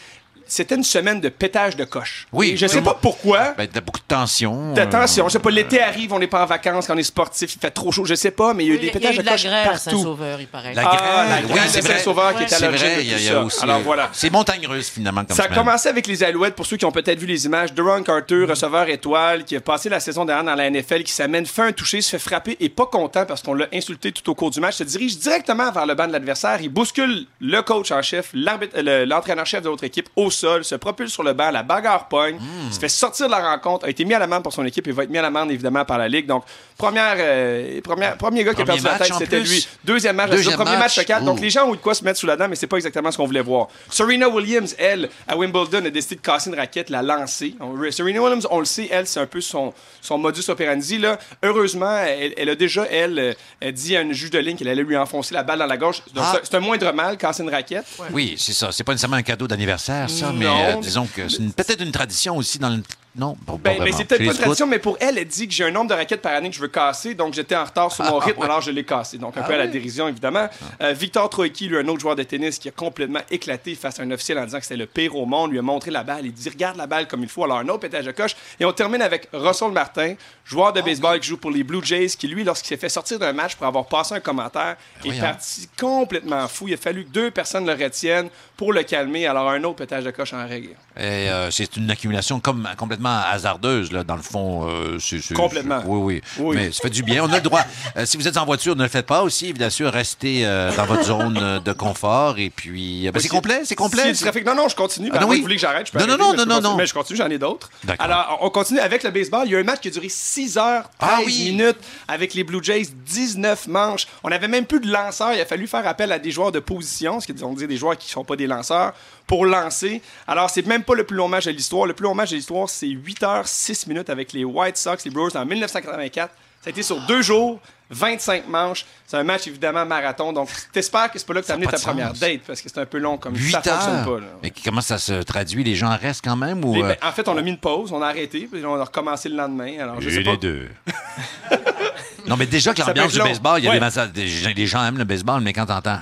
c'était 0.49 0.75
une 0.75 0.83
semaine 0.83 1.21
de 1.21 1.29
pétage 1.29 1.75
de 1.75 1.85
coche. 1.85 2.27
Oui. 2.33 2.51
Et 2.51 2.57
je 2.57 2.67
sais 2.67 2.81
pas 2.81 2.97
pourquoi. 3.01 3.53
Ben, 3.57 3.67
t'as 3.71 3.81
beaucoup 3.81 3.99
de 3.99 4.05
tension. 4.07 4.75
Attention, 4.75 5.25
euh, 5.25 5.27
je 5.29 5.33
sais 5.33 5.39
pas, 5.39 5.51
l'été 5.51 5.81
arrive, 5.81 6.12
on 6.13 6.19
n'est 6.19 6.27
pas 6.27 6.43
en 6.43 6.45
vacances, 6.45 6.88
quand 6.88 6.95
on 6.95 6.97
est 6.97 7.03
sportif, 7.03 7.53
il 7.55 7.59
fait 7.59 7.69
trop 7.71 7.91
chaud, 7.91 8.03
je 8.05 8.15
sais 8.15 8.31
pas, 8.31 8.53
mais 8.53 8.65
il 8.65 8.69
y 8.69 8.71
a 8.71 8.75
eu 8.75 8.79
des 8.79 8.88
y 8.88 8.89
a 8.89 8.93
pétages 8.93 9.15
eu 9.15 9.17
de 9.19 9.21
de 9.21 9.25
la 9.27 9.31
coche 9.33 9.43
grêle 9.43 9.67
à 9.67 9.69
partout. 9.71 9.89
Saint-Sauveur, 9.91 10.41
il 10.41 10.47
paraît. 10.47 10.73
La 10.73 10.89
Ah, 10.89 10.95
grêle, 10.97 11.29
la 11.29 11.47
oui, 11.47 11.53
grêle 11.53 11.69
c'est 11.69 11.81
de 11.81 11.85
vrai. 11.85 11.97
Saint-Sauveur 11.97 12.35
qui 12.35 12.43
est 12.43 12.53
à 12.53 12.59
l'origine 12.59 12.88
de 12.88 13.35
a, 13.35 13.39
a. 13.39 13.63
Alors 13.63 13.75
euh, 13.77 13.81
voilà. 13.85 14.09
C'est 14.13 14.29
montagne 14.31 14.65
russe, 14.67 14.89
finalement, 14.89 15.23
comme 15.23 15.35
Ça 15.35 15.43
a 15.43 15.45
semaine. 15.45 15.59
commencé 15.59 15.89
avec 15.89 16.07
les 16.07 16.23
Alouettes, 16.23 16.55
pour 16.55 16.65
ceux 16.65 16.77
qui 16.77 16.85
ont 16.85 16.91
peut-être 16.91 17.19
vu 17.19 17.27
les 17.27 17.45
images. 17.45 17.73
Duron 17.73 18.03
Carter, 18.03 18.45
receveur 18.45 18.89
étoile, 18.89 19.43
qui 19.45 19.55
a 19.55 19.62
passé 19.62 19.89
la 19.89 19.99
saison 19.99 20.25
dernière 20.25 20.55
dans 20.55 20.55
la 20.55 20.69
NFL, 20.69 21.03
qui 21.03 21.12
s'amène, 21.12 21.45
fait 21.45 21.62
un 21.63 21.71
toucher, 21.71 22.01
se 22.01 22.09
fait 22.09 22.19
frapper 22.19 22.57
et 22.59 22.69
pas 22.69 22.85
content 22.88 23.25
parce 23.25 23.41
qu'on 23.43 23.53
l'a 23.53 23.67
insulté 23.73 24.12
tout 24.12 24.27
au 24.29 24.35
cours 24.35 24.49
du 24.51 24.59
match, 24.59 24.75
se 24.75 24.83
dirige 24.83 25.17
directement 25.17 25.71
vers 25.71 25.85
le 25.85 25.93
banc 25.95 26.07
de 26.07 26.13
l'adversaire. 26.13 26.57
Il 26.62 26.69
bouscule 26.69 27.25
le 27.39 27.62
coach 27.62 27.91
en 27.91 28.01
chef, 28.01 28.31
euh, 28.35 29.05
l'entraîneur-chef 29.05 29.62
de 29.62 29.67
l'autre 29.69 29.83
équipe 29.83 30.09
au 30.15 30.29
sol, 30.39 30.63
se 30.65 30.75
propulse 30.75 31.12
sur 31.12 31.23
le 31.23 31.34
banc, 31.34 31.52
la 31.52 31.63
bagarre 31.63 32.08
pogne, 32.08 32.38
Hmm. 32.38 32.71
se 32.71 32.80
fait 32.80 32.89
sortir 32.89 33.28
de 33.28 33.32
la 33.32 33.52
rencontre, 33.52 33.86
a 33.86 33.89
été 33.89 34.06
mis 34.06 34.13
à 34.13 34.19
l'amende 34.19 34.43
pour 34.43 34.54
son 34.54 34.65
équipe 34.65 34.88
et 34.88 34.91
va 34.91 35.04
être 35.04 35.10
mis 35.10 35.17
à 35.17 35.21
l'amende 35.21 35.52
évidemment 35.52 35.86
par 35.86 35.97
la 35.97 36.08
Ligue. 36.08 36.25
Donc, 36.28 36.43
première, 36.80 37.15
euh, 37.20 37.80
première, 37.82 38.18
premier 38.18 38.44
gars 38.44 38.56
qui 38.56 38.62
a 38.63 38.65
perdu 38.65 38.82
la 38.84 38.98
tête, 38.98 39.13
c'était 39.20 39.39
lui. 39.42 39.68
Deuxième 39.84 40.15
match, 40.15 40.32
Deuxième 40.32 40.56
premier 40.56 40.78
match. 40.78 41.06
4. 41.06 41.24
Donc, 41.24 41.38
Ouh. 41.38 41.42
les 41.42 41.50
gens 41.52 41.68
ont 41.68 41.74
eu 41.74 41.78
de 41.78 41.82
quoi 41.82 41.94
se 41.94 42.04
mettre 42.04 42.18
sous 42.20 42.26
la 42.26 42.36
dent, 42.36 42.48
mais 42.50 42.56
c'est 42.56 42.65
pas 42.68 42.78
exactement 42.78 43.12
ce 43.12 43.18
qu'on 43.18 43.28
voulait 43.28 43.42
voir. 43.42 43.68
Serena 43.92 44.28
Williams, 44.30 44.74
elle, 44.80 45.10
à 45.28 45.38
Wimbledon, 45.38 45.86
a 45.86 45.89
décidé 45.92 46.15
de 46.15 46.22
casser 46.22 46.50
une 46.50 46.56
raquette, 46.56 46.89
la 46.89 47.04
lancer. 47.04 47.54
Serena 47.92 48.22
Williams, 48.22 48.48
on 48.50 48.60
le 48.60 48.65
sait, 48.65 48.88
elle, 48.92 49.06
c'est 49.06 49.20
un 49.20 49.26
peu 49.28 49.42
son, 49.42 49.74
son 50.02 50.18
modus 50.18 50.50
operandi. 50.50 50.98
Là. 50.98 51.20
Heureusement, 51.44 51.98
elle, 52.00 52.34
elle 52.38 52.50
a 52.50 52.56
déjà, 52.56 52.86
elle, 52.89 53.20
euh, 53.20 53.34
elle 53.60 53.74
dit 53.74 53.96
à 53.98 54.02
une 54.02 54.13
juge 54.13 54.32
de 54.32 54.39
ligne 54.39 54.56
qu'elle 54.58 54.70
allait 54.70 54.82
lui 54.84 54.98
enfoncer 54.98 55.34
la 55.34 55.44
balle 55.44 55.60
dans 55.60 55.65
la 55.68 55.78
gauche. 55.78 56.02
Donc, 56.13 56.24
Ah. 56.26 56.39
c'est- 56.42 56.56
un 56.56 56.60
moindre 56.62 56.92
mal, 56.94 57.18
casser 57.18 57.44
une 57.44 57.50
raquette. 57.50 57.86
Oui, 58.12 58.36
c'est 58.39 58.54
ça. 58.54 58.72
C'est 58.72 58.84
pas 58.84 58.94
nécessairement 58.94 59.18
un 59.18 59.22
cadeau 59.22 59.48
d'anniversaire, 59.48 60.10
ça, 60.10 60.32
mais 60.34 60.46
Non. 60.46 60.58
euh, 60.63 60.76
disons 60.82 61.08
que 61.13 61.28
c'est 61.28 61.54
peut-être 61.54 61.82
une 61.84 61.92
tradition 61.92 62.38
aussi 62.38 62.58
dans 62.60 62.70
le 62.70 62.82
Non, 63.15 63.34
pas 63.36 63.54
Ben, 63.54 63.60
ben, 63.63 63.78
vraiment. 63.80 63.98
c'est 63.98 64.06
peut-être 64.06 64.26
pas 64.26 64.32
une 64.32 64.38
tradition, 64.38 64.67
mais 64.67 64.78
pour 64.80 64.95
elle, 65.00 65.17
elle 65.17 65.28
dit 65.28 65.48
que 65.48 65.54
j'ai 65.54 65.63
un 65.65 65.72
nombre 65.72 65.89
de 65.89 65.95
raquettes 65.95 66.22
par 66.22 66.34
année 66.34 66.50
que 66.50 66.56
je 66.56 66.62
veux 66.62 66.67
casser, 66.67 67.15
donc 67.15 67.34
j'étais 67.34 67.56
en 67.56 67.65
retard 67.65 67.91
sur 67.91 68.06
mon 68.06 68.19
Ah, 68.19 68.24
rythme, 68.26 68.39
ouais. 68.39 68.45
alors 68.45 68.62
je 68.62 68.69
l'ai 68.72 68.84
cassé. 68.86 69.17
Donc 69.17 69.36
un 69.36 69.41
Ah 69.43 69.48
peu 69.48 69.54
à 69.56 69.58
la 69.58 69.67
dérision, 69.67 70.08
évidemment. 70.08 70.48
Euh, 70.82 70.93
Victor 70.93 71.28
Troicki, 71.30 71.67
lui, 71.67 71.78
un 71.78 71.88
autre 71.88 72.00
joueur 72.00 72.15
de 72.15 72.24
tennis 72.24 72.60
qui 72.60 72.69
a 72.69 72.72
complètement 72.72 73.22
éclaté 73.32 73.74
face 73.76 74.00
à 74.00 74.04
un 74.04 74.12
officiel 74.12 74.38
en 74.38 74.45
disant 74.45 74.60
que 74.60 74.63
c'était 74.65 74.78
le 74.78 74.86
pire 74.86 75.15
au 75.15 75.26
monde, 75.26 75.52
lui 75.52 75.60
a 75.60 75.63
montré 75.63 75.89
la 75.89 76.04
balle, 76.04 76.26
il 76.26 76.32
dit 76.34 76.48
regarde 76.50 76.78
la 76.78 76.86
balle 76.88 77.08
comme 77.08 77.24
il 77.24 77.30
faut. 77.30 77.43
Alors 77.43 77.58
un 77.58 77.67
autre 77.69 77.80
pétage 77.80 78.06
de 78.06 78.12
coche. 78.12 78.36
Et 78.60 78.65
on 78.65 78.72
termine 78.74 79.02
avec 79.02 79.28
Russell 79.34 79.72
Martin, 79.72 80.13
joueur 80.45 80.72
de 80.74 80.82
baseball 80.82 81.19
qui 81.19 81.30
joue 81.30 81.38
pour 81.38 81.52
les 81.52 81.63
Blue 81.63 81.84
Jays, 81.84 82.10
qui 82.10 82.28
lui, 82.28 82.43
lorsqu'il 82.43 82.67
s'est 82.69 82.78
fait 82.78 82.89
sortir 82.89 83.17
d'un 83.17 83.34
match 83.34 83.56
pour 83.56 83.65
avoir 83.65 83.86
passé 83.88 84.13
un 84.13 84.19
commentaire, 84.19 84.76
est 85.04 85.19
parti 85.19 85.67
complètement 85.80 86.48
fou. 86.48 86.67
Il 86.67 86.76
a 86.76 86.78
fallu 86.78 87.06
que 87.06 87.10
deux 87.10 87.32
personnes 87.32 87.65
le 87.65 87.74
retiennent 87.74 88.30
pour 88.56 88.72
le 88.72 88.84
calmer. 88.84 89.26
Alors 89.26 89.50
un 89.50 89.63
autre 89.63 89.78
pétage 89.78 90.04
de 90.04 90.12
coche 90.12 90.34
en 90.34 90.48
règle. 90.48 90.69
Et, 90.95 91.02
euh, 91.30 91.50
c'est 91.50 91.76
une 91.78 91.89
accumulation 91.89 92.39
comme, 92.39 92.67
complètement 92.78 92.98
hasardeuse, 93.07 93.91
là, 93.91 94.03
dans 94.03 94.15
le 94.15 94.21
fond. 94.21 94.67
euh, 94.67 94.97
c'est- 94.99 95.21
c'est- 95.21 95.33
Complètement. 95.33 95.81
Oui, 95.85 96.21
oui, 96.37 96.45
Oui. 96.45 96.56
Mais 96.56 96.71
ça 96.71 96.81
fait 96.81 96.89
du 96.89 97.04
bien. 97.04 97.23
On 97.23 97.31
a 97.31 97.37
le 97.37 97.41
droit. 97.41 97.62
euh, 97.97 98.06
si 98.06 98.17
vous 98.17 98.27
êtes 98.27 98.37
en 98.37 98.45
voiture, 98.45 98.75
ne 98.75 98.83
le 98.83 98.89
faites 98.89 99.06
pas 99.06 99.21
aussi. 99.23 99.54
Bien 99.54 99.69
sûr, 99.69 99.91
restez 99.91 100.45
euh, 100.45 100.75
dans 100.75 100.85
votre 100.85 101.04
zone 101.04 101.60
de 101.63 101.73
confort. 101.73 102.37
Et 102.39 102.50
puis, 102.50 103.04
ben, 103.06 103.12
Oui, 103.15 103.21
c'est 103.21 103.27
complet, 103.29 103.62
c'est 103.63 103.75
complet. 103.75 104.13
Trafic. 104.13 104.45
Non, 104.45 104.56
non, 104.56 104.67
je 104.67 104.75
continue. 104.75 105.10
Ah, 105.13 105.19
non, 105.19 105.27
oui. 105.29 105.37
Vous 105.37 105.43
voulez 105.43 105.56
que 105.56 105.62
j'arrête? 105.62 105.87
Je 105.87 105.91
peux 105.91 106.00
Non, 106.00 106.17
non, 106.17 106.29
arrêter, 106.29 106.45
non, 106.45 106.56
non, 106.56 106.62
non. 106.62 106.75
Mais 106.75 106.85
je 106.85 106.93
continue, 106.93 107.17
j'en 107.17 107.29
ai 107.29 107.37
d'autres. 107.37 107.69
D'accord. 107.83 108.06
Alors, 108.06 108.37
on 108.41 108.50
continue 108.50 108.79
avec 108.79 109.04
le 109.04 109.12
baseball. 109.12 109.43
Il 109.45 109.52
y 109.52 109.56
a 109.56 109.60
un 109.60 109.63
match 109.63 109.79
qui 109.81 109.87
a 109.87 109.91
duré 109.91 110.08
6 110.10 110.58
heures, 110.58 110.89
13 111.00 111.12
Ah 111.12 111.25
minutes 111.25 111.77
avec 112.08 112.33
les 112.33 112.43
Blue 112.43 112.60
Jays, 112.63 112.87
19 113.06 113.67
manches. 113.67 114.08
On 114.23 114.29
n'avait 114.29 114.47
même 114.47 114.65
plus 114.65 114.79
de 114.79 114.91
lanceurs. 114.91 115.33
Il 115.33 115.39
a 115.41 115.45
fallu 115.45 115.67
faire 115.67 115.85
appel 115.87 116.12
à 116.12 116.19
des 116.19 116.31
joueurs 116.31 116.52
de 116.52 116.60
position, 116.60 117.19
ce 117.19 117.25
qui 117.25 117.31
veut 117.33 117.56
dire 117.56 117.67
des 117.67 117.77
joueurs 117.77 117.97
qui 117.97 118.08
ne 118.08 118.12
sont 118.12 118.23
pas 118.23 118.35
des 118.35 118.47
lanceurs, 118.47 118.93
pour 119.30 119.46
lancer. 119.46 120.02
Alors, 120.27 120.50
c'est 120.50 120.65
même 120.65 120.84
pas 120.84 120.96
le 120.96 121.04
plus 121.06 121.15
long 121.15 121.27
match 121.27 121.46
de 121.46 121.52
l'histoire. 121.52 121.86
Le 121.86 121.94
plus 121.94 122.04
long 122.06 122.15
match 122.15 122.32
de 122.32 122.36
l'histoire, 122.36 122.67
c'est 122.67 122.88
8 122.88 123.21
heures, 123.23 123.48
6 123.48 123.86
minutes 123.86 124.10
avec 124.10 124.34
les 124.34 124.44
White 124.44 124.75
Sox, 124.75 124.98
les 125.06 125.12
Brewers, 125.12 125.38
en 125.38 125.46
1984. 125.46 126.34
Ça 126.62 126.67
a 126.67 126.69
été 126.71 126.82
sur 126.82 127.00
deux 127.02 127.21
jours, 127.21 127.60
25 127.92 128.48
manches. 128.48 128.86
C'est 129.06 129.17
un 129.17 129.23
match 129.23 129.46
évidemment 129.48 129.86
marathon. 129.86 130.34
Donc, 130.34 130.50
t'espères 130.73 131.12
que 131.12 131.19
c'est 131.19 131.27
pas 131.27 131.36
là 131.36 131.42
que 131.44 131.48
t'as 131.48 131.54
amené 131.54 131.67
ta 131.67 131.77
première 131.77 132.12
date 132.13 132.42
parce 132.48 132.60
que 132.60 132.69
c'est 132.69 132.80
un 132.80 132.86
peu 132.88 132.98
long 132.98 133.17
comme 133.17 133.36
8 133.38 133.52
ça 133.52 133.62
fonctionne 133.62 133.96
heures? 133.98 134.06
pas. 134.06 134.19
là. 134.19 134.27
Mais 134.42 134.52
comment 134.65 134.82
ça 134.82 134.98
se 134.98 135.21
traduit? 135.21 135.63
Les 135.63 135.75
gens 135.75 135.96
restent 135.96 136.23
quand 136.25 136.36
même? 136.36 136.65
Ou, 136.65 136.73
Les- 136.73 136.82
euh, 136.84 136.88
ben, 136.88 136.98
en 137.08 137.12
fait, 137.12 137.27
on 137.30 137.38
a 137.38 137.42
mis 137.44 137.52
une 137.52 137.58
pause, 137.60 137.94
on 137.94 138.02
a 138.02 138.08
arrêté, 138.08 138.50
puis 138.52 138.65
on 138.65 138.75
a 138.75 138.84
recommencé 138.84 139.30
le 139.30 139.36
lendemain. 139.38 139.73
Alors, 139.80 140.02
je 140.02 140.10
sais 140.10 140.23
pas. 140.23 140.36
deux. 140.38 140.67
non, 142.27 142.36
mais 142.36 142.46
déjà 142.48 142.73
que 142.73 142.82
l'ambiance 142.82 143.13
du 143.13 143.19
baseball, 143.19 143.60
il 143.60 143.65
y 143.65 143.67
a 143.67 143.71
Ouais. 143.71 143.75
des, 143.77 143.80
massages- 143.86 144.12
des 144.12 144.25
les 144.56 144.67
gens 144.67 144.84
aiment 144.86 144.98
le 144.98 145.06
baseball, 145.06 145.42
mais 145.42 145.54
quand 145.54 145.67
t'entends. 145.67 146.00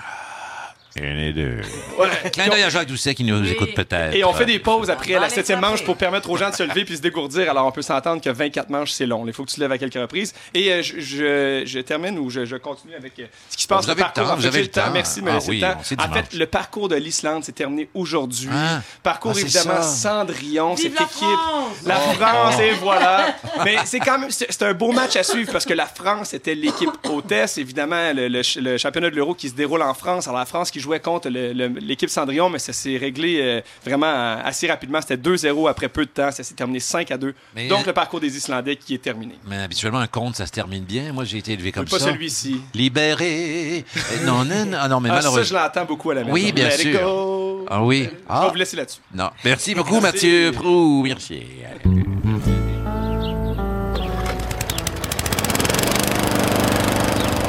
En 1.01 1.29
a 1.29 1.31
deux. 1.31 1.57
Ouais. 1.99 2.29
Clin 2.31 2.47
d'œil 2.47 2.63
à 2.63 2.69
Jacques 2.69 2.87
Doucet 2.87 3.13
qui 3.15 3.23
nous 3.23 3.45
écoute 3.49 3.73
peut-être. 3.75 4.15
Et 4.15 4.23
on 4.23 4.33
fait 4.33 4.45
des 4.45 4.59
pauses 4.59 4.89
après 4.89 5.13
la 5.13 5.29
septième 5.29 5.59
manche 5.59 5.83
pour 5.83 5.97
permettre 5.97 6.29
aux 6.29 6.37
gens 6.37 6.49
de 6.49 6.55
se 6.55 6.63
lever 6.63 6.85
puis 6.85 6.97
se 6.97 7.01
dégourdir. 7.01 7.49
Alors, 7.51 7.65
on 7.65 7.71
peut 7.71 7.81
s'entendre 7.81 8.21
que 8.21 8.29
24 8.29 8.69
manches, 8.69 8.91
c'est 8.91 9.05
long. 9.05 9.23
Il 9.27 9.33
faut 9.33 9.43
que 9.43 9.49
tu 9.49 9.55
te 9.55 9.61
lèves 9.61 9.71
à 9.71 9.77
quelques 9.77 9.93
reprises. 9.95 10.33
Et 10.53 10.71
euh, 10.71 10.81
je, 10.81 10.99
je- 10.99 11.63
je 11.65 11.79
termine 11.79 12.17
ou 12.19 12.29
je, 12.29 12.45
je 12.45 12.55
continue 12.55 12.95
avec 12.95 13.19
euh, 13.19 13.25
ce 13.49 13.57
qui 13.57 13.63
se 13.63 13.67
passe 13.67 13.85
Vous 13.85 13.91
avez 13.91 14.03
le 14.03 14.09
temps, 14.13 14.31
En 14.31 14.35
vous 14.35 14.45
avez 14.45 14.61
le 14.61 14.67
temps. 14.67 14.89
Merci 14.93 15.21
Ah 15.27 15.37
oui, 15.47 15.59
le 15.59 15.61
temps. 15.61 16.03
En 16.09 16.13
fait, 16.13 16.33
le 16.33 16.45
parcours 16.45 16.89
de 16.89 16.95
l'Islande 16.95 17.43
s'est 17.43 17.51
terminé 17.51 17.89
aujourd'hui. 17.93 18.49
Ah. 18.51 18.81
Parcours, 19.03 19.33
Ah, 19.35 19.39
évidemment, 19.39 19.81
ça. 19.81 19.83
Cendrillon, 19.83 20.73
Vive 20.75 20.83
cette 20.91 20.99
la 20.99 21.05
équipe. 21.05 21.17
France! 21.17 21.75
La 21.85 21.99
Oh. 22.09 22.13
France, 22.13 22.59
et 22.61 22.71
voilà. 22.73 23.35
Mais 23.65 23.75
c'est 23.85 23.99
quand 23.99 24.19
même, 24.19 24.29
c'est 24.31 24.61
un 24.63 24.73
beau 24.73 24.91
match 24.91 25.15
à 25.15 25.23
suivre 25.23 25.51
parce 25.51 25.65
que 25.65 25.73
la 25.73 25.85
France 25.85 26.33
était 26.33 26.55
l'équipe 26.55 26.89
hôtesse. 27.09 27.57
Évidemment, 27.57 28.13
le, 28.13 28.27
le 28.27 28.43
ch- 28.43 28.63
le 28.63 28.77
championnat 28.77 29.09
de 29.09 29.15
l'Euro 29.15 29.33
qui 29.33 29.49
se 29.49 29.53
déroule 29.55 29.81
en 29.81 29.93
France. 29.93 30.27
Alors, 30.27 30.39
la 30.39 30.45
France 30.45 30.71
qui 30.71 30.79
jouait 30.87 30.99
contre 30.99 31.27
l'équipe 31.29 32.09
Cendrillon, 32.09 32.49
mais 32.49 32.59
ça 32.59 32.71
s'est 32.73 32.97
réglé 32.97 33.39
euh, 33.41 33.61
vraiment 33.85 34.07
euh, 34.07 34.37
assez 34.43 34.67
rapidement. 34.67 34.99
C'était 35.01 35.17
2-0 35.17 35.69
après 35.69 35.89
peu 35.89 36.05
de 36.05 36.09
temps. 36.09 36.31
Ça 36.31 36.43
s'est 36.43 36.53
terminé 36.55 36.79
5 36.79 37.11
à 37.11 37.17
2. 37.17 37.33
Mais- 37.55 37.67
Donc, 37.67 37.85
le 37.85 37.93
parcours 37.93 38.19
des 38.21 38.35
Islandais 38.37 38.75
qui 38.77 38.93
est 38.95 38.97
terminé. 39.01 39.35
Mais 39.47 39.57
habituellement, 39.57 39.99
un 39.99 40.07
conte, 40.07 40.35
ça 40.37 40.45
se 40.45 40.51
termine 40.51 40.83
bien. 40.83 41.11
Moi, 41.13 41.25
j'ai 41.25 41.37
été 41.39 41.53
élevé 41.53 41.71
comme 41.71 41.83
Mais 41.83 41.89
pas 41.89 41.99
ça. 41.99 42.05
celui-ci. 42.05 42.61
Libéré. 42.73 43.83
Non, 44.25 44.45
non, 44.45 44.65
non, 44.65 44.77
ah 44.79 44.87
non, 44.87 44.99
mais 45.01 45.09
Ah, 45.11 45.15
ça, 45.15 45.21
je 45.21 45.27
malheureusement. 45.27 45.59
l'entends 45.59 45.85
beaucoup 45.85 46.11
à 46.11 46.15
la 46.15 46.21
maison. 46.21 46.33
Oui, 46.33 46.51
bien 46.53 46.69
Let 46.69 46.77
sûr. 46.77 46.99
go. 46.99 47.65
Ah 47.69 47.83
oui. 47.83 48.03
Je 48.05 48.09
vais 48.09 48.15
Ah, 48.29 48.47
vous 48.49 48.55
laisser 48.55 48.77
là-dessus. 48.77 48.99
non. 49.13 49.29
Merci 49.43 49.75
beaucoup, 49.75 49.99
Merci. 49.99 50.05
Mathieu 50.27 50.51
Prou. 50.53 51.03
Merci. 51.03 51.43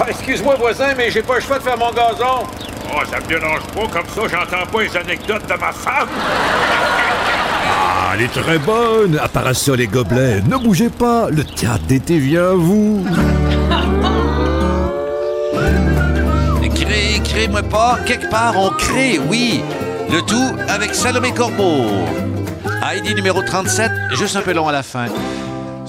Ah, 0.00 0.06
excuse-moi, 0.10 0.54
voisin, 0.56 0.94
mais 0.96 1.10
j'ai 1.10 1.22
pas 1.22 1.36
le 1.36 1.40
choix 1.40 1.58
de 1.58 1.64
faire 1.64 1.76
mon 1.78 1.90
gazon. 1.92 2.46
Oh, 2.90 3.00
ça 3.10 3.20
me 3.20 3.26
dérange 3.26 3.62
pas, 3.74 3.86
comme 3.92 4.08
ça, 4.08 4.22
j'entends 4.30 4.66
pas 4.66 4.82
les 4.82 4.96
anecdotes 4.96 5.46
de 5.46 5.54
ma 5.54 5.72
femme. 5.72 6.08
Ah, 7.70 8.12
elle 8.14 8.22
est 8.22 8.28
très 8.28 8.58
bonne. 8.58 9.20
Ça, 9.52 9.76
les 9.76 9.86
gobelets, 9.86 10.40
ne 10.40 10.56
bougez 10.56 10.88
pas. 10.88 11.28
Le 11.30 11.44
théâtre 11.44 11.84
d'été 11.84 12.18
vient 12.18 12.50
à 12.50 12.54
vous. 12.54 13.04
Crée, 16.74 17.20
crée-moi 17.24 17.62
pas. 17.64 17.98
Quelque 18.06 18.30
part, 18.30 18.54
on 18.56 18.70
crée, 18.70 19.20
oui. 19.28 19.62
Le 20.10 20.22
tout 20.22 20.56
avec 20.68 20.94
Salomé 20.94 21.32
Corbeau. 21.32 21.86
Heidi 22.82 23.14
numéro 23.14 23.42
37, 23.42 23.90
juste 24.12 24.36
un 24.36 24.40
peu 24.42 24.52
long 24.52 24.68
à 24.68 24.72
la 24.72 24.82
fin. 24.82 25.06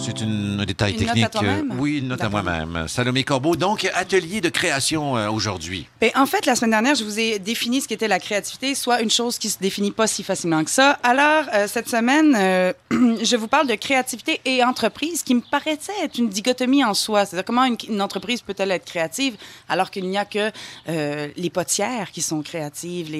C'est 0.02 0.24
un 0.24 0.66
détail 0.66 0.94
Une 0.94 1.00
note 1.02 1.10
à 1.10 1.14
technique. 1.14 1.32
toi-même? 1.32 1.72
euh, 1.72 1.76
oui, 1.78 1.98
une 2.00 2.08
note 2.08 2.22
à 2.22 2.30
D'accord. 2.30 2.44
moi-même. 2.44 2.88
Salomé 2.88 3.24
Corbeau, 3.24 3.56
donc 3.56 3.90
atelier 3.94 4.40
de 4.42 4.50
création 4.50 5.18
euh, 5.18 5.30
aujourd'hui. 5.30 5.88
Ben, 6.02 6.10
en 6.16 6.26
fait, 6.26 6.46
la 6.46 6.56
semaine 6.56 6.72
dernière, 6.72 6.96
je 6.96 7.04
vous 7.04 7.20
ai 7.20 7.38
défini 7.38 7.82
ce 7.82 7.88
qu'était 7.88 8.08
la 8.08 8.20
créativité, 8.20 8.76
soit 8.76 9.02
une 9.02 9.12
chose 9.12 9.38
qui 9.38 9.50
se 9.50 9.60
définit 9.60 9.92
pas 9.92 10.08
si 10.08 10.24
facilement 10.24 10.64
que 10.64 10.72
ça. 10.72 10.98
Alors, 11.04 11.46
euh, 11.54 11.68
cette 11.68 11.90
semaine, 11.90 12.34
euh, 12.38 12.74
je 12.92 13.36
vous 13.36 13.48
parle 13.48 13.68
de 13.68 13.76
créativité 13.76 14.40
et 14.46 14.64
entreprise, 14.64 15.22
qui 15.24 15.36
me 15.36 15.42
paraissait 15.42 15.92
être 16.04 16.18
une 16.18 16.30
dichotomie 16.30 16.84
en 16.84 16.94
soi. 16.94 17.26
C'est-à-dire, 17.26 17.46
comment 17.46 17.66
une, 17.66 17.78
une 17.90 18.02
entreprise 18.02 18.42
peut-elle 18.42 18.72
être 18.72 18.86
créative 18.86 19.36
alors 19.68 19.92
qu'il 19.92 20.08
n'y 20.10 20.18
a 20.18 20.26
que 20.26 20.52
les 20.88 21.50
potières 21.50 22.12
qui 22.12 22.22
sont 22.22 22.42
créatives, 22.42 23.12
les... 23.12 23.20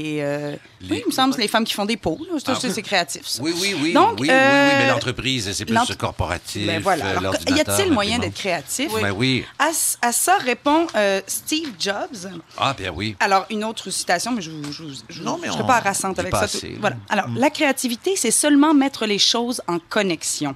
Les- 0.82 0.90
Oui, 0.90 1.02
il 1.06 1.08
me 1.08 1.12
semble, 1.12 1.34
c'est 1.34 1.42
les 1.42 1.48
femmes 1.48 1.66
qui 1.66 1.74
font 1.74 1.86
des 1.86 1.98
pots. 1.98 2.18
là. 2.32 2.40
Ça, 2.40 2.54
Ah. 2.56 2.58
c'est 2.60 2.70
c'est 2.72 2.82
créatif, 2.82 3.28
ça. 3.28 3.42
Oui, 3.44 3.54
oui, 3.60 3.76
oui. 3.82 3.94
Donc, 3.94 4.12
oui, 4.20 4.28
oui, 4.30 4.34
oui, 4.34 4.74
mais 4.80 4.88
l'entreprise, 4.88 5.52
c'est 5.52 5.66
plus 5.66 5.74
l'entre- 5.76 5.98
corporatif. 5.98 6.69
Ben 6.74 6.82
voilà. 6.82 7.06
euh, 7.06 7.18
Alors, 7.18 7.36
y 7.48 7.60
a-t-il 7.60 7.92
moyen 7.92 8.20
d'être 8.20 8.36
créatif? 8.36 8.92
Ben 9.02 9.12
oui. 9.12 9.46
À, 9.58 9.70
à 10.02 10.12
ça 10.12 10.38
répond 10.38 10.88
euh, 10.96 11.22
Steve 11.28 11.72
Jobs. 11.80 12.32
Ah, 12.58 12.76
ben 12.78 12.92
oui. 12.96 13.16
Alors, 13.20 13.46
une 13.50 13.64
autre 13.64 13.90
citation, 13.90 14.32
mais 14.32 14.42
je 14.42 14.52
ne 14.52 14.72
je, 14.72 14.84
je, 15.10 15.24
Non, 15.24 15.38
mais 15.42 15.48
je 15.48 15.54
serai 15.54 15.66
pas 15.66 15.78
harassante 15.78 16.20
avec 16.20 16.32
pas 16.32 16.48
ça. 16.48 16.58
Voilà. 16.80 16.96
Alors, 17.10 17.26
la 17.36 17.50
créativité, 17.50 18.16
c'est 18.16 18.32
seulement 18.32 18.74
mettre 18.74 19.06
les 19.06 19.20
choses 19.20 19.62
en 19.68 19.80
connexion. 19.80 20.56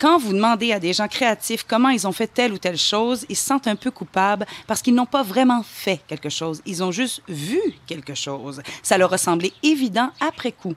Quand 0.00 0.16
vous 0.16 0.32
demandez 0.32 0.72
à 0.72 0.80
des 0.80 0.94
gens 0.94 1.08
créatifs 1.08 1.66
comment 1.68 1.90
ils 1.90 2.06
ont 2.06 2.12
fait 2.12 2.26
telle 2.26 2.54
ou 2.54 2.58
telle 2.58 2.78
chose, 2.78 3.26
ils 3.28 3.36
se 3.36 3.44
sentent 3.44 3.66
un 3.66 3.76
peu 3.76 3.90
coupables 3.90 4.46
parce 4.66 4.80
qu'ils 4.80 4.94
n'ont 4.94 5.04
pas 5.04 5.22
vraiment 5.22 5.62
fait 5.62 6.00
quelque 6.08 6.30
chose. 6.30 6.62
Ils 6.64 6.82
ont 6.82 6.90
juste 6.90 7.20
vu 7.28 7.60
quelque 7.86 8.14
chose. 8.14 8.62
Ça 8.82 8.96
leur 8.96 9.12
a 9.12 9.18
semblé 9.18 9.52
évident 9.62 10.10
après 10.18 10.52
coup. 10.52 10.74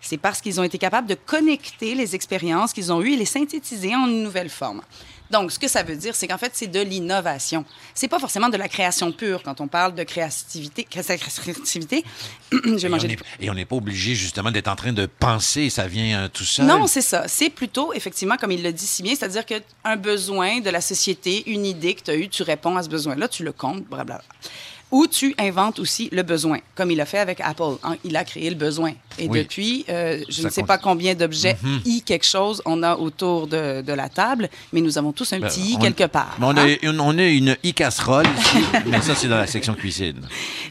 C'est 0.00 0.18
parce 0.18 0.40
qu'ils 0.40 0.58
ont 0.58 0.64
été 0.64 0.76
capables 0.76 1.06
de 1.06 1.14
connecter 1.14 1.94
les 1.94 2.16
expériences 2.16 2.72
qu'ils 2.72 2.92
ont 2.92 3.00
eues 3.00 3.12
et 3.12 3.16
les 3.16 3.24
synthétiser 3.26 3.94
en 3.94 4.08
une 4.08 4.24
nouvelle 4.24 4.50
forme. 4.50 4.82
Donc, 5.30 5.52
ce 5.52 5.58
que 5.58 5.68
ça 5.68 5.82
veut 5.82 5.96
dire, 5.96 6.14
c'est 6.14 6.28
qu'en 6.28 6.38
fait, 6.38 6.52
c'est 6.54 6.66
de 6.66 6.80
l'innovation. 6.80 7.64
C'est 7.94 8.08
pas 8.08 8.18
forcément 8.18 8.48
de 8.48 8.56
la 8.56 8.68
création 8.68 9.10
pure 9.10 9.42
quand 9.42 9.60
on 9.60 9.68
parle 9.68 9.94
de 9.94 10.02
créativité. 10.02 10.84
créativité. 10.84 12.04
J'ai 12.76 12.88
mangé 12.88 13.16
Et 13.40 13.50
on 13.50 13.54
n'est 13.54 13.64
pas 13.64 13.76
obligé, 13.76 14.14
justement, 14.14 14.50
d'être 14.50 14.68
en 14.68 14.76
train 14.76 14.92
de 14.92 15.06
penser, 15.06 15.70
ça 15.70 15.86
vient 15.86 16.24
euh, 16.24 16.28
tout 16.28 16.44
seul. 16.44 16.66
Non, 16.66 16.86
c'est 16.86 17.00
ça. 17.00 17.26
C'est 17.26 17.50
plutôt, 17.50 17.92
effectivement, 17.94 18.36
comme 18.36 18.52
il 18.52 18.62
le 18.62 18.72
dit 18.72 18.86
si 18.86 19.02
bien, 19.02 19.14
c'est-à-dire 19.14 19.46
qu'un 19.46 19.96
besoin 19.96 20.60
de 20.60 20.70
la 20.70 20.80
société, 20.80 21.48
une 21.50 21.64
idée 21.64 21.94
que 21.94 22.02
tu 22.02 22.10
as 22.10 22.16
eue, 22.16 22.28
tu 22.28 22.42
réponds 22.42 22.76
à 22.76 22.82
ce 22.82 22.88
besoin-là, 22.88 23.28
tu 23.28 23.44
le 23.44 23.52
comptes, 23.52 23.84
blablabla. 23.84 24.24
Ou 24.96 25.08
tu 25.08 25.34
inventes 25.38 25.80
aussi 25.80 26.08
le 26.12 26.22
besoin, 26.22 26.58
comme 26.76 26.90
il 26.92 27.00
a 27.00 27.04
fait 27.06 27.18
avec 27.18 27.40
Apple. 27.40 27.78
hein. 27.82 27.96
Il 28.04 28.16
a 28.16 28.22
créé 28.22 28.48
le 28.48 28.54
besoin. 28.54 28.92
Et 29.18 29.26
Oui. 29.28 29.40
depuis, 29.40 29.84
euh, 29.88 30.22
je 30.28 30.42
Ça 30.42 30.42
ne 30.44 30.48
sais 30.52 30.60
compte. 30.60 30.68
pas 30.68 30.78
combien 30.78 31.14
d'objets 31.16 31.56
i 31.84 32.00
quelque 32.02 32.24
chose 32.26 32.62
on 32.64 32.80
a 32.84 32.94
autour 32.96 33.48
de, 33.48 33.82
de 33.82 33.92
la 33.92 34.08
table, 34.08 34.48
mais 34.72 34.80
nous 34.80 34.96
avons 34.96 35.10
tous 35.12 35.32
un 35.32 35.40
Ben, 35.40 35.48
petit 35.48 35.72
i 35.72 35.78
quelque 35.80 36.04
part. 36.04 36.36
Mais 36.38 36.46
on, 36.46 36.50
hein? 36.56 36.76
a 36.80 37.02
on 37.02 37.18
a 37.18 37.22
une 37.24 37.56
e-casserole 37.64 38.26
ici, 38.38 38.58
mais 38.86 39.00
ça, 39.02 39.16
c'est 39.16 39.26
dans 39.28 39.36
la 39.38 39.48
section 39.48 39.74
cuisine. 39.74 40.20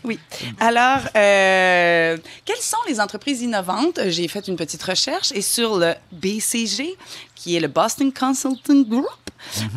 Oui. 0.06 0.18
Alors, 0.60 1.02
euh, 1.18 2.18
quelles 2.46 2.56
sont 2.62 2.78
les 2.88 3.02
entreprises 3.02 3.42
innovantes? 3.42 4.00
J'ai 4.08 4.28
fait 4.30 4.48
une 4.48 4.56
petite 4.56 4.84
recherche 4.84 5.32
et 5.36 5.42
sur 5.42 5.78
le 5.78 5.94
BCG, 6.14 6.96
qui 7.36 7.56
est 7.58 7.60
le 7.60 7.68
Boston 7.68 8.12
Consulting 8.18 8.88
Group, 8.88 9.08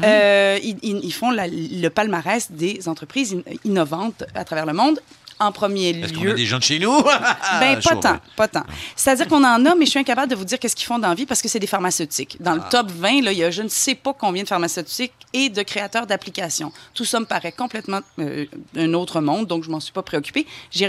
euh, 0.05 0.59
ils, 0.83 1.13
font 1.13 1.31
la- 1.31 1.47
le 1.49 1.89
palmarès 1.89 2.51
des 2.51 2.89
entreprises 2.89 3.35
in- 3.35 3.53
innovantes 3.65 4.25
à 4.35 4.45
travers 4.45 4.67
le 4.67 4.73
monde. 4.73 5.01
En 5.39 5.53
premier 5.53 5.91
Est-ce 5.91 6.15
qu'on 6.15 6.23
lieu, 6.25 6.31
a 6.31 6.35
des 6.35 6.47
gens 6.47 6.57
de 6.57 6.63
chez 6.63 6.79
nous? 6.79 6.91
ben, 7.61 7.75
pas 7.75 7.81
Chaud, 7.83 8.01
tant, 8.01 8.17
pas 8.37 8.49
tant. 8.49 8.63
C'est-à-dire 8.97 9.29
qu'on 9.29 9.45
en 9.45 9.67
a, 9.67 9.75
mais 9.75 9.85
je 9.85 9.91
suis 9.91 9.99
incapable 10.01 10.31
de 10.31 10.35
vous 10.35 10.47
dire 10.47 10.59
qu'est-ce 10.59 10.75
qu'ils 10.75 10.87
font 10.87 10.99
dans 10.99 11.09
la 11.11 11.15
vie 11.15 11.27
parce 11.27 11.43
que 11.43 11.49
c'est 11.49 11.59
des 11.59 11.67
pharmaceutiques. 11.67 12.39
Dans 12.41 12.55
le 12.55 12.63
Ah. 12.65 12.69
top 12.71 12.91
20, 12.91 13.21
là, 13.23 13.33
il 13.33 13.39
y 13.39 13.45
a 13.45 13.51
je 13.51 13.61
ne 13.61 13.69
sais 13.69 13.95
pas 13.95 14.15
combien 14.19 14.45
de 14.45 14.49
pharmaceutiques 14.49 15.13
et 15.35 15.51
de 15.51 15.61
créateurs 15.63 16.07
d'applications. 16.07 16.73
Tout 16.95 17.05
ça 17.05 17.21
me 17.21 17.27
paraît 17.27 17.53
complètement 17.53 18.01
euh, 18.19 18.47
un 18.79 18.95
autre 18.95 19.21
monde, 19.21 19.47
donc 19.47 19.63
je 19.65 19.69
m'en 19.69 19.79
suis 19.81 19.93
pas 19.93 20.03
préoccupée. 20.03 20.47
Je 20.75 20.87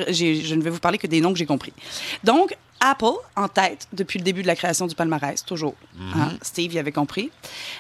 ne 0.56 0.62
vais 0.62 0.70
vous 0.70 0.80
parler 0.80 0.98
que 0.98 1.08
des 1.08 1.20
noms 1.20 1.34
que 1.34 1.40
j'ai 1.40 1.46
compris. 1.46 1.74
Donc, 2.24 2.56
Apple 2.80 3.06
en 3.36 3.48
tête 3.48 3.88
depuis 3.94 4.20
le 4.20 4.24
début 4.24 4.42
de 4.42 4.48
la 4.48 4.56
création 4.56 4.88
du 4.88 4.96
palmarès, 4.96 5.44
toujours. 5.44 5.76
Mhm. 5.96 6.14
Hein, 6.16 6.30
Steve 6.42 6.74
y 6.74 6.80
avait 6.80 6.92
compris. 6.92 7.32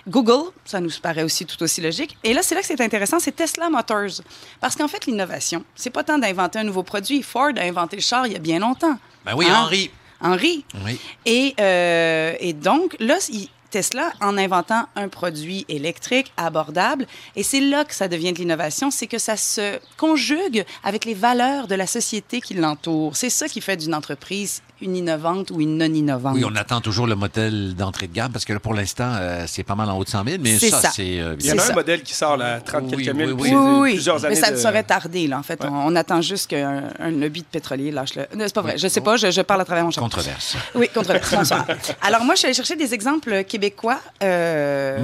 Google, 0.08 0.52
ça 0.66 0.80
nous 0.80 0.90
paraît 1.02 1.24
aussi 1.24 1.46
tout 1.46 1.62
aussi 1.64 1.82
logique. 1.82 2.18
Et 2.24 2.34
là, 2.34 2.42
c'est 2.44 2.56
là 2.56 2.62
que 2.62 2.68
c'est 2.68 2.82
intéressant, 2.82 3.20
c'est 3.20 3.36
Tesla 3.36 3.70
Motors. 3.70 4.22
Parce 4.60 4.76
qu'en 4.76 4.88
fait, 4.88 5.06
l'innovation, 5.06 5.64
c'est 5.76 5.90
pas 5.92 6.04
tant 6.04 6.18
d'inventer 6.18 6.60
un 6.60 6.64
nouveau 6.64 6.84
produit. 6.84 7.22
Ford 7.24 7.52
a 7.58 7.62
inventé 7.62 7.96
le 7.98 8.02
char 8.02 8.26
il 8.28 8.34
y 8.34 8.36
a 8.36 8.40
bien 8.40 8.60
longtemps. 8.60 8.98
Ben 9.26 9.36
oui, 9.36 9.46
Hein? 9.50 9.64
Henri. 9.64 9.92
Henri. 10.20 10.66
Oui. 10.84 11.00
Et, 11.26 11.54
euh, 11.60 12.34
et 12.40 12.54
donc, 12.54 12.96
là, 13.00 13.18
il- 13.30 13.50
Tesla, 13.70 14.14
en 14.22 14.38
inventant 14.38 14.86
un 14.96 15.10
produit 15.10 15.66
électrique 15.68 16.32
abordable, 16.38 17.06
et 17.36 17.44
c'est 17.44 17.60
là 17.60 17.84
que 17.84 17.94
ça 17.94 18.08
devient 18.08 18.32
de 18.32 18.38
l'innovation, 18.40 18.92
c'est 18.92 19.08
que 19.08 19.18
ça 19.18 19.36
se 19.36 19.78
conjugue 19.98 20.66
avec 20.86 21.04
les 21.04 21.14
valeurs 21.14 21.68
de 21.68 21.76
la 21.76 21.86
société 21.86 22.40
qui 22.40 22.54
l'entoure. 22.54 23.18
C'est 23.18 23.30
ça 23.30 23.50
qui 23.50 23.60
fait 23.60 23.76
d'une 23.76 23.94
entreprise 23.94 24.62
une 24.82 24.96
innovante 24.96 25.52
ou 25.52 25.60
une 25.62 25.78
non 25.78 25.86
innovante. 25.86 26.36
Oui, 26.36 26.44
on 26.46 26.56
attend 26.56 26.82
toujours 26.82 27.08
le 27.08 27.16
modèle 27.16 27.74
d'entrée 27.76 28.08
de 28.08 28.14
gamme 28.14 28.32
parce 28.32 28.46
que 28.46 28.54
là, 28.54 28.60
pour 28.60 28.74
l'instant, 28.74 29.12
euh, 29.16 29.46
c'est 29.48 29.64
pas 29.64 29.76
mal 29.76 29.90
en 29.90 29.98
haut 29.98 30.04
de 30.04 30.10
100 30.10 30.24
000, 30.24 30.38
mais 30.42 30.58
C'est 30.60 30.70
ça, 30.70 30.82
ça. 30.82 30.92
c'est. 30.92 31.20
euh, 31.20 31.36
Il 31.40 31.46
y 31.48 31.52
en 31.52 31.58
a 31.58 31.62
un 31.62 31.66
ça. 31.66 31.74
modèle 31.74 32.04
qui 32.04 32.14
sort 32.14 32.38
là, 32.38 32.62
30 32.62 32.84
Oui, 32.96 33.04
quelques 33.06 33.16
mille. 33.16 33.34
oui, 33.34 33.50
oui. 33.52 33.56
Oui, 33.56 33.80
oui, 33.80 33.94
Plusieurs 33.94 34.24
années 34.26 34.36
mais 34.36 34.42
ça 34.42 34.52
de- 34.52 34.58
serait 34.58 34.84
tardé, 34.84 35.28
là, 35.28 35.40
en 35.40 35.44
fait. 35.44 35.62
Ouais. 35.64 35.70
On, 35.72 35.88
on 35.88 35.96
attend 35.96 36.22
juste 36.22 36.48
qu'un 36.50 36.84
un 37.00 37.10
lobby 37.12 37.42
de 37.42 37.46
pétrolier 37.48 37.92
lâche 37.92 38.16
le... 38.16 38.22
Non, 38.36 38.44
c'est 38.46 38.54
pas 38.54 38.62
vrai, 38.62 38.74
Oui. 38.74 38.80
je 38.80 38.88
sais 38.88 39.02
pas, 39.02 39.18
je, 39.18 39.32
je 39.32 39.42
parle 39.42 39.62
à 39.62 39.66
travers 39.66 39.84
mon 39.84 39.92
chapeau. 39.92 40.06
Controverse. 40.06 40.56
Oui, 40.76 40.90
controverse. 40.94 41.34
Bonsoir. 41.34 41.66
Alors, 42.02 42.24
moi, 42.24 42.36
je 42.36 42.40
suis 42.40 42.46
allée 42.48 42.54
chercher 42.56 42.76
des 42.76 42.94
exemples 42.94 43.44
québécois 43.46 44.00
euh, 44.24 45.00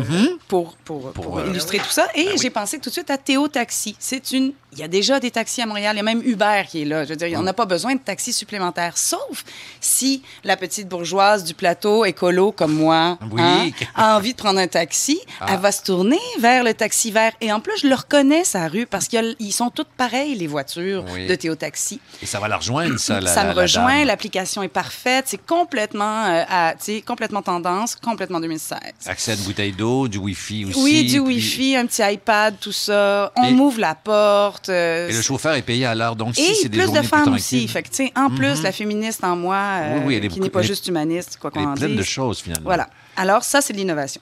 pour, 0.47 0.75
pour, 0.85 1.11
pour, 1.11 1.11
Pour, 1.13 1.39
euh, 1.39 1.47
illustrer 1.47 1.79
tout 1.79 1.89
ça. 1.89 2.07
Et 2.15 2.29
j'ai 2.41 2.49
pensé 2.49 2.77
tout 2.79 2.89
de 2.89 2.93
suite 2.93 3.09
à 3.09 3.17
Théo 3.17 3.47
Taxi. 3.47 3.95
C'est 3.99 4.31
une. 4.31 4.53
Il 4.73 4.79
y 4.79 4.83
a 4.83 4.87
déjà 4.87 5.19
des 5.19 5.31
taxis 5.31 5.61
à 5.61 5.65
Montréal. 5.65 5.95
Il 5.95 5.97
y 5.97 5.99
a 5.99 6.03
même 6.03 6.21
Uber 6.25 6.63
qui 6.67 6.81
est 6.81 6.85
là. 6.85 7.03
Je 7.03 7.09
veux 7.09 7.15
dire, 7.15 7.37
on 7.39 7.43
n'a 7.43 7.53
pas 7.53 7.65
besoin 7.65 7.93
de 7.95 7.99
taxis 7.99 8.33
supplémentaires. 8.33 8.97
Sauf 8.97 9.43
si 9.79 10.21
la 10.43 10.57
petite 10.57 10.87
bourgeoise 10.89 11.43
du 11.43 11.53
plateau 11.53 12.05
écolo 12.05 12.51
comme 12.51 12.73
moi 12.73 13.17
Oui. 13.31 13.41
hein, 13.41 13.69
a 13.95 14.17
envie 14.17 14.33
de 14.33 14.37
prendre 14.37 14.59
un 14.59 14.67
taxi. 14.67 15.19
Elle 15.47 15.59
va 15.59 15.71
se 15.71 15.83
tourner 15.83 16.19
vers 16.39 16.63
le 16.63 16.73
taxi 16.73 17.11
vert. 17.11 17.33
Et 17.41 17.51
en 17.51 17.59
plus, 17.59 17.73
je 17.81 17.87
le 17.87 17.95
reconnais, 17.95 18.43
sa 18.43 18.67
rue, 18.67 18.85
parce 18.85 19.07
qu'ils 19.07 19.53
sont 19.53 19.69
toutes 19.69 19.89
pareilles, 19.95 20.35
les 20.35 20.47
voitures 20.47 21.05
Oui. 21.13 21.27
de 21.27 21.35
Théo 21.35 21.55
Taxi. 21.55 21.99
Et 22.21 22.25
ça 22.25 22.39
va 22.39 22.47
la 22.47 22.57
rejoindre, 22.57 22.97
ça, 22.99 23.19
la, 23.21 23.33
ça 23.33 23.43
la- 23.43 23.49
me 23.51 23.55
la 23.55 23.61
rejoint, 23.63 23.97
dame. 23.99 24.07
l'application 24.07 24.63
est 24.63 24.67
parfaite, 24.69 25.25
c'est 25.27 25.45
complètement, 25.45 26.25
euh, 26.25 26.43
à- 26.49 26.73
complètement 27.05 27.41
tendance, 27.41 27.95
complètement 27.95 28.39
2016. 28.39 28.79
Accès 29.05 29.31
à 29.31 29.35
une 29.35 29.41
bouteille 29.43 29.71
d'eau, 29.73 30.07
du 30.07 30.17
Wi-Fi 30.17 30.65
aussi. 30.65 30.79
oui, 30.81 31.03
du 31.03 31.09
puis- 31.11 31.19
Wi-Fi, 31.19 31.75
un 31.77 31.85
petit 31.85 32.01
iPad, 32.03 32.55
tout 32.59 32.71
ça. 32.71 33.31
On 33.35 33.43
Et- 33.45 33.51
m'ouvre 33.51 33.79
la 33.79 33.95
porte. 33.95 34.62
Euh, 34.69 35.09
Et 35.09 35.13
le 35.13 35.21
chauffeur 35.21 35.53
est 35.55 35.61
payé 35.61 35.85
à 35.85 35.95
l'heure. 35.95 36.15
Donc, 36.15 36.35
si 36.35 36.41
et 36.41 36.53
c'est 36.53 36.69
des 36.69 36.77
plus 36.77 36.91
de 36.91 37.01
femmes 37.01 37.23
plus 37.23 37.33
aussi. 37.35 37.67
Fait 37.67 37.83
que, 37.83 37.89
tu 37.89 37.95
sais, 37.95 38.13
en 38.15 38.29
plus, 38.29 38.61
la 38.63 38.71
féministe 38.71 39.23
en 39.23 39.35
moi, 39.35 39.55
euh, 39.55 39.97
Oui, 39.99 40.19
oui, 40.19 40.25
est 40.25 40.27
qui 40.27 40.39
n'est 40.39 40.49
pas 40.49 40.61
juste 40.61 40.87
humaniste, 40.87 41.37
quoi 41.39 41.51
qu'on 41.51 41.65
en 41.65 41.73
pleine 41.73 41.91
dise. 41.91 41.99
de 41.99 42.03
choses, 42.03 42.41
finalement. 42.41 42.65
Voilà. 42.65 42.89
Alors, 43.15 43.43
ça, 43.43 43.61
c'est 43.61 43.73
de 43.73 43.77
l'innovation. 43.77 44.21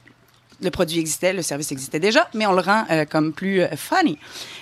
Le 0.63 0.69
produit 0.69 0.99
existait, 0.99 1.33
le 1.33 1.41
service 1.41 1.71
existait 1.71 1.99
déjà, 1.99 2.27
mais 2.35 2.45
on 2.45 2.53
le 2.53 2.61
rend 2.61 2.85
euh, 2.91 3.05
comme 3.05 3.33
plus 3.33 3.61
euh, 3.61 3.67
funny. 3.75 4.17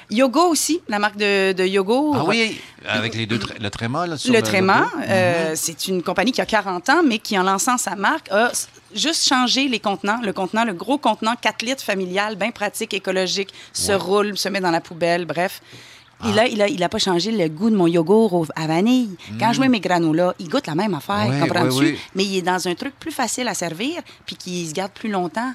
Yogo 0.10 0.42
aussi, 0.48 0.80
la 0.88 0.98
marque 0.98 1.18
de, 1.18 1.52
de 1.52 1.66
Yogo. 1.66 2.14
Ah 2.16 2.24
oui, 2.26 2.58
avec 2.88 3.14
les 3.16 3.26
deux 3.26 3.38
le 3.60 3.70
tréma, 3.70 4.08
là, 4.08 4.18
sur 4.18 4.32
Le 4.32 4.40
le 4.40 4.44
Tréma, 4.44 4.90
euh, 5.08 5.52
c'est 5.56 5.88
une 5.90 6.02
compagnie 6.02 6.32
qui 6.32 6.40
a 6.42 6.46
40 6.46 6.88
ans, 6.90 7.02
mais 7.06 7.20
qui, 7.20 7.38
en 7.38 7.44
lançant 7.44 7.78
sa 7.78 7.96
marque, 7.98 8.32
a 8.32 8.50
juste 8.96 9.28
changé 9.28 9.68
les 9.68 9.80
contenants. 9.80 10.22
Le 10.24 10.32
contenant, 10.32 10.64
le 10.64 10.74
gros 10.74 10.98
contenant 10.98 11.36
4 11.40 11.64
litres 11.64 11.84
familial, 11.84 12.38
bien 12.38 12.52
pratique, 12.52 12.94
écologique, 12.94 13.54
se 13.74 13.92
roule, 13.92 14.38
se 14.38 14.48
met 14.48 14.62
dans 14.62 14.72
la 14.72 14.82
poubelle, 14.82 15.26
bref. 15.26 15.62
Et 16.28 16.34
là, 16.34 16.48
il 16.48 16.62
a, 16.62 16.68
il 16.68 16.84
a 16.84 16.90
pas 16.90 16.98
changé 17.00 17.32
le 17.32 17.48
goût 17.48 17.70
de 17.70 17.76
mon 17.78 17.88
yogourt 17.88 18.34
au- 18.34 18.46
à 18.56 18.68
vanille. 18.68 19.16
Quand 19.40 19.54
je 19.54 19.62
mets 19.62 19.70
mes 19.70 19.80
granolas, 19.80 20.34
il 20.40 20.50
goûte 20.50 20.68
la 20.68 20.76
même 20.76 20.94
affaire, 20.94 21.28
Ouais, 21.30 21.40
comprends-tu? 21.40 21.84
ouais. 21.84 21.98
Mais 22.16 22.26
il 22.26 22.38
est 22.38 22.42
dans 22.42 22.68
un 22.68 22.76
truc 22.76 22.94
plus 23.00 23.12
facile 23.12 23.48
à 23.48 23.54
servir, 23.54 24.02
puis 24.26 24.36
qui 24.38 24.68
se 24.68 24.74
garde 24.74 24.92
plus 24.92 25.10
longtemps. 25.10 25.54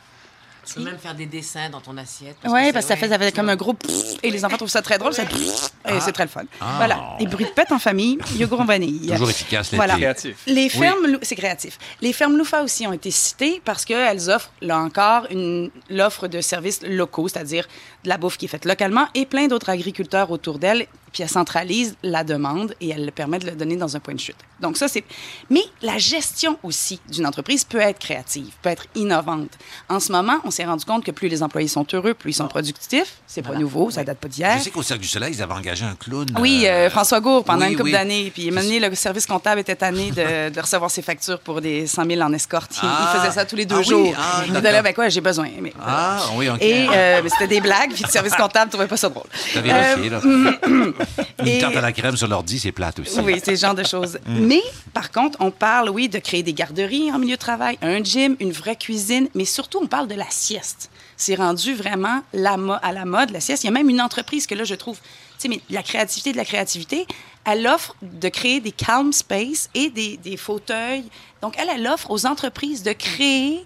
Tu 0.67 0.75
peux 0.75 0.83
même 0.85 0.99
faire 0.99 1.15
des 1.15 1.27
dessins 1.27 1.69
dans 1.71 1.81
ton 1.81 1.97
assiette. 1.97 2.37
Oui, 2.45 2.73
parce 2.73 2.85
que 2.87 2.89
ça 2.89 2.95
ouais, 2.95 3.01
fait, 3.01 3.09
ça 3.09 3.19
fait 3.19 3.33
comme 3.33 3.49
un 3.49 3.57
gros 3.57 3.75
pfff, 3.75 4.17
et 4.23 4.31
les 4.31 4.45
enfants 4.45 4.57
trouvent 4.57 4.69
ça 4.69 4.83
très 4.83 4.99
drôle. 4.99 5.13
ça 5.13 5.25
pfff, 5.25 5.71
et 5.89 6.01
c'est 6.01 6.13
très 6.13 6.25
le 6.25 6.31
fun. 6.31 6.43
Ah. 6.61 6.75
Voilà, 6.77 7.17
des 7.19 7.27
bruits 7.27 7.45
de 7.47 7.51
pète 7.51 7.73
en 7.73 7.79
famille, 7.79 8.19
yogourt 8.37 8.61
en 8.61 8.65
vanille. 8.65 9.09
Toujours 9.09 9.31
efficace. 9.31 9.73
Voilà. 9.75 9.95
Créatif. 9.97 10.37
Les 10.47 10.69
fermes, 10.69 11.07
Lou- 11.07 11.19
c'est 11.23 11.37
créatif. 11.37 11.79
Les 12.01 12.13
fermes 12.13 12.37
Loufa 12.37 12.63
aussi 12.63 12.87
ont 12.87 12.93
été 12.93 13.11
citées 13.11 13.61
parce 13.65 13.85
qu'elles 13.85 14.31
offrent, 14.31 14.51
là 14.61 14.79
encore, 14.79 15.27
une, 15.31 15.71
l'offre 15.91 16.29
de 16.29 16.41
services 16.41 16.81
locaux, 16.83 17.29
c'est-à-dire 17.29 17.67
de 18.05 18.09
la 18.09 18.17
bouffe 18.19 18.37
qui 18.37 18.47
est 18.47 18.49
faite 18.49 18.65
localement 18.65 19.07
et 19.15 19.27
plein 19.27 19.47
d'autres 19.47 19.71
agriculteurs 19.71 20.31
autour 20.31 20.59
d'elles. 20.59 20.87
Puis 21.15 21.23
elles 21.23 21.29
centralisent 21.31 21.97
la 22.03 22.25
demande 22.25 22.75
et 22.81 22.91
elles 22.91 23.05
le 23.07 23.11
permettent 23.13 23.45
de 23.45 23.51
le 23.51 23.57
donner 23.57 23.77
dans 23.77 23.97
un 23.97 24.01
point 24.01 24.15
de 24.15 24.21
chute. 24.21 24.37
Donc 24.61 24.77
ça, 24.77 24.89
c'est... 24.89 25.05
Mais 25.49 25.63
la 25.81 25.97
gestion 25.97 26.59
aussi 26.65 27.01
d'une 27.09 27.25
entreprise 27.27 27.65
peut 27.65 27.79
être 27.81 27.99
créative, 28.01 28.53
peut 28.63 28.69
être 28.69 28.85
innovante. 28.97 29.51
En 29.89 30.01
ce 30.01 30.11
moment, 30.11 30.39
on 30.45 30.51
s'est 30.51 30.65
rendu 30.65 30.85
compte 30.85 31.05
que 31.05 31.13
plus 31.13 31.29
les 31.29 31.43
employés 31.43 31.69
sont 31.69 31.87
heureux, 31.93 32.15
plus 32.15 32.33
ils 32.33 32.35
sont 32.35 32.49
productifs. 32.49 33.15
C'est 33.29 33.43
pas 33.43 33.55
nouveau, 33.55 33.91
ça 33.91 34.03
date 34.05 34.19
pas 34.19 34.27
d'hier. 34.29 34.59
Je 34.59 34.65
sais 34.65 34.71
qu'au 34.71 34.83
Cercle 34.83 35.03
du 35.03 35.09
Soleil, 35.09 35.33
ils 35.35 35.43
avaient 35.43 35.53
engagé 35.55 35.85
un 35.85 35.95
clown. 35.95 36.27
Oui, 36.41 36.65
euh, 36.67 36.87
euh, 36.87 36.91
François 36.91 37.21
Gour, 37.21 37.45
pendant 37.45 37.65
oui, 37.65 37.71
une 37.73 37.77
couple 37.77 37.85
oui. 37.87 37.93
d'années. 37.93 38.33
Puis, 38.35 38.51
maintenant, 38.51 38.89
le 38.89 38.95
service 38.97 39.27
comptable 39.27 39.61
était 39.61 39.77
tanné 39.77 40.11
de, 40.11 40.49
de 40.55 40.61
recevoir 40.61 40.91
ses 40.91 41.03
factures 41.03 41.39
pour 41.39 41.61
des 41.61 41.87
100 41.87 42.05
000 42.07 42.21
en 42.21 42.33
escorte. 42.33 42.73
Il, 42.83 42.85
il 42.85 42.89
Ah. 42.93 43.15
faisait 43.21 43.33
ça 43.33 43.45
tous 43.45 43.55
les 43.57 43.67
deux 43.67 43.77
Ah 43.77 43.79
oui, 43.79 43.85
jours. 43.85 44.15
ah, 44.19 44.43
il 44.47 44.53
là, 44.53 44.83
ben 44.83 44.93
quoi, 44.93 45.09
j'ai 45.09 45.21
besoin. 45.21 45.49
Mais, 45.61 45.73
Ah, 45.81 46.19
oui, 46.37 46.49
OK. 46.49 46.61
Et 46.61 46.89
euh, 46.91 47.21
mais 47.23 47.29
c'était 47.29 47.47
des 47.47 47.61
blagues, 47.61 47.93
puis 47.93 48.03
le 48.05 48.11
service 48.11 48.35
comptable 48.35 48.71
trouvait 48.71 48.89
pas 48.89 48.97
ça 48.97 49.09
drôle. 49.09 49.27
T'as 49.53 49.61
vérifié, 49.61 50.11
là. 50.11 50.21
Et- 51.45 51.55
Une 51.55 51.61
tarte 51.61 51.77
à 51.77 51.81
la 51.81 51.93
crème 51.93 52.17
sur 52.17 52.29
l'ordi, 52.29 52.59
c'est 52.59 52.73
plate 52.73 52.99
aussi. 53.01 53.19
Oui, 53.21 53.41
c'est 53.43 53.57
ce 53.57 53.61
genre 53.67 53.75
de 53.75 53.85
choses. 53.85 54.19
Mm. 54.27 54.39
Mais, 54.47 54.63
par 54.93 55.11
contre, 55.11 55.39
on 55.41 55.51
parle, 55.51 55.91
oui, 55.91 56.09
de 56.09 56.19
créer 56.19 56.43
des 56.43 56.53
garderies 56.53 57.11
en 57.13 57.19
milieu 57.19 57.35
de 57.35 57.41
travail, 57.41 57.79
un 57.83 58.03
gym, 58.03 58.37
une 58.41 58.53
vraie 58.53 58.77
cuisine, 58.77 59.29
mais 59.35 59.45
surtout, 59.45 59.79
on 59.83 59.87
parle 59.87 60.09
de 60.09 60.15
la 60.15 60.27
sieste. 60.31 60.91
C'est 61.17 61.37
rendu 61.37 61.75
vraiment 61.75 62.23
la 62.33 62.57
à 62.83 62.93
la 62.93 63.05
mode, 63.05 63.31
la 63.31 63.41
sieste. 63.41 63.65
Il 63.65 63.67
y 63.67 63.71
a 63.71 63.73
même 63.73 63.89
une 63.89 64.01
entreprise 64.01 64.47
que 64.47 64.55
là, 64.55 64.65
je 64.65 64.75
trouve, 64.75 64.97
tu 64.99 65.03
sais, 65.39 65.49
mais 65.49 65.61
la 65.71 65.83
créativité 65.83 66.33
de 66.33 66.37
la 66.37 66.45
créativité, 66.45 67.07
elle 67.45 67.67
offre 67.67 67.95
de 68.03 68.29
créer 68.29 68.61
des 68.61 68.73
calm 68.73 69.13
space 69.13 69.69
et 69.75 69.91
des, 69.91 70.17
des 70.17 70.37
fauteuils. 70.37 71.05
Donc, 71.43 71.55
elle, 71.59 71.69
elle 71.75 71.87
offre 71.87 72.11
aux 72.11 72.27
entreprises 72.27 72.83
de 72.83 72.93
créer 72.93 73.65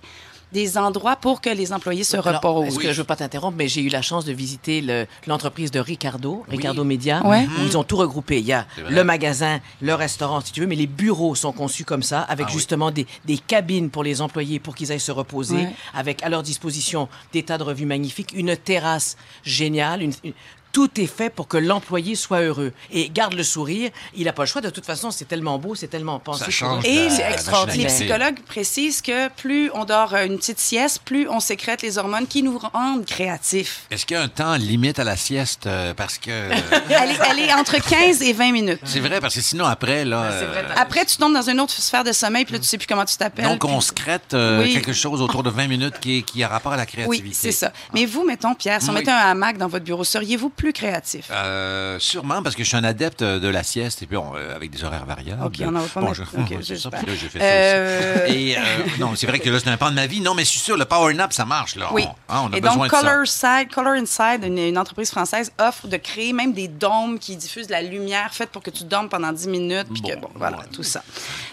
des 0.53 0.78
endroits 0.78 1.16
pour 1.16 1.40
que 1.40 1.51
les 1.51 1.72
employés 1.72 2.05
se 2.05 2.16
Alors, 2.16 2.36
reposent. 2.36 2.68
Est-ce 2.68 2.78
que 2.78 2.92
je 2.92 2.99
veux 3.03 3.07
pas 3.07 3.16
t'interrompre, 3.16 3.57
mais 3.57 3.68
j'ai 3.68 3.82
eu 3.82 3.88
la 3.88 4.03
chance 4.03 4.24
de 4.24 4.32
visiter 4.32 4.80
le- 4.80 5.07
l'entreprise 5.26 5.70
de 5.70 5.78
Ricardo, 5.80 6.44
Ricardo 6.49 6.84
Media. 6.84 7.24
Ouais. 7.26 7.46
où 7.59 7.64
Ils 7.66 7.76
ont 7.76 7.84
tout 7.84 7.96
regroupé. 7.96 8.38
Il 8.38 8.46
y 8.46 8.53
a 8.53 8.66
le 8.88 9.05
magasin, 9.05 9.61
le 9.82 9.94
restaurant, 9.94 10.40
si 10.40 10.53
tu 10.53 10.61
veux, 10.61 10.66
mais 10.66 10.74
les 10.76 10.86
bureaux 10.86 11.34
sont 11.34 11.53
conçus 11.53 11.84
comme 11.84 12.03
ça, 12.03 12.20
avec 12.22 12.46
Ah 12.49 12.51
oui. 12.53 12.57
justement 12.59 12.90
des, 12.90 13.07
des 13.26 13.36
cabines 13.38 13.90
pour 13.90 14.03
les 14.05 14.20
employés 14.22 14.59
pour 14.59 14.74
qu'ils 14.74 14.90
aillent 14.92 15.01
se 15.01 15.12
reposer, 15.12 15.57
Ouais. 15.57 15.72
avec 15.94 16.22
à 16.22 16.28
leur 16.28 16.42
disposition 16.42 17.09
des 17.32 17.42
tas 17.42 17.59
de 17.59 17.62
revues 17.64 17.86
magnifiques, 17.86 18.32
une 18.34 18.57
terrasse 18.57 19.16
géniale, 19.44 20.03
une- 20.03 20.12
une- 20.24 20.32
tout 20.79 21.01
est 21.01 21.07
fait 21.09 21.29
pour 21.29 21.49
que 21.49 21.57
l'employé 21.57 22.14
soit 22.14 22.43
heureux 22.43 22.72
et 22.93 23.09
garde 23.11 23.35
le 23.35 23.43
sourire. 23.43 23.91
Il 24.14 24.26
n'a 24.26 24.33
pas 24.33 24.43
le 24.45 24.47
choix. 24.47 24.61
De 24.61 24.70
toute 24.70 24.87
façon, 24.87 25.11
c'est 25.11 25.24
tellement 25.24 25.59
beau, 25.59 25.74
c'est 25.74 25.89
tellement 25.89 26.20
pensé. 26.20 26.45
Ça 26.45 26.51
change 26.53 26.85
Et 26.85 27.09
la 27.09 27.33
extraordinaire. 27.33 27.89
Les 27.89 27.93
psychologues 27.93 28.39
précisent 28.47 29.03
que 29.03 29.29
plus 29.31 29.72
on 29.74 29.85
dort 29.85 30.14
euh, 30.14 30.24
une 30.24 30.37
petite 30.39 30.61
sieste, 30.61 31.01
plus 31.05 31.29
on 31.29 31.41
sécrète 31.41 31.83
les 31.83 31.99
hormones 31.99 32.29
qui 32.29 32.45
nous 32.45 32.59
rendent 32.59 33.05
créatifs. 33.05 33.87
Est-ce 33.91 34.07
qu'il 34.07 34.16
y 34.16 34.20
a 34.20 34.22
un 34.22 34.29
temps 34.29 34.55
limite 34.55 35.01
à 35.01 35.05
la 35.05 35.16
sieste? 35.16 35.66
euh, 35.66 35.95
parce 35.95 36.16
que. 36.18 36.31
euh, 36.31 36.51
Elle 36.91 37.11
est, 37.11 37.18
elle 37.29 37.39
est 37.41 37.53
entre 37.55 37.79
15 37.79 38.22
et 38.22 38.33
20 38.33 38.53
minutes. 38.53 38.81
c'est 38.85 39.01
vrai, 39.01 39.20
parce 39.20 39.35
que 39.35 39.41
sinon, 39.41 39.64
après, 39.64 40.05
là. 40.05 40.22
euh, 40.31 40.62
Après, 40.76 41.05
tu 41.07 41.16
tombes 41.16 41.35
dans 41.35 41.49
une 41.51 41.59
autre 41.59 41.72
sphère 41.81 42.05
de 42.05 42.12
sommeil, 42.12 42.45
puis 42.45 42.53
là, 42.55 42.61
tu 42.61 42.66
sais 42.66 42.79
plus 42.79 42.87
comment 42.87 43.05
tu 43.05 43.16
t'appelles. 43.16 43.47
donc, 43.47 43.64
on 43.64 43.81
secrète 43.81 44.33
euh, 44.35 44.62
Oui. 44.62 44.72
quelque 44.72 44.93
chose 44.93 45.20
autour 45.22 45.43
de 45.43 45.51
20 45.51 45.66
minutes 45.66 45.99
qui, 46.01 46.22
qui 46.22 46.41
a 46.45 46.49
rapport 46.49 46.72
à 46.72 46.76
la 46.76 46.87
créativité. 46.87 47.24
Oui, 47.29 47.35
c'est 47.35 47.51
ça. 47.53 47.72
Mais 47.95 48.07
vous, 48.07 48.24
mettons, 48.24 48.55
Pierre, 48.55 48.81
si 48.81 48.89
on 48.91 48.93
Oui. 48.93 49.01
mettait 49.01 49.11
un 49.11 49.16
hamac 49.16 49.59
dans 49.59 49.66
votre 49.68 49.85
bureau, 49.85 50.05
seriez-vous 50.05 50.51
plus 50.51 50.67
créatif? 50.72 51.28
Euh, 51.30 51.98
sûrement, 51.98 52.42
parce 52.42 52.54
que 52.54 52.62
je 52.64 52.68
suis 52.68 52.76
un 52.76 52.84
adepte 52.84 53.22
de 53.22 53.48
la 53.48 53.62
sieste 53.62 54.02
et 54.02 54.06
puis 54.06 54.16
bon, 54.16 54.32
euh, 54.36 54.54
avec 54.56 54.70
des 54.70 54.84
horaires 54.84 55.04
variables. 55.06 55.44
OK, 55.44 55.54
on 55.62 55.68
en 55.74 55.80
va 55.80 55.88
pas 55.88 56.00
bon, 56.00 56.12
je- 56.14 56.22
OK, 56.22 56.54
c'est 56.62 56.76
ça, 56.76 56.90
puis 56.90 57.06
là, 57.06 57.12
j'ai 57.20 57.28
fait 57.28 57.38
Euh, 57.42 58.16
ça 58.18 58.24
aussi. 58.24 58.34
Et 58.50 58.56
euh, 58.56 58.60
non, 58.98 59.14
c'est 59.16 59.26
vrai 59.26 59.38
que 59.38 59.48
là, 59.50 59.58
c'est 59.62 59.68
un 59.70 59.76
pan 59.76 59.90
de 59.90 59.94
ma 59.96 60.06
vie. 60.06 60.20
Non, 60.20 60.34
mais 60.34 60.44
je 60.44 60.50
suis 60.50 60.60
sûr, 60.60 60.76
le 60.76 60.84
power 60.84 61.12
nap, 61.14 61.32
ça 61.32 61.44
marche, 61.44 61.76
là. 61.76 61.88
Oui. 61.92 62.04
On, 62.28 62.34
hein, 62.34 62.48
on 62.50 62.52
a 62.52 62.56
Et 62.56 62.60
besoin 62.60 62.76
donc, 62.76 62.84
de 62.86 62.90
ça. 62.90 63.00
Color, 63.02 63.26
Side, 63.26 63.70
Color 63.72 63.92
Inside, 63.94 64.44
une, 64.44 64.58
une 64.58 64.78
entreprise 64.78 65.10
française, 65.10 65.52
offre 65.58 65.86
de 65.88 65.96
créer 65.96 66.32
même 66.32 66.52
des 66.52 66.68
dômes 66.68 67.18
qui 67.18 67.36
diffusent 67.36 67.66
de 67.66 67.72
la 67.72 67.82
lumière 67.82 68.32
faite 68.34 68.50
pour 68.50 68.62
que 68.62 68.70
tu 68.70 68.84
dormes 68.84 69.08
pendant 69.08 69.32
10 69.32 69.48
minutes. 69.48 69.86
Puis 69.92 70.02
que, 70.02 70.14
Bon, 70.14 70.22
bon, 70.22 70.30
voilà, 70.36 70.58
ouais. 70.58 70.64
tout 70.72 70.82
ça. 70.82 71.02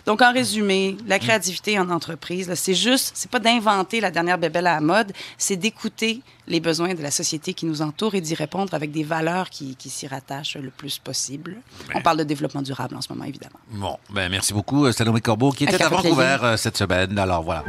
Donc, 0.05 0.21
en 0.21 0.31
résumé, 0.33 0.97
la 1.07 1.19
créativité 1.19 1.77
en 1.79 1.89
entreprise, 1.89 2.51
c'est 2.55 2.73
juste, 2.75 3.11
c'est 3.15 3.29
pas 3.29 3.39
d'inventer 3.39 3.99
la 4.01 4.11
dernière 4.11 4.37
bébelle 4.37 4.67
à 4.67 4.75
la 4.75 4.81
mode, 4.81 5.11
c'est 5.37 5.55
d'écouter 5.55 6.21
les 6.47 6.59
besoins 6.59 6.93
de 6.93 7.01
la 7.01 7.11
société 7.11 7.53
qui 7.53 7.65
nous 7.65 7.81
entoure 7.81 8.15
et 8.15 8.21
d'y 8.21 8.35
répondre 8.35 8.73
avec 8.73 8.91
des 8.91 9.03
valeurs 9.03 9.49
qui, 9.49 9.75
qui 9.75 9.89
s'y 9.89 10.07
rattachent 10.07 10.57
le 10.57 10.69
plus 10.69 10.99
possible. 10.99 11.57
On 11.93 12.01
parle 12.01 12.17
de 12.17 12.23
développement 12.23 12.61
durable 12.61 12.95
en 12.95 13.01
ce 13.01 13.11
moment, 13.11 13.25
évidemment. 13.25 13.59
Bon, 13.71 13.97
ben 14.09 14.29
merci 14.29 14.53
beaucoup, 14.53 14.85
euh, 14.85 14.91
Salomé 14.91 15.21
Corbeau, 15.21 15.51
qui 15.51 15.63
était 15.63 15.81
à 15.81 15.89
Vancouver 15.89 16.37
euh, 16.43 16.57
cette 16.57 16.77
semaine. 16.77 17.17
Alors 17.17 17.43
voilà. 17.43 17.63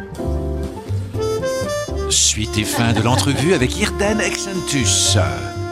Suite 2.11 2.57
et 2.59 2.65
fin 2.65 2.93
de 2.93 3.01
l'entrevue 3.01 3.55
avec 3.55 3.77
Irden 3.79 4.21
Exentus. 4.21 5.17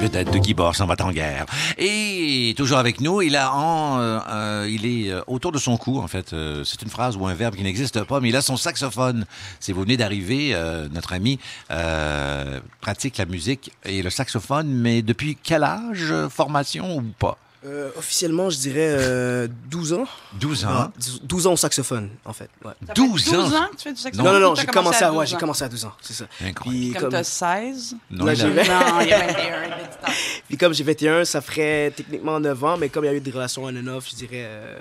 Vedette 0.04 0.30
de 0.30 0.38
Guy 0.38 0.52
Bord 0.52 0.76
s'en 0.76 0.84
va 0.84 0.96
en 1.00 1.10
guerre. 1.10 1.46
Et 1.78 2.52
toujours 2.58 2.76
avec 2.76 3.00
nous, 3.00 3.22
il 3.22 3.36
a 3.36 3.54
en, 3.54 3.98
euh, 3.98 4.18
euh, 4.28 4.68
il 4.70 4.84
est 4.84 5.10
euh, 5.10 5.22
autour 5.26 5.50
de 5.50 5.56
son 5.56 5.78
cou, 5.78 5.98
en 5.98 6.08
fait. 6.08 6.34
Euh, 6.34 6.62
c'est 6.62 6.82
une 6.82 6.90
phrase 6.90 7.16
ou 7.16 7.26
un 7.26 7.32
verbe 7.32 7.54
qui 7.54 7.62
n'existe 7.62 8.04
pas, 8.04 8.20
mais 8.20 8.28
il 8.28 8.36
a 8.36 8.42
son 8.42 8.58
saxophone. 8.58 9.24
Si 9.60 9.72
vous 9.72 9.80
venez 9.80 9.96
d'arriver, 9.96 10.50
euh, 10.52 10.88
notre 10.92 11.14
ami 11.14 11.38
euh, 11.70 12.60
pratique 12.82 13.16
la 13.16 13.24
musique 13.24 13.72
et 13.84 14.02
le 14.02 14.10
saxophone, 14.10 14.68
mais 14.68 15.00
depuis 15.00 15.38
quel 15.42 15.62
âge, 15.62 16.12
formation 16.28 16.98
ou 16.98 17.02
pas? 17.18 17.38
Euh, 17.66 17.90
officiellement, 17.96 18.50
je 18.50 18.58
dirais 18.58 18.88
euh, 18.98 19.48
12 19.70 19.94
ans. 19.94 20.04
12 20.34 20.64
ans. 20.66 20.82
Ouais, 20.82 20.88
12 21.22 21.46
ans 21.46 21.52
au 21.54 21.56
saxophone, 21.56 22.10
en 22.26 22.34
fait. 22.34 22.50
Ouais. 22.62 22.72
Ça 22.86 22.94
fait 22.94 23.00
12 23.06 23.28
ans? 23.34 23.42
12 23.44 23.54
ans 23.54 23.66
que 23.70 23.76
tu 23.76 23.82
fais 23.84 23.92
du 23.94 24.00
saxophone? 24.00 24.26
Non, 24.32 24.38
non, 24.38 24.48
non, 24.50 24.54
j'ai 24.54 24.66
commencé, 24.66 25.02
à, 25.02 25.10
ouais, 25.12 25.18
12 25.20 25.28
j'ai 25.30 25.36
ans? 25.36 25.38
commencé 25.38 25.64
à 25.64 25.68
12 25.70 25.84
ans, 25.86 25.92
c'est 26.02 26.12
ça. 26.12 26.26
Incroyable. 26.44 26.84
Puis 26.84 26.92
Comme 26.92 27.00
comme, 27.02 27.10
t'as 27.12 27.24
16? 27.24 27.96
Non, 28.10 28.24
Là, 28.26 28.34
j'ai- 28.34 28.44
Non, 28.48 29.00
il 29.00 29.08
y 29.08 29.12
a 29.14 29.26
21, 29.26 29.34
il 29.40 29.48
y 29.48 29.72
a 29.72 29.76
28 29.78 29.82
ans. 30.08 30.12
puis 30.48 30.56
comme 30.58 30.74
j'ai 30.74 30.84
21, 30.84 31.24
ça 31.24 31.40
ferait 31.40 31.90
techniquement 31.96 32.38
9 32.38 32.64
ans, 32.64 32.76
mais 32.76 32.90
comme 32.90 33.04
il 33.04 33.06
y 33.06 33.10
a 33.10 33.14
eu 33.14 33.20
des 33.20 33.30
relations 33.30 33.64
on 33.64 33.68
and 33.74 33.86
off, 33.86 34.10
je 34.10 34.16
dirais, 34.16 34.44
euh, 34.44 34.76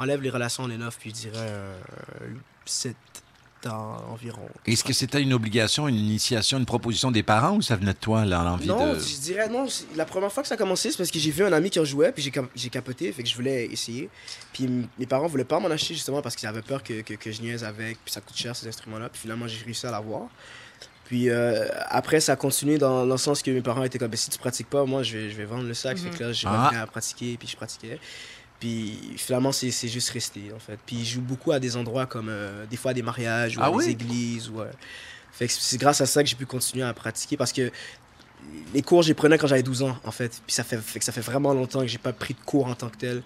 enlève 0.00 0.20
les 0.20 0.30
relations 0.30 0.64
on 0.64 0.70
and 0.70 0.84
off, 0.84 0.96
puis 0.98 1.10
je 1.10 1.28
dirais 1.30 1.36
euh, 1.38 1.74
7 2.64 2.96
ans 3.66 3.96
environ. 4.12 4.48
Est-ce 4.66 4.82
que 4.84 4.92
c'était 4.92 5.20
une 5.22 5.32
obligation, 5.32 5.88
une 5.88 5.96
initiation, 5.96 6.58
une 6.58 6.66
proposition 6.66 7.10
des 7.10 7.22
parents 7.22 7.56
ou 7.56 7.62
ça 7.62 7.76
venait 7.76 7.92
de 7.92 7.98
toi, 7.98 8.24
là, 8.24 8.42
l'envie 8.44 8.66
Non, 8.68 8.94
de... 8.94 8.98
je 8.98 9.16
dirais 9.20 9.48
non. 9.48 9.68
c'est- 9.68 9.84
La 9.96 10.04
première 10.04 10.32
fois 10.32 10.42
que 10.42 10.48
ça 10.48 10.54
a 10.54 10.58
commencé, 10.58 10.90
c'est 10.90 10.96
parce 10.98 11.10
que 11.10 11.18
j'ai 11.18 11.30
vu 11.30 11.44
un 11.44 11.52
ami 11.52 11.70
qui 11.70 11.78
en 11.80 11.84
jouait, 11.84 12.12
puis 12.12 12.22
j'ai 12.22 12.30
cap- 12.30 12.50
j'ai 12.54 12.68
capoté, 12.70 13.10
fait 13.12 13.22
que 13.22 13.28
je 13.28 13.34
voulais 13.36 13.66
essayer. 13.66 14.08
Puis 14.52 14.68
mes 14.98 15.06
parents 15.06 15.26
voulaient 15.26 15.44
pas 15.44 15.58
m'en 15.60 15.68
acheter 15.70 15.94
justement 15.94 16.22
parce 16.22 16.36
qu'ils 16.36 16.48
avaient 16.48 16.62
peur 16.62 16.82
que, 16.82 17.02
que, 17.02 17.14
que 17.14 17.30
je 17.32 17.42
niaise 17.42 17.64
avec, 17.64 17.98
puis 18.04 18.12
ça 18.12 18.20
coûte 18.20 18.36
cher 18.36 18.54
ces 18.56 18.66
instruments-là. 18.68 19.08
Puis 19.08 19.20
finalement, 19.22 19.46
j'ai 19.48 19.64
réussi 19.64 19.86
à 19.86 19.90
l'avoir. 19.90 20.28
Puis 21.04 21.30
euh, 21.30 21.66
après, 21.88 22.18
ça 22.18 22.32
a 22.32 22.36
continué 22.36 22.78
dans, 22.78 23.06
dans 23.06 23.14
le 23.14 23.18
sens 23.18 23.40
que 23.40 23.50
mes 23.52 23.60
parents 23.62 23.84
étaient 23.84 23.98
comme, 23.98 24.08
Ben, 24.10 24.16
si 24.16 24.28
tu 24.28 24.38
pratiques 24.38 24.68
pas, 24.68 24.84
moi, 24.84 25.04
je 25.04 25.16
vais, 25.16 25.30
je 25.30 25.36
vais 25.36 25.44
vendre 25.44 25.62
le 25.68 25.74
sax. 25.74 26.02
Fait 26.02 26.10
que 26.10 26.24
là, 26.24 26.32
j'ai 26.32 26.48
Ah. 26.50 26.64
appris 26.66 26.76
à 26.78 26.86
pratiquer, 26.86 27.36
puis 27.38 27.46
je 27.46 27.56
pratiquais. 27.56 28.00
Puis 28.60 28.98
finalement, 29.16 29.52
c'est 29.52 29.70
juste 29.88 30.10
resté, 30.10 30.50
en 30.54 30.58
fait. 30.58 30.78
Puis 30.86 31.04
je 31.04 31.14
joue 31.14 31.20
beaucoup 31.20 31.52
à 31.52 31.60
des 31.60 31.76
endroits 31.76 32.06
comme, 32.06 32.28
euh, 32.30 32.64
des 32.66 32.76
fois, 32.76 32.92
à 32.92 32.94
des 32.94 33.02
mariages 33.02 33.56
ou 33.56 33.60
Ah 33.62 33.66
à 33.66 33.70
oui? 33.70 33.84
des 33.84 33.90
églises. 33.92 34.48
Ou, 34.48 34.60
euh, 34.60 34.70
Fait 35.32 35.48
c'est 35.48 35.78
grâce 35.78 36.00
à 36.00 36.06
ça 36.06 36.22
que 36.22 36.28
j'ai 36.28 36.36
pu 36.36 36.46
continuer 36.46 36.84
à 36.84 36.94
pratiquer 36.94 37.36
parce 37.36 37.52
que 37.52 37.70
les 38.72 38.82
cours, 38.82 39.02
je 39.02 39.08
les 39.08 39.14
prenais 39.14 39.36
quand 39.38 39.46
j'avais 39.46 39.62
12 39.62 39.82
ans, 39.82 39.98
en 40.04 40.10
fait. 40.10 40.40
Puis 40.46 40.54
ça 40.54 40.64
fait, 40.64 40.78
fait 40.78 40.98
que 41.00 41.04
ça 41.04 41.12
fait 41.12 41.20
vraiment 41.20 41.52
longtemps 41.52 41.80
que 41.80 41.86
j'ai 41.88 41.98
pas 41.98 42.12
pris 42.12 42.34
de 42.34 42.40
cours 42.40 42.66
en 42.66 42.74
tant 42.74 42.88
que 42.88 42.96
tel. 42.96 43.22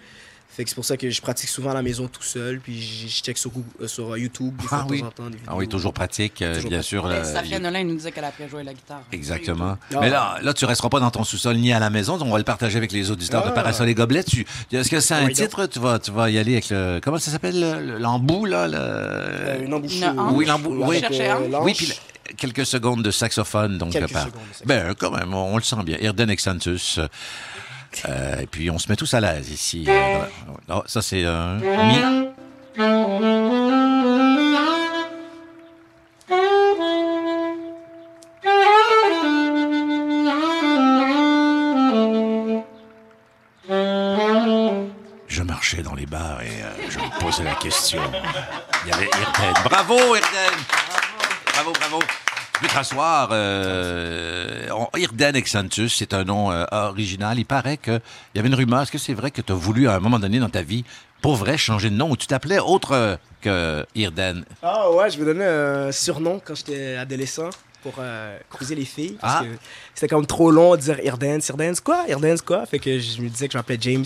Fait 0.53 0.63
que 0.65 0.69
c'est 0.69 0.75
pour 0.75 0.83
ça 0.83 0.97
que 0.97 1.09
je 1.09 1.21
pratique 1.21 1.47
souvent 1.49 1.71
à 1.71 1.73
la 1.73 1.81
maison 1.81 2.07
tout 2.09 2.21
seul. 2.23 2.59
Puis 2.59 2.81
je 2.81 3.07
je 3.07 3.21
check 3.23 3.37
sur, 3.37 3.51
Google- 3.51 3.65
euh, 3.81 3.87
sur 3.87 4.11
euh, 4.11 4.19
YouTube 4.19 4.53
des 4.57 4.67
fois 4.67 4.79
Ah 4.81 4.85
de 4.85 4.91
oui. 4.91 4.99
temps 5.01 5.07
en 5.07 5.11
temps. 5.11 5.29
des 5.29 5.37
Ah 5.47 5.51
oui, 5.55 5.61
vidéos. 5.65 5.77
toujours 5.77 5.93
pratique, 5.93 6.41
euh, 6.41 6.55
Toujours 6.55 6.69
bien 6.69 6.77
pratique. 6.79 6.89
sûr. 6.89 7.05
Euh, 7.05 7.23
Safia 7.23 7.59
Nolin 7.59 7.83
nous 7.85 7.95
disait 7.95 8.11
qu'elle 8.11 8.25
a 8.25 8.27
appris 8.27 8.43
à 8.43 8.47
jouer 8.49 8.63
la 8.63 8.73
guitare. 8.73 9.01
Exactement. 9.13 9.77
Ah. 9.93 9.97
Mais 10.01 10.09
là, 10.09 10.37
là, 10.41 10.53
tu 10.53 10.65
resteras 10.65 10.89
pas 10.89 10.99
dans 10.99 11.09
ton 11.09 11.23
sous-sol 11.23 11.55
ni 11.55 11.71
à 11.71 11.79
la 11.79 11.89
maison. 11.89 12.17
On 12.21 12.29
va 12.31 12.37
le 12.37 12.43
partager 12.43 12.77
avec 12.77 12.91
les 12.91 13.11
auditeurs 13.11 13.43
de 13.45 13.49
Ah. 13.49 13.53
Parasol 13.53 13.87
et 13.87 13.93
Gobelets. 13.95 14.25
Tu, 14.25 14.45
est-ce 14.73 14.89
que 14.89 14.99
c'est 14.99 15.13
un 15.13 15.19
Oui, 15.25 15.33
donc. 15.33 15.35
titre? 15.35 15.65
Tu 15.67 15.79
vas, 15.79 15.99
tu 15.99 16.11
vas 16.11 16.29
y 16.29 16.37
aller 16.37 16.51
avec 16.53 16.69
le, 16.69 16.99
comment 17.01 17.17
ça 17.17 17.31
s'appelle? 17.31 17.59
le- 17.59 17.97
L'embout, 17.97 18.45
là? 18.45 18.67
le- 18.67 18.73
Euh, 18.77 19.65
une 19.65 19.73
embouchure. 19.73 20.07
Une. 20.11 20.19
Oui, 20.35 20.45
l'embout, 20.45 20.83
oui. 20.85 21.73
Puis 21.73 21.93
quelques 22.37 22.65
secondes 22.65 23.03
de 23.03 23.11
saxophone. 23.11 23.77
Donc, 23.77 23.91
Quelques 23.93 24.11
par- 24.11 24.23
secondes 24.23 24.41
de 24.49 24.53
saxophone. 24.55 24.67
Ben, 24.67 24.95
quand 24.99 25.11
même, 25.11 25.33
on, 25.33 25.53
on 25.53 25.57
le 25.57 25.63
sent 25.63 25.83
bien. 25.85 25.97
Irden 26.01 26.29
Exantus. 26.29 26.99
Euh, 28.07 28.39
et 28.39 28.47
puis, 28.47 28.69
on 28.69 28.79
se 28.79 28.89
met 28.89 28.95
tous 28.95 29.13
à 29.13 29.19
l'aise 29.19 29.49
ici. 29.49 29.85
Euh, 29.87 30.19
oh, 30.69 30.83
ça, 30.85 31.01
c'est 31.01 31.25
un 31.25 31.55
mi. 31.55 32.29
Je 45.27 45.43
marchais 45.43 45.81
dans 45.81 45.95
les 45.95 46.05
bars 46.05 46.41
et 46.41 46.47
euh, 46.47 46.89
je 46.89 46.99
me 46.99 47.19
posais 47.19 47.43
la 47.43 47.55
question. 47.55 48.01
Il 48.83 48.89
y 48.89 48.93
avait 48.93 49.05
Irden. 49.05 49.53
Bravo, 49.63 50.15
Irden! 50.15 50.57
Bravo, 51.53 51.71
bravo. 51.73 51.99
Te 52.61 52.73
rasseoir. 52.73 53.29
Euh, 53.31 54.67
Irden 54.95 55.35
Exantus, 55.35 55.95
c'est 55.97 56.13
un 56.13 56.23
nom 56.23 56.51
euh, 56.51 56.65
original. 56.71 57.39
Il 57.39 57.45
paraît 57.45 57.77
qu'il 57.77 58.01
y 58.35 58.39
avait 58.39 58.47
une 58.49 58.55
rumeur. 58.55 58.81
Est-ce 58.81 58.91
que 58.91 58.97
c'est 58.97 59.13
vrai 59.13 59.31
que 59.31 59.41
tu 59.41 59.51
as 59.51 59.55
voulu, 59.55 59.87
à 59.87 59.95
un 59.95 59.99
moment 59.99 60.19
donné 60.19 60.39
dans 60.39 60.49
ta 60.49 60.61
vie, 60.61 60.83
pour 61.21 61.35
vrai, 61.35 61.57
changer 61.57 61.89
de 61.89 61.95
nom 61.95 62.11
ou 62.11 62.17
tu 62.17 62.27
t'appelais 62.27 62.59
autre 62.59 62.91
euh, 62.93 63.15
que 63.41 63.85
Irden? 63.95 64.43
Ah 64.61 64.91
ouais, 64.91 65.09
je 65.09 65.17
me 65.19 65.25
donnais 65.25 65.45
un 65.45 65.91
surnom 65.91 66.39
quand 66.43 66.55
j'étais 66.55 66.95
adolescent 66.95 67.49
pour 67.81 67.93
euh, 67.99 68.37
cruiser 68.49 68.75
les 68.75 68.85
filles. 68.85 69.17
Parce 69.19 69.37
Ah. 69.37 69.43
que 69.43 69.49
c'était 69.95 70.07
comme 70.13 70.27
trop 70.27 70.51
long 70.51 70.75
de 70.75 70.81
dire 70.81 70.99
Irdance. 71.03 71.49
Irdance 71.49 71.79
quoi? 71.79 72.05
Irdance 72.07 72.41
quoi? 72.43 72.65
Fait 72.67 72.79
que 72.79 72.99
je 72.99 73.21
me 73.21 73.29
disais 73.29 73.47
que 73.47 73.53
je 73.53 73.57
m'appelais 73.57 73.77
James. 73.81 74.05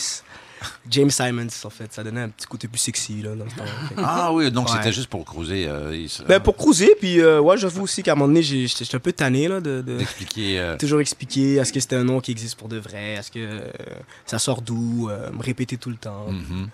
James 0.90 1.10
Simons, 1.12 1.48
en 1.64 1.70
fait. 1.70 1.92
Ça 1.94 2.04
donnait 2.04 2.22
un 2.22 2.30
petit 2.30 2.48
côté 2.48 2.68
plus 2.68 2.80
sexy, 2.80 3.22
là, 3.22 3.36
dans 3.36 3.50
ce 3.50 3.56
temps. 3.56 3.64
Fait 3.90 3.96
Ah 4.04 4.32
oui, 4.34 4.52
donc 4.52 4.68
Ouais. 4.70 4.74
c'était 4.78 4.92
juste 4.92 5.10
pour 5.10 5.24
cruiser. 5.26 5.68
euh, 5.68 5.96
il 5.96 6.10
se- 6.10 6.24
Ben, 6.24 6.40
pour 6.40 6.56
cruiser, 6.56 6.96
puis 7.00 7.20
euh, 7.22 7.40
ouais, 7.40 7.58
j'avoue 7.58 7.84
aussi 7.84 8.04
qu'à 8.04 8.14
un 8.14 8.16
moment 8.16 8.28
donné, 8.28 8.42
j'étais 8.42 8.96
un 8.96 9.00
peu 9.00 9.12
tanné, 9.14 9.48
là, 9.48 9.60
de... 9.62 9.84
euh, 10.38 10.78
Toujours 10.78 11.02
expliquer, 11.02 11.56
est-ce 11.56 11.72
que 11.74 11.80
c'était 11.80 11.96
un 11.98 12.04
nom 12.04 12.20
qui 12.22 12.32
existe 12.32 12.58
pour 12.58 12.68
de 12.70 12.78
vrai? 12.78 13.14
Est-ce 13.14 13.32
que 13.32 13.40
euh, 13.40 13.60
ça 14.26 14.40
sort 14.40 14.62
d'où? 14.62 15.10
Me 15.34 15.42
répéter 15.44 15.78
tout 15.78 15.90
le 15.90 15.98
temps. 15.98 16.28
mhm. 16.30 16.70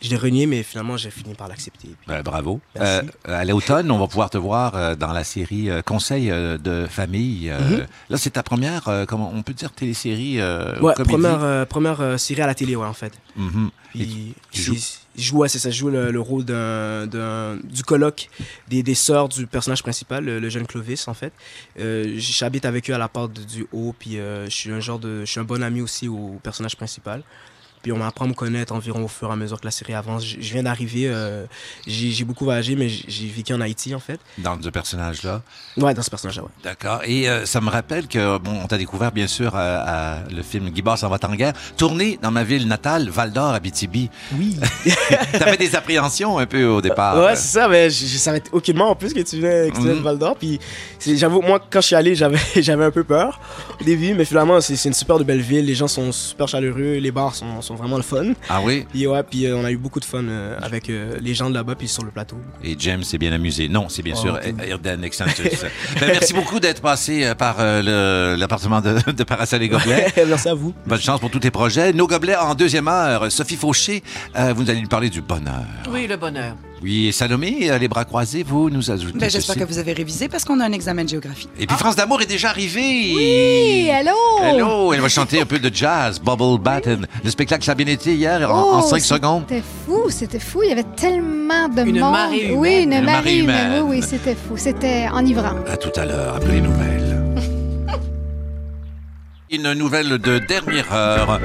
Je 0.00 0.10
l'ai 0.10 0.16
renié, 0.16 0.46
mais 0.46 0.62
finalement, 0.62 0.96
j'ai 0.96 1.10
fini 1.10 1.34
par 1.34 1.48
l'accepter. 1.48 1.88
puis- 1.88 1.96
Ben, 2.06 2.22
bravo. 2.22 2.60
Euh, 2.80 3.02
à 3.24 3.44
l'automne, 3.44 3.90
on 3.90 3.98
va 3.98 4.06
pouvoir 4.06 4.30
te 4.30 4.38
voir 4.38 4.74
euh, 4.76 4.94
dans 4.94 5.12
la 5.12 5.24
série 5.24 5.70
euh, 5.70 5.82
Conseil 5.82 6.30
euh, 6.30 6.56
de 6.58 6.86
famille. 6.88 7.50
Mhm. 7.50 7.86
Là, 8.10 8.16
c'est 8.16 8.30
ta 8.30 8.42
première, 8.44 8.88
comment 9.08 9.32
on 9.34 9.42
peut 9.42 9.54
dire, 9.54 9.72
télésérie 9.72 10.40
Ouais, 10.80 10.94
première, 10.94 11.66
première 11.66 12.18
série 12.20 12.42
à 12.42 12.46
la 12.46 12.54
télé, 12.54 12.76
ouais, 12.76 12.86
en 12.86 12.92
fait. 12.92 13.12
Mhm. 13.36 13.70
Et 13.94 13.98
Puis, 14.04 14.34
tu 14.52 14.62
joues- 14.62 14.76
joue, 15.16 15.38
ouais, 15.38 15.48
c'est 15.48 15.58
ça, 15.58 15.70
je 15.70 15.78
joue 15.78 15.88
le, 15.88 16.10
le 16.12 16.20
rôle 16.20 16.44
d'un- 16.44 17.56
du 17.64 17.82
colloque 17.82 18.28
des, 18.68 18.82
des 18.82 18.94
sœurs 18.94 19.28
du 19.28 19.46
personnage 19.46 19.82
principal, 19.82 20.24
le, 20.24 20.38
le 20.38 20.48
jeune 20.48 20.66
Clovis, 20.66 21.08
en 21.08 21.14
fait. 21.14 21.32
Euh, 21.80 22.14
j'habite 22.18 22.64
avec 22.66 22.88
eux 22.90 22.94
à 22.94 22.98
la 22.98 23.08
part 23.08 23.28
de- 23.28 23.42
du 23.42 23.66
haut, 23.72 23.94
puis 23.98 24.18
euh, 24.18 24.44
je 24.44 24.50
suis 24.54 24.70
un 24.70 24.80
genre 24.80 24.98
de, 24.98 25.20
je 25.24 25.30
suis 25.30 25.40
un 25.40 25.44
bon 25.44 25.62
ami 25.62 25.80
aussi 25.80 26.06
au 26.08 26.38
personnage 26.42 26.76
principal. 26.76 27.22
Puis 27.82 27.92
on 27.92 27.98
m'apprend 27.98 28.24
à 28.24 28.28
me 28.28 28.34
connaître 28.34 28.74
environ 28.74 29.04
au 29.04 29.08
fur 29.08 29.28
et 29.28 29.32
à 29.32 29.36
mesure 29.36 29.60
que 29.60 29.66
la 29.66 29.70
série 29.70 29.94
avance. 29.94 30.24
Je, 30.24 30.52
viens 30.52 30.62
d'arriver, 30.62 31.04
euh, 31.06 31.44
j'ai, 31.86 32.24
beaucoup 32.24 32.44
voyagé, 32.44 32.74
mais 32.74 32.88
j'ai, 32.88 33.28
vécu 33.28 33.52
en 33.52 33.60
Haïti, 33.60 33.94
en 33.94 34.00
fait. 34.00 34.20
Dans 34.38 34.60
ce 34.60 34.68
personnage-là? 34.68 35.42
Ouais, 35.76 35.94
dans 35.94 36.02
ce 36.02 36.10
personnage-là, 36.10 36.44
ouais. 36.44 36.50
D'accord. 36.64 37.02
Et 37.04 37.28
euh, 37.28 37.46
ça 37.46 37.60
me 37.60 37.70
rappelle 37.70 38.08
que, 38.08 38.38
bon, 38.38 38.60
on 38.62 38.66
t'a 38.66 38.78
découvert, 38.78 39.12
bien 39.12 39.26
sûr, 39.26 39.54
à, 39.54 40.16
à 40.16 40.28
le 40.28 40.42
film 40.42 40.70
Guy 40.70 40.82
Bard 40.82 40.98
s'en 40.98 41.08
va 41.08 41.18
en 41.22 41.34
guerre, 41.34 41.52
tourné 41.76 42.18
dans 42.22 42.30
ma 42.30 42.44
ville 42.44 42.66
natale, 42.66 43.08
Val 43.10 43.32
d'Or, 43.32 43.52
Abitibi. 43.52 44.10
Oui. 44.34 44.56
T'avais 45.38 45.56
des 45.56 45.74
appréhensions 45.76 46.38
un 46.38 46.46
peu 46.46 46.64
au 46.64 46.80
départ. 46.80 47.18
Ouais, 47.18 47.36
c'est 47.36 47.58
ça, 47.58 47.68
mais 47.68 47.90
je, 47.90 48.06
je 48.06 48.16
savais 48.16 48.42
aucunement 48.52 48.90
en 48.90 48.94
plus 48.94 49.12
que 49.12 49.20
tu 49.20 49.36
venais, 49.36 49.70
que 49.70 49.76
tu 49.76 49.82
venais 49.82 49.94
de 49.94 49.98
Mhm. 49.98 50.04
Val 50.04 50.18
d'Or. 50.18 50.36
Puis 50.36 50.58
j'avoue, 51.06 51.40
moi, 51.40 51.60
quand 51.70 51.80
je 51.80 51.86
suis 51.86 51.96
allé, 51.96 52.14
j'avais, 52.56 52.84
un 52.84 52.90
peu 52.90 53.04
peur 53.04 53.40
au 53.80 53.84
début, 53.84 54.14
mais 54.14 54.24
finalement, 54.24 54.60
c'est, 54.60 54.76
c'est 54.76 54.88
une 54.88 54.94
super 54.94 55.18
de 55.18 55.24
belle 55.24 55.40
ville. 55.40 55.64
Les 55.64 55.74
gens 55.74 55.88
sont 55.88 56.12
super 56.12 56.48
chaleureux, 56.48 56.98
les 56.98 57.10
bars 57.10 57.34
sont, 57.34 57.67
sont 57.68 57.74
vraiment 57.76 57.96
le 57.96 58.02
fun. 58.02 58.32
Ah 58.48 58.60
oui? 58.62 58.86
Puis 58.90 59.06
ouais, 59.06 59.22
puis 59.22 59.46
euh, 59.46 59.56
on 59.56 59.64
a 59.64 59.70
eu 59.70 59.76
beaucoup 59.76 60.00
de 60.00 60.04
fun 60.04 60.24
euh, 60.24 60.58
avec 60.62 60.88
euh, 60.90 61.16
les 61.20 61.34
gens 61.34 61.48
de 61.50 61.54
là-bas, 61.54 61.74
puis 61.76 61.86
sur 61.88 62.02
le 62.04 62.10
plateau. 62.10 62.36
Et 62.64 62.74
James 62.78 63.02
s'est 63.04 63.18
bien 63.18 63.32
amusé. 63.32 63.68
Non, 63.68 63.88
c'est 63.88 64.02
bien 64.02 64.14
Oh, 64.16 64.20
sûr. 64.20 64.40
Irden 64.68 65.02
Exantus. 65.04 65.62
Ben, 66.00 66.06
merci 66.08 66.32
beaucoup 66.32 66.58
d'être 66.60 66.80
passé 66.82 67.24
euh, 67.24 67.34
par 67.34 67.56
euh, 67.60 68.36
l'appartement 68.36 68.80
de, 68.80 68.96
de 69.12 69.24
Parasol 69.24 69.62
et 69.62 69.68
Gobelets. 69.68 70.12
Merci 70.26 70.48
à 70.48 70.54
vous. 70.54 70.74
Bonne 70.86 71.00
chance 71.00 71.20
pour 71.20 71.30
tous 71.30 71.38
tes 71.40 71.50
projets. 71.50 71.92
Nos 71.92 72.06
gobelets 72.06 72.36
en 72.36 72.54
deuxième 72.54 72.88
heure. 72.88 73.30
Sophie 73.30 73.56
Fauché, 73.56 74.02
euh, 74.36 74.52
vous 74.56 74.68
allez 74.70 74.80
nous 74.80 74.88
parler 74.88 75.10
du 75.10 75.20
bonheur. 75.20 75.64
Oui, 75.90 76.06
le 76.06 76.16
bonheur. 76.16 76.54
Oui, 76.82 77.08
et 77.08 77.12
Salomé, 77.12 77.70
euh, 77.70 77.78
les 77.78 77.88
bras 77.88 78.04
croisés, 78.04 78.44
vous 78.46 78.70
nous 78.70 78.90
ajoutez 78.90 79.18
Ben, 79.18 79.28
J'espère 79.28 79.56
que 79.56 79.64
vous 79.64 79.78
avez 79.78 79.92
révisé 79.92 80.28
parce 80.28 80.44
qu'on 80.44 80.60
a 80.60 80.64
un 80.66 80.72
examen 80.72 81.02
de 81.04 81.08
géographie. 81.08 81.48
Et 81.58 81.66
puis 81.66 81.76
France 81.76 81.96
d'amour 81.96 82.22
est 82.22 82.26
déjà 82.26 82.50
arrivée. 82.50 83.12
Oui, 83.16 83.88
hello! 83.90 84.12
Hello, 84.42 84.92
elle 84.92 85.00
va 85.00 85.08
chanter 85.08 85.40
un 85.40 85.44
peu 85.46 85.58
de 85.58 85.74
jazz, 85.74 86.20
Bubble 86.20 86.62
Batten. 86.62 87.06
Le 87.24 87.30
spectacle, 87.30 87.64
ça 87.64 87.72
a 87.72 87.74
bien 87.74 87.86
été 87.88 88.14
hier, 88.14 88.48
en, 88.48 88.76
en 88.76 88.78
Oh, 88.80 88.82
cinq 88.88 89.00
secondes. 89.00 89.42
C'était 89.48 89.62
fou, 89.86 90.02
c'était 90.10 90.38
fou. 90.38 90.60
Il 90.62 90.68
y 90.68 90.72
avait 90.72 90.84
tellement 90.96 91.68
de 91.68 91.82
Une 91.82 91.98
monde. 91.98 92.12
marée 92.12 92.44
humaine. 92.44 92.58
Oui, 92.58 92.74
une, 92.84 92.92
Une 92.92 93.04
marée 93.04 93.04
marée 93.06 93.38
humaine. 93.38 93.66
humaine. 93.72 93.82
Oui, 93.84 93.96
oui, 93.98 94.06
c'était 94.08 94.36
fou. 94.36 94.54
C'était 94.56 95.08
enivrant. 95.12 95.56
À 95.68 95.76
tout 95.76 95.92
à 96.00 96.04
l'heure, 96.06 96.36
après 96.36 96.52
les 96.52 96.60
nouvelles. 96.60 97.17
Une 99.50 99.72
nouvelle 99.72 100.18
de 100.18 100.38
dernière 100.38 100.92
heure. 100.92 101.40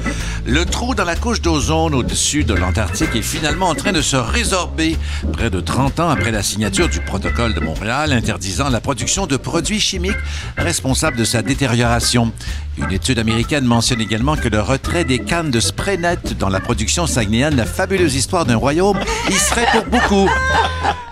Le 0.45 0.65
trou 0.65 0.93
dans 0.93 1.05
la 1.05 1.15
couche 1.15 1.39
d'ozone 1.39 1.95
au-dessus 1.95 2.43
de 2.43 2.53
l'Antarctique 2.53 3.15
est 3.15 3.21
finalement 3.21 3.69
en 3.69 3.75
train 3.75 3.93
de 3.93 4.01
se 4.01 4.17
résorber 4.17 4.97
près 5.31 5.49
de 5.49 5.61
30 5.61 6.01
ans 6.01 6.09
après 6.09 6.31
la 6.31 6.43
signature 6.43 6.89
du 6.89 6.99
protocole 6.99 7.53
de 7.53 7.61
Montréal 7.61 8.11
interdisant 8.11 8.69
la 8.69 8.81
production 8.81 9.25
de 9.25 9.37
produits 9.37 9.79
chimiques 9.79 10.17
responsables 10.57 11.15
de 11.15 11.23
sa 11.23 11.41
détérioration. 11.41 12.33
Une 12.77 12.91
étude 12.91 13.19
américaine 13.19 13.63
mentionne 13.63 14.01
également 14.01 14.35
que 14.35 14.49
le 14.49 14.59
retrait 14.59 15.05
des 15.05 15.19
cannes 15.19 15.49
de 15.49 15.61
spray 15.61 15.97
net 15.97 16.37
dans 16.37 16.49
la 16.49 16.59
production 16.59 17.07
saguenéenne, 17.07 17.55
la 17.55 17.65
fabuleuse 17.65 18.15
histoire 18.15 18.45
d'un 18.45 18.57
royaume, 18.57 18.99
y 19.29 19.33
serait 19.33 19.67
pour 19.71 19.85
beaucoup. 19.85 20.29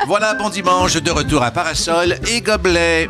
Voilà, 0.08 0.34
bon 0.34 0.50
dimanche, 0.50 0.96
de 0.96 1.12
retour 1.12 1.42
à 1.42 1.52
Parasol 1.52 2.18
et 2.28 2.42
Gobelet. 2.42 3.08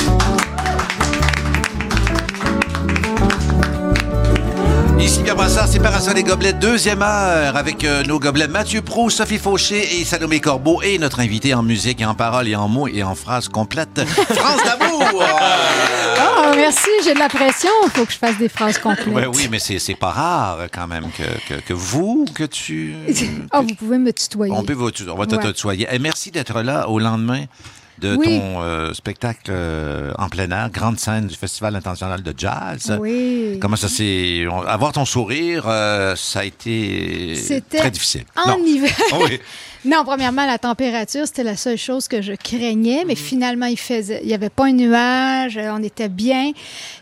Ici 5.02 5.24
Pierre 5.24 5.36
Brassard, 5.36 5.68
c'est 5.68 5.80
Parasol 5.80 6.18
et 6.20 6.24
Gobelets, 6.24 6.54
deuxième 6.54 7.02
heure, 7.02 7.58
avec 7.58 7.84
euh, 7.84 8.04
nos 8.04 8.20
gobelets 8.20 8.48
Mathieu 8.48 8.82
Pro, 8.82 9.10
Sophie 9.10 9.40
Fauché 9.40 10.00
et 10.00 10.06
Salomé 10.06 10.40
Corbeau, 10.40 10.82
et 10.84 10.98
notre 11.00 11.20
invité 11.22 11.54
en 11.56 11.64
musique 11.64 12.02
et 12.02 12.06
en 12.06 12.14
paroles 12.14 12.48
et 12.48 12.56
en 12.56 12.68
mots 12.68 12.88
et 12.88 13.02
en 13.02 13.16
phrases 13.16 13.50
complètes, 13.50 14.00
France 14.30 14.62
d'amour! 14.64 15.04
Oh, 15.24 16.52
merci, 16.56 16.88
j'ai 17.04 17.14
de 17.16 17.20
la 17.20 17.30
pression. 17.30 17.70
Il 17.86 17.90
faut 17.90 18.06
que 18.06 18.14
je 18.14 18.18
fasse 18.18 18.38
des 18.38 18.48
phrases 18.50 18.78
complètes. 18.78 19.28
Oui, 19.34 19.48
mais 19.50 19.60
c'est 19.60 19.80
c'est 19.80 19.96
pas 19.96 20.12
rare 20.12 20.60
quand 20.72 20.88
même 20.88 21.06
que, 21.12 21.24
que, 21.56 21.60
que 21.62 21.74
vous, 21.74 22.26
que 22.34 22.44
tu... 22.44 22.96
Oh, 23.54 23.62
vous 23.62 23.76
pouvez 23.76 23.98
me 23.98 24.12
tutoyer. 24.14 24.54
On, 24.56 24.64
peut, 24.64 24.74
vous- 24.74 24.90
on 25.10 25.16
va 25.16 25.26
te 25.26 25.36
Ouais. 25.36 25.54
tutoyer. 25.54 25.88
Et 25.92 26.00
merci 26.00 26.30
d'être 26.32 26.62
là 26.62 26.88
au 26.90 27.00
lendemain 27.00 27.46
de 28.02 28.16
Oui. 28.16 28.26
ton 28.40 28.62
euh, 28.62 28.94
spectacle 28.94 29.50
euh, 29.50 30.12
en 30.18 30.28
plein 30.28 30.50
air, 30.52 30.70
grande 30.72 31.00
scène 31.00 31.28
du 31.28 31.36
Festival 31.36 31.76
international 31.76 32.22
de 32.24 32.34
jazz. 32.36 32.98
Oui. 33.00 33.58
Comment 33.62 33.76
ça 33.76 33.88
s'est... 33.88 34.46
Avoir 34.68 34.92
ton 34.92 35.06
sourire, 35.06 35.66
euh, 35.68 36.16
ça 36.16 36.40
a 36.40 36.44
été 36.46 37.36
C'était 37.36 37.78
très 37.78 37.92
difficile. 37.92 38.24
En 38.36 38.58
Non. 38.58 38.66
hiver. 38.66 38.92
Oui. 39.22 39.40
Non, 39.84 40.04
premièrement, 40.06 40.46
la 40.46 40.60
température, 40.60 41.26
c'était 41.26 41.44
la 41.44 41.58
seule 41.58 41.78
chose 41.78 42.08
que 42.08 42.22
je 42.22 42.34
craignais, 42.34 43.00
Mhm. 43.02 43.08
mais 43.08 43.16
finalement, 43.16 43.66
il 43.66 43.80
faisait, 43.80 44.20
il 44.22 44.28
n'y 44.28 44.34
avait 44.36 44.50
pas 44.50 44.66
un 44.66 44.74
nuage, 44.74 45.58
euh, 45.58 45.72
on 45.76 45.82
était 45.82 46.08
bien. 46.10 46.52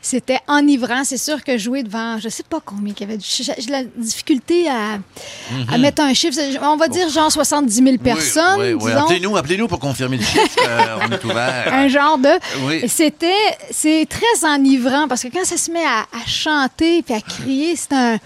C'était 0.02 0.40
enivrant. 0.48 1.04
C'est 1.04 1.18
sûr 1.18 1.44
que 1.44 1.58
jouer 1.58 1.84
devant, 1.84 2.18
je 2.20 2.30
sais 2.30 2.44
pas 2.50 2.60
combien 2.64 2.94
qu'il 2.94 3.08
y 3.10 3.12
avait, 3.12 3.18
de 3.18 3.72
la 3.72 3.84
difficulté 3.98 4.70
à, 4.70 4.94
à 4.94 5.76
Mhm. 5.76 5.82
mettre 5.82 6.02
un 6.02 6.14
chiffre. 6.14 6.38
On 6.62 6.78
va 6.78 6.88
dire 6.88 7.10
genre 7.10 7.30
70 7.32 7.84
000 7.84 7.98
personnes, 7.98 8.78
Oui. 8.82 8.92
Appelez-nous, 8.94 9.36
appelez-nous 9.36 9.68
pour 9.68 9.80
confirmer 9.80 10.16
le 10.18 10.24
chiffre. 10.24 10.58
Euh, 10.66 10.98
on 11.08 11.12
est 11.12 11.24
ouvert. 11.26 11.74
Un 11.74 11.88
genre 11.90 12.18
de. 12.18 12.30
Oui. 12.66 12.88
C'était, 12.88 13.34
c'est 13.72 14.08
très 14.10 14.48
enivrant 14.50 15.08
parce 15.10 15.24
que 15.24 15.28
quand 15.28 15.44
ça 15.44 15.58
se 15.58 15.70
met 15.72 15.84
à, 15.84 16.02
à 16.18 16.26
chanter 16.26 17.02
puis 17.02 17.14
à 17.14 17.20
crier, 17.22 17.76
c'est 17.76 17.94
un, 17.94 18.18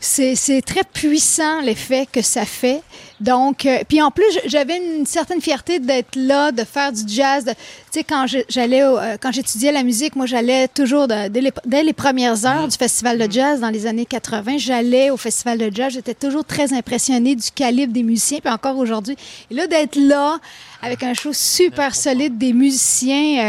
c'est 0.00 0.62
très 0.64 0.82
puissant 0.84 1.60
l'effet 1.60 2.06
que 2.10 2.22
ça 2.22 2.44
fait. 2.44 2.80
Donc, 3.20 3.64
euh, 3.64 3.78
puis 3.88 4.02
en 4.02 4.10
plus, 4.10 4.26
j'avais 4.44 4.76
une 4.76 5.06
certaine 5.06 5.40
fierté 5.40 5.78
d'être 5.78 6.16
là, 6.16 6.52
de 6.52 6.64
faire 6.64 6.92
du 6.92 7.02
jazz. 7.06 7.44
Tu 7.46 7.52
sais, 7.90 8.04
quand 8.04 8.26
j'allais, 8.48 8.84
au- 8.84 8.98
euh, 8.98 9.16
quand 9.18 9.32
j'étudiais 9.32 9.72
la 9.72 9.82
musique, 9.82 10.16
moi, 10.16 10.26
j'allais 10.26 10.68
toujours 10.68 11.08
de- 11.08 11.28
dès, 11.28 11.40
les, 11.40 11.52
dès 11.64 11.82
les 11.82 11.94
premières 11.94 12.44
heures 12.44 12.68
du 12.68 12.76
festival 12.76 13.16
de 13.18 13.30
jazz 13.32 13.60
dans 13.60 13.70
les 13.70 13.86
années 13.86 14.04
80. 14.04 14.58
J'allais 14.58 15.10
au 15.10 15.16
festival 15.16 15.56
de 15.58 15.74
jazz. 15.74 15.94
J'étais 15.94 16.14
toujours 16.14 16.44
très 16.44 16.74
impressionnée 16.74 17.34
du 17.34 17.50
calibre 17.50 17.92
des 17.92 18.02
musiciens, 18.02 18.40
puis 18.40 18.52
encore 18.52 18.76
aujourd'hui. 18.76 19.16
Et 19.50 19.54
là, 19.54 19.66
d'être 19.66 19.96
là 19.96 20.38
avec 20.86 21.02
un 21.02 21.14
show 21.14 21.32
super 21.32 21.94
solide 21.94 22.38
des 22.38 22.52
musiciens. 22.52 23.44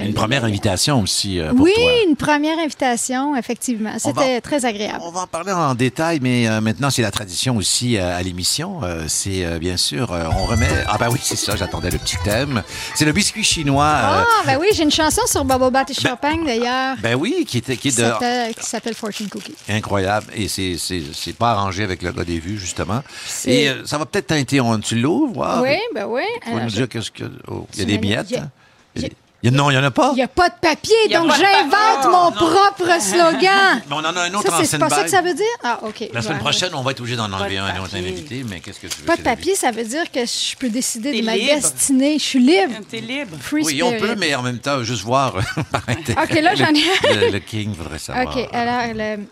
euh, 0.00 0.04
Une 0.06 0.14
première 0.14 0.44
invitation 0.44 1.00
aussi 1.00 1.38
euh, 1.40 1.50
pour 1.50 1.60
oui, 1.62 1.72
toi. 1.74 1.90
une 2.08 2.16
première 2.16 2.58
invitation, 2.58 3.34
effectivement. 3.36 3.92
C'était 3.98 4.40
très 4.40 4.64
agréable. 4.64 5.00
On 5.02 5.10
va 5.10 5.22
en 5.22 5.26
parler 5.26 5.52
en 5.52 5.74
détail, 5.74 6.18
mais 6.22 6.48
euh, 6.48 6.60
maintenant, 6.60 6.90
c'est 6.90 7.02
la 7.02 7.10
tradition 7.10 7.56
aussi 7.56 7.96
euh, 7.96 8.16
à 8.16 8.22
l'émission. 8.22 8.80
Euh, 8.82 9.04
c'est 9.08 9.44
euh, 9.44 9.58
bien 9.58 9.76
sûr, 9.76 10.12
euh, 10.12 10.24
on 10.38 10.44
remet. 10.44 10.68
Ah, 10.86 10.96
ben 10.98 11.08
oui, 11.10 11.18
c'est 11.22 11.36
ça, 11.36 11.56
j'attendais 11.56 11.90
le 11.90 11.98
petit 11.98 12.16
thème. 12.24 12.62
C'est 12.94 13.04
le 13.04 13.12
biscuit 13.12 13.44
chinois. 13.44 13.84
euh, 13.86 14.22
Ah, 14.24 14.42
ben 14.46 14.58
oui, 14.60 14.68
j'ai 14.74 14.82
une 14.82 14.90
chanson 14.90 15.22
sur 15.26 15.44
Bobo 15.44 15.70
Bat 15.70 15.86
et 15.90 15.94
Champagne, 15.94 16.44
d'ailleurs, 16.44 16.96
ben 17.02 17.14
oui, 17.14 17.44
qui, 17.48 17.58
était, 17.58 17.76
qui 17.76 17.88
est 17.88 17.96
de- 17.98 18.02
s'appelle- 18.04 18.54
qui 18.54 18.66
s'appelle 18.66 18.94
Fortune 18.94 19.28
Cookie. 19.28 19.54
incroyable. 19.68 20.26
Et 20.34 20.48
c'est- 20.48 20.76
c'est 20.78 21.02
c'est 21.14 21.34
pas 21.36 21.52
arrangé 21.52 21.82
avec 21.84 22.02
le 22.02 22.12
gars 22.12 22.24
des 22.24 22.38
vues, 22.38 22.58
justement. 22.58 23.02
Et 23.46 23.68
euh, 23.68 23.84
ça 23.86 23.98
va 23.98 24.06
peut-être 24.06 24.26
teinter. 24.28 24.60
On, 24.60 24.78
tu 24.78 24.96
l'ouvres, 24.96 25.32
voir. 25.34 25.62
Oui, 25.62 25.76
ben 25.94 26.06
oui. 26.08 26.22
Alors, 26.46 26.68
je- 26.68 26.81
dire 26.86 26.88
qu'est-ce 26.88 27.10
que. 27.10 27.24
oh, 27.48 27.66
il 27.74 27.80
y 27.80 27.82
a 27.82 27.84
des 27.86 27.98
miettes. 27.98 28.26
il 28.30 28.36
y 28.36 28.38
a-? 28.38 28.48
Il 28.94 29.02
y 29.02 29.04
a 29.06 29.08
des- 29.08 29.16
il 29.44 29.50
y 29.50 29.54
a- 29.54 29.56
non, 29.56 29.70
il 29.70 29.72
n'y 29.74 29.80
en 29.80 29.82
a 29.82 29.90
pas. 29.90 30.10
Il 30.12 30.16
n'y 30.16 30.22
a 30.22 30.28
pas 30.28 30.48
de 30.50 30.54
papier, 30.60 30.94
y 31.08 31.14
a 31.16 31.18
donc 31.18 31.26
pas 31.30 31.36
de 31.36 31.42
j'invente 31.42 32.04
mon 32.12 32.30
propre 32.30 33.00
slogan. 33.02 33.82
Mais 33.88 33.92
on 33.96 33.96
en 33.96 34.04
a 34.04 34.20
un 34.22 34.34
autre 34.34 34.48
Ça, 34.48 34.56
en 34.60 34.64
c'est 34.64 34.78
pas 34.78 34.88
ça 34.88 34.94
stand-by. 34.98 35.04
que 35.04 35.10
ça 35.10 35.20
veut 35.20 35.34
dire? 35.34 35.44
Ah, 35.64 35.80
OK. 35.82 36.04
La 36.12 36.22
semaine 36.22 36.38
prochaine, 36.38 36.70
on 36.74 36.82
va 36.82 36.92
être 36.92 37.00
obligé 37.00 37.16
d'en 37.16 37.32
enlever 37.32 37.58
un, 37.58 37.64
un 37.64 37.80
autre 37.80 37.90
papier. 37.90 38.08
invité, 38.08 38.44
mais 38.48 38.60
qu'est-ce 38.60 38.78
que 38.78 38.86
tu 38.86 39.00
veux? 39.00 39.04
Pas 39.06 39.16
de 39.16 39.22
papier, 39.22 39.56
ça 39.56 39.72
veut 39.72 39.82
dire 39.82 40.08
que 40.12 40.20
je 40.24 40.56
peux 40.56 40.68
décider 40.68 41.10
T'es 41.10 41.20
de 41.22 41.26
ma 41.26 41.34
libre. 41.36 41.54
destinée. 41.56 42.20
Je 42.20 42.24
suis 42.24 42.38
libre. 42.38 42.74
T'es 42.88 43.00
libre. 43.00 43.36
Free 43.40 43.64
Oui, 43.64 43.82
on 43.82 43.88
spirit. 43.88 44.00
peut, 44.10 44.14
mais 44.16 44.32
en 44.36 44.42
même 44.42 44.58
temps, 44.58 44.80
juste 44.84 45.02
voir. 45.02 45.34
OK, 45.36 46.40
là, 46.40 46.54
j'en 46.54 46.66
ai- 46.72 47.24
Le, 47.26 47.30
le 47.32 47.38
King 47.40 47.72
voudrait 47.74 47.98
savoir. 47.98 48.36
OK, 48.36 48.48
alors, 48.52 48.94
le- 48.94 49.24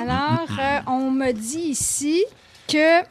alors 0.00 0.46
euh, 0.58 0.78
on 0.86 1.10
me 1.10 1.32
dit 1.32 1.58
ici 1.68 2.24
que. 2.66 3.02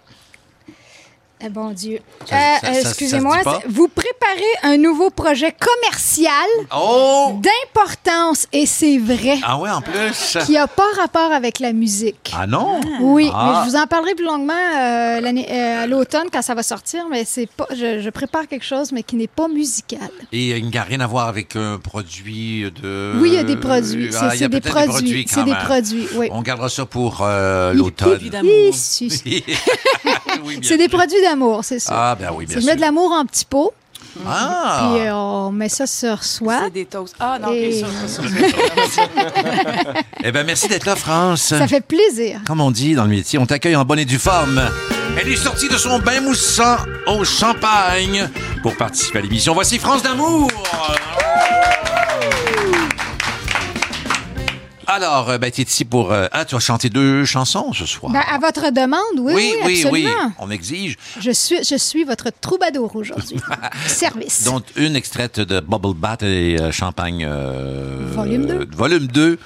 Eh, 1.42 1.48
bon 1.48 1.70
Dieu. 1.72 2.00
Euh, 2.34 2.36
euh, 2.36 2.68
Excusez-moi, 2.82 3.38
vous 3.70 3.88
préparez 3.88 4.44
un 4.64 4.76
nouveau 4.78 5.10
projet 5.10 5.56
commercial 5.58 6.34
Oh! 6.76 7.40
d'importance, 7.42 8.46
et 8.52 8.66
c'est 8.66 8.98
vrai, 8.98 9.38
Ah 9.44 9.58
ouais, 9.58 9.70
en 9.70 9.80
plus? 9.80 10.38
qui 10.46 10.52
n'a 10.54 10.68
pas 10.68 10.84
rapport 10.98 11.32
avec 11.32 11.60
la 11.60 11.72
musique. 11.72 12.34
Ah 12.38 12.46
non? 12.46 12.82
Oui, 13.00 13.32
Ah. 13.34 13.54
mais 13.54 13.64
je 13.66 13.70
vous 13.70 13.76
en 13.82 13.88
parlerai 13.88 14.16
plus 14.16 14.26
longuement 14.26 14.52
euh, 14.54 15.22
euh, 15.22 15.84
à 15.84 15.88
l'automne 15.88 16.28
quand 16.30 16.42
ça 16.42 16.56
va 16.56 16.62
sortir, 16.64 17.06
mais 17.10 17.24
c'est 17.24 17.48
pas, 17.50 17.68
je, 17.72 18.02
je 18.02 18.10
prépare 18.10 18.46
quelque 18.50 18.66
chose, 18.66 18.92
mais 18.92 19.04
qui 19.04 19.16
n'est 19.16 19.28
pas 19.28 19.48
musical. 19.48 20.10
Et 20.34 20.58
il 20.58 20.66
n'y 20.66 20.78
a 20.78 20.84
rien 20.84 21.00
à 21.00 21.08
voir 21.08 21.30
avec 21.30 21.56
un 21.56 21.78
produit 21.82 22.70
de. 22.84 23.14
Oui, 23.22 23.30
il 23.30 23.36
y 23.36 23.38
a 23.38 23.44
des 23.44 23.56
produits. 23.56 24.10
C'est 24.12 24.18
Ah, 24.20 24.30
il 24.34 24.36
y 24.36 24.40
c'est 24.40 24.44
a 24.44 24.48
des 24.50 24.60
peut-être 24.60 24.86
produits. 24.90 25.26
C'est 25.30 25.46
des 25.46 25.56
produits, 25.56 26.08
oui. 26.16 26.28
On 26.34 26.42
gardera 26.42 26.68
ça 26.68 26.86
pour 26.86 27.20
euh, 27.22 27.72
l'automne. 27.74 28.18
Évidemment. 28.20 28.50
Oui, 30.46 30.60
C'est 30.62 30.78
des 30.78 30.88
produits 30.88 31.20
c'est 31.64 31.80
ça. 31.80 31.94
Ah, 32.12 32.16
ben 32.16 32.30
oui, 32.36 32.46
bien 32.46 32.56
C'est 32.56 32.62
je 32.62 32.66
sûr. 32.66 32.72
mets 32.72 32.76
de 32.76 32.82
l'amour 32.82 33.12
en 33.12 33.26
petits 33.26 33.46
pots, 33.46 33.74
Ah! 34.28 34.90
puis 34.94 35.02
euh, 35.08 35.14
on 35.16 35.52
met 35.52 35.70
ça 35.70 35.86
sur 35.88 36.24
soi. 36.24 36.62
C'est 36.66 36.74
des 36.74 36.86
toasts. 36.86 37.16
Ah 37.20 37.38
non, 37.42 37.52
Et- 37.54 37.82
ça. 38.08 38.22
Eh 40.24 40.32
bien, 40.32 40.44
merci 40.44 40.68
d'être 40.68 40.86
là, 40.86 40.96
France. 40.96 41.42
Ça 41.42 41.68
fait 41.68 41.82
plaisir. 41.82 42.42
Comme 42.46 42.60
on 42.62 42.72
dit 42.72 42.94
dans 42.96 43.04
le 43.04 43.10
métier, 43.10 43.40
on 43.40 43.46
t'accueille 43.46 43.76
en 43.76 43.86
bonne 43.86 44.00
et 44.00 44.06
due 44.06 44.20
forme. 44.20 44.62
Elle 45.20 45.28
est 45.30 45.36
sortie 45.38 45.70
de 45.70 45.78
son 45.78 46.00
bain 46.00 46.22
moussant 46.22 46.78
au 47.08 47.24
champagne 47.24 48.30
pour 48.62 48.76
participer 48.76 49.20
à 49.20 49.22
l'émission. 49.22 49.54
Voici 49.54 49.80
France 49.80 50.04
d'amour. 50.04 50.50
Alors, 54.92 55.30
euh, 55.30 55.38
ben, 55.38 55.52
tu 55.52 55.62
es 55.62 55.64
ici 55.66 55.86
pour... 55.86 56.12
euh, 56.12 56.26
ah, 56.32 56.46
tu 56.46 56.56
vas 56.56 56.60
chanter 56.60 56.90
deux 56.90 57.24
chansons 57.24 57.74
ce 57.74 57.86
soir? 57.86 58.12
Ben, 58.12 58.24
à 58.28 58.40
votre 58.40 58.72
demande, 58.72 59.00
oui, 59.20 59.34
oui, 59.36 59.54
oui, 59.54 59.62
oui, 59.66 59.82
absolument. 60.08 60.32
on 60.40 60.50
exige. 60.50 60.98
Je 61.20 61.30
suis, 61.30 61.64
je 61.64 61.76
suis 61.78 62.04
votre 62.06 62.30
troubadour 62.42 62.96
aujourd'hui. 62.96 63.38
Service. 63.88 64.46
Donc, 64.46 64.64
une 64.76 64.96
extraite 64.96 65.40
de 65.40 65.60
Bubble 65.60 65.94
Bath 65.94 66.24
et 66.24 66.60
euh, 66.60 66.72
Champagne... 66.72 67.24
euh, 67.24 68.08
Volume 68.16 68.48
deux. 68.48 68.68
Volume 68.76 69.06
2. 69.08 69.38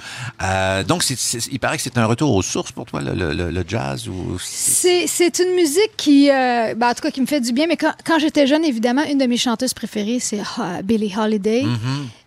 Euh, 0.43 0.83
donc, 0.85 1.03
c'est- 1.03 1.19
c'est- 1.19 1.49
il 1.51 1.59
paraît 1.59 1.75
que 1.75 1.83
c'est 1.83 1.97
un 1.97 2.05
retour 2.05 2.33
aux 2.33 2.41
sources 2.41 2.71
pour 2.71 2.85
toi, 2.85 3.01
le, 3.01 3.13
le- 3.13 3.33
le- 3.33 3.51
le 3.51 3.63
jazz 3.67 4.07
ou... 4.07 4.37
C'est 4.39 5.07
c'est 5.07 5.39
une 5.39 5.55
musique 5.55 5.91
qui, 5.97 6.29
euh, 6.31 6.73
ben, 6.75 6.89
en 6.89 6.93
tout 6.93 7.01
cas, 7.01 7.11
qui 7.11 7.19
me 7.19 7.25
fait 7.25 7.41
du 7.41 7.51
bien. 7.51 7.67
Mais 7.67 7.75
quand, 7.75 7.93
quand 8.05 8.17
j'étais 8.17 8.47
jeune, 8.47 8.63
évidemment, 8.63 9.03
une 9.03 9.17
de 9.17 9.25
mes 9.25 9.37
chanteuses 9.37 9.73
préférées, 9.73 10.19
c'est 10.21 10.39
ah, 10.57 10.81
Billie 10.83 11.13
Holiday. 11.17 11.65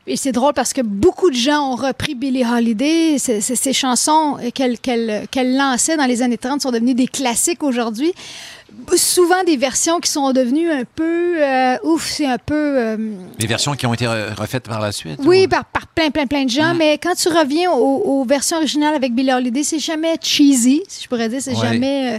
Et 0.09 0.17
c'est 0.17 0.31
drôle 0.31 0.53
parce 0.55 0.73
que 0.73 0.83
beaucoup 0.83 1.31
de 1.31 1.35
gens 1.37 1.73
ont 1.73 1.75
repris 1.75 2.15
Billie 2.15 2.45
Holiday. 2.45 3.19
Ces 3.19 3.73
chansons 3.73 4.37
qu'elle 4.55 4.79
qu'elle- 4.79 5.27
qu'elle 5.33 5.57
lançait 5.57 5.97
dans 5.97 6.07
les 6.07 6.23
années 6.23 6.39
30 6.39 6.63
sont 6.63 6.71
devenues 6.71 6.95
des 6.95 7.09
classiques 7.09 7.65
aujourd'hui. 7.65 8.13
Souvent 8.95 9.43
des 9.45 9.57
versions 9.57 9.99
qui 10.01 10.11
sont 10.11 10.33
devenues 10.33 10.71
un 10.71 10.85
peu... 10.85 11.43
euh, 11.43 11.77
ouf, 11.85 12.07
c'est 12.09 12.27
un 12.27 12.39
peu... 12.39 12.55
euh, 12.55 12.97
Les 13.39 13.47
versions 13.47 13.75
qui 13.75 13.87
ont 13.87 13.95
été 13.95 14.05
re- 14.05 14.33
refaites 14.35 14.65
par 14.69 14.81
la 14.81 14.93
suite? 14.93 15.19
oui, 15.25 15.45
ou- 15.47 15.49
par, 15.49 15.65
par 15.65 15.87
plein, 15.89 16.11
plein, 16.11 16.27
plein 16.27 16.45
de 16.45 16.51
gens, 16.51 16.75
mais 16.75 16.99
quand 16.99 17.15
tu 17.15 17.29
reviens 17.29 17.71
aux, 17.73 18.03
aux 18.05 18.25
versions 18.25 18.59
originales 18.59 18.95
avec 18.95 19.13
Billie 19.15 19.33
Holiday, 19.33 19.63
c'est 19.65 19.79
jamais 19.79 20.17
cheesy, 20.21 20.83
si 20.89 21.03
je 21.05 21.09
pourrais 21.09 21.29
dire. 21.29 21.41
C'est 21.43 21.57
Ouais. 21.57 21.67
jamais 21.69 22.15
euh, 22.15 22.19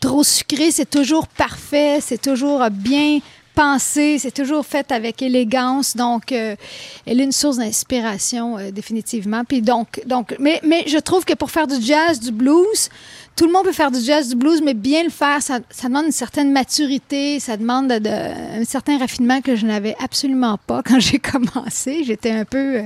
trop 0.00 0.22
sucré, 0.22 0.70
c'est 0.70 0.88
toujours 0.90 1.26
parfait, 1.26 1.98
c'est 2.00 2.20
toujours 2.20 2.64
bien 2.70 3.18
pensé, 3.54 4.18
c'est 4.18 4.30
toujours 4.34 4.64
fait 4.66 4.90
avec 4.92 5.22
élégance. 5.22 5.96
Donc, 5.96 6.32
euh, 6.32 6.56
elle 7.06 7.20
est 7.20 7.24
une 7.24 7.32
source 7.32 7.56
d'inspiration, 7.58 8.58
euh, 8.58 8.70
définitivement. 8.70 9.42
Puis 9.44 9.62
donc, 9.62 10.02
donc 10.06 10.34
mais, 10.38 10.60
mais 10.64 10.84
je 10.86 10.98
trouve 10.98 11.24
que 11.24 11.34
pour 11.34 11.50
faire 11.50 11.66
du 11.66 11.80
jazz, 11.80 12.20
du 12.20 12.32
blues, 12.32 12.88
tout 13.36 13.46
le 13.46 13.52
monde 13.52 13.64
peut 13.64 13.72
faire 13.72 13.90
du 13.90 14.00
jazz, 14.00 14.28
du 14.28 14.36
blues, 14.36 14.62
mais 14.62 14.74
bien 14.74 15.02
le 15.02 15.10
faire, 15.10 15.42
ça, 15.42 15.58
ça 15.70 15.88
demande 15.88 16.06
une 16.06 16.12
certaine 16.12 16.52
maturité, 16.52 17.40
ça 17.40 17.56
demande 17.56 17.88
de- 17.88 17.98
de- 17.98 18.60
un 18.60 18.64
certain 18.64 18.96
raffinement 18.98 19.40
que 19.40 19.56
je 19.56 19.66
n'avais 19.66 19.96
absolument 20.02 20.56
pas 20.66 20.82
quand 20.86 21.00
j'ai 21.00 21.18
commencé. 21.18 22.04
J'étais 22.04 22.30
un 22.30 22.44
peu... 22.44 22.76
euh, 22.76 22.82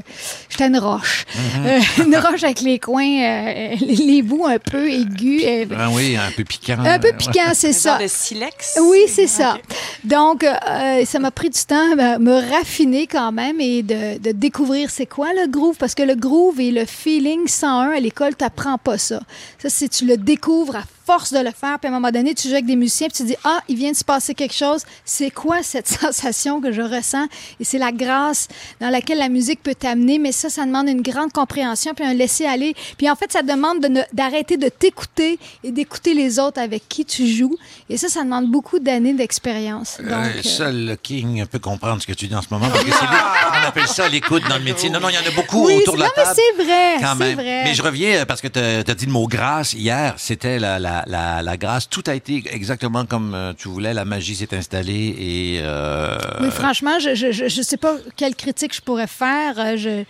J'étais 0.59 0.71
une 0.71 0.79
roche. 0.79 1.25
Euh, 1.65 1.81
une 2.05 2.17
roche 2.17 2.43
avec 2.43 2.61
les 2.63 2.81
coins, 2.81 3.05
euh, 3.23 3.75
les, 3.81 4.23
bouts 4.23 4.45
un 4.47 4.59
peu 4.59 4.91
aigus. 4.91 5.43
euh, 5.47 5.67
Ah 5.79 5.89
oui, 5.93 6.17
un 6.17 6.33
peu 6.37 6.43
piquant. 6.43 6.77
un 6.85 6.99
peu 6.99 7.13
piquant, 7.17 7.53
c'est 7.55 7.69
Un 7.69 7.73
ça. 7.73 7.91
genre 7.93 8.01
de 8.03 8.09
silex? 8.09 8.77
Oui, 8.83 9.03
c'est 9.07 9.29
ça. 9.29 9.59
Donc, 10.03 10.43
euh, 10.43 11.05
ça 11.05 11.19
m'a 11.21 11.31
pris 11.31 11.51
du 11.51 11.61
temps 11.65 11.97
à 11.99 12.19
me 12.19 12.51
raffiner 12.51 13.07
quand 13.07 13.31
même 13.31 13.61
et 13.61 13.85
de, 13.85 14.19
de 14.19 14.33
découvrir 14.33 14.91
c'est 14.91 15.07
quoi 15.07 15.29
le 15.33 15.47
groove, 15.49 15.77
parce 15.79 15.95
que 15.95 16.03
le 16.03 16.17
groove 16.17 16.59
et 16.61 16.73
le 16.73 16.85
feeling 16.87 17.47
101 17.47 17.91
à 17.93 18.01
l'école, 18.01 18.35
tu 18.37 18.43
n'apprends 18.43 18.79
pas 18.79 18.99
ça. 18.99 19.21
Ça, 19.63 19.69
c'est 19.69 19.89
tu 19.89 20.07
le 20.07 20.17
découvres 20.17 20.75
à 20.77 20.83
force 21.09 21.33
de 21.33 21.39
le 21.39 21.53
faire. 21.53 21.79
Puis 21.79 21.89
à 21.89 21.89
un 21.89 21.95
moment 21.95 22.11
donné, 22.11 22.35
tu 22.35 22.49
joues 22.49 22.55
avec 22.55 22.67
des 22.67 22.77
musiciens, 22.77 23.09
puis 23.09 23.17
tu 23.17 23.25
dis 23.25 23.37
Ah, 23.45 23.61
il 23.69 23.77
vient 23.77 23.91
de 23.93 23.97
se 23.97 24.05
passer 24.05 24.35
quelque 24.35 24.55
chose. 24.55 24.83
C'est 25.05 25.31
quoi 25.31 25.63
cette 25.63 25.89
sensation 26.03 26.61
que 26.61 26.71
je 26.73 26.83
ressens? 26.83 27.27
Et 27.61 27.65
c'est 27.65 27.79
la 27.79 27.93
grâce 27.93 28.49
dans 28.81 28.91
laquelle 28.91 29.19
la 29.19 29.29
musique 29.31 29.63
peut 29.63 29.75
t'amener. 29.75 30.19
Mais 30.19 30.33
ça, 30.33 30.51
ça 30.51 30.65
demande 30.67 30.89
une 30.89 31.01
grande 31.03 31.33
compréhension, 31.33 31.95
puis 31.95 32.05
un 32.05 32.13
laisser-aller. 32.15 32.75
Puis 32.99 33.09
en 33.09 33.17
fait, 33.17 33.33
ça 33.33 33.43
demande 33.43 33.87
d'arrêter 34.13 34.57
de 34.57 34.69
t'écouter 34.69 35.39
et 35.65 35.71
d'écouter 35.73 36.13
les 36.15 36.39
autres 36.39 36.61
avec 36.61 36.89
qui 36.89 37.05
tu 37.05 37.27
joues. 37.27 37.57
Et 37.89 37.97
ça, 37.97 38.09
ça 38.09 38.23
demande 38.23 38.51
beaucoup 38.51 38.79
d'années 38.79 39.15
d'expérience. 39.15 39.97
Donc, 39.99 40.09
Euh, 40.13 40.33
euh, 40.39 40.43
seul 40.43 40.85
le 40.87 40.97
King 40.97 41.47
peut 41.47 41.59
comprendre 41.59 42.03
ce 42.03 42.07
que 42.07 42.13
tu 42.13 42.27
dis 42.29 42.35
en 42.35 42.43
ce 42.43 42.49
moment, 42.51 42.69
parce 42.69 42.85
que 42.85 42.91
c'est 42.93 43.07
lui- 43.07 43.17
on 43.63 43.69
appelle 43.69 43.87
ça 43.89 44.09
l'écoute 44.09 44.43
dans 44.49 44.59
le 44.59 44.65
métier. 44.65 44.91
Non, 44.91 45.01
non, 45.01 45.09
il 45.09 45.15
y 45.15 45.19
en 45.19 45.27
a 45.27 45.35
beaucoup 45.35 45.67
Oui, 45.67 45.77
autour 45.77 45.95
de 45.95 46.01
la 46.01 46.07
non, 46.07 46.13
mais 46.17 46.23
table. 46.25 46.37
c'est 46.37 46.63
vrai, 46.63 46.97
c'est 46.99 47.35
vrai. 47.35 47.65
Mais 47.65 47.75
je 47.75 47.83
reviens 47.83 48.11
euh, 48.21 48.25
parce 48.27 48.41
que 48.41 48.49
tu 48.49 48.59
as, 48.59 48.83
dit 48.95 49.07
le 49.07 49.13
mot 49.13 49.27
grâce 49.27 49.73
hier. 49.75 50.15
C'était 50.17 50.59
la, 50.59 50.79
la, 50.79 50.98
la, 51.07 51.43
la 51.43 51.57
grâce. 51.57 51.89
Tout 51.89 52.03
a 52.07 52.15
été 52.15 52.43
exactement 52.51 53.05
comme 53.07 53.35
euh, 53.35 53.53
tu 53.57 53.69
voulais. 53.69 53.95
La 53.95 54.05
magie 54.05 54.35
s'est 54.35 54.55
installée 54.57 55.15
et. 55.19 55.61
euh, 55.63 56.17
Oui, 56.41 56.51
franchement, 56.51 56.99
je 56.99 57.15
je 57.15 57.63
sais 57.63 57.77
pas 57.77 57.95
quelle 58.17 58.35
critique 58.35 58.75
je 58.75 58.81
pourrais 58.81 59.07
faire. 59.07 59.55
Euh, 59.59 59.77
Je, 59.77 60.05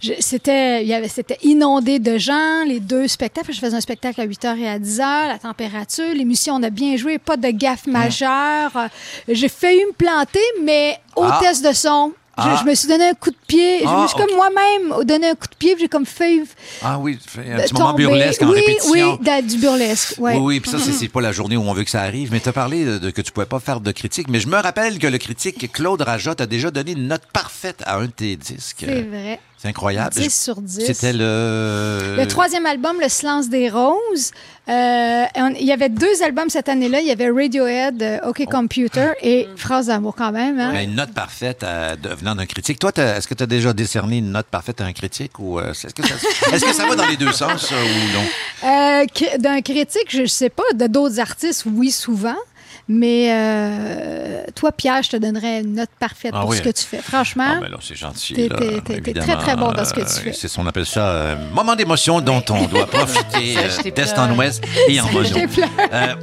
je- 0.00 0.12
c'était, 0.20 0.82
il 0.82 0.88
y 0.88 0.94
avait, 0.94 1.08
c'était 1.08 1.38
inondé 1.42 1.98
de 1.98 2.18
gens, 2.18 2.64
les 2.66 2.80
deux 2.80 3.06
spectacles. 3.08 3.52
Je 3.52 3.58
faisais 3.60 3.76
un 3.76 3.80
spectacle 3.80 4.20
à 4.20 4.26
8h 4.26 4.56
et 4.58 4.68
à 4.68 4.78
10h, 4.78 5.28
la 5.28 5.38
température, 5.38 6.12
l'émission, 6.14 6.54
on 6.56 6.62
a 6.62 6.70
bien 6.70 6.96
joué, 6.96 7.18
pas 7.18 7.36
de 7.36 7.48
gaffe 7.50 7.86
majeure. 7.86 8.70
Euh, 8.76 8.88
J'ai 9.28 9.48
failli 9.48 9.80
me 9.86 9.92
planter, 9.92 10.40
mais 10.62 10.98
au 11.16 11.24
Ah. 11.24 11.38
test 11.40 11.64
de 11.66 11.72
son, 11.72 12.12
Ah. 12.36 12.58
je 12.64 12.68
me 12.68 12.74
suis 12.74 12.88
donné 12.88 13.08
un 13.10 13.14
coup 13.14 13.30
de 13.30 13.36
pied. 13.46 13.80
je 13.80 13.84
Ah, 13.86 14.02
me 14.02 14.06
suis 14.08 14.16
ok. 14.20 14.26
comme 14.26 14.36
moi-même 14.36 15.04
donné 15.06 15.28
un 15.28 15.34
coup 15.34 15.48
de 15.50 15.54
pied, 15.56 15.76
j'ai 15.78 15.88
comme 15.88 16.06
failli 16.06 16.42
Ah 16.82 16.98
oui, 16.98 17.18
un 17.36 17.40
euh, 17.40 17.62
petit 17.62 17.74
moment 17.74 17.92
burlesque 17.92 18.42
en 18.42 18.48
oui, 18.48 18.54
répétition. 18.60 19.12
Oui, 19.12 19.24
d'a- 19.24 19.42
du 19.42 19.58
burlesque. 19.58 20.14
Ouais. 20.18 20.36
Oui, 20.36 20.40
oui, 20.42 20.60
puis 20.60 20.70
ça, 20.70 20.78
c'est- 20.78 20.92
c'est 20.92 21.08
pas 21.12 21.20
la 21.20 21.32
journée 21.32 21.56
où 21.56 21.62
on 21.62 21.72
veut 21.74 21.84
que 21.84 21.90
ça 21.90 22.02
arrive. 22.02 22.30
Mais 22.32 22.40
tu 22.40 22.48
as 22.48 22.52
parlé 22.52 22.84
de, 22.84 22.98
de 22.98 23.10
que 23.10 23.20
tu 23.20 23.32
pouvais 23.32 23.46
pas 23.46 23.60
faire 23.60 23.80
de 23.80 23.92
critique. 23.92 24.28
Mais 24.28 24.40
je 24.40 24.48
me 24.48 24.56
rappelle 24.56 24.98
que 24.98 25.06
le 25.06 25.18
critique 25.18 25.70
Claude 25.72 26.00
Rajot 26.00 26.34
a 26.40 26.46
déjà 26.46 26.70
donné 26.70 26.92
une 26.92 27.08
note 27.08 27.22
parfaite 27.32 27.82
à 27.84 27.96
un 27.96 28.06
de 28.06 28.10
tes 28.12 28.36
disques. 28.36 28.84
C'est 28.86 29.02
vrai. 29.02 29.38
C'est 29.62 29.68
incroyable. 29.68 30.10
10 30.16 30.42
sur 30.42 30.60
10. 30.60 30.86
C'était 30.86 31.12
le. 31.12 32.16
Le 32.18 32.26
troisième 32.26 32.66
album, 32.66 32.96
Le 33.00 33.08
silence 33.08 33.48
des 33.48 33.70
roses. 33.70 34.32
Euh, 34.68 35.24
on- 35.36 35.54
il 35.58 35.64
y 35.64 35.70
avait 35.72 35.88
deux 35.88 36.20
albums 36.24 36.48
cette 36.50 36.68
année-là. 36.68 37.00
Il 37.00 37.06
y 37.06 37.12
avait 37.12 37.30
Radiohead, 37.30 38.02
euh, 38.02 38.18
OK 38.28 38.44
Computer 38.50 39.10
et 39.22 39.46
Phrase 39.56 39.86
d'amour 39.86 40.16
quand 40.16 40.32
même. 40.32 40.58
hein. 40.58 40.80
Une 40.82 40.96
note 40.96 41.12
parfaite 41.12 41.62
à- 41.62 41.94
de- 41.94 42.08
venant 42.08 42.34
d'un 42.34 42.46
critique. 42.46 42.80
Toi, 42.80 42.90
est-ce 42.96 43.28
que 43.28 43.34
tu 43.34 43.42
as 43.44 43.46
déjà 43.46 43.72
décerné 43.72 44.18
une 44.18 44.32
note 44.32 44.46
parfaite 44.46 44.80
à 44.80 44.84
un 44.84 44.92
critique 44.92 45.38
ou 45.38 45.60
euh, 45.60 45.70
est-ce 45.70 45.94
que, 45.94 46.04
ça, 46.06 46.14
est-ce 46.52 46.64
que 46.64 46.72
ça 46.72 46.86
va 46.86 46.96
dans 46.96 47.06
les 47.06 47.16
deux 47.16 47.32
sens 47.32 47.70
ou 47.70 47.74
non? 48.14 48.68
Euh, 48.68 49.04
D'un 49.38 49.60
critique, 49.62 50.06
je 50.08 50.22
ne 50.22 50.26
sais 50.26 50.50
pas. 50.50 50.62
De 50.74 50.86
d'autres 50.88 51.20
artistes, 51.20 51.64
oui, 51.66 51.90
souvent. 51.92 52.34
Mais 52.88 53.28
euh, 53.30 54.42
toi, 54.54 54.72
Pierre, 54.72 55.02
je 55.02 55.10
te 55.10 55.16
donnerais 55.16 55.60
une 55.60 55.74
note 55.76 55.88
parfaite 56.00 56.32
Ah 56.34 56.40
pour 56.40 56.50
oui. 56.50 56.56
ce 56.58 56.62
que 56.62 56.70
tu 56.70 56.84
fais. 56.84 56.98
Franchement, 56.98 57.44
Ah, 57.56 57.60
ben 57.60 57.70
c'est 57.80 57.94
gentil. 57.94 58.34
t'es- 58.34 58.48
là, 58.48 58.56
t'es- 58.56 58.66
t'es- 58.66 58.80
t'es 58.80 58.94
évidemment. 58.98 59.26
très, 59.26 59.36
très 59.36 59.56
bon 59.56 59.72
dans 59.72 59.84
ce 59.84 59.94
que 59.94 60.00
tu 60.00 60.06
Euh, 60.06 60.22
fais. 60.24 60.32
C'est 60.32 60.48
ce 60.48 60.56
qu'on 60.56 60.66
appelle 60.66 60.86
ça 60.86 61.32
un 61.32 61.36
moment 61.54 61.74
d'émotion 61.76 62.20
dont 62.20 62.42
on 62.50 62.64
doit 62.66 62.86
profiter 62.90 63.56
euh, 63.58 63.90
d'est 63.90 64.18
en 64.18 64.36
ouest 64.36 64.62
et 64.88 65.00
en 65.00 65.06
pleurs. 65.06 65.24
Euh, 65.92 66.14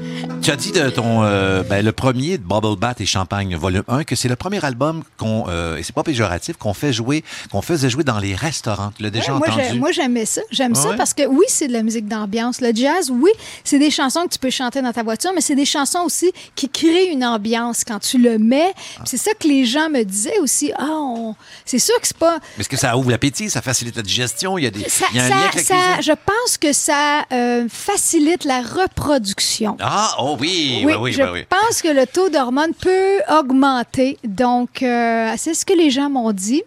tu 0.41 0.51
as 0.51 0.55
dit 0.55 0.71
de 0.71 0.89
ton 0.89 1.23
euh, 1.23 1.63
ben, 1.63 1.83
le 1.83 1.91
premier 1.91 2.37
de 2.37 2.43
Bubble 2.43 2.75
Bath 2.77 3.01
et 3.01 3.05
Champagne 3.05 3.55
volume 3.55 3.83
1 3.87 4.03
que 4.03 4.15
c'est 4.15 4.27
le 4.29 4.35
premier 4.35 4.63
album 4.63 5.03
qu'on 5.17 5.45
euh, 5.49 5.77
et 5.77 5.83
c'est 5.83 5.95
pas 5.95 6.03
péjoratif 6.03 6.57
qu'on 6.57 6.73
fait 6.73 6.93
jouer 6.93 7.23
qu'on 7.51 7.61
faisait 7.61 7.89
jouer 7.89 8.03
dans 8.03 8.19
les 8.19 8.35
restaurants. 8.35 8.91
Tu 8.97 9.03
l'as 9.03 9.09
déjà 9.09 9.33
Ouais, 9.35 9.49
entendu? 9.49 9.79
moi, 9.79 9.91
j'aimais 9.91 10.25
ça. 10.25 10.41
J'aime 10.51 10.75
ça 10.75 10.89
parce 10.97 11.13
que 11.13 11.25
oui, 11.27 11.45
c'est 11.47 11.67
de 11.67 11.73
la 11.73 11.83
musique 11.83 12.07
d'ambiance. 12.07 12.61
Le 12.61 12.71
jazz, 12.75 13.09
oui, 13.11 13.31
c'est 13.63 13.79
des 13.79 13.91
chansons 13.91 14.23
que 14.25 14.33
tu 14.33 14.39
peux 14.39 14.49
chanter 14.49 14.81
dans 14.81 14.91
ta 14.93 15.03
voiture, 15.03 15.31
mais 15.33 15.41
c'est 15.41 15.55
des 15.55 15.65
chansons 15.65 15.99
aussi 16.05 16.31
qui 16.55 16.69
créent 16.69 17.07
une 17.11 17.23
ambiance 17.25 17.83
quand 17.85 17.99
tu 17.99 18.17
le 18.17 18.37
mets. 18.37 18.73
Puis 18.75 19.03
C'est 19.05 19.17
ça 19.17 19.31
que 19.39 19.47
les 19.47 19.65
gens 19.65 19.89
me 19.89 20.03
disaient 20.03 20.39
aussi. 20.39 20.71
Ah, 20.77 20.85
on- 20.89 21.35
c'est 21.65 21.79
sûr 21.79 21.99
que 22.01 22.07
c'est 22.07 22.17
pas. 22.17 22.39
Mais 22.57 22.61
est-ce 22.61 22.69
que 22.69 22.77
ça 22.77 22.95
ouvre 22.97 23.11
l'appétit, 23.11 23.49
ça 23.49 23.61
facilite 23.61 23.95
la 23.95 24.01
digestion, 24.01 24.57
il 24.57 24.63
y 24.63 24.67
a 24.67 24.71
des 24.71 24.87
Ça, 24.89 25.05
y 25.13 25.19
a 25.19 25.23
un 25.25 25.29
ça- 25.29 25.35
lien 25.35 25.41
avec 25.41 25.55
la 25.55 25.61
ça- 25.63 25.75
cuisine? 25.75 26.01
je 26.01 26.11
pense 26.11 26.57
que 26.57 26.73
ça 26.73 27.21
euh, 27.31 27.65
facilite 27.69 28.43
la 28.45 28.61
reproduction. 28.61 29.77
Ah, 29.79 30.15
oh 30.19 30.37
oui, 30.39 30.81
oui, 30.85 30.93
oui, 30.99 31.11
je 31.13 31.23
oui. 31.23 31.45
pense 31.49 31.81
que 31.81 31.87
le 31.89 32.05
taux 32.05 32.29
d'hormones 32.29 32.73
peut 32.73 33.19
augmenter. 33.29 34.17
Donc, 34.23 34.83
euh, 34.83 35.33
c'est 35.37 35.53
ce 35.53 35.65
que 35.65 35.73
les 35.73 35.89
gens 35.89 36.09
m'ont 36.09 36.31
dit. 36.31 36.63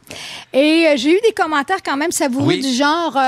Et 0.53 0.87
euh, 0.89 0.95
j'ai 0.97 1.11
eu 1.16 1.20
des 1.26 1.33
commentaires 1.33 1.83
quand 1.85 1.97
même 1.97 2.12
savoureux 2.12 2.47
Oui. 2.47 2.61
du 2.61 2.72
genre 2.72 3.18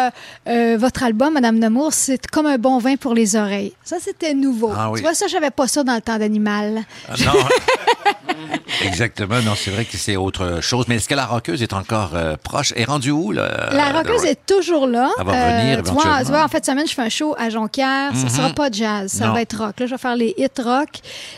Votre 0.47 1.03
album, 1.05 1.35
Madame 1.35 1.59
Nemours, 1.59 1.93
c'est 1.93 2.27
comme 2.29 2.47
un 2.47 2.59
bon 2.59 2.79
vin 2.79 2.97
pour 2.97 3.15
les 3.15 3.37
oreilles. 3.37 3.73
Ça, 3.85 3.97
c'était 4.01 4.35
nouveau. 4.35 4.71
Ah. 4.77 4.91
Tu 4.95 5.03
vois, 5.03 5.15
ça, 5.15 5.27
j'avais 5.27 5.51
pas 5.51 5.67
ça 5.67 5.83
dans 5.85 5.95
le 5.95 6.01
temps 6.01 6.19
Ah, 6.49 7.15
non. 7.25 7.33
Exactement, 8.85 9.41
non, 9.43 9.53
c'est 9.57 9.71
vrai 9.71 9.85
que 9.85 9.97
c'est 9.97 10.17
autre 10.17 10.59
chose. 10.61 10.87
Mais 10.89 10.97
est-ce 10.97 11.09
que 11.09 11.15
la 11.15 11.27
roqueuse 11.27 11.63
est 11.63 11.73
encore 11.73 12.11
euh, 12.15 12.37
proche? 12.43 12.73
Est 12.77 12.85
rendue 12.85 13.11
où, 13.13 13.33
là? 13.33 13.71
La 13.73 13.93
roqueuse 13.93 14.25
est 14.25 14.45
toujours 14.47 14.87
là. 14.87 15.11
Elle 15.19 15.25
va 15.25 15.33
revenir 15.33 15.83
tu, 15.83 15.91
vois, 15.93 16.19
tu 16.21 16.27
vois, 16.31 16.45
en 16.45 16.49
fait, 16.49 16.65
semaine, 16.67 16.87
je 16.87 16.93
fais 16.95 17.03
un 17.03 17.09
show 17.09 17.35
à 17.39 17.51
Jonquière. 17.51 18.11
Ça 18.15 18.25
Mhm. 18.25 18.29
sera 18.29 18.51
pas 18.51 18.71
jazz, 18.71 19.11
ça 19.13 19.27
Non. 19.27 19.33
va 19.35 19.43
être 19.43 19.57
rock. 19.59 19.79
Là, 19.81 19.87
je 19.87 19.93
vais 19.93 19.99
faire 19.99 20.17
les 20.17 20.35
hits 20.37 20.63
rock. 20.63 20.89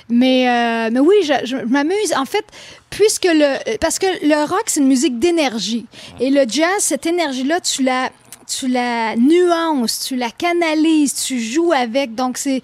Mais, 0.08 0.48
euh, 0.48 0.90
mais 0.92 1.00
oui, 1.00 1.14
je, 1.24 1.46
je 1.46 1.56
m'amuse. 1.56 2.12
En 2.16 2.24
fait, 2.24 2.44
puisque 2.90 3.26
le. 3.26 3.76
Parce 3.78 3.98
que 3.98 4.06
le 4.26 4.48
rock, 4.48 4.64
c'est 4.66 4.80
une 4.80 4.88
musique 4.88 5.18
d'énergie. 5.18 5.86
Et 6.20 6.30
le 6.30 6.44
jazz, 6.48 6.68
cette 6.80 7.06
énergie-là, 7.06 7.60
tu 7.60 7.82
la. 7.82 8.10
Tu 8.48 8.68
la 8.68 9.16
nuances, 9.16 10.04
tu 10.06 10.14
la 10.14 10.30
canalises, 10.30 11.14
tu 11.26 11.40
joues 11.40 11.72
avec. 11.72 12.14
Donc, 12.14 12.38
c'est. 12.38 12.62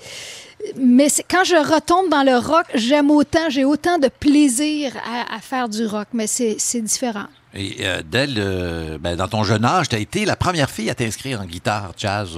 Mais 0.77 1.09
quand 1.31 1.45
je 1.45 1.57
retombe 1.57 2.09
dans 2.09 2.23
le 2.23 2.37
rock, 2.37 2.67
j'aime 2.75 3.11
autant, 3.11 3.51
j'ai 3.51 3.65
autant 3.65 3.99
de 3.99 4.09
plaisir 4.09 4.93
à, 5.31 5.41
faire 5.41 5.69
du 5.69 5.87
rock, 5.87 6.09
mais 6.13 6.27
c'est 6.27 6.81
différent. 6.81 7.27
Et 7.55 7.77
euh, 7.81 8.03
dès 8.09 8.27
le- 8.27 8.99
ben, 8.99 9.15
dans 9.17 9.29
ton 9.29 9.45
jeune 9.45 9.65
âge, 9.65 9.89
tu 9.89 9.97
as 9.97 9.99
été 9.99 10.25
la 10.25 10.37
première 10.37 10.71
fille 10.71 10.89
à 10.89 10.95
t'inscrire 10.95 11.41
en 11.41 11.45
guitare 11.45 11.93
jazz 11.99 12.31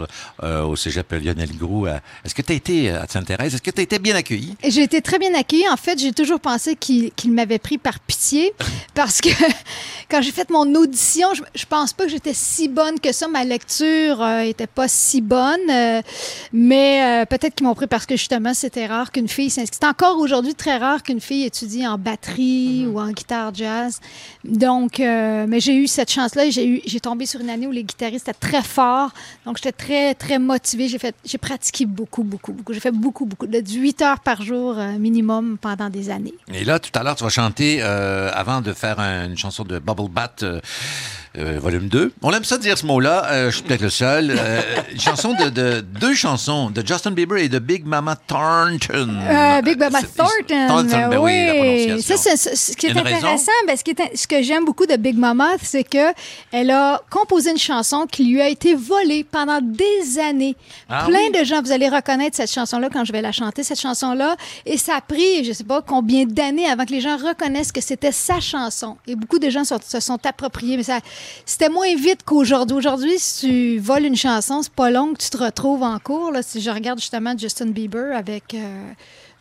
euh, 0.43 0.62
au 0.65 0.75
cégep 0.77 1.12
Lionel 1.12 1.57
Groux. 1.57 1.87
Euh, 1.87 1.99
Est-ce 2.25 2.35
que 2.35 2.43
tu 2.43 2.53
as 2.53 2.57
été 2.57 2.91
à 2.91 3.07
Sainte-Thérèse? 3.09 3.55
Est-ce 3.55 3.62
que 3.62 3.71
tu 3.71 3.81
as 3.81 3.85
été 3.85 3.99
bien 3.99 4.17
accueillie? 4.17 4.57
J'ai 4.67 4.83
été 4.83 5.01
très 5.03 5.19
bien 5.21 5.33
accueillie. 5.35 5.69
En 5.71 5.77
fait, 5.77 5.99
j'ai 5.99 6.12
toujours 6.12 6.41
pensé 6.41 6.75
qu'il 6.75 7.12
qu'il 7.12 7.33
m'avait 7.33 7.59
pris 7.61 7.79
par 7.79 8.01
pitié 8.01 8.53
parce 8.95 9.21
que 9.21 9.29
quand 10.11 10.21
j'ai 10.21 10.33
fait 10.33 10.51
mon 10.51 10.75
audition, 10.75 11.29
je, 11.35 11.43
je 11.55 11.65
pense 11.67 11.93
pas 11.93 12.05
que 12.07 12.11
j'étais 12.11 12.35
si 12.35 12.69
bonne 12.69 12.99
que 12.99 13.12
ça. 13.12 13.29
Ma 13.29 13.45
lecture 13.45 14.21
euh, 14.23 14.41
était 14.41 14.67
pas 14.67 14.89
si 14.89 15.21
bonne, 15.21 15.71
euh, 15.71 16.03
mais 16.53 17.23
euh, 17.23 17.25
peut-être 17.25 17.55
qu'ils 17.55 17.67
m'ont 17.67 17.75
pris 17.75 17.87
parce 17.87 18.07
que 18.07 18.17
justement, 18.17 18.53
c'était 18.55 18.87
rare 18.87 19.12
qu'une 19.12 19.29
fille 19.29 19.51
s'inscrive. 19.51 19.79
C'est 19.81 19.87
encore 19.89 20.19
aujourd'hui 20.19 20.55
très 20.55 20.77
rare 20.77 21.03
qu'une 21.03 21.21
fille 21.21 21.45
étudie 21.45 21.87
en 21.87 21.99
batterie 21.99 22.87
ou 22.89 22.99
en 23.01 23.11
guitare 23.11 23.55
jazz. 23.55 24.01
Donc, 24.45 25.01
euh, 25.05 25.47
mais 25.49 25.61
j'ai 25.61 25.75
eu 25.77 25.87
cette 25.87 26.11
chance-là. 26.11 26.51
J'ai 26.51 26.67
eu, 26.69 26.81
j'ai 26.87 27.01
tombé 27.01 27.27
sur 27.27 27.41
une 27.41 27.51
année 27.51 27.67
où 27.67 27.71
les 27.73 27.85
guitaristes 27.85 28.29
étaient 28.29 28.39
très 28.39 28.63
forts. 28.63 29.11
Donc, 29.47 29.57
j'étais 29.59 29.73
très, 29.73 30.15
très 30.15 30.39
motivée. 30.39 30.89
J'ai 30.89 30.99
fait, 30.99 31.15
j'ai 31.25 31.39
pratiqué 31.39 31.87
beaucoup, 31.87 32.23
beaucoup, 32.25 32.53
beaucoup. 32.53 32.73
J'ai 32.73 32.81
fait 32.81 32.91
beaucoup, 32.91 33.27
beaucoup, 33.27 33.47
de 33.47 33.59
8 33.67 34.03
heures 34.03 34.21
par 34.21 34.43
jour 34.43 34.79
euh, 34.79 34.93
minimum 34.99 35.59
pendant 35.61 35.89
des 35.91 36.11
années. 36.11 36.35
Et 36.53 36.65
là, 36.65 36.79
tout 36.79 36.91
à 36.99 37.03
l'heure, 37.03 37.17
tu 37.17 37.25
vas 37.25 37.31
chanter, 37.31 37.79
euh, 37.83 38.31
avant 38.35 38.61
de 38.61 38.73
faire 38.73 38.99
un- 39.01 39.27
une 39.27 39.37
chanson 39.39 39.65
de 39.65 39.79
Bubble 39.79 40.09
Bath, 40.11 40.45
euh, 41.37 41.59
volume 41.61 41.89
2. 41.89 42.12
On 42.22 42.32
aime 42.32 42.45
ça 42.45 42.59
dire 42.59 42.78
ce 42.78 42.87
mot-là, 42.87 43.26
euh, 43.32 43.51
je 43.51 43.57
suis 43.57 43.62
peut-être 43.64 43.80
le 43.82 43.91
seul. 43.91 44.30
Euh, 44.39 44.61
une 44.93 45.01
chanson 45.09 45.35
de, 45.35 45.49
de- 45.51 45.80
deux 45.80 46.14
chansons 46.14 46.70
de 46.70 46.87
Justin 46.87 47.11
Bieber 47.11 47.39
et 47.39 47.49
de 47.49 47.59
Big 47.59 47.85
Mama 47.87 48.16
Thornton. 48.26 49.09
Euh, 49.20 49.62
Big 49.62 49.78
Mama 49.78 50.01
Thornton. 50.03 50.66
Thornton, 50.68 51.09
ben 51.11 51.18
oui. 51.18 52.03
Ça, 52.03 52.16
c'est- 52.16 52.37
c'est- 52.37 52.55
ce 52.57 52.76
qui 52.76 52.87
est 52.87 52.91
Une 52.91 52.99
intéressant, 52.99 53.51
ben, 53.66 53.76
ce, 53.76 53.82
qui 53.85 53.91
est- 53.93 54.16
ce 54.16 54.26
que 54.26 54.43
j'aime 54.43 54.64
beaucoup 54.64 54.87
de 54.87 54.97
Big 54.97 55.16
Mama, 55.16 55.49
c'est 55.62 55.85
que 55.85 56.12
elle 56.53 56.70
a 56.70 57.01
composé 57.11 57.51
une 57.51 57.59
chanson 57.59 58.07
qui 58.11 58.24
lui 58.24 58.41
a 58.41 58.49
été 58.49 58.74
volée 58.74 59.24
pendant 59.24 59.61
des 59.61 60.18
années. 60.20 60.57
Ah 60.89 61.05
Plein 61.07 61.18
oui? 61.32 61.39
de 61.41 61.45
gens, 61.45 61.62
vous 61.62 61.72
allez 61.72 61.89
reconnaître 61.89 62.37
cette 62.37 62.53
chanson-là 62.53 62.89
quand 62.93 63.05
je 63.05 63.12
vais 63.12 63.22
la 63.22 63.32
chanter, 63.32 63.62
cette 63.62 63.80
chanson-là. 63.80 64.37
Et 64.66 64.76
ça 64.78 64.97
a 64.97 65.01
pris, 65.01 65.45
je 65.45 65.53
sais 65.53 65.64
pas 65.64 65.82
combien 65.82 66.24
d'années 66.26 66.66
avant 66.66 66.85
que 66.85 66.93
les 66.93 67.01
gens 67.01 67.16
reconnaissent 67.16 67.72
que 67.72 67.80
c'était 67.80 68.12
sa 68.12 68.41
chanson. 68.41 68.97
Et 69.07 69.16
beaucoup 69.16 69.39
de 69.39 69.51
gens 69.51 69.64
sont- 69.64 69.78
se 69.85 70.01
sont 70.01 70.18
appropriés, 70.26 70.76
mais 70.76 70.82
ça, 70.82 71.01
c'était 71.47 71.68
moins 71.68 71.95
vite 71.97 72.22
qu'aujourd'hui. 72.25 72.77
Aujourd'hui, 72.77 73.18
si 73.18 73.47
tu 73.47 73.79
voles 73.79 74.05
une 74.05 74.16
chanson, 74.16 74.62
c'est 74.62 74.72
pas 74.72 74.91
long 74.91 75.12
que 75.14 75.22
tu 75.22 75.31
te 75.31 75.37
retrouves 75.37 75.83
en 75.83 75.99
cours. 75.99 76.31
Là, 76.33 76.43
si 76.43 76.61
je 76.61 76.70
regarde 76.70 76.99
justement 77.01 77.37
Justin 77.37 77.66
Bieber 77.66 78.16
avec. 78.16 78.55
euh, 78.55 78.93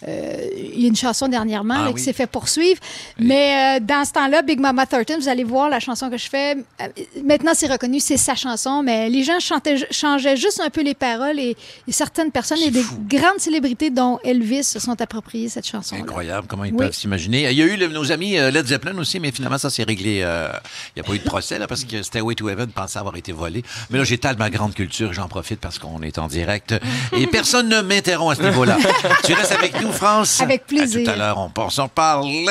il 0.07 0.81
y 0.81 0.85
a 0.85 0.87
une 0.87 0.95
chanson 0.95 1.27
dernièrement 1.27 1.75
Ah 1.77 1.83
là, 1.83 1.87
oui. 1.89 1.95
qui 1.95 2.01
s'est 2.01 2.13
fait 2.13 2.27
poursuivre. 2.27 2.79
Mais 3.19 3.77
euh, 3.77 3.79
dans 3.83 4.03
ce 4.05 4.11
temps-là, 4.13 4.41
Big 4.41 4.59
Mama 4.59 4.85
Thornton, 4.85 5.15
vous 5.19 5.29
allez 5.29 5.43
voir 5.43 5.69
la 5.69 5.79
chanson 5.79 6.09
que 6.09 6.17
je 6.17 6.29
fais. 6.29 6.55
euh, 6.81 6.87
maintenant, 7.23 7.51
c'est 7.53 7.71
reconnu, 7.71 7.99
c'est 7.99 8.17
sa 8.17 8.35
chanson, 8.35 8.83
mais 8.83 9.09
les 9.09 9.23
gens 9.23 9.39
chantaient, 9.39 9.77
changeaient 9.91 10.37
juste 10.37 10.59
un 10.63 10.69
peu 10.69 10.81
les 10.81 10.93
paroles 10.93 11.39
et, 11.39 11.55
et 11.87 11.91
certaines 11.91 12.31
personnes 12.31 12.59
et 12.59 12.71
des 12.71 12.83
grandes 13.07 13.39
célébrités, 13.39 13.89
dont 13.89 14.19
Elvis, 14.23 14.63
se 14.63 14.79
sont 14.79 14.99
appropriées 15.01 15.49
cette 15.49 15.67
chanson. 15.67 15.95
Incroyable, 15.95 16.47
comment 16.47 16.63
ils 16.65 16.71
Oui. 16.73 16.77
peuvent 16.79 16.93
s'imaginer. 16.93 17.49
Il 17.51 17.57
y 17.57 17.61
a 17.61 17.65
eu 17.65 17.77
nos 17.89 18.11
amis 18.11 18.37
euh, 18.37 18.51
Led 18.51 18.65
Zeppelin 18.67 18.97
aussi, 18.97 19.19
mais 19.19 19.31
finalement, 19.31 19.57
ça 19.57 19.69
s'est 19.69 19.83
réglé. 19.83 20.21
euh, 20.23 20.49
il 20.95 21.01
n'y 21.01 21.05
a 21.05 21.09
pas 21.09 21.13
eu 21.15 21.19
de 21.19 21.23
procès, 21.23 21.59
là, 21.59 21.67
parce 21.67 21.83
que 21.85 22.01
Stairway 22.03 22.35
to 22.35 22.49
Heaven 22.49 22.67
pensait 22.67 22.99
avoir 22.99 23.15
été 23.15 23.31
volé. 23.31 23.63
Mais 23.89 23.97
là, 23.99 24.03
j'étale 24.03 24.37
ma 24.37 24.49
grande 24.49 24.73
culture, 24.73 25.13
j'en 25.13 25.27
profite 25.27 25.59
parce 25.59 25.79
qu'on 25.79 26.01
est 26.01 26.17
en 26.17 26.27
direct. 26.27 26.73
Et 27.17 27.27
personne 27.27 27.69
ne 27.69 27.81
m'interrompt 27.81 28.31
à 28.31 28.35
ce 28.35 28.41
niveau-là. 28.47 28.77
tu 29.23 29.33
restes 29.33 29.51
avec 29.51 29.79
nous, 29.81 29.91
France? 29.93 30.41
Avec 30.41 30.65
plaisir. 30.67 31.01
À 31.01 31.03
tout 31.05 31.11
à 31.11 31.15
l'heure, 31.15 31.37
on, 31.37 31.51
on 31.61 31.69
s'en 31.69 31.87
parle. 31.87 32.27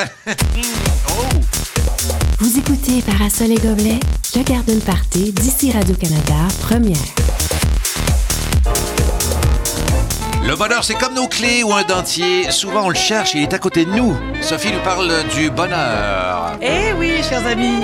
Vous 2.39 2.57
écoutez 2.57 3.01
Parasol 3.01 3.51
et 3.51 3.55
Gobelet, 3.55 3.99
le 4.35 4.43
Garden 4.43 4.79
Party 4.81 5.31
d'ici 5.31 5.71
Radio-Canada, 5.71 6.47
première. 6.61 6.97
Le 10.53 10.57
bonheur, 10.59 10.83
c'est 10.83 10.93
comme 10.93 11.15
nos 11.15 11.27
clés 11.27 11.63
ou 11.63 11.73
un 11.73 11.81
dentier. 11.81 12.51
Souvent, 12.51 12.85
on 12.85 12.89
le 12.89 12.93
cherche 12.95 13.33
et 13.33 13.39
il 13.39 13.41
est 13.45 13.53
à 13.55 13.57
côté 13.57 13.85
de 13.85 13.89
nous. 13.89 14.15
Sophie 14.43 14.71
nous 14.71 14.81
parle 14.83 15.11
du 15.29 15.49
bonheur. 15.49 16.59
Eh 16.61 16.93
oui, 16.93 17.23
chers 17.27 17.43
amis. 17.47 17.79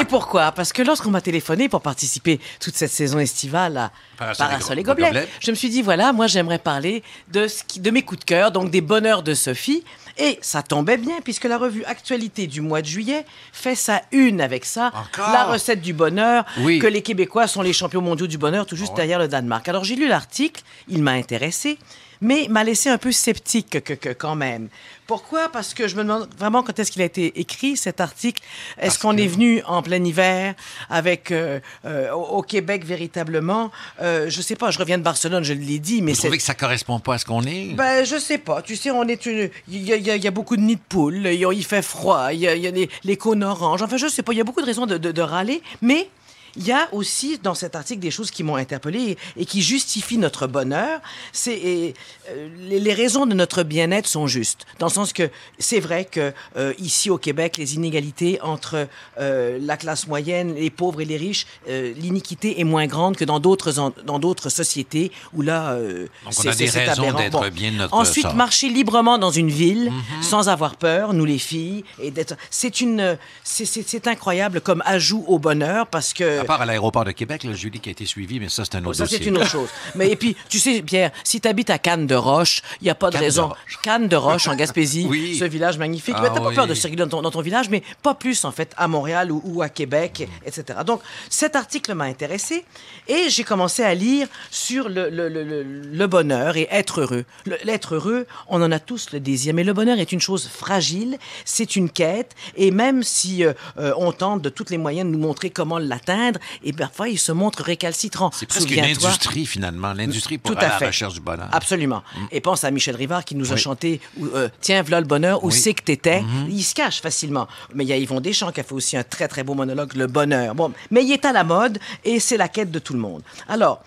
Et 0.00 0.04
pourquoi? 0.04 0.52
Parce 0.52 0.72
que 0.72 0.82
lorsqu'on 0.82 1.10
m'a 1.10 1.20
téléphoné 1.20 1.68
pour 1.68 1.80
participer 1.80 2.38
toute 2.60 2.76
cette 2.76 2.92
saison 2.92 3.18
estivale 3.18 3.76
à 3.76 3.90
Parasol 4.16 4.46
et 4.46 4.48
Parasol 4.50 4.78
et 4.78 4.82
Go- 4.84 4.90
Gobelets, 4.92 5.06
Gobelets. 5.08 5.28
je 5.40 5.50
me 5.50 5.56
suis 5.56 5.68
dit, 5.68 5.82
voilà, 5.82 6.12
moi, 6.12 6.28
j'aimerais 6.28 6.60
parler 6.60 7.02
de, 7.32 7.48
ce 7.48 7.64
qui- 7.64 7.80
de 7.80 7.90
mes 7.90 8.02
coups 8.02 8.20
de 8.20 8.24
cœur, 8.24 8.52
donc 8.52 8.70
des 8.70 8.82
bonheurs 8.82 9.24
de 9.24 9.34
Sophie. 9.34 9.82
Et 10.18 10.38
ça 10.42 10.62
tombait 10.62 10.98
bien, 10.98 11.16
puisque 11.24 11.44
la 11.44 11.58
revue 11.58 11.84
Actualité 11.86 12.46
du 12.46 12.60
mois 12.60 12.82
de 12.82 12.86
juillet 12.86 13.24
fait 13.52 13.74
sa 13.74 14.00
une 14.12 14.40
avec 14.40 14.64
ça. 14.64 14.92
Encore? 14.94 15.32
La 15.32 15.44
recette 15.44 15.80
du 15.80 15.92
bonheur, 15.92 16.44
Oui. 16.60 16.78
que 16.78 16.86
les 16.86 17.02
Québécois 17.02 17.48
sont 17.48 17.62
les 17.62 17.72
champions 17.72 18.02
mondiaux 18.02 18.28
du 18.28 18.38
bonheur, 18.38 18.64
tout 18.66 18.76
juste 18.76 18.94
derrière 18.94 19.18
le 19.18 19.26
Danemark. 19.26 19.66
Alors, 19.68 19.82
j'ai 19.82 19.96
lu 19.96 20.06
l'article, 20.06 20.62
il 20.88 21.02
m'a 21.02 21.12
intéressé, 21.12 21.78
mais 22.22 22.46
m'a 22.48 22.64
laissé 22.64 22.88
un 22.88 22.96
peu 22.96 23.12
sceptique 23.12 23.82
que, 23.84 23.92
que- 23.92 24.08
quand 24.14 24.34
même. 24.34 24.68
Pourquoi? 25.06 25.50
Parce 25.50 25.74
que 25.74 25.88
je 25.88 25.96
me 25.96 26.04
demande 26.04 26.26
vraiment 26.38 26.62
quand 26.62 26.78
est-ce 26.78 26.90
qu'il 26.90 27.02
a 27.02 27.04
été 27.04 27.38
écrit, 27.38 27.76
cet 27.76 28.00
article. 28.00 28.42
Est-ce 28.78 28.98
qu'on 28.98 29.14
est 29.18 29.26
venu 29.26 29.62
en 29.66 29.82
plein 29.82 30.02
hiver 30.02 30.54
avec 30.88 31.30
euh, 31.32 31.60
euh, 31.84 32.10
au 32.12 32.40
Québec 32.40 32.84
véritablement? 32.86 33.70
Euh, 34.00 34.30
je 34.30 34.40
sais 34.40 34.56
pas, 34.56 34.70
je 34.70 34.78
reviens 34.78 34.96
de 34.96 35.02
Barcelone, 35.02 35.42
je 35.44 35.52
l'ai 35.52 35.78
dit, 35.80 36.00
mais 36.00 36.12
Vous 36.12 36.18
trouvez 36.18 36.38
que 36.38 36.42
ça 36.44 36.54
correspond 36.54 36.98
pas 37.00 37.14
à 37.14 37.18
ce 37.18 37.26
qu'on 37.26 37.42
est? 37.42 37.74
Ben, 37.74 38.04
je 38.06 38.16
sais 38.16 38.38
pas. 38.38 38.62
Tu 38.62 38.76
sais, 38.76 38.90
on 38.90 39.06
est 39.08 39.26
une. 39.26 39.50
Il 39.68 39.82
y 39.82 39.92
a, 39.92 39.96
il 39.96 40.06
y 40.06 40.10
a- 40.10 40.16
il 40.16 40.24
y 40.24 40.28
a 40.28 40.30
beaucoup 40.30 40.56
de 40.56 40.62
nids 40.62 40.76
de 40.76 40.80
poules. 40.88 41.26
Il 41.26 41.64
fait 41.64 41.82
froid. 41.82 42.32
Il 42.32 42.38
y 42.38 42.48
a, 42.48 42.54
il 42.54 42.62
y 42.62 42.66
a 42.68 42.70
les, 42.70 42.88
les 43.04 43.16
cônes 43.16 43.42
oranges. 43.44 43.82
Enfin, 43.82 43.96
je 43.98 44.06
sais 44.06 44.22
pas. 44.22 44.32
Il 44.32 44.38
y 44.38 44.40
a 44.40 44.44
beaucoup 44.44 44.60
de 44.62 44.66
raisons 44.66 44.86
de, 44.86 44.96
de- 44.96 45.12
de 45.12 45.22
râler. 45.22 45.60
Mais 45.82 46.08
il 46.56 46.66
y 46.66 46.72
a 46.72 46.88
aussi 46.92 47.38
dans 47.42 47.54
cet 47.54 47.76
article 47.76 48.00
des 48.00 48.10
choses 48.10 48.30
qui 48.30 48.42
m'ont 48.42 48.56
interpellé 48.56 49.16
et, 49.36 49.42
et 49.42 49.44
qui 49.46 49.62
justifient 49.62 50.18
notre 50.18 50.46
bonheur. 50.46 51.00
C'est 51.32 51.94
euh, 52.30 52.48
les, 52.68 52.94
raisons 52.94 53.26
de 53.26 53.34
notre 53.34 53.62
bien-être 53.62 54.06
sont 54.06 54.26
justes, 54.26 54.66
dans 54.78 54.86
le 54.86 54.92
sens 54.92 55.12
que 55.12 55.30
c'est 55.58 55.80
vrai 55.80 56.04
que 56.04 56.32
euh, 56.56 56.74
ici 56.78 57.10
au 57.10 57.18
Québec, 57.18 57.56
les 57.56 57.74
inégalités 57.74 58.40
entre 58.42 58.88
euh, 59.18 59.58
la 59.60 59.76
classe 59.76 60.06
moyenne, 60.06 60.54
les 60.54 60.70
pauvres 60.70 61.00
et 61.00 61.04
les 61.04 61.16
riches, 61.16 61.46
l'iniquité 61.68 62.60
est 62.60 62.64
moins 62.64 62.86
grande 62.86 63.16
que 63.16 63.24
dans 63.24 63.40
d'autres 63.40 63.72
dans 64.04 64.18
d'autres 64.18 64.48
sociétés 64.50 65.10
où 65.32 65.42
là, 65.42 65.76
Donc, 66.24 66.34
on 66.44 66.48
a 66.48 66.54
des 66.54 66.68
raisons 66.68 67.12
d'être 67.12 67.50
bien 67.50 67.72
de 67.72 67.76
notre 67.76 67.94
Ensuite, 67.94 68.24
sort. 68.24 68.34
marcher 68.34 68.68
librement 68.68 69.18
dans 69.18 69.30
une 69.30 69.48
ville 69.50 69.90
Mhm. 69.90 70.22
sans 70.22 70.48
avoir 70.48 70.76
peur, 70.76 71.12
nous 71.12 71.24
les 71.24 71.38
filles, 71.38 71.84
et 72.00 72.10
d'être. 72.10 72.34
C'est 72.50 72.80
une. 72.80 73.18
c'est 73.44 74.06
incroyable 74.06 74.60
comme 74.60 74.82
ajout 74.86 75.24
au 75.26 75.38
bonheur 75.38 75.86
parce 75.86 76.12
que. 76.12 76.41
À 76.42 76.44
part 76.46 76.60
à 76.62 76.66
l'aéroport 76.66 77.04
de 77.04 77.12
Québec, 77.12 77.44
là, 77.44 77.52
Julie 77.52 77.80
qui 77.80 77.88
a 77.88 77.92
été 77.92 78.06
suivie, 78.06 78.40
mais 78.40 78.48
ça, 78.48 78.64
c'est 78.64 78.76
un 78.76 78.84
autre 78.84 78.94
Ça, 78.94 79.04
dossier. 79.04 79.18
c'est 79.18 79.24
une 79.26 79.36
autre 79.38 79.48
chose. 79.48 79.68
Mais 79.94 80.10
et 80.10 80.16
puis, 80.16 80.36
tu 80.48 80.58
sais, 80.58 80.82
Pierre, 80.82 81.10
si 81.24 81.40
tu 81.40 81.48
habites 81.48 81.70
à 81.70 81.78
Cannes 81.78 82.06
de 82.06 82.14
Roche, 82.14 82.62
il 82.80 82.84
n'y 82.84 82.90
a 82.90 82.94
pas 82.94 83.08
de 83.08 83.14
Cannes 83.14 83.22
raison. 83.22 83.48
Roche. 83.48 83.78
Cannes 83.82 84.08
de 84.08 84.16
Roche, 84.16 84.48
en 84.48 84.54
Gaspésie, 84.54 85.06
Oui. 85.10 85.36
ce 85.38 85.44
village 85.44 85.78
magnifique. 85.78 86.14
Ah 86.18 86.22
mais 86.22 86.28
t'as 86.28 86.40
pas 86.40 86.48
oui. 86.48 86.54
peur 86.54 86.66
de 86.66 86.74
circuler 86.74 87.02
dans 87.04 87.08
ton, 87.08 87.22
dans 87.22 87.30
ton 87.30 87.40
village, 87.40 87.68
mais 87.70 87.82
pas 88.02 88.14
plus, 88.14 88.44
en 88.44 88.52
fait, 88.52 88.72
à 88.76 88.88
Montréal 88.88 89.30
ou, 89.32 89.40
ou 89.44 89.62
à 89.62 89.68
Québec, 89.68 90.28
etc. 90.46 90.80
Donc, 90.86 91.00
cet 91.28 91.56
article 91.56 91.94
m'a 91.94 92.04
intéressé 92.04 92.64
et 93.08 93.28
j'ai 93.28 93.44
commencé 93.44 93.82
à 93.82 93.94
lire 93.94 94.28
sur 94.50 94.88
le, 94.88 95.08
le, 95.10 95.28
le, 95.28 95.44
le- 95.44 95.62
le 95.62 96.06
bonheur 96.06 96.56
et 96.56 96.68
être 96.70 97.00
heureux. 97.02 97.24
Le- 97.46 97.58
L'être 97.64 97.94
heureux, 97.94 98.26
on 98.48 98.60
en 98.62 98.72
a 98.72 98.78
tous 98.78 99.12
le 99.12 99.20
désir, 99.20 99.54
mais 99.54 99.64
le 99.64 99.72
bonheur 99.72 99.98
est 99.98 100.12
une 100.12 100.20
chose 100.20 100.48
fragile, 100.48 101.18
c'est 101.44 101.76
une 101.76 101.90
quête, 101.90 102.34
et 102.56 102.70
même 102.70 103.02
si 103.02 103.44
euh, 103.44 103.52
euh, 103.78 103.92
on 103.96 104.12
tente 104.12 104.42
de 104.42 104.48
tous 104.48 104.66
les 104.70 104.78
moyens 104.78 105.08
de 105.10 105.14
nous 105.16 105.22
montrer 105.22 105.50
comment 105.50 105.78
l'atteindre, 105.78 106.31
et 106.64 106.72
parfois 106.72 107.08
il 107.08 107.18
se 107.18 107.32
montre 107.32 107.62
récalcitrant. 107.62 108.30
C'est 108.32 108.46
presque 108.46 108.70
une 108.70 108.84
industrie, 108.84 109.46
finalement. 109.46 109.92
L'industrie 109.92 110.38
pour 110.38 110.52
Tout 110.52 110.58
à 110.58 110.64
à 110.64 110.68
la 110.68 110.78
fait. 110.78 110.86
recherche 110.86 111.14
du 111.14 111.20
bonheur. 111.20 111.48
Absolument. 111.52 112.02
Et 112.30 112.40
pense 112.40 112.64
à 112.64 112.70
Michel 112.70 112.96
Rivard 112.96 113.24
qui 113.24 113.34
nous 113.34 113.52
a 113.52 113.56
chanté 113.56 114.00
euh, 114.34 114.48
Tiens, 114.60 114.82
voilà 114.82 115.00
le 115.00 115.06
bonheur, 115.06 115.42
où 115.44 115.48
Oui. 115.48 115.52
c'est 115.52 115.74
que 115.74 115.82
t'étais. 115.82 116.20
Mhm. 116.22 116.46
Il 116.50 116.62
se 116.62 116.74
cache 116.74 117.00
facilement. 117.00 117.48
Mais 117.74 117.84
il 117.84 117.88
y 117.88 117.92
a 117.92 117.96
Yvon 117.96 118.20
Deschamps 118.20 118.52
qui 118.52 118.60
a 118.60 118.64
fait 118.64 118.74
aussi 118.74 118.96
un 118.96 119.02
très, 119.04 119.28
très 119.28 119.42
beau 119.44 119.54
monologue, 119.54 119.94
Le 119.94 120.06
bonheur. 120.06 120.54
Bon, 120.54 120.72
mais 120.90 121.04
il 121.04 121.12
est 121.12 121.24
à 121.24 121.32
la 121.32 121.44
mode 121.44 121.78
et 122.04 122.20
c'est 122.20 122.36
la 122.36 122.48
quête 122.48 122.70
de 122.70 122.78
tout 122.78 122.92
le 122.92 122.98
monde. 123.00 123.22
Alors, 123.48 123.82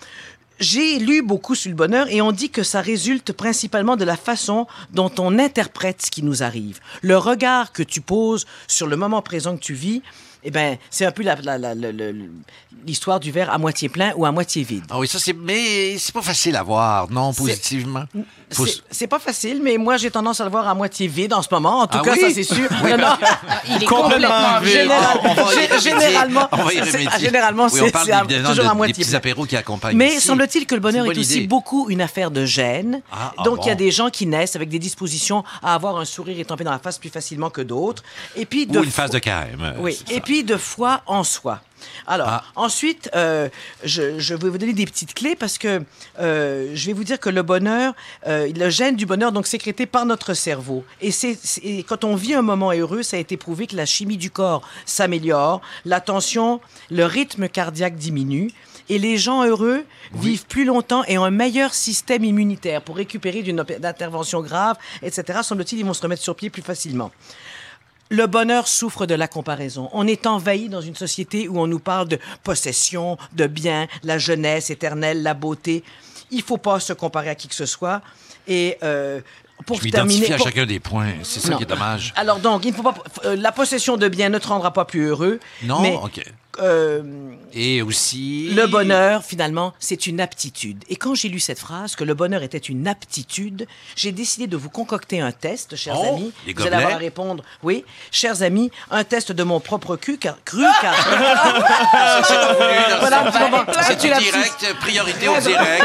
j'ai 0.58 0.98
lu 0.98 1.20
beaucoup 1.22 1.54
sur 1.54 1.68
le 1.68 1.76
bonheur 1.76 2.06
et 2.08 2.22
on 2.22 2.32
dit 2.32 2.48
que 2.48 2.62
ça 2.62 2.80
résulte 2.80 3.32
principalement 3.32 3.96
de 3.96 4.04
la 4.04 4.16
façon 4.16 4.66
dont 4.90 5.12
on 5.18 5.38
interprète 5.38 6.00
ce 6.06 6.10
qui 6.10 6.22
nous 6.22 6.42
arrive. 6.42 6.80
Le 7.02 7.18
regard 7.18 7.72
que 7.72 7.82
tu 7.82 8.00
poses 8.00 8.46
sur 8.66 8.86
le 8.86 8.96
moment 8.96 9.20
présent 9.20 9.54
que 9.56 9.62
tu 9.62 9.74
vis, 9.74 10.02
eh 10.46 10.50
ben, 10.50 10.78
c'est 10.90 11.04
un 11.04 11.10
peu 11.12 11.22
la- 11.22 11.34
la- 11.42 11.58
la- 11.58 11.74
le- 11.74 11.90
le- 11.92 12.14
l'histoire 12.86 13.18
du 13.20 13.30
verre 13.32 13.52
à 13.52 13.58
moitié 13.58 13.88
plein 13.88 14.12
ou 14.16 14.24
à 14.24 14.30
moitié 14.32 14.62
vide. 14.62 14.84
Ah 14.90 14.98
oui, 14.98 15.08
ça, 15.08 15.18
c'est. 15.18 15.32
Mais 15.32 15.98
c'est 15.98 16.12
pas 16.14 16.22
facile 16.22 16.54
à 16.56 16.62
voir, 16.62 17.10
non, 17.10 17.32
positivement. 17.32 18.04
Faut- 18.52 18.64
C'est- 18.92 19.08
pas 19.08 19.18
facile, 19.18 19.60
mais 19.60 19.76
moi, 19.76 19.96
j'ai 19.96 20.08
tendance 20.10 20.40
à 20.40 20.44
le 20.44 20.50
voir 20.50 20.68
à 20.68 20.74
moitié 20.74 21.08
vide 21.08 21.32
en 21.34 21.42
ce 21.42 21.48
moment. 21.50 21.80
En 21.80 21.86
tout 21.88 21.98
Ah 22.00 22.04
cas, 22.04 22.12
oui? 22.12 22.20
ça, 22.20 22.30
c'est 22.30 22.44
sûr. 22.44 22.68
Oui. 22.84 22.90
Non, 22.92 22.98
non, 22.98 23.16
il 23.76 23.82
est 23.82 23.86
complètement 23.86 24.60
vide. 24.60 24.72
Général- 24.72 25.18
On 25.24 25.34
va 25.34 25.42
y 25.42 25.56
gé- 25.56 25.66
remédier. 25.72 25.80
généralement, 26.00 26.48
On 26.52 26.56
va 26.62 26.72
y 26.72 26.76
c'est- 26.76 26.80
remédier. 26.82 27.18
généralement, 27.18 27.64
Oui, 27.64 27.70
c'est 27.72 27.90
toujours 27.90 28.04
de- 28.54 28.60
à 28.60 28.70
des 28.70 28.76
moitié 28.76 28.94
petits 28.94 29.08
plein. 29.10 29.18
apéros 29.18 29.46
qui 29.46 29.56
accompagnent 29.56 29.96
Mais 29.96 30.20
semble-t-il 30.20 30.64
que 30.66 30.76
le 30.76 30.80
bonheur 30.80 31.04
est, 31.06 31.08
bonne 31.08 31.18
aussi 31.18 31.38
idée. 31.38 31.46
beaucoup 31.48 31.90
une 31.90 32.00
affaire 32.00 32.30
de 32.30 32.44
gêne. 32.44 33.00
Ah, 33.10 33.32
ah 33.36 33.42
Donc, 33.42 33.64
il 33.64 33.68
y 33.68 33.70
a 33.70 33.74
bon. 33.74 33.78
des 33.78 33.90
gens 33.90 34.10
qui 34.10 34.26
naissent 34.26 34.54
avec 34.54 34.68
des 34.68 34.78
dispositions 34.78 35.42
à 35.62 35.74
avoir 35.74 35.96
un 35.96 36.04
sourire 36.04 36.38
étampé 36.38 36.62
dans 36.62 36.70
la 36.70 36.78
face 36.78 36.98
plus 36.98 37.10
facilement 37.10 37.50
que 37.50 37.62
d'autres. 37.62 38.04
Et 38.36 38.46
puis, 38.46 38.66
de 38.66 38.78
Ou 38.78 38.84
une 38.84 38.90
phase 38.92 39.10
de 39.10 39.18
carême. 39.18 39.60
euh, 39.60 39.72
oui, 39.80 39.98
et 40.08 40.14
ça. 40.14 40.20
Puis 40.36 40.44
de 40.44 40.56
foi 40.58 41.00
en 41.06 41.24
soi. 41.24 41.60
Alors, 42.06 42.28
Ah. 42.28 42.44
ensuite, 42.56 43.08
euh, 43.14 43.48
je, 43.84 44.18
je 44.18 44.34
vais 44.34 44.50
vous 44.50 44.58
donner 44.58 44.74
des 44.74 44.84
petites 44.84 45.14
clés 45.14 45.34
parce 45.34 45.56
que 45.56 45.82
euh, 46.18 46.70
je 46.74 46.86
vais 46.86 46.92
vous 46.92 47.04
dire 47.04 47.18
que 47.18 47.30
le 47.30 47.42
bonheur, 47.42 47.94
euh, 48.26 48.52
le 48.54 48.68
gène 48.68 48.96
du 48.96 49.06
bonheur, 49.06 49.32
donc 49.32 49.46
sécrété 49.46 49.86
par 49.86 50.04
notre 50.04 50.34
cerveau. 50.34 50.84
Et, 51.00 51.10
c'est, 51.10 51.38
quand 51.88 52.04
on 52.04 52.14
vit 52.14 52.34
un 52.34 52.42
moment 52.42 52.72
heureux, 52.72 53.02
ça 53.02 53.16
a 53.16 53.20
été 53.20 53.36
prouvé 53.38 53.66
que 53.66 53.76
la 53.76 53.86
chimie 53.86 54.18
du 54.18 54.30
corps 54.30 54.62
s'améliore, 54.84 55.62
la 55.86 56.00
tension, 56.00 56.60
le 56.90 57.04
rythme 57.04 57.48
cardiaque 57.48 57.96
diminue. 57.96 58.50
Et 58.88 58.98
les 58.98 59.16
gens 59.16 59.44
heureux 59.44 59.84
vivent 60.14 60.46
plus 60.46 60.64
longtemps 60.64 61.02
et 61.08 61.18
ont 61.18 61.24
un 61.24 61.30
meilleur 61.30 61.74
système 61.74 62.24
immunitaire 62.24 62.82
pour 62.82 62.96
récupérer 62.96 63.42
d'une 63.42 63.64
d'intervention 63.80 64.42
grave, 64.42 64.76
etc. 65.02 65.40
Semble-t-il, 65.42 65.80
ils 65.80 65.84
vont 65.84 65.94
se 65.94 66.02
remettre 66.02 66.22
sur 66.22 66.36
pied 66.36 66.50
plus 66.50 66.62
facilement. 66.62 67.10
Le 68.08 68.26
bonheur 68.26 68.68
souffre 68.68 69.04
de 69.06 69.14
la 69.14 69.26
comparaison. 69.28 69.88
On 69.92 70.06
est 70.06 70.26
envahi 70.26 70.68
dans 70.68 70.80
une 70.80 70.94
société 70.94 71.48
où 71.48 71.58
on 71.60 71.66
nous 71.66 71.80
parle 71.80 72.06
de 72.08 72.18
possession, 72.44 73.18
de 73.32 73.46
biens, 73.46 73.88
la 74.04 74.16
jeunesse 74.18 74.70
éternelle, 74.70 75.22
la 75.22 75.34
beauté. 75.34 75.82
Il 76.30 76.42
faut 76.42 76.56
pas 76.58 76.78
se 76.80 76.92
comparer 76.92 77.30
à 77.30 77.34
qui 77.34 77.48
que 77.48 77.54
ce 77.54 77.66
soit. 77.66 78.02
Et 78.46 78.78
euh, 78.84 79.20
pour 79.66 79.80
Je 79.82 79.88
terminer, 79.88 80.32
à 80.32 80.36
pour- 80.36 80.46
chacun 80.46 80.66
des 80.66 80.78
points. 80.78 81.14
C'est 81.24 81.40
ça 81.40 81.50
Non. 81.50 81.56
qui 81.56 81.64
est 81.64 81.66
dommage. 81.66 82.12
alors 82.16 82.38
donc, 82.38 82.64
il 82.64 82.70
ne 82.70 82.76
faut 82.76 82.82
pas 82.84 82.94
euh, 83.24 83.34
la 83.34 83.50
possession 83.50 83.96
de 83.96 84.06
biens 84.08 84.28
ne 84.28 84.38
te 84.38 84.46
rendra 84.46 84.72
pas 84.72 84.84
plus 84.84 85.06
heureux. 85.06 85.40
Non? 85.64 85.80
mais, 85.82 85.96
OK. 86.00 86.22
Euh, 86.60 87.02
Et 87.52 87.82
aussi. 87.82 88.50
le 88.54 88.66
bonheur, 88.66 89.24
finalement, 89.24 89.74
c'est 89.78 90.06
une 90.06 90.20
aptitude. 90.20 90.82
Et 90.88 90.96
quand 90.96 91.14
j'ai 91.14 91.28
lu 91.28 91.40
cette 91.40 91.58
phrase, 91.58 91.96
que 91.96 92.04
le 92.04 92.14
bonheur 92.14 92.42
était 92.42 92.58
une 92.58 92.88
aptitude, 92.88 93.66
j'ai 93.94 94.12
décidé 94.12 94.46
de 94.46 94.56
vous 94.56 94.70
concocter 94.70 95.20
un 95.20 95.32
test, 95.32 95.76
chers 95.76 95.98
Oh, 96.00 96.14
amis. 96.14 96.32
Vous 96.54 96.62
allez 96.66 96.76
avoir 96.76 96.94
à 96.94 96.96
répondre. 96.96 97.44
Oui, 97.62 97.84
chers 98.10 98.42
amis, 98.42 98.70
un 98.90 99.04
test 99.04 99.32
de 99.32 99.42
mon 99.42 99.60
propre 99.60 99.96
cru, 99.96 100.18
car, 100.18 100.36
cru, 100.44 100.62
car... 100.80 100.94
Voilà. 103.00 103.66
C'est 103.82 103.96
direct, 103.98 104.74
priorité 104.80 105.28
au 105.28 105.38
direct, 105.40 105.84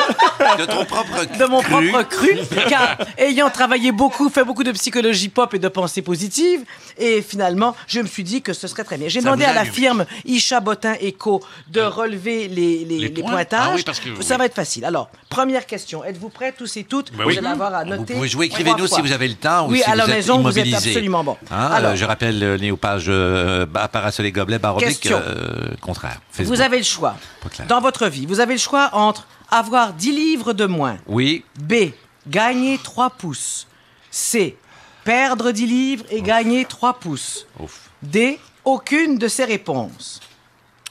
de 0.60 0.66
ton 0.66 0.86
propre 0.86 1.26
de 1.40 1.46
mon 1.46 1.62
cru. 1.62 1.90
propre 1.90 2.08
cru, 2.10 2.38
car 2.70 2.98
ayant 3.18 3.50
travaillé 3.50 3.92
beaucoup, 3.92 4.30
fait 4.30 4.44
beaucoup 4.44 4.64
de 4.64 4.72
psychologie 4.72 5.30
pop 5.30 5.54
et 5.54 5.60
de 5.60 5.68
pensée 5.68 6.02
positive, 6.02 6.62
et 6.98 7.22
finalement, 7.22 7.76
je 7.88 8.00
me 8.00 8.08
suis 8.08 8.24
dit 8.24 8.42
que 8.42 8.54
ce 8.54 8.68
serait 8.68 8.84
très 8.84 8.98
bien. 8.98 9.08
J'ai 9.10 9.22
demandé 9.22 9.46
à 9.46 9.54
la 9.54 9.66
firme 9.66 10.06
Isha 10.26 10.60
Chabotin 10.62 10.96
et 11.02 11.12
Co. 11.14 11.42
de 11.70 11.82
relever 11.82 12.48
les, 12.48 12.86
les, 12.86 13.00
Les 13.00 13.08
les 13.10 13.24
pointages. 13.24 13.60
Ah 13.64 13.74
oui, 13.76 13.84
parce 13.84 14.00
que- 14.00 14.22
Ça 14.22 14.36
oui. 14.36 14.40
va 14.40 14.46
être 14.46 14.54
facile. 14.54 14.86
Alors, 14.86 15.10
première 15.30 15.66
question. 15.66 16.04
Êtes-vous 16.04 16.30
prêts 16.30 16.52
tous 16.52 16.78
et 16.78 16.84
toutes? 16.84 17.12
Ben 17.14 17.24
vous 17.24 17.30
oui. 17.30 17.38
allez 17.40 17.48
avoir 17.48 17.74
à 17.74 17.84
noter. 17.84 18.14
Vous 18.14 18.20
pouvez 18.20 18.28
jouer, 18.30 18.46
écrivez-nous 18.46 18.86
si 18.88 19.02
vous 19.02 19.12
avez 19.12 19.28
le 19.28 19.34
temps 19.36 19.68
ou 19.68 19.72
Oui, 19.72 19.80
si 19.84 19.90
à 19.90 19.96
la 19.96 20.06
vous 20.06 20.10
êtes 20.12 20.16
maison, 20.18 20.40
vous 20.42 20.60
êtes 20.60 20.74
absolument 20.74 21.24
bon. 21.24 21.38
Hein, 21.50 21.68
Alors, 21.72 21.92
euh, 21.92 21.96
je 21.96 22.06
rappelle 22.06 22.44
euh, 22.44 22.58
néopage 22.58 23.06
euh, 23.08 23.66
bah, 23.66 23.88
parasol 23.88 24.26
et 24.28 24.32
gobelet, 24.32 24.60
barre 24.60 24.76
oblique, 24.78 25.00
Question. 25.00 25.20
euh, 25.26 25.70
contraire. 25.82 26.20
Facebook. 26.32 26.56
vous 26.56 26.62
avez 26.62 26.78
le 26.78 26.84
choix. 26.84 27.16
Dans 27.68 27.82
votre 27.82 28.08
vie, 28.08 28.26
vous 28.28 28.40
avez 28.40 28.54
le 28.54 28.60
choix 28.60 28.90
entre 28.94 29.26
avoir 29.50 29.94
10 29.94 30.12
livres 30.12 30.54
de 30.54 30.66
moins. 30.66 30.98
Oui, 31.08 31.44
B. 31.60 31.74
Gagner 32.28 32.78
3 32.78 33.10
pouces. 33.12 33.68
C. 34.12 34.58
Perdre 35.04 35.52
10 35.52 35.66
livres 35.66 36.06
et 36.12 36.22
gagner 36.22 36.66
3 36.66 36.94
pouces. 37.00 37.48
Ouf. 37.60 37.90
D. 38.04 38.38
Aucune 38.64 39.18
de 39.18 39.28
ces 39.28 39.44
réponses. 39.46 40.20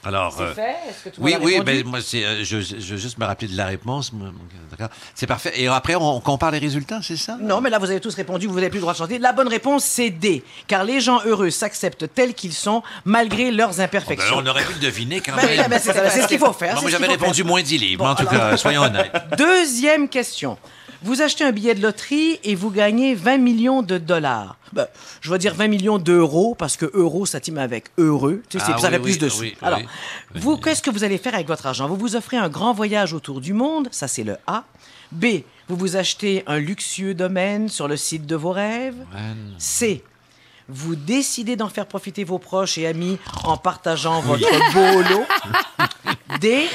Alors... 0.03 0.39
euh, 0.41 0.53
fait? 0.53 0.75
Est-ce 0.89 1.03
que 1.03 1.09
tout 1.09 1.21
le 1.21 1.25
oui, 1.25 1.35
oui, 1.41 1.61
ben, 1.65 1.83
moi, 1.85 1.99
c'est, 2.01 2.23
euh, 2.25 2.43
je, 2.43 2.57
veux 2.57 2.97
juste 2.97 3.17
me 3.17 3.25
rappeler 3.25 3.47
de 3.47 3.55
la 3.57 3.65
réponse. 3.67 4.11
D'accord. 4.71 4.89
C'est 5.15 5.27
parfait. 5.27 5.53
Et 5.55 5.67
après, 5.67 5.95
on, 5.95 6.17
on 6.17 6.19
compare 6.19 6.51
les 6.51 6.59
résultats, 6.59 6.99
c'est 7.03 7.17
ça? 7.17 7.37
Non, 7.39 7.61
mais 7.61 7.69
là, 7.69 7.77
vous 7.79 7.89
avez 7.89 7.99
tous 7.99 8.15
répondu, 8.15 8.47
vous 8.47 8.55
n'avez 8.55 8.69
plus 8.69 8.77
le 8.77 8.81
droit 8.81 8.93
de 8.93 8.97
chanter. 8.97 9.19
La 9.19 9.33
bonne 9.33 9.47
réponse, 9.47 9.83
c'est 9.83 10.09
D. 10.09 10.43
Car 10.67 10.83
les 10.83 10.99
gens 11.01 11.19
heureux 11.25 11.49
s'acceptent 11.49 12.13
tels 12.13 12.33
qu'ils 12.33 12.53
sont, 12.53 12.83
malgré 13.05 13.51
leurs 13.51 13.75
Ben, 13.75 13.81
imperfections. 13.81 14.35
on 14.37 14.45
aurait 14.45 14.63
pu 14.63 14.73
le 14.73 14.79
deviner 14.79 15.21
quand 15.21 15.35
Ben, 15.35 15.45
même. 15.57 15.69
ben, 15.69 15.79
c'est 15.81 15.93
ça, 15.93 16.09
c'est 16.09 16.21
ce 16.23 16.27
qu'il 16.27 16.39
faut 16.39 16.53
faire. 16.53 16.75
Bon, 16.75 16.81
moi, 16.81 16.89
j'avais 16.91 17.07
répondu 17.07 17.37
faire. 17.41 17.45
moins 17.45 17.61
10 17.61 17.77
livres, 17.77 18.03
Bon, 18.03 18.09
en 18.09 18.15
tout 18.15 18.27
alors- 18.29 18.49
cas, 18.51 18.57
soyons 18.57 18.81
honnêtes. 18.83 19.11
Deuxième 19.37 20.07
question. 20.09 20.57
Vous 21.03 21.21
achetez 21.21 21.43
un 21.43 21.51
billet 21.51 21.73
de 21.75 21.81
loterie 21.81 22.39
et 22.43 22.53
vous 22.55 22.69
gagnez 22.69 23.15
20 23.15 23.37
millions 23.39 23.81
de 23.81 23.97
dollars. 23.97 24.55
Ben, 24.73 24.87
je 25.21 25.31
vais 25.31 25.37
dire 25.39 25.53
20 25.55 25.67
millions 25.67 25.97
d'euros 25.97 26.55
parce 26.55 26.77
que 26.77 26.89
euro, 26.93 27.25
ça 27.25 27.39
time 27.39 27.57
avec 27.57 27.85
heureux. 27.97 28.43
Tu 28.49 28.59
sais, 28.59 28.65
Ah 28.67 28.77
ça 28.77 28.87
oui, 28.87 28.91
fait 28.93 28.97
oui, 28.99 29.03
plus 29.03 29.17
dessus. 29.17 29.41
oui, 29.41 29.57
Alors, 29.61 29.81
vous, 30.35 30.57
qu'est-ce 30.57 30.81
que 30.81 30.91
vous 30.91 31.03
allez 31.03 31.17
faire 31.17 31.33
avec 31.33 31.47
votre 31.47 31.65
argent? 31.65 31.87
Vous 31.87 31.95
vous 31.97 32.15
offrez 32.15 32.37
un 32.37 32.49
grand 32.49 32.73
voyage 32.73 33.13
autour 33.13 33.41
du 33.41 33.53
monde, 33.53 33.87
ça 33.91 34.07
c'est 34.07 34.23
le 34.23 34.37
A. 34.47 34.63
B, 35.11 35.25
vous 35.67 35.75
vous 35.75 35.95
achetez 35.97 36.43
un 36.47 36.57
luxueux 36.59 37.13
domaine 37.13 37.67
sur 37.67 37.87
le 37.87 37.97
site 37.97 38.25
de 38.25 38.35
vos 38.35 38.51
rêves. 38.51 38.95
C, 39.57 40.03
vous 40.69 40.95
décidez 40.95 41.55
d'en 41.57 41.67
faire 41.69 41.85
profiter 41.87 42.23
vos 42.23 42.37
proches 42.39 42.77
et 42.77 42.87
amis 42.87 43.17
en 43.43 43.57
partageant 43.57 44.21
votre 44.21 44.73
beau 44.73 45.01
lot. 45.13 45.25
D, 46.39 46.65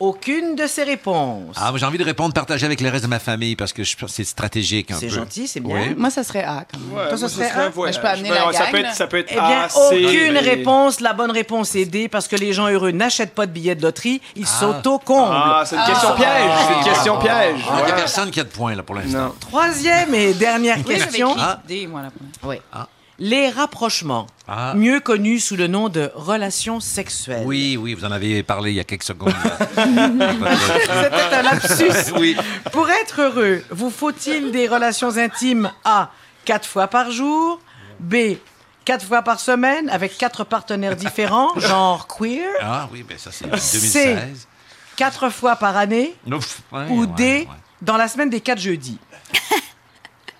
aucune 0.00 0.54
de 0.56 0.66
ces 0.66 0.84
réponses. 0.84 1.56
Ah, 1.56 1.72
j'ai 1.74 1.84
envie 1.86 1.98
de 1.98 2.04
répondre, 2.04 2.32
partager 2.34 2.66
avec 2.66 2.80
le 2.80 2.88
reste 2.88 3.04
de 3.04 3.08
ma 3.08 3.18
famille 3.18 3.56
parce 3.56 3.72
que 3.72 3.82
je 3.84 3.96
pense 3.96 4.10
que 4.10 4.16
c'est 4.16 4.24
stratégique 4.24 4.90
un 4.90 4.94
peu. 4.94 5.00
C'est 5.00 5.08
gentil, 5.08 5.48
c'est 5.48 5.60
bien. 5.60 5.74
Oui. 5.76 5.94
Moi, 5.96 6.10
ça 6.10 6.22
serait 6.22 6.44
A. 6.44 6.64
Quand 6.72 6.78
même. 6.78 6.92
Ouais, 6.98 7.08
Toi, 7.08 7.16
ça 7.18 7.26
moi, 7.26 7.28
serait 7.30 7.92
je 7.92 8.00
peux 8.00 8.06
amener 8.06 8.28
la 8.30 8.52
ça 8.52 8.64
gang, 8.64 8.70
peut 8.70 8.82
là. 8.82 8.88
être, 8.90 8.94
ça 8.96 9.06
peut 9.06 9.18
être 9.18 9.28
Eh 9.30 9.34
bien, 9.34 9.62
A, 9.64 9.68
C, 9.68 9.78
aucune 10.06 10.32
mais- 10.32 10.40
réponse. 10.40 11.00
La 11.00 11.12
bonne 11.12 11.30
réponse 11.30 11.74
est 11.74 11.84
D 11.86 12.08
parce 12.08 12.28
que 12.28 12.36
les 12.36 12.52
gens 12.52 12.68
heureux 12.68 12.90
n'achètent 12.92 13.34
pas 13.34 13.46
de 13.46 13.52
billets 13.52 13.74
de 13.74 13.82
loterie, 13.82 14.20
ils 14.36 14.46
s'auto-comblent. 14.46 15.32
Ah, 15.34 15.62
c'est 15.66 15.76
une 15.76 15.84
question 15.84 16.14
piège. 16.14 16.50
C'est 16.68 16.74
une 16.78 16.84
question 16.94 17.18
piège. 17.18 17.60
Ah, 17.68 17.76
Il 17.80 17.84
n'y 17.86 17.92
a 17.92 17.94
personne 17.94 18.30
qui 18.30 18.40
a 18.40 18.44
de 18.44 18.48
points, 18.48 18.74
là, 18.74 18.82
pour 18.82 18.94
l'instant. 18.94 19.34
Troisième 19.40 20.14
et 20.14 20.32
dernière 20.34 20.76
Oui, 20.86 20.94
question. 20.94 21.34
Ah. 21.38 21.60
D, 21.66 21.86
moi, 21.86 22.02
la 22.02 22.10
première. 22.10 22.32
Oui. 22.44 22.56
Ah. 22.72 22.86
Les 23.20 23.50
rapprochements, 23.50 24.28
Ah. 24.46 24.74
mieux 24.76 25.00
connus 25.00 25.40
sous 25.40 25.56
le 25.56 25.66
nom 25.66 25.88
de 25.88 26.12
relations 26.14 26.78
sexuelles. 26.78 27.42
Oui, 27.46 27.76
oui, 27.76 27.94
vous 27.94 28.04
en 28.04 28.12
avez 28.12 28.44
parlé 28.44 28.70
il 28.70 28.76
y 28.76 28.80
a 28.80 28.84
quelques 28.84 29.02
secondes. 29.02 29.34
C'était 29.76 31.34
un 31.34 31.42
lapsus. 31.42 32.12
oui. 32.16 32.36
Pour 32.72 32.88
être 32.88 33.20
heureux, 33.22 33.64
vous 33.70 33.90
faut-il 33.90 34.52
des 34.52 34.68
relations 34.68 35.16
intimes 35.16 35.70
A, 35.84 36.10
quatre 36.44 36.66
fois 36.68 36.86
par 36.86 37.10
jour, 37.10 37.60
B, 37.98 38.36
quatre 38.84 39.04
fois 39.04 39.22
par 39.22 39.40
semaine 39.40 39.88
avec 39.90 40.16
quatre 40.16 40.44
partenaires 40.44 40.94
différents, 40.94 41.50
genre 41.58 42.06
queer, 42.06 42.48
Ah 42.62 42.88
oui, 42.92 43.02
ben 43.02 43.18
ça, 43.18 43.30
c'est 43.32 43.44
C, 43.58 44.14
2016. 44.14 44.46
quatre 44.94 45.28
fois 45.30 45.56
par 45.56 45.76
année, 45.76 46.14
Ouf, 46.30 46.60
ouais, 46.70 46.86
ou 46.90 47.06
D, 47.06 47.22
ouais. 47.22 47.48
dans 47.82 47.96
la 47.96 48.06
semaine 48.06 48.30
des 48.30 48.40
quatre 48.40 48.60
jeudis. 48.60 48.98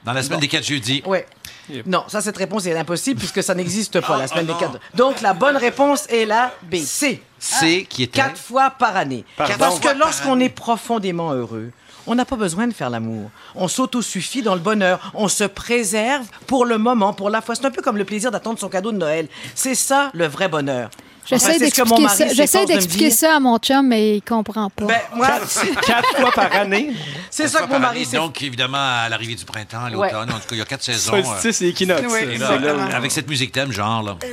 Dans 0.04 0.12
la 0.14 0.22
semaine 0.22 0.40
des 0.40 0.48
4 0.48 0.64
jeudis. 0.64 1.02
Ouais. 1.04 1.26
Non, 1.86 2.04
ça, 2.08 2.20
cette 2.20 2.36
réponse 2.36 2.66
est 2.66 2.76
impossible 2.76 3.18
puisque 3.18 3.42
ça 3.42 3.54
n'existe 3.54 4.00
pas, 4.00 4.16
la 4.18 4.26
semaine 4.26 4.46
des 4.46 4.54
quatre. 4.54 4.78
Donc, 4.94 5.20
la 5.20 5.34
bonne 5.34 5.56
réponse 5.56 6.06
est 6.08 6.24
la 6.24 6.52
B. 6.62 6.76
C. 6.76 7.22
C 7.38 7.86
qui 7.88 8.04
était. 8.04 8.20
Quatre 8.20 8.38
fois 8.38 8.70
par 8.70 8.96
année. 8.96 9.24
Pardon? 9.36 9.54
Parce 9.58 9.80
que 9.80 9.96
lorsqu'on 9.96 10.40
est 10.40 10.48
profondément 10.48 11.32
heureux, 11.32 11.70
on 12.06 12.14
n'a 12.14 12.24
pas 12.24 12.36
besoin 12.36 12.66
de 12.66 12.72
faire 12.72 12.90
l'amour. 12.90 13.30
On 13.54 13.68
s'autosuffit 13.68 14.42
dans 14.42 14.54
le 14.54 14.60
bonheur. 14.60 15.12
On 15.14 15.28
se 15.28 15.44
préserve 15.44 16.26
pour 16.46 16.64
le 16.64 16.78
moment, 16.78 17.12
pour 17.12 17.28
la 17.28 17.42
fois. 17.42 17.54
C'est 17.54 17.66
un 17.66 17.70
peu 17.70 17.82
comme 17.82 17.98
le 17.98 18.04
plaisir 18.04 18.30
d'attendre 18.30 18.58
son 18.58 18.68
cadeau 18.68 18.92
de 18.92 18.96
Noël. 18.96 19.28
C'est 19.54 19.74
ça, 19.74 20.10
le 20.14 20.26
vrai 20.26 20.48
bonheur. 20.48 20.90
J'essaie 21.28 21.52
c'est 21.54 21.58
d'expliquer 21.58 22.08
ça, 22.08 22.26
j'essaie 22.28 22.62
de 22.64 22.72
d'expliquer 22.72 23.26
à 23.26 23.38
mon 23.40 23.58
chum, 23.58 23.86
mais 23.86 24.16
il 24.16 24.22
comprend 24.22 24.70
pas. 24.70 24.86
Ben, 24.86 24.98
moi, 25.14 25.28
Quatre 25.86 26.16
fois 26.16 26.30
par 26.32 26.52
année. 26.54 26.92
c'est 27.30 27.48
ça 27.48 27.60
que 27.62 27.70
mon 27.70 27.78
mari. 27.78 28.06
Donc, 28.14 28.40
évidemment, 28.42 28.78
à 28.78 29.08
l'arrivée 29.08 29.34
du 29.34 29.44
printemps, 29.44 29.84
à 29.84 29.90
Ouais. 29.90 30.10
l'automne, 30.10 30.30
en 30.30 30.38
tout 30.38 30.48
cas, 30.48 30.52
il 30.52 30.58
y 30.58 30.62
a 30.62 30.64
quatre 30.64 30.82
saisons. 30.84 31.14
euh, 31.14 31.22
Solstice 31.22 31.60
et 31.62 31.68
équinoxe. 31.68 32.02
C'est 32.10 32.94
avec 32.94 33.12
cette 33.12 33.28
musique 33.28 33.52
thème, 33.52 33.72
genre, 33.72 34.02
là. 34.02 34.16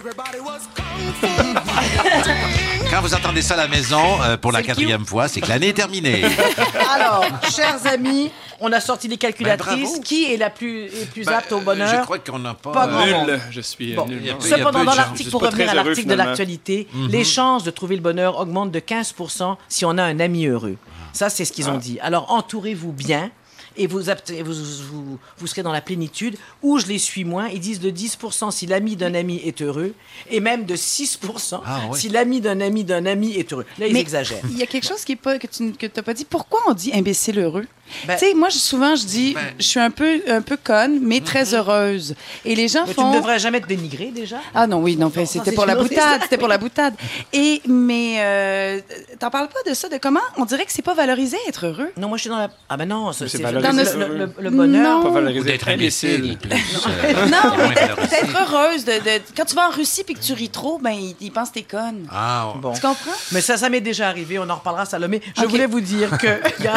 Quand 2.91 3.01
vous 3.01 3.13
entendez 3.13 3.41
ça 3.41 3.55
à 3.55 3.57
la 3.57 3.67
maison 3.67 4.21
euh, 4.21 4.37
pour 4.37 4.51
la 4.51 4.59
C'est 4.59 4.65
quatrième 4.67 5.05
fois, 5.05 5.27
c'est 5.27 5.41
que 5.41 5.49
l'année 5.49 5.69
est 5.69 5.73
terminée. 5.73 6.23
Alors, 6.95 7.25
chers 7.53 7.85
amis, 7.91 8.31
on 8.59 8.71
a 8.71 8.79
sorti 8.79 9.07
les 9.07 9.17
calculatrices. 9.17 9.75
Ben, 9.75 9.81
bravo. 9.83 10.01
qui 10.01 10.31
est 10.31 10.37
la 10.37 10.49
plus, 10.49 10.85
est 10.85 11.09
plus 11.11 11.25
Ben, 11.25 11.33
apte 11.33 11.51
au 11.51 11.57
euh, 11.57 11.61
bonheur? 11.61 11.89
Je 11.89 12.01
crois 12.03 12.19
qu'on 12.19 12.39
n'a 12.39 12.53
pas. 12.53 12.71
Pas 12.71 12.85
euh, 12.85 12.87
grand 12.91 13.05
monde. 13.19 13.29
Nul. 13.31 13.39
Je 13.51 13.61
suis 13.61 13.93
Bon. 13.93 14.05
nul. 14.05 14.21
Cependant, 14.39 14.83
dans 14.83 14.91
de 14.91 14.97
l'article, 14.97 15.29
pour 15.31 15.41
revenir 15.41 15.67
à 15.67 15.71
très 15.73 15.77
heureux, 15.79 15.87
l'article 16.15 16.84
l'actualité, 16.85 17.17
les 17.17 17.23
chances 17.23 17.63
de 17.63 17.71
trouver 17.71 17.95
le 17.95 18.01
bonheur 18.01 18.39
augmentent 18.39 18.71
de 18.71 18.79
15% 18.79 19.57
si 19.67 19.85
on 19.85 19.97
a 19.97 20.03
un 20.03 20.19
ami 20.19 20.45
heureux. 20.45 20.77
Ça, 21.13 21.29
c'est 21.29 21.45
ce 21.45 21.53
qu'ils 21.53 21.69
ont 21.69 21.77
dit. 21.77 21.99
Alors, 22.01 22.31
entourez-vous 22.31 22.91
bien 22.91 23.31
et 23.77 23.87
vous, 23.87 23.99
vous, 24.01 24.53
vous, 24.53 25.19
vous 25.37 25.47
serez 25.47 25.63
dans 25.63 25.71
la 25.71 25.81
plénitude. 25.81 26.37
Où 26.63 26.79
je 26.79 26.85
les 26.87 26.97
suis 26.99 27.23
moins, 27.23 27.47
ils 27.49 27.59
disent 27.59 27.79
de 27.79 27.89
10% 27.91 28.51
si 28.51 28.65
l'ami 28.65 28.95
d'un 28.95 29.13
ami 29.13 29.41
est 29.43 29.61
heureux 29.61 29.93
et 30.29 30.39
même 30.39 30.65
de 30.65 30.75
6 30.75 31.19
Ah, 31.65 31.81
oui. 31.89 31.99
si 31.99 32.09
l'ami 32.09 32.41
d'un 32.41 32.61
ami 32.61 32.83
d'un 32.83 33.05
ami 33.05 33.33
est 33.35 33.51
heureux. 33.53 33.65
Là, 33.79 33.87
ils 33.87 33.93
Mais 33.93 33.99
exagèrent. 34.01 34.41
Il 34.49 34.57
y 34.57 34.63
a 34.63 34.67
quelque 34.67 34.87
chose 34.87 35.03
qui 35.03 35.13
est 35.13 35.17
pas, 35.17 35.37
que 35.39 35.47
tu 35.47 35.63
n'as 35.63 36.03
pas 36.03 36.13
dit. 36.13 36.25
Pourquoi 36.25 36.59
on 36.67 36.73
dit 36.73 36.91
imbécile 36.93 37.39
heureux? 37.39 37.65
Ben- 38.07 38.17
tu 38.17 38.25
sais, 38.25 38.33
moi, 38.33 38.49
je- 38.49 38.57
souvent, 38.57 38.95
je 38.95 39.05
dis, 39.05 39.35
Ben- 39.35 39.53
je 39.59 39.63
suis 39.67 39.79
un 39.79 39.91
peu, 39.91 40.19
un 40.27 40.41
peu 40.41 40.57
conne, 40.57 40.99
mais 41.01 41.21
très 41.21 41.53
heureuse. 41.53 42.15
Et 42.43 42.55
les 42.55 42.67
gens 42.67 42.81
Mais 42.87 42.93
tu 42.93 42.95
font. 42.95 43.11
ne 43.11 43.17
devrais 43.17 43.37
jamais 43.37 43.61
te 43.61 43.67
dénigrer 43.67 44.07
déjà? 44.07 44.37
Ah 44.55 44.65
non, 44.65 44.79
oui, 44.81 44.97
non, 44.97 45.11
c'était 45.25 45.51
pour 45.51 45.67
la 45.67 45.75
boutade, 45.75 46.21
c'était 46.23 46.37
pour 46.39 46.47
la 46.47 46.57
boutade. 46.57 46.95
Et, 47.31 47.61
mais, 47.67 48.15
euh, 48.19 48.81
t'en 49.19 49.29
parles 49.29 49.49
pas 49.49 49.69
de 49.69 49.75
ça, 49.75 49.87
de 49.87 49.97
comment 49.97 50.19
on 50.37 50.45
dirait 50.45 50.65
que 50.65 50.71
c'est 50.71 50.81
pas 50.81 50.95
valorisé 50.95 51.37
être 51.47 51.67
heureux? 51.67 51.91
Non, 51.97 52.07
moi, 52.07 52.17
je 52.17 52.21
suis 52.21 52.29
dans 52.31 52.37
la. 52.39 52.49
Ah, 52.69 52.75
ben 52.77 52.87
non, 52.87 53.11
c'est- 53.13 53.25
valorisé, 53.37 53.64
dans 53.71 53.77
le, 54.07 54.17
le- 54.17 54.33
le- 54.39 54.49
bonheur. 54.49 54.97
Non. 54.97 55.03
Pas 55.03 55.09
Ou 55.09 55.13
valorisé. 55.13 55.43
d'être 55.51 55.67
imbécile. 55.69 56.37
plus, 56.37 56.51
euh, 56.51 57.25
Non, 57.27 57.55
mais 57.57 57.75
d'être 58.07 58.35
heureuse. 58.41 58.85
De, 58.85 58.91
de- 58.91 59.21
quand 59.35 59.45
tu 59.45 59.55
vas 59.55 59.67
en 59.67 59.71
Russie 59.71 60.03
puis 60.03 60.15
que 60.15 60.19
tu 60.21 60.33
ris 60.33 60.49
trop, 60.49 60.77
ben, 60.79 60.91
ils, 60.91 61.15
ils 61.21 61.31
pensent 61.31 61.49
que 61.49 61.55
t'es 61.55 61.63
conne. 61.63 62.07
Ah, 62.11 62.53
Bon. 62.61 62.73
Tu 62.73 62.81
comprends? 62.81 63.11
Mais 63.31 63.41
ça, 63.41 63.57
ça 63.57 63.69
m'est 63.69 63.81
déjà 63.81 64.07
arrivé, 64.09 64.37
on 64.39 64.49
en 64.49 64.55
reparlera, 64.55 64.85
Salomé. 64.85 65.21
Je 65.37 65.43
Ok. 65.43 65.49
voulais 65.49 65.65
vous 65.67 65.81
dire 65.81 66.17
qu'il 66.17 66.29
y 66.63 66.67
a 66.67 66.75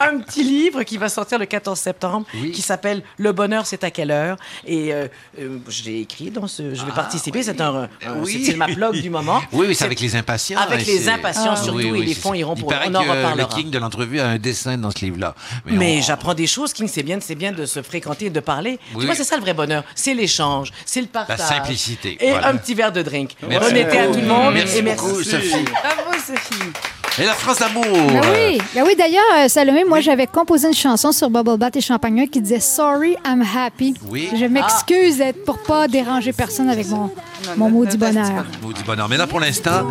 un 0.00 0.18
petit 0.18 0.42
livre 0.44 0.82
qui 0.82 0.96
va 0.98 1.08
sortir 1.08 1.38
le 1.38 1.46
14 1.46 1.78
septembre 1.78 2.26
Oui. 2.40 2.50
qui 2.52 2.62
s'appelle 2.62 3.02
Le 3.18 3.32
bonheur, 3.32 3.66
c'est 3.66 3.84
à 3.84 3.90
quelle 3.90 4.10
heure? 4.10 4.36
Et 4.66 4.92
euh, 4.92 5.06
euh, 5.40 5.58
je 5.68 5.84
l'ai 5.84 6.00
écrit, 6.00 6.30
dans 6.30 6.46
ce, 6.46 6.74
je 6.74 6.84
vais 6.84 6.92
participer. 6.92 7.42
C'est 7.42 7.60
un, 7.60 7.84
un- 7.84 7.88
Oui. 8.22 8.42
c'est 8.44 8.54
ma 8.56 8.66
blog 8.66 9.00
du 9.00 9.10
moment. 9.10 9.40
Oui, 9.52 9.66
oui, 9.68 9.74
c'est 9.74 9.84
avec 9.84 10.00
les 10.00 10.16
impatients. 10.16 10.60
Avec 10.60 10.86
les 10.86 11.08
impatients 11.08 11.52
Ah, 11.52 11.56
surtout, 11.56 11.78
oui, 11.78 11.86
et 11.86 11.92
oui, 11.92 12.06
les 12.06 12.14
fonds 12.14 12.34
iront 12.34 12.54
pour- 12.54 12.72
on 12.72 12.94
en 12.94 13.00
reparlera. 13.00 13.34
Le 13.36 13.44
King 13.46 13.70
de 13.70 13.78
l'entrevue 13.78 14.20
a 14.20 14.26
un 14.28 14.38
dessin 14.38 14.76
dans 14.78 14.90
ce 14.90 15.04
livre-là. 15.04 15.34
Mais 15.66 16.02
on- 16.16 16.18
j'apprends 16.18 16.34
des 16.34 16.46
choses, 16.46 16.72
King, 16.72 16.88
c'est 16.92 17.02
bien, 17.02 17.18
c'est 17.20 17.34
bien 17.34 17.52
de 17.52 17.66
se 17.66 17.82
fréquenter 17.82 18.26
et 18.26 18.30
de 18.30 18.40
parler. 18.40 18.78
Oui. 18.94 19.00
Tu 19.00 19.06
vois, 19.06 19.14
c'est 19.14 19.24
ça 19.24 19.36
le 19.36 19.42
vrai 19.42 19.54
bonheur. 19.54 19.84
C'est 19.94 20.14
l'échange, 20.14 20.72
c'est 20.84 21.00
le 21.00 21.06
partage. 21.06 21.38
simplicité, 21.38 22.16
Et 22.20 22.30
voilà. 22.30 22.48
un 22.48 22.56
petit 22.56 22.74
verre 22.74 22.92
de 22.92 23.02
drink. 23.02 23.36
Merci 23.48 23.70
Bon 23.72 23.76
été 23.76 23.98
à 23.98 24.06
tout 24.06 24.20
le 24.20 24.26
monde 24.26 24.54
Merci 24.54 24.78
et 24.78 24.82
merci. 24.82 25.04
beaucoup, 25.06 25.22
Sophie. 25.22 25.64
Bravo, 25.64 26.12
Sophie. 26.26 26.72
Et 27.18 27.24
la 27.24 27.32
France 27.32 27.58
d'amour. 27.60 27.84
Ben 27.84 28.20
oui, 28.34 28.58
ben 28.74 28.84
oui 28.86 28.94
d'ailleurs, 28.96 29.22
euh, 29.38 29.48
Salomé, 29.48 29.84
moi, 29.84 30.00
j'avais 30.00 30.26
composé 30.26 30.68
une 30.68 30.74
chanson 30.74 31.12
sur 31.12 31.30
Bubble 31.30 31.56
Bath 31.56 31.74
et 31.76 31.80
Champagnat 31.80 32.26
qui 32.26 32.42
disait 32.42 32.60
Sorry, 32.60 33.16
I'm 33.24 33.42
happy. 33.56 33.94
Oui. 34.10 34.28
Je 34.38 34.44
m'excuse 34.44 35.16
d'être 35.18 35.42
pour 35.46 35.58
pas 35.62 35.88
déranger 35.88 36.34
personne 36.34 36.68
avec 36.68 36.86
mon, 36.88 37.10
mon 37.56 37.70
maudit 37.70 37.96
bonheur. 37.96 38.44
Maudit 38.60 38.82
bonheur. 38.84 39.08
Mais 39.08 39.16
là, 39.16 39.26
pour 39.26 39.40
l'instant, 39.40 39.86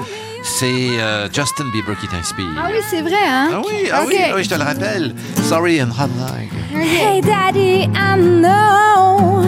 c'est 0.55 1.01
euh, 1.01 1.27
Justin 1.33 1.65
Bieber 1.73 1.97
qui 1.99 2.07
t'inspire. 2.07 2.45
Ah 2.57 2.69
oui, 2.71 2.79
c'est 2.89 3.01
vrai, 3.01 3.25
hein? 3.27 3.49
Ah 3.51 3.61
oui, 3.65 3.89
ah 3.91 4.03
oui, 4.07 4.15
oui, 4.35 4.43
je 4.43 4.49
te 4.49 4.55
le 4.55 4.63
rappelle. 4.63 5.13
Sorry 5.43 5.81
and 5.81 5.89
hot 5.89 6.09
like. 6.17 6.49
Hey, 6.71 7.19
Daddy, 7.19 7.89
I 7.93 8.17
know 8.17 9.43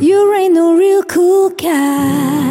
you 0.00 0.34
ain't 0.34 0.54
no 0.54 0.76
real 0.76 1.02
cool 1.04 1.50
guy. 1.50 2.50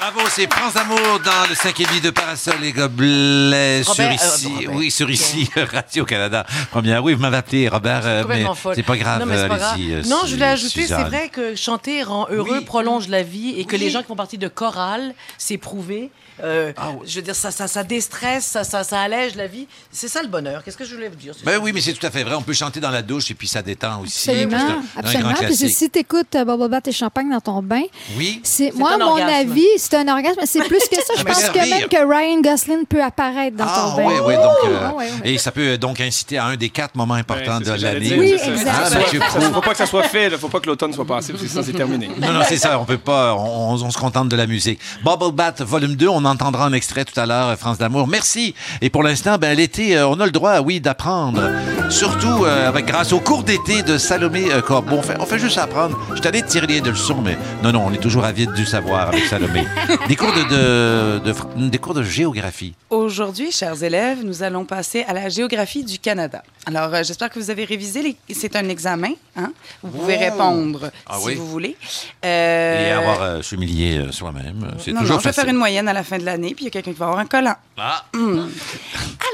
Bravo, 0.00 0.20
c'est 0.30 0.50
France 0.50 0.76
Amour 0.76 1.20
dans 1.22 1.46
le 1.48 1.54
5 1.54 1.78
et 1.78 1.84
demi 1.84 2.00
de 2.00 2.08
Parasol 2.08 2.54
et 2.64 2.72
Gobelets 2.72 3.82
sur 3.82 3.92
Robert, 3.92 4.10
euh, 4.10 4.14
ici. 4.14 4.46
Robert. 4.48 4.74
oui, 4.74 4.90
sur 4.90 5.10
ici, 5.10 5.50
Radio-Canada. 5.54 6.46
Première, 6.70 7.04
oui, 7.04 7.12
vous 7.12 7.20
m'avez 7.20 7.36
appelé 7.36 7.68
Robert, 7.68 8.00
euh, 8.06 8.16
mais 8.20 8.22
complètement 8.22 8.54
folle. 8.54 8.74
c'est 8.76 8.82
pas 8.82 8.96
grave. 8.96 9.20
Non, 9.20 9.26
mais 9.26 9.36
c'est 9.36 9.48
pas 9.48 9.58
grave. 9.58 9.74
allez-y, 9.74 9.92
euh, 9.92 10.02
Non, 10.06 10.20
je 10.24 10.32
voulais 10.34 10.46
Su- 10.46 10.52
ajouter, 10.64 10.80
c'est 10.80 10.82
Suzanne. 10.86 11.06
vrai 11.08 11.28
que 11.28 11.54
chanter 11.54 12.02
rend 12.02 12.26
heureux, 12.30 12.62
prolonge 12.62 13.08
la 13.08 13.22
vie 13.22 13.54
et 13.58 13.66
que 13.66 13.76
les 13.76 13.90
gens 13.90 14.00
qui 14.00 14.06
font 14.06 14.16
partie 14.16 14.38
de 14.38 14.48
chorale, 14.48 15.12
c'est 15.36 15.58
prouvé. 15.58 16.10
Euh, 16.42 16.72
Ah 16.78 16.92
Je 17.06 17.16
veux 17.16 17.22
dire, 17.22 17.34
ça, 17.34 17.50
ça, 17.50 17.68
ça 17.68 17.84
déstresse, 17.84 18.46
ça, 18.46 18.64
ça, 18.64 18.82
ça 18.82 18.98
allège 19.02 19.34
la 19.34 19.46
vie. 19.46 19.66
C'est 19.92 20.08
ça 20.08 20.22
le 20.22 20.28
bonheur. 20.28 20.64
Qu'est-ce 20.64 20.78
que 20.78 20.86
je 20.86 20.94
voulais 20.94 21.10
vous 21.10 21.16
dire? 21.16 21.34
C'est 21.36 21.44
Ben 21.44 21.56
ça. 21.56 21.60
oui, 21.60 21.72
mais 21.74 21.82
c'est 21.82 21.92
tout 21.92 22.06
à 22.06 22.10
fait 22.10 22.24
vrai. 22.24 22.34
On 22.34 22.40
peut 22.40 22.54
chanter 22.54 22.80
dans 22.80 22.88
la 22.88 23.02
douche 23.02 23.30
et 23.30 23.34
puis 23.34 23.46
ça 23.46 23.60
détend 23.60 24.00
aussi. 24.00 24.30
Absolument, 24.30 24.56
C'est 24.58 24.72
un- 24.72 24.76
un 24.78 25.00
absolument. 25.04 25.32
Puis 25.34 25.46
classique. 25.48 25.76
si 25.76 25.90
tu 25.90 25.98
écoutes 25.98 26.34
euh, 26.36 26.68
Bath 26.68 26.88
et 26.88 26.92
champagne 26.92 27.28
dans 27.30 27.42
ton 27.42 27.62
bain, 27.62 27.82
Oui. 28.16 28.40
c'est 28.42 28.70
C'est 28.70 28.78
moi 28.78 28.94
un 28.94 28.98
mon 28.98 29.10
orgasme. 29.10 29.50
avis, 29.50 29.66
c'est 29.90 29.96
un 29.96 30.08
orgasme. 30.08 30.40
C'est 30.44 30.60
plus 30.64 30.78
que 30.90 30.96
ça. 30.96 31.14
Je 31.18 31.24
pense 31.24 31.42
que 31.48 31.58
même 31.58 31.88
que 31.88 31.96
Ryan 32.08 32.40
Gosling 32.40 32.86
peut 32.86 33.02
apparaître 33.02 33.56
dans 33.56 33.64
Ah 33.68 33.90
ton 33.90 33.96
bain. 33.96 34.08
oui, 34.08 34.14
oui, 34.26 34.34
donc 34.34 34.44
euh, 34.64 34.78
Ah, 34.82 34.94
ouais, 34.94 35.04
ouais. 35.04 35.30
et 35.32 35.38
ça 35.38 35.50
peut 35.50 35.70
euh, 35.72 35.76
donc 35.76 36.00
inciter 36.00 36.38
à 36.38 36.46
un 36.46 36.56
des 36.56 36.68
quatre 36.68 36.94
moments 36.94 37.14
importants 37.14 37.60
de 37.60 37.70
l'année. 37.72 38.16
Oui, 38.18 38.34
c'est 38.38 38.44
ça. 38.44 38.52
exact. 38.52 38.86
Ça, 38.86 38.98
Mathieu 38.98 39.20
ça, 39.20 39.26
Proulx. 39.26 39.50
faut 39.54 39.60
pas 39.60 39.70
que 39.72 39.76
ça 39.76 39.86
soit 39.86 40.02
fait, 40.04 40.28
là. 40.30 40.38
faut 40.38 40.48
pas 40.48 40.60
que 40.60 40.66
l'automne 40.66 40.92
soit 40.92 41.04
passé, 41.06 41.32
parce 41.32 41.42
que 41.44 41.48
ça, 41.50 41.62
c'est 41.62 41.72
terminé. 41.72 42.08
Non, 42.20 42.32
non, 42.32 42.40
c'est 42.48 42.56
ça. 42.56 42.78
On 42.78 42.84
peut 42.84 42.98
pas. 42.98 43.34
On, 43.34 43.72
on 43.74 43.90
se 43.90 43.98
contente 43.98 44.28
de 44.28 44.36
la 44.36 44.46
musique. 44.46 44.78
Bubble 45.04 45.32
Bath, 45.32 45.62
volume 45.62 45.96
2. 45.96 46.08
On 46.08 46.24
entendra 46.24 46.66
un 46.66 46.72
extrait 46.72 47.04
tout 47.04 47.18
à 47.18 47.26
l'heure, 47.26 47.48
euh, 47.48 47.56
France 47.56 47.78
d'amour. 47.78 48.06
Merci. 48.08 48.54
Et 48.82 48.90
pour 48.90 49.02
l'instant, 49.02 49.36
ben, 49.38 49.56
l'été, 49.56 49.96
euh, 49.96 50.06
on 50.08 50.20
a 50.20 50.24
le 50.26 50.30
droit, 50.32 50.60
oui, 50.60 50.80
d'apprendre. 50.80 51.40
Surtout 51.88 52.44
euh, 52.44 52.68
avec 52.68 52.86
grâce 52.86 53.12
au 53.12 53.20
cours 53.20 53.42
d'été 53.42 53.82
de 53.82 53.98
Salomé 53.98 54.52
euh, 54.52 54.60
Corbeau. 54.60 54.96
On 54.96 55.02
fait, 55.02 55.16
on 55.18 55.26
fait 55.26 55.38
juste 55.38 55.58
apprendre. 55.58 55.98
Je 56.14 56.16
suis 56.20 56.28
allé 56.28 56.42
tirer 56.42 56.66
les 56.66 56.80
leçons, 56.80 57.20
mais 57.22 57.36
non, 57.62 57.72
non, 57.72 57.84
on 57.86 57.92
est 57.92 57.98
toujours 57.98 58.24
avide 58.24 58.52
du 58.52 58.64
savoir 58.66 59.08
avec 59.08 59.24
Salomé. 59.24 59.66
Des 60.08 60.16
cours 60.16 60.32
de, 60.32 60.42
de- 60.44 61.18
de 61.24 61.32
fr- 61.32 61.70
des 61.70 61.78
cours 61.78 61.94
de 61.94 62.02
géographie. 62.02 62.74
Aujourd'hui, 62.90 63.50
chers 63.52 63.82
élèves, 63.82 64.18
nous 64.24 64.42
allons 64.42 64.64
passer 64.64 65.02
à 65.04 65.12
la 65.12 65.28
géographie 65.28 65.84
du 65.84 65.98
Canada. 65.98 66.42
Alors, 66.66 66.92
euh, 66.94 67.02
j'espère 67.02 67.30
que 67.30 67.38
vous 67.38 67.50
avez 67.50 67.64
révisé. 67.64 68.02
les- 68.02 68.34
C'est 68.34 68.56
un 68.56 68.68
examen. 68.68 69.12
Hein? 69.36 69.52
Vous 69.82 69.90
pouvez 69.98 70.16
Oh! 70.18 70.24
répondre 70.24 70.90
Ah 71.06 71.16
si 71.20 71.26
oui? 71.26 71.34
vous 71.36 71.46
voulez. 71.46 71.76
Euh, 72.24 72.88
Et 72.88 72.92
avoir 72.92 73.22
euh, 73.22 73.42
s'humilier 73.42 73.98
euh, 73.98 74.12
soi-même. 74.12 74.64
euh, 74.64 74.74
C'est 74.78 74.92
non, 74.92 75.00
toujours 75.00 75.16
non, 75.16 75.20
je 75.20 75.24
vais 75.24 75.32
facile. 75.32 75.42
faire 75.42 75.50
une 75.52 75.58
moyenne 75.58 75.88
à 75.88 75.92
la 75.92 76.02
fin 76.04 76.18
de 76.18 76.24
l'année, 76.24 76.54
puis 76.54 76.64
il 76.64 76.64
y 76.64 76.68
a 76.68 76.70
quelqu'un 76.70 76.92
qui 76.92 76.98
va 76.98 77.06
avoir 77.06 77.20
un 77.20 77.26
collant. 77.26 77.56
Ah. 77.78 78.04
Hmm. 78.14 78.48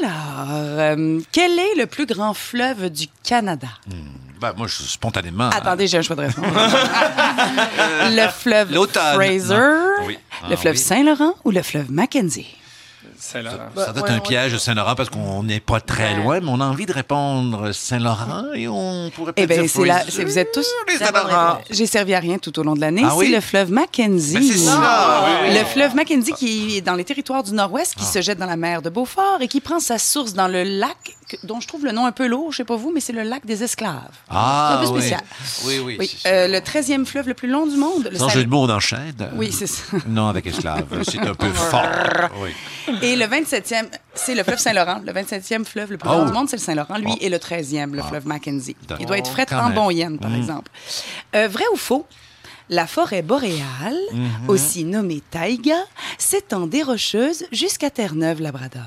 Alors, 0.02 0.46
euh, 0.50 1.20
quel 1.32 1.58
est 1.58 1.74
le 1.78 1.86
plus 1.86 2.06
grand 2.06 2.34
fleuve 2.34 2.90
du 2.90 3.06
Canada? 3.24 3.68
Ben, 4.40 4.52
moi, 4.56 4.66
je, 4.66 4.82
spontanément. 4.82 5.48
Attendez, 5.50 5.86
j'ai 5.86 5.98
un 5.98 6.02
choix 6.02 6.16
de 6.16 6.22
réponse. 6.22 6.44
le 8.10 8.28
fleuve. 8.28 8.72
Fraser. 9.14 9.54
Oui. 10.06 10.18
le 10.48 10.54
Ah, 10.54 10.56
fleuve 10.56 10.74
oui. 10.74 10.80
Saint-Laurent 10.80 11.34
ou 11.44 11.50
le 11.50 11.62
fleuve 11.62 11.90
Mackenzie? 11.90 12.46
Saint-Laurent. 13.18 13.70
Ça 13.74 13.92
doit 13.92 14.06
être 14.08 14.14
un 14.14 14.20
piège, 14.20 14.58
Saint-Laurent, 14.58 14.94
parce 14.94 15.08
qu'on 15.08 15.42
n'est 15.42 15.58
pas 15.58 15.80
très 15.80 16.14
loin, 16.16 16.38
mais 16.40 16.48
on 16.50 16.60
a 16.60 16.66
envie 16.66 16.84
de 16.84 16.92
répondre 16.92 17.72
Saint-Laurent 17.72 18.52
et 18.54 18.68
on 18.68 19.10
pourrait 19.14 19.32
Eh 19.36 19.46
peut-être 19.46 19.48
bien, 19.58 19.62
dire 19.62 19.70
c'est 19.74 19.84
là, 19.86 19.94
Fraser. 20.00 20.10
c'est- 20.12 20.24
vous 20.24 20.38
êtes 20.38 20.52
tous. 20.52 20.66
Saint-Laurent. 20.98 21.58
J'ai 21.70 21.86
servi 21.86 22.12
à 22.14 22.18
rien 22.20 22.36
tout 22.36 22.56
au 22.58 22.62
long 22.62 22.74
de 22.74 22.80
l'année. 22.80 23.02
Ah 23.04 23.16
oui? 23.16 23.28
C'est 23.30 23.34
le 23.36 23.40
fleuve 23.40 23.72
Mackenzie. 23.72 24.34
Ben, 24.34 24.42
c'est 24.42 24.58
ça, 24.58 25.24
oui, 25.24 25.48
oui. 25.48 25.58
Le 25.58 25.64
fleuve 25.64 25.94
Mackenzie 25.96 26.32
qui 26.34 26.76
est 26.76 26.80
dans 26.82 26.94
les 26.94 27.04
territoires 27.04 27.42
du 27.42 27.52
Nord-Ouest, 27.52 27.94
Ah. 27.96 28.00
qui 28.00 28.06
se 28.06 28.20
jette 28.20 28.38
dans 28.38 28.46
la 28.46 28.56
mer 28.56 28.82
de 28.82 28.90
Beaufort 28.90 29.38
et 29.40 29.48
qui 29.48 29.60
prend 29.62 29.80
sa 29.80 29.98
source 29.98 30.34
dans 30.34 30.48
le 30.48 30.62
lac, 30.62 31.16
que- 31.28 31.36
dont 31.44 31.60
je 31.60 31.66
trouve 31.68 31.84
le 31.84 31.92
nom 31.92 32.06
un 32.06 32.12
peu 32.12 32.26
lourd, 32.26 32.52
je 32.52 32.58
sais 32.58 32.64
pas 32.64 32.76
vous, 32.76 32.92
mais 32.92 33.00
c'est 33.00 33.12
le 33.12 33.22
lac 33.22 33.44
des 33.46 33.62
esclaves. 33.62 34.02
Ah, 34.28 34.78
un 34.78 34.80
peu 34.80 34.86
spécial. 34.98 35.20
Oui, 35.64 35.78
oui. 35.84 35.96
Oui, 35.98 36.16
euh, 36.26 36.46
le 36.48 36.60
13e 36.60 37.04
fleuve 37.06 37.28
le 37.28 37.34
plus 37.34 37.48
long 37.48 37.66
du 37.66 37.76
monde. 37.76 38.08
Le 38.12 38.18
Sans 38.18 38.28
jeu 38.28 38.44
de 38.44 38.48
mots, 38.50 38.64
on 38.64 38.70
enchaîne. 38.70 39.14
Oui, 39.34 39.50
c'est 39.52 39.66
ça. 39.66 39.82
Non, 40.06 40.28
avec 40.28 40.46
esclave. 40.46 40.86
C'est 41.02 41.18
un 41.18 41.34
peu 41.34 41.48
fort. 41.52 41.82
Oui. 42.40 42.50
Et 43.02 43.16
le 43.16 43.26
27e, 43.26 43.88
c'est 44.14 44.34
le 44.34 44.42
fleuve 44.44 44.58
Saint-Laurent. 44.58 45.00
Le 45.04 45.12
27e 45.12 45.64
fleuve 45.64 45.90
le 45.92 45.98
plus 45.98 46.08
Oh. 46.08 46.12
long 46.14 46.26
du 46.26 46.32
monde, 46.32 46.48
c'est 46.48 46.56
le 46.56 46.62
Saint-Laurent. 46.62 46.96
Lui 46.98 47.10
Oh. 47.12 47.18
est 47.20 47.28
le 47.28 47.38
13e, 47.38 47.94
le 47.94 48.02
fleuve 48.02 48.26
Mackenzie. 48.26 48.76
Il 49.00 49.06
doit 49.06 49.18
être 49.18 49.30
frais 49.30 49.46
en 49.52 49.90
yen, 49.90 50.18
par 50.18 50.30
Mm. 50.30 50.36
exemple. 50.36 50.70
Euh, 51.34 51.48
vrai 51.48 51.64
ou 51.72 51.76
faux? 51.76 52.06
La 52.68 52.86
forêt 52.88 53.22
boréale, 53.22 53.96
Mhm. 54.12 54.48
aussi 54.48 54.84
nommée 54.84 55.22
taïga, 55.30 55.76
s'étend 56.18 56.66
des 56.66 56.82
Rocheuses 56.82 57.44
jusqu'à 57.52 57.90
Terre-Neuve-Labrador. 57.90 58.82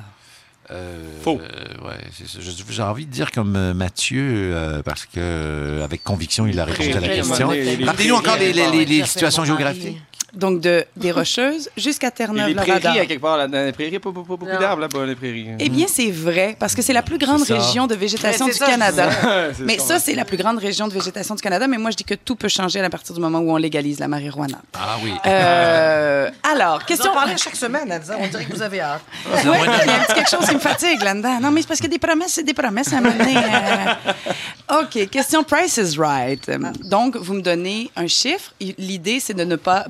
Faux. 1.23 1.37
ouais, 1.85 1.95
c'est 2.13 2.27
ça. 2.27 2.39
Je- 2.41 2.51
J'ai 2.73 2.81
envie 2.83 3.05
de 3.05 3.11
dire 3.11 3.31
comme 3.31 3.55
euh, 3.55 3.73
Mathieu, 3.73 4.21
euh, 4.53 4.83
parce 4.83 5.05
que 5.05 5.11
euh, 5.17 5.83
avec 5.83 6.03
conviction, 6.03 6.45
il 6.47 6.59
a 6.59 6.65
répondu 6.65 6.89
à 6.91 6.99
la 6.99 7.07
question. 7.27 7.47
Rappelez-nous 7.85 8.15
encore 8.15 8.37
les, 8.37 8.53
les- 8.53 8.71
les- 8.71 8.85
les 8.85 9.05
situations 9.05 9.45
géographiques. 9.45 9.97
Donc, 10.33 10.61
de, 10.61 10.85
des 10.95 11.11
Rocheuses 11.11 11.69
jusqu'à 11.77 12.07
Et 12.09 12.09
les 12.09 12.15
Terre-Neuve-Labrador. 12.15 12.79
prairies, 12.81 12.99
à 12.99 13.05
quelque 13.05 13.21
part, 13.21 13.37
là, 13.37 13.47
dans 13.47 13.65
les 13.65 13.71
prairies, 13.71 13.99
pas, 13.99 14.11
pas- 14.11 14.19
pas 14.21 14.23
beaucoup 14.27 14.45
Non. 14.45 14.59
d'arbres 14.59 14.81
là-bas, 14.81 15.05
les 15.05 15.15
prairies. 15.15 15.47
Eh 15.59 15.69
bien, 15.69 15.85
c'est 15.87 16.11
vrai, 16.11 16.55
parce 16.59 16.75
que 16.75 16.81
c'est 16.81 16.93
la 16.93 17.01
plus 17.01 17.17
grande 17.17 17.41
région 17.43 17.87
de 17.87 17.95
végétation 17.95 18.45
du 18.45 18.53
ça, 18.53 18.65
Canada. 18.67 19.09
C'est 19.57 19.63
Mais 19.63 19.77
ça, 19.79 19.99
c'est 19.99 20.13
la 20.15 20.25
plus 20.25 20.37
grande 20.37 20.57
région 20.59 20.87
de 20.87 20.93
végétation 20.93 21.35
du 21.35 21.41
Canada. 21.41 21.67
Mais 21.67 21.77
moi, 21.77 21.91
je 21.91 21.97
dis 21.97 22.03
que 22.03 22.13
tout 22.15 22.35
peut 22.35 22.47
changer 22.47 22.79
à 22.79 22.89
partir 22.89 23.15
du 23.15 23.21
moment 23.21 23.39
où 23.39 23.51
on 23.51 23.57
légalise 23.57 23.99
la 23.99 24.07
marijuana. 24.07 24.59
Ah 24.73 24.97
oui. 25.03 25.11
Euh, 25.25 26.29
alors, 26.51 26.85
Question 26.85 27.13
parler 27.13 27.35
chaque 27.37 27.55
semaine, 27.55 27.91
hein, 27.91 28.15
on 28.19 28.27
dirait 28.27 28.45
que 28.45 28.53
vous 28.53 28.61
avez 28.61 28.81
hâte. 28.81 29.01
Ouais, 29.27 29.39
il 29.43 29.45
y 29.45 29.91
a 29.91 29.95
un 29.95 30.03
petit 30.03 30.13
quelque 30.13 30.29
chose 30.29 30.47
qui 30.47 30.55
me 30.55 30.59
fatigue 30.59 31.01
là-dedans. 31.01 31.39
Non, 31.41 31.51
mais 31.51 31.61
c'est 31.61 31.67
parce 31.67 31.79
que 31.81 31.87
des 31.87 31.99
promesses, 31.99 32.33
c'est 32.33 32.43
des 32.43 32.53
promesses 32.53 32.91
à 32.93 32.97
un 32.97 33.01
moment 33.01 33.17
donné, 33.17 33.35
euh. 33.37 34.81
OK, 34.81 35.09
question 35.09 35.43
Price 35.43 35.77
is 35.77 35.97
Right. 35.97 36.47
Euh, 36.49 36.57
Donc, 36.85 37.15
vous 37.17 37.33
me 37.33 37.41
donnez 37.41 37.89
un 37.95 38.07
chiffre. 38.07 38.53
L'idée, 38.77 39.19
c'est 39.19 39.33
de 39.33 39.43
ne 39.43 39.55
pas 39.55 39.85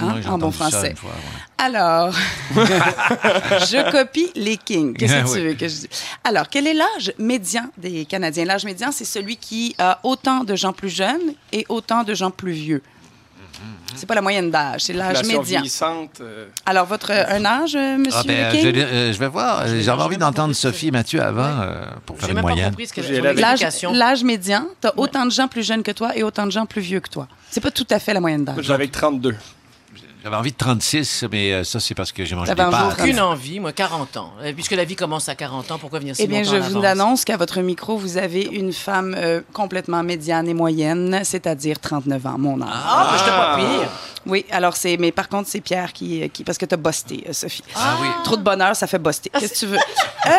hein, 0.00 0.14
Oui, 0.16 0.26
en 0.26 0.38
bon 0.38 0.50
français. 0.50 0.90
une 0.90 0.96
fois, 0.96 1.10
ouais. 1.10 1.40
Alors, 1.58 2.12
je 2.54 3.90
copie 3.90 4.30
les 4.34 4.56
kings. 4.56 4.94
Qu'est-ce 4.96 5.12
que 5.22 5.26
tu 5.34 5.38
oui. 5.40 5.46
veux 5.48 5.54
que 5.54 5.68
je 5.68 5.74
dise? 5.74 5.88
Alors, 6.24 6.48
quel 6.48 6.66
est 6.66 6.74
l'âge 6.74 7.12
médian 7.18 7.66
des 7.76 8.04
Canadiens? 8.04 8.44
L'âge 8.44 8.64
médian, 8.64 8.90
c'est 8.92 9.04
celui 9.04 9.36
qui 9.36 9.74
a 9.78 9.98
autant 10.02 10.44
de 10.44 10.54
gens 10.56 10.72
plus 10.72 10.90
jeunes 10.90 11.34
et 11.52 11.64
autant 11.68 12.02
de 12.02 12.14
gens 12.14 12.30
plus 12.30 12.52
vieux. 12.52 12.82
C'est 13.96 14.06
pas 14.06 14.14
la 14.14 14.20
moyenne 14.22 14.50
d'âge, 14.50 14.82
c'est 14.82 14.92
l'âge 14.92 15.22
médian. 15.24 15.42
vieillissante, 15.42 16.20
euh, 16.20 16.46
Alors, 16.66 16.86
votre 16.86 17.10
un 17.10 17.44
âge, 17.44 17.74
euh, 17.76 17.96
monsieur 17.98 18.20
Ah, 18.20 18.22
ben, 18.26 18.50
King? 18.52 18.60
je, 18.62 18.68
vais- 18.68 18.82
euh, 18.84 19.12
je 19.12 19.18
vais 19.18 19.28
voir. 19.28 19.64
J'avais 19.80 20.02
envie 20.02 20.16
d'entendre 20.16 20.54
Sophie 20.54 20.88
et 20.88 20.90
Mathieu 20.90 21.22
avant 21.22 21.42
euh, 21.44 21.84
pour 22.06 22.16
faire 22.16 22.26
J'ai 22.26 22.30
une 22.32 22.34
même 22.36 22.44
pas 22.44 22.50
moyenne. 22.52 22.74
J'ai 22.96 23.20
L'âge 23.92 24.24
médian, 24.24 24.66
tu 24.80 24.88
as 24.88 24.98
autant 24.98 25.24
de 25.26 25.30
gens 25.30 25.48
plus 25.48 25.66
jeunes 25.66 25.82
que 25.82 25.92
toi 25.92 26.16
et 26.16 26.22
autant 26.22 26.46
de 26.46 26.50
gens 26.52 26.66
plus 26.66 26.80
vieux 26.82 27.00
que 27.00 27.08
toi. 27.10 27.28
C'est 27.50 27.60
pas 27.60 27.70
tout 27.70 27.86
à 27.90 27.98
fait 27.98 28.14
la 28.14 28.20
moyenne 28.20 28.44
d'âge. 28.44 28.56
j'avais 28.60 28.74
avec 28.84 28.92
32. 28.92 29.34
J'avais 30.24 30.36
envie 30.36 30.52
de 30.52 30.56
36, 30.56 31.26
mais 31.30 31.52
euh, 31.52 31.64
ça, 31.64 31.80
c'est 31.80 31.94
parce 31.94 32.10
que 32.10 32.24
j'ai 32.24 32.34
mangé 32.34 32.54
des 32.54 32.56
pâtes. 32.56 32.98
Aucune 32.98 33.20
envie, 33.20 33.60
moi, 33.60 33.72
40 33.72 34.16
ans. 34.16 34.32
Euh, 34.42 34.54
Puisque 34.54 34.70
la 34.72 34.84
vie 34.86 34.96
commence 34.96 35.28
à 35.28 35.34
40 35.34 35.70
ans, 35.72 35.78
pourquoi 35.78 35.98
venir 35.98 36.16
si 36.16 36.22
Eh 36.22 36.26
bien, 36.26 36.42
je 36.42 36.56
vous 36.56 36.82
annonce 36.82 37.26
qu'à 37.26 37.36
votre 37.36 37.60
micro, 37.60 37.98
vous 37.98 38.16
avez 38.16 38.40
une 38.40 38.72
femme 38.72 39.14
euh, 39.18 39.42
complètement 39.52 40.02
médiane 40.02 40.48
et 40.48 40.54
moyenne, 40.54 41.20
c'est-à-dire 41.24 41.78
39 41.78 42.26
ans, 42.26 42.38
mon 42.38 42.62
âge. 42.62 42.68
Ah, 42.72 43.10
ben, 43.10 43.18
je 43.18 43.24
pas 43.30 43.56
pire. 43.56 43.90
Oui, 44.26 44.44
alors 44.50 44.76
c'est. 44.76 44.96
Mais 44.96 45.12
par 45.12 45.28
contre, 45.28 45.48
c'est 45.48 45.60
Pierre 45.60 45.92
qui. 45.92 46.28
qui 46.30 46.44
parce 46.44 46.58
que 46.58 46.64
t'as 46.66 46.76
busté, 46.76 47.24
euh, 47.28 47.32
Sophie. 47.32 47.62
Ah 47.74 47.96
oui. 48.00 48.08
Trop 48.24 48.36
de 48.36 48.42
bonheur, 48.42 48.74
ça 48.74 48.86
fait 48.86 48.98
buster. 48.98 49.30
Qu'est-ce 49.30 49.52
que 49.54 49.58
tu 49.58 49.66
veux? 49.66 49.78
Euh, 50.26 50.30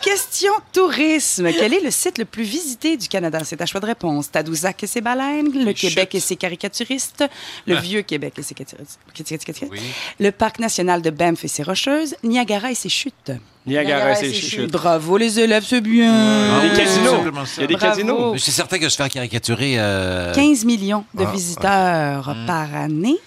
question 0.00 0.50
tourisme. 0.72 1.50
Quel 1.52 1.74
est 1.74 1.80
le 1.84 1.90
site 1.90 2.16
le 2.16 2.24
plus 2.24 2.42
visité 2.42 2.96
du 2.96 3.06
Canada? 3.06 3.40
C'est 3.44 3.60
à 3.60 3.66
choix 3.66 3.78
de 3.80 3.84
réponse. 3.84 4.30
Tadoussac 4.30 4.82
et 4.82 4.86
ses 4.86 5.02
baleines, 5.02 5.52
le 5.52 5.74
Québec 5.74 6.14
et 6.14 6.20
ses 6.20 6.36
caricaturistes, 6.36 7.24
le 7.66 7.74
vieux 7.76 8.00
Québec 8.00 8.32
et 8.38 8.42
ses 8.42 8.54
caricaturistes, 8.54 9.66
Oui. 9.70 9.78
le 10.18 10.30
parc 10.32 10.58
national 10.58 11.02
de 11.02 11.10
Banff 11.10 11.44
et 11.44 11.48
ses 11.48 11.62
rocheuses, 11.62 12.16
Niagara 12.24 12.70
et 12.70 12.74
ses 12.74 12.88
chutes. 12.88 13.32
Niagara, 13.66 14.14
c'est 14.14 14.32
chute. 14.32 14.70
Bravo 14.72 15.16
les 15.18 15.38
élèves, 15.38 15.64
c'est 15.66 15.80
bien. 15.80 16.12
Ah 16.12 16.62
Les 16.62 16.70
oui, 16.70 16.76
casinos. 16.76 17.04
c'est 17.10 17.16
simplement 17.16 17.44
ça. 17.46 17.52
Il 17.58 17.60
y 17.60 17.64
a 17.64 17.66
des 17.68 17.74
Bravo. 17.76 17.94
casinos. 17.94 18.34
C'est 18.38 18.50
certain 18.50 18.78
que 18.78 18.88
se 18.88 18.96
faire 18.96 19.08
caricaturer. 19.08 19.74
euh, 19.78 20.32
15 20.34 20.64
millions 20.64 21.04
de 21.14 21.24
Ah, 21.26 21.30
visiteurs 21.30 22.36
par 22.46 22.74
année. 22.74 23.18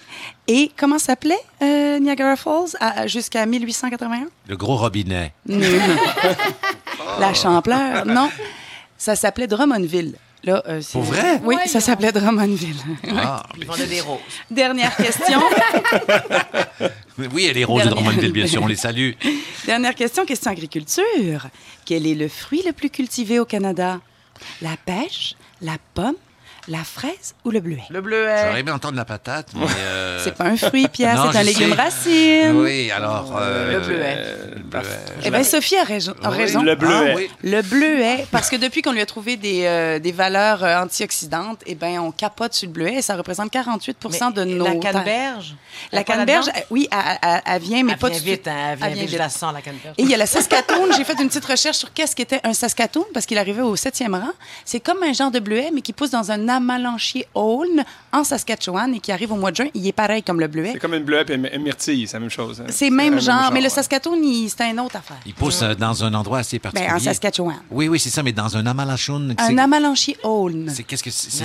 Et 0.48 0.70
comment 0.76 0.98
s'appelait 0.98 1.38
euh, 1.62 1.98
Niagara 2.00 2.36
Falls? 2.36 2.76
À- 2.80 3.06
jusqu'à 3.06 3.46
1881? 3.46 4.26
Le 4.48 4.56
gros 4.56 4.76
robinet. 4.76 5.32
La 7.20 7.32
Champleur, 7.34 8.04
non. 8.06 8.28
Ça 8.98 9.16
s'appelait 9.16 9.46
Drummondville. 9.46 10.14
Là, 10.44 10.62
euh, 10.68 10.80
c'est- 10.82 10.92
Pour 10.92 11.02
vrai? 11.02 11.40
Oui, 11.42 11.56
ça 11.66 11.80
s'appelait 11.80 12.12
Drummondville. 12.12 12.76
Ah, 13.16 13.42
Ils 13.58 13.66
vendaient 13.66 13.86
des 13.86 14.00
roses. 14.00 14.20
Dernière 14.50 14.94
question. 14.96 15.40
oui, 17.32 17.50
les 17.54 17.64
roses 17.64 17.84
de. 17.84 17.88
Drummondville, 17.90 18.32
bien 18.32 18.46
sûr, 18.46 18.62
on 18.62 18.66
les 18.66 18.76
salue. 18.76 19.12
Dernière 19.66 19.94
question, 19.94 20.24
question 20.26 20.50
agriculture. 20.50 21.46
Quel 21.84 22.06
est 22.06 22.14
le 22.14 22.28
fruit 22.28 22.62
le 22.66 22.72
plus 22.72 22.90
cultivé 22.90 23.38
au 23.38 23.44
Canada? 23.44 24.00
La 24.60 24.76
pêche, 24.84 25.34
la 25.62 25.76
pomme, 25.94 26.14
La 26.68 26.82
fraise 26.82 27.34
ou 27.44 27.50
le 27.50 27.60
bleuet? 27.60 27.82
J'aurais 27.90 27.94
Le 27.94 28.00
bleuet. 28.00 28.60
aimé 28.60 28.70
entendre 28.70 28.96
la 28.96 29.04
patate, 29.04 29.48
mais... 29.54 29.66
euh, 29.80 30.20
C'est 30.24 30.34
pas 30.34 30.44
un 30.44 30.56
fruit, 30.56 30.88
Pierre, 30.88 31.16
non, 31.16 31.30
c'est 31.30 31.38
un 31.38 31.42
légume 31.42 31.74
sais. 31.74 31.80
racine. 31.82 32.56
Oui, 32.56 32.90
alors... 32.90 33.34
euh, 33.38 33.72
Le 33.74 33.80
bleuet. 33.80 34.24
le 34.56 34.62
bleuet. 34.62 34.82
Eh 35.24 35.30
bien, 35.30 35.44
Sophie 35.44 35.76
a 35.76 35.84
raison. 35.84 36.14
a 36.22 36.30
Oui, 36.30 36.36
raison. 36.38 36.62
le 36.62 36.74
bleuet. 36.74 37.10
Ah 37.12 37.16
oui. 37.16 37.30
Le 37.42 37.60
bleuet, 37.60 38.26
parce 38.30 38.48
que 38.48 38.56
depuis 38.56 38.80
qu'on 38.80 38.92
lui 38.92 39.02
a 39.02 39.06
trouvé 39.06 39.36
des, 39.36 39.64
euh, 39.64 39.98
des 39.98 40.12
valeurs 40.12 40.64
euh, 40.64 40.78
antioxydantes, 40.82 41.60
eh 41.66 41.74
ben, 41.74 41.98
on 42.00 42.10
capote 42.12 42.54
sur 42.54 42.66
le 42.68 42.72
bleuet 42.72 42.94
et 42.94 43.02
ça 43.02 43.14
représente 43.16 43.52
48% 43.52 44.32
de 44.32 44.44
nos... 44.44 44.64
La 44.64 44.76
canneberge? 44.76 45.54
La 45.92 46.02
canneberge, 46.02 46.46
oui, 46.70 46.88
elle, 46.90 47.18
elle- 47.20 47.42
elle 47.44 47.60
vient, 47.62 47.82
mais 47.82 47.92
Elle 47.92 47.98
pas 47.98 48.08
vient 48.08 48.18
tout 48.18 48.24
de 48.24 48.28
suite. 48.28 48.38
vite, 48.38 48.48
hein, 48.48 48.76
elle 48.80 48.92
vient 48.94 49.02
vite, 49.02 49.10
je 49.12 49.18
la 49.18 49.28
sens, 49.28 49.52
la 49.52 49.60
canneberge. 49.60 49.94
Et 49.98 50.02
il 50.02 50.08
y 50.08 50.14
a 50.14 50.16
la 50.16 50.26
Saskatoon. 50.26 50.92
J'ai 50.96 51.04
fait 51.04 51.20
une 51.20 51.28
petite 51.28 51.44
recherche 51.44 51.76
sur 51.76 51.92
qu'est-ce 51.92 52.16
qu'était 52.16 52.40
un 52.44 52.54
Saskatoon 52.54 53.04
parce 53.12 53.26
qu'il 53.26 53.36
arrivait 53.38 53.60
au 53.62 53.76
septième 53.76 54.14
rang. 54.14 54.30
C'est 54.64 54.80
comme 54.80 55.02
un 55.02 55.12
genre 55.12 55.30
de 55.30 55.40
bleuet, 55.40 55.70
mais 55.74 55.82
qui 55.82 55.92
pousse 55.92 56.10
dans 56.10 56.30
un 56.30 56.48
amalanchier 56.56 57.26
aulne 57.34 57.84
en 58.12 58.24
Saskatchewan 58.24 58.94
et 58.94 59.00
qui 59.00 59.12
arrive 59.12 59.32
au 59.32 59.36
mois 59.36 59.50
de 59.50 59.56
juin. 59.56 59.66
Il 59.74 59.86
est 59.86 59.92
pareil 59.92 60.22
comme 60.22 60.40
le 60.40 60.46
bleuet. 60.48 60.70
C'est 60.74 60.78
comme 60.78 60.94
une 60.94 61.04
bleuette 61.04 61.30
et 61.30 61.34
une 61.34 61.62
myrtille, 61.62 62.06
c'est 62.06 62.14
la 62.16 62.20
même 62.20 62.30
chose. 62.30 62.60
hein. 62.60 62.66
C'est 62.70 62.90
même 62.90 63.14
la 63.14 63.20
genre, 63.20 63.50
mais 63.52 63.60
le 63.60 63.64
ouais. 63.66 63.70
Saskatoon, 63.70 64.16
c'est 64.48 64.70
une 64.70 64.80
autre 64.80 64.96
affaire. 64.96 65.16
Il 65.26 65.34
pousse 65.34 65.62
euh, 65.62 65.74
dans 65.74 66.04
un 66.04 66.14
endroit 66.14 66.38
assez 66.38 66.58
particulier. 66.58 66.88
Ben, 66.90 66.96
en 66.96 67.00
Saskatchewan. 67.00 67.56
Oui, 67.70 67.88
oui, 67.88 67.98
c'est 67.98 68.10
ça, 68.10 68.22
mais 68.22 68.32
dans 68.32 68.56
un 68.56 68.66
amalachon. 68.66 69.34
Un 69.38 69.58
amalanchier 69.58 70.16
aulne. 70.22 70.70
C'est 70.74 70.82
qu'est-ce 70.84 71.02
que 71.02 71.10
c'est? 71.10 71.44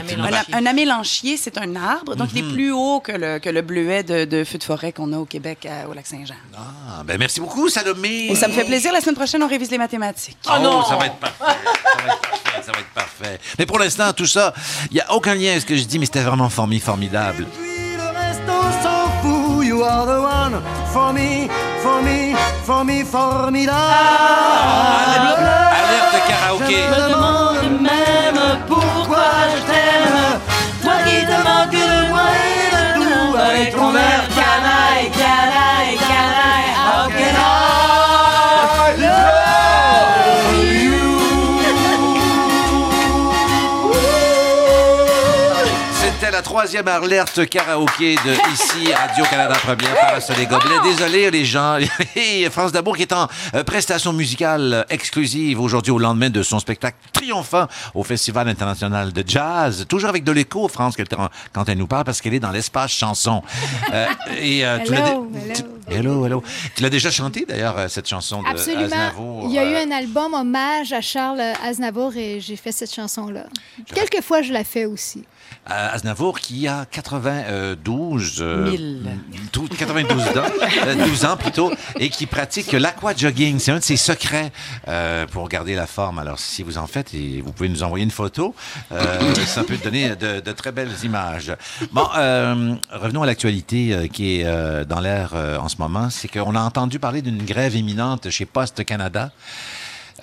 Un, 0.53 0.65
amélanchier, 0.65 1.37
c'est 1.37 1.57
un 1.57 1.75
arbre, 1.75 2.15
donc 2.15 2.29
il 2.33 2.39
est 2.39 2.41
Mhm. 2.43 2.53
plus 2.53 2.71
haut 2.71 2.99
que 2.99 3.11
le, 3.11 3.39
que 3.39 3.49
le 3.49 3.61
bleuet 3.61 4.03
de, 4.03 4.25
de 4.25 4.43
feu 4.43 4.57
de 4.57 4.63
forêt 4.63 4.91
qu'on 4.91 5.11
a 5.13 5.17
au 5.17 5.25
Québec 5.25 5.65
à- 5.65 5.87
au 5.89 5.93
lac 5.93 6.05
Saint-Jean. 6.05 6.35
Ah, 6.55 7.03
ben 7.03 7.17
merci 7.17 7.39
beaucoup, 7.39 7.69
Salomé. 7.69 8.27
Et 8.31 8.35
ça 8.35 8.47
me 8.47 8.53
fait 8.53 8.63
plaisir. 8.63 8.91
La 8.93 9.01
semaine 9.01 9.15
prochaine, 9.15 9.41
on 9.43 9.47
révise 9.47 9.71
les 9.71 9.77
mathématiques. 9.77 10.37
Oh, 10.47 10.83
ça 10.87 10.95
va 10.95 11.05
être 11.07 11.15
parfait. 11.15 11.43
Ça 11.43 12.01
va 12.03 12.11
être 12.13 12.21
parfait. 12.21 12.61
Ça 12.65 12.71
va 12.73 12.79
être 12.79 12.93
parfait. 12.93 13.39
Mais 13.57 13.65
pour 13.65 13.79
l'instant, 13.79 14.11
tout 14.13 14.25
ça, 14.25 14.53
il 14.91 14.98
n'y 14.99 15.09
a 15.09 15.15
aucun 15.15 15.35
lien 15.35 15.51
avec 15.51 15.61
ce 15.61 15.65
que 15.65 15.75
je 15.75 15.83
dis, 15.83 15.99
mais 15.99 16.05
c'était 16.05 16.21
vraiment 16.21 16.49
formi, 16.49 16.79
formidable. 16.79 17.47
on 18.47 18.83
s'en 18.83 19.09
fout, 19.21 19.65
you 19.65 19.83
are 19.83 20.05
the 20.05 20.19
one 20.21 20.61
for 20.91 21.13
me, 21.13 21.47
for 21.81 22.01
me, 22.01 22.35
for 22.65 22.83
me, 22.83 23.03
formidable. 23.03 23.77
Alerte 25.79 26.27
karaoké. 26.27 26.75
Je 26.75 27.01
me 27.01 27.09
demande 27.13 27.81
même 27.81 28.59
pourquoi 28.67 29.27
je 29.55 29.61
t'aime. 29.71 30.39
Toi 30.81 30.93
qui 31.05 31.25
te 31.25 31.37
manques 31.47 31.71
de 31.71 32.09
moi 32.09 32.27
et 32.35 32.75
de 32.75 32.83
tout, 32.95 33.37
avec 33.37 33.75
ton 33.75 33.95
air 33.95 34.38
troisième 46.59 46.89
alerte 46.89 47.47
karaoké 47.47 48.15
de 48.15 48.33
ici, 48.53 48.91
Radio-Canada 48.91 49.55
Première, 49.63 49.95
Parasol 49.97 50.39
et 50.41 50.45
Gobelets. 50.45 50.81
Désolé, 50.83 51.31
les 51.31 51.45
gens. 51.45 51.77
Et 52.17 52.49
France 52.49 52.73
Dabour 52.73 52.97
qui 52.97 53.03
est 53.03 53.13
en 53.13 53.29
euh, 53.55 53.63
prestation 53.63 54.11
musicale 54.11 54.85
exclusive 54.89 55.61
aujourd'hui 55.61 55.93
au 55.93 55.99
lendemain 55.99 56.29
de 56.29 56.43
son 56.43 56.59
spectacle 56.59 56.97
triomphant 57.13 57.67
au 57.95 58.03
Festival 58.03 58.49
international 58.49 59.13
de 59.13 59.23
jazz. 59.25 59.85
Toujours 59.87 60.09
avec 60.09 60.25
de 60.25 60.33
l'écho, 60.33 60.67
France, 60.67 60.97
quand 61.53 61.69
elle 61.69 61.77
nous 61.77 61.87
parle, 61.87 62.03
parce 62.03 62.19
qu'elle 62.19 62.33
est 62.33 62.41
dans 62.41 62.51
l'espace 62.51 62.91
chanson. 62.91 63.41
Euh, 63.93 64.07
et, 64.37 64.65
euh, 64.65 64.79
tu 64.85 64.91
l'as 64.91 64.99
Hello, 65.07 65.31
hello. 65.33 65.53
tu- 65.55 65.93
hello, 65.95 66.25
hello. 66.25 66.43
Tu 66.75 66.83
l'as 66.83 66.89
déjà 66.89 67.09
chanté, 67.09 67.45
d'ailleurs, 67.47 67.89
cette 67.89 68.09
chanson 68.09 68.43
de 68.43 68.49
Absolument. 68.49 68.83
Aznavour. 68.83 69.45
Il 69.47 69.53
y 69.53 69.59
a 69.59 69.63
eu 69.63 69.87
un 69.87 69.91
album 69.91 70.33
hommage 70.33 70.91
à 70.91 70.99
Charles 70.99 71.41
Aznavour 71.63 72.17
et 72.17 72.41
j'ai 72.41 72.57
fait 72.57 72.73
cette 72.73 72.93
chanson-là. 72.93 73.45
Quelquefois, 73.95 74.41
je 74.41 74.51
la 74.51 74.65
fais 74.65 74.83
aussi. 74.83 75.23
À 75.65 75.89
Aznavour 75.93 76.39
qui 76.39 76.67
a 76.67 76.85
92 76.85 78.37
euh, 78.41 78.71
Mille. 78.71 79.09
tout- 79.51 79.67
92 79.67 80.21
ans, 80.37 80.43
euh, 80.85 80.95
12 81.05 81.25
ans 81.25 81.37
plutôt, 81.37 81.71
et 81.99 82.09
qui 82.09 82.25
pratique 82.25 82.71
l'aquajogging. 82.71 83.59
C'est 83.59 83.71
un 83.71 83.77
de 83.79 83.83
ses 83.83 83.97
secrets 83.97 84.51
euh, 84.87 85.25
pour 85.27 85.47
garder 85.49 85.75
la 85.75 85.87
forme. 85.87 86.19
Alors, 86.19 86.39
si 86.39 86.63
vous 86.63 86.77
en 86.77 86.87
faites, 86.87 87.13
et 87.13 87.41
vous 87.41 87.51
pouvez 87.51 87.69
nous 87.69 87.83
envoyer 87.83 88.03
une 88.03 88.11
photo, 88.11 88.55
euh, 88.91 89.35
ça 89.45 89.63
peut 89.63 89.77
donner 89.77 90.15
de, 90.15 90.39
de 90.39 90.51
très 90.51 90.71
belles 90.71 90.91
images. 91.03 91.53
Bon, 91.91 92.07
euh, 92.17 92.75
revenons 92.91 93.23
à 93.23 93.25
l'actualité 93.25 93.93
euh, 93.93 94.07
qui 94.07 94.39
est 94.39 94.45
euh, 94.45 94.85
dans 94.85 94.99
l'air 94.99 95.31
euh, 95.33 95.57
en 95.57 95.69
ce 95.69 95.77
moment. 95.79 96.09
C'est 96.09 96.27
qu'on 96.27 96.55
a 96.55 96.61
entendu 96.61 96.99
parler 96.99 97.21
d'une 97.21 97.43
grève 97.43 97.75
imminente 97.75 98.29
chez 98.29 98.45
Poste 98.45 98.83
Canada. 98.85 99.31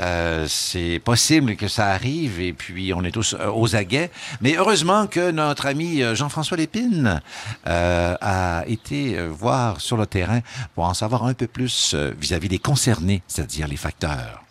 Euh, 0.01 0.47
c'est 0.48 1.01
possible 1.05 1.56
que 1.56 1.68
ça 1.68 1.89
arrive 1.89 2.40
et 2.40 2.52
puis 2.52 2.93
on 2.93 3.02
est 3.05 3.10
tous 3.10 3.35
euh, 3.35 3.51
aux 3.52 3.77
aguets. 3.77 4.10
Mais 4.40 4.56
heureusement 4.56 5.06
que 5.06 5.31
notre 5.31 5.66
ami 5.66 6.02
euh, 6.02 6.14
Jean-François 6.14 6.56
Lépine 6.56 7.20
euh, 7.66 8.16
a 8.20 8.64
été 8.66 9.18
voir 9.28 9.81
sur 9.81 9.97
le 9.97 10.06
terrain 10.06 10.40
pour 10.74 10.85
en 10.85 10.94
savoir 10.94 11.24
un 11.24 11.35
peu 11.35 11.47
plus 11.47 11.94
vis-à-vis 12.18 12.48
des 12.48 12.59
concernés, 12.59 13.23
c'est-à-dire 13.27 13.68
les 13.68 13.77
facteurs. 13.77 14.45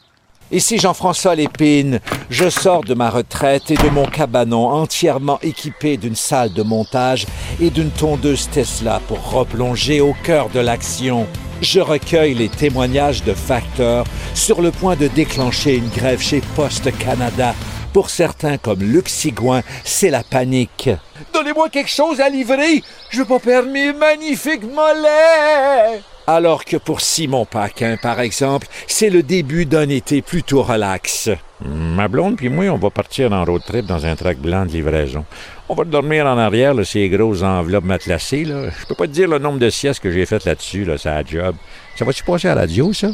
Ici 0.51 0.77
Jean-François 0.77 1.33
Lépine. 1.33 1.99
Je 2.29 2.49
sors 2.49 2.83
de 2.83 2.93
ma 2.93 3.09
retraite 3.09 3.71
et 3.71 3.75
de 3.75 3.89
mon 3.89 4.05
cabanon 4.05 4.67
entièrement 4.67 5.39
équipé 5.41 5.97
d'une 5.97 6.15
salle 6.15 6.53
de 6.53 6.61
montage 6.61 7.25
et 7.59 7.71
d'une 7.71 7.89
tondeuse 7.89 8.47
Tesla 8.51 9.01
pour 9.07 9.31
replonger 9.31 10.01
au 10.01 10.13
cœur 10.23 10.49
de 10.49 10.59
l'action. 10.59 11.25
Je 11.61 11.79
recueille 11.79 12.35
les 12.35 12.49
témoignages 12.49 13.23
de 13.23 13.33
facteurs 13.33 14.05
sur 14.35 14.61
le 14.61 14.69
point 14.69 14.95
de 14.95 15.07
déclencher 15.07 15.77
une 15.77 15.89
grève 15.89 16.21
chez 16.21 16.41
Poste 16.55 16.95
Canada. 16.99 17.55
Pour 17.91 18.11
certains 18.11 18.59
comme 18.59 18.83
Luc 18.83 19.09
Sigouin, 19.09 19.63
c'est 19.83 20.11
la 20.11 20.21
panique. 20.21 20.91
Donnez-moi 21.33 21.69
quelque 21.69 21.89
chose 21.89 22.21
à 22.21 22.29
livrer. 22.29 22.83
Je 23.09 23.19
veux 23.19 23.25
pas 23.25 23.39
perdre 23.39 23.71
mes 23.71 23.93
magnifiques 23.93 24.63
mollets. 24.63 26.03
Alors 26.27 26.65
que 26.65 26.77
pour 26.77 27.01
Simon 27.01 27.45
Paquin, 27.45 27.97
par 28.01 28.19
exemple, 28.19 28.67
c'est 28.87 29.11
le 29.11 29.21
début 29.21 29.67
d'un 29.67 29.87
été 29.89 30.23
plutôt 30.23 30.63
relax. 30.63 31.29
Ma 31.63 32.07
blonde 32.07 32.35
puis 32.35 32.49
moi, 32.49 32.65
on 32.69 32.77
va 32.77 32.89
partir 32.89 33.31
en 33.31 33.45
road 33.45 33.61
trip 33.65 33.85
dans 33.85 34.07
un 34.07 34.15
track 34.15 34.39
blanc 34.39 34.65
de 34.65 34.71
livraison. 34.71 35.23
On 35.69 35.75
va 35.75 35.83
dormir 35.83 36.25
en 36.25 36.37
arrière, 36.37 36.73
là, 36.73 36.83
ces 36.83 37.09
grosses 37.09 37.43
enveloppes 37.43 37.85
matelassées. 37.85 38.43
Là. 38.43 38.69
Je 38.69 38.85
peux 38.87 38.95
pas 38.95 39.05
te 39.05 39.11
dire 39.11 39.27
le 39.27 39.37
nombre 39.37 39.59
de 39.59 39.69
siestes 39.69 40.01
que 40.01 40.11
j'ai 40.11 40.25
faites 40.25 40.45
là-dessus, 40.45 40.83
là, 40.83 40.97
ça 40.97 41.15
a 41.15 41.23
job. 41.23 41.55
Ça 41.95 42.05
va-tu 42.05 42.23
passer 42.23 42.47
à 42.47 42.55
la 42.55 42.61
radio, 42.61 42.91
ça? 42.91 43.09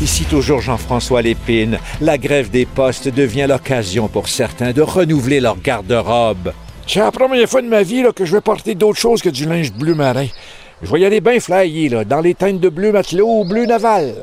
Ici 0.00 0.24
toujours 0.24 0.62
Jean-François 0.62 1.20
Lépine, 1.20 1.78
la 2.00 2.16
grève 2.16 2.50
des 2.50 2.64
postes 2.64 3.08
devient 3.08 3.46
l'occasion 3.46 4.08
pour 4.08 4.28
certains 4.28 4.72
de 4.72 4.80
renouveler 4.80 5.40
leur 5.40 5.60
garde-robe. 5.60 6.52
C'est 6.86 7.00
la 7.00 7.12
première 7.12 7.48
fois 7.48 7.60
de 7.60 7.68
ma 7.68 7.82
vie 7.82 8.02
là, 8.02 8.12
que 8.12 8.24
je 8.24 8.32
vais 8.32 8.40
porter 8.40 8.74
d'autre 8.74 8.98
chose 8.98 9.20
que 9.20 9.28
du 9.28 9.44
linge 9.46 9.72
bleu 9.72 9.94
marin. 9.94 10.26
Je 10.82 10.92
vais 10.92 11.00
y 11.00 11.04
aller 11.04 11.20
bien 11.20 11.38
là, 11.48 12.04
dans 12.04 12.20
les 12.20 12.34
teintes 12.34 12.60
de 12.60 12.68
bleu 12.68 12.92
matelot 12.92 13.40
ou 13.40 13.44
bleu 13.44 13.66
naval. 13.66 14.14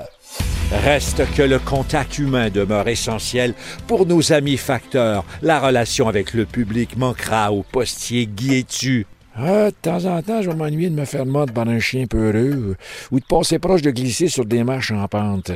Reste 0.72 1.24
que 1.36 1.42
le 1.42 1.60
contact 1.60 2.18
humain 2.18 2.50
demeure 2.50 2.88
essentiel 2.88 3.54
pour 3.88 4.06
nos 4.06 4.32
amis 4.32 4.58
facteurs. 4.58 5.26
La 5.42 5.60
relation 5.60 6.08
avec 6.08 6.34
le 6.34 6.46
public 6.46 6.98
manquera 6.98 7.52
au 7.52 7.64
postier 7.64 8.26
Guy 8.26 8.60
Etu. 8.60 9.06
Ah, 9.36 9.70
de 9.70 9.76
temps 9.82 10.06
en 10.06 10.22
temps, 10.22 10.42
je 10.42 10.50
vais 10.50 10.56
m'ennuyer 10.56 10.90
de 10.90 10.96
me 10.96 11.06
faire 11.06 11.26
mordre 11.26 11.54
par 11.54 11.68
un 11.68 11.80
chien 11.80 12.06
peureux 12.06 12.76
ou 13.12 13.20
de 13.20 13.26
passer 13.26 13.60
proche 13.60 13.82
de 13.82 13.92
glisser 13.92 14.28
sur 14.28 14.46
des 14.46 14.64
marches 14.64 14.92
en 14.92 15.08
pente. 15.08 15.52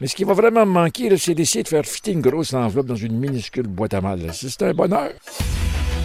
Mais 0.00 0.06
ce 0.06 0.14
qui 0.14 0.24
va 0.24 0.34
vraiment 0.34 0.64
me 0.64 0.72
manquer, 0.72 1.16
c'est 1.16 1.34
d'essayer 1.34 1.62
de 1.62 1.68
faire 1.68 1.84
fitter 1.84 2.12
une 2.12 2.20
grosse 2.20 2.54
enveloppe 2.54 2.86
dans 2.86 2.94
une 2.94 3.18
minuscule 3.18 3.66
boîte 3.66 3.94
à 3.94 4.00
mal. 4.00 4.30
C'est 4.32 4.62
un 4.62 4.72
bonheur. 4.72 5.10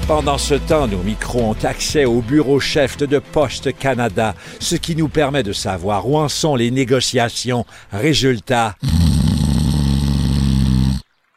Pendant 0.07 0.37
ce 0.37 0.55
temps, 0.55 0.87
nos 0.87 1.01
micros 1.01 1.41
ont 1.41 1.63
accès 1.63 2.03
au 2.03 2.21
bureau 2.21 2.59
chef 2.59 2.97
de 2.97 3.19
Poste 3.19 3.77
Canada, 3.77 4.35
ce 4.59 4.75
qui 4.75 4.97
nous 4.97 5.07
permet 5.07 5.43
de 5.43 5.53
savoir 5.53 6.09
où 6.09 6.17
en 6.17 6.27
sont 6.27 6.55
les 6.55 6.71
négociations. 6.71 7.65
Résultat. 7.93 8.75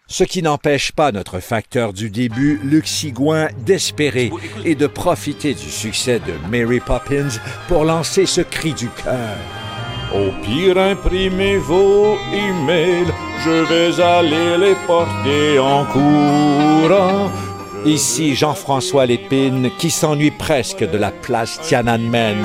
Ce 0.08 0.24
qui 0.24 0.42
n'empêche 0.42 0.90
pas 0.92 1.12
notre 1.12 1.38
facteur 1.38 1.92
du 1.92 2.10
début, 2.10 2.60
Luc 2.64 2.88
Sigouin, 2.88 3.48
d'espérer 3.64 4.32
et 4.64 4.74
de 4.74 4.86
profiter 4.88 5.54
du 5.54 5.70
succès 5.70 6.18
de 6.18 6.34
Mary 6.50 6.80
Poppins 6.80 7.38
pour 7.68 7.84
lancer 7.84 8.26
ce 8.26 8.40
cri 8.40 8.74
du 8.74 8.88
cœur. 8.88 9.36
Au 10.12 10.30
pire, 10.44 10.78
imprimez 10.78 11.58
vos 11.58 12.16
emails, 12.32 13.12
je 13.44 13.50
vais 13.50 14.02
aller 14.02 14.58
les 14.58 14.76
porter 14.86 15.58
en 15.58 15.84
courant. 15.84 17.30
Ici 17.86 18.34
Jean-François 18.34 19.06
Lépine 19.06 19.70
qui 19.78 19.90
s'ennuie 19.90 20.32
presque 20.32 20.82
de 20.82 20.98
la 20.98 21.12
place 21.12 21.60
Tiananmen. 21.60 22.44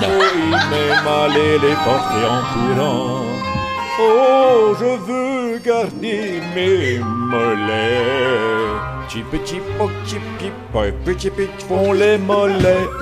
Oh, 4.00 4.76
je 4.80 4.86
veux 4.86 5.58
garder 5.58 6.42
mes 6.56 7.00
mollets. 7.00 9.01
Petit 9.12 9.60
les 11.94 12.18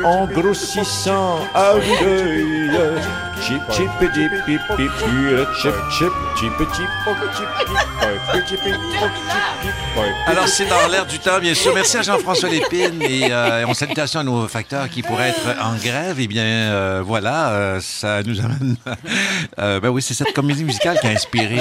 en 0.03 0.25
grossissant 0.25 1.37
à 1.53 1.73
Alors 10.27 10.47
c'est 10.47 10.65
dans 10.65 10.87
l'air 10.87 11.05
du 11.05 11.19
temps, 11.19 11.39
bien 11.39 11.53
sûr. 11.53 11.73
Merci 11.73 11.97
à 11.97 12.01
Jean-François 12.01 12.49
Lépine 12.49 13.01
et 13.01 13.31
euh, 13.31 13.65
on 13.67 13.73
salutation 13.73 14.19
à 14.19 14.23
nos 14.23 14.47
facteurs 14.47 14.89
qui 14.89 15.01
pourraient 15.01 15.29
être 15.29 15.55
en 15.61 15.75
grève. 15.75 16.17
Eh 16.19 16.27
bien 16.27 16.43
euh, 16.43 17.03
voilà, 17.05 17.51
euh, 17.51 17.79
ça 17.81 18.23
nous 18.23 18.39
amène. 18.39 18.75
Ben 19.57 19.89
oui, 19.89 20.01
c'est 20.01 20.13
cette 20.13 20.33
comédie 20.33 20.63
musicale 20.63 20.97
qui 20.99 21.07
a 21.07 21.11
inspiré 21.11 21.59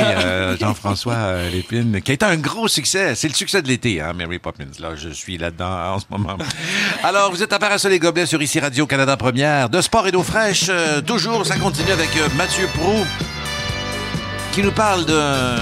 Jean-François 0.58 1.48
Lépine, 1.52 2.00
qui 2.00 2.12
a 2.12 2.14
été 2.14 2.24
un 2.24 2.36
gros 2.36 2.68
succès. 2.68 3.14
C'est 3.14 3.28
le 3.28 3.34
succès 3.34 3.62
de 3.62 3.68
l'été, 3.68 4.00
hein, 4.00 4.12
Mary 4.12 4.37
Poppins. 4.38 4.64
Là, 4.80 4.94
je 4.96 5.08
suis 5.10 5.38
là-dedans 5.38 5.94
en 5.94 5.98
ce 5.98 6.04
moment. 6.10 6.36
Alors, 7.02 7.30
vous 7.30 7.42
êtes 7.42 7.52
à 7.52 7.58
Parasol 7.58 7.92
et 7.92 7.98
Gobelets 7.98 8.26
sur 8.26 8.40
ici 8.42 8.60
Radio-Canada 8.60 9.16
Première. 9.16 9.68
De 9.68 9.80
sport 9.80 10.06
et 10.06 10.12
d'eau 10.12 10.22
fraîche, 10.22 10.66
euh, 10.68 11.00
toujours, 11.00 11.44
ça 11.46 11.56
continue 11.56 11.90
avec 11.92 12.10
euh, 12.16 12.28
Mathieu 12.36 12.66
Prou, 12.74 13.04
qui 14.52 14.62
nous 14.62 14.72
parle 14.72 15.04
de 15.06 15.56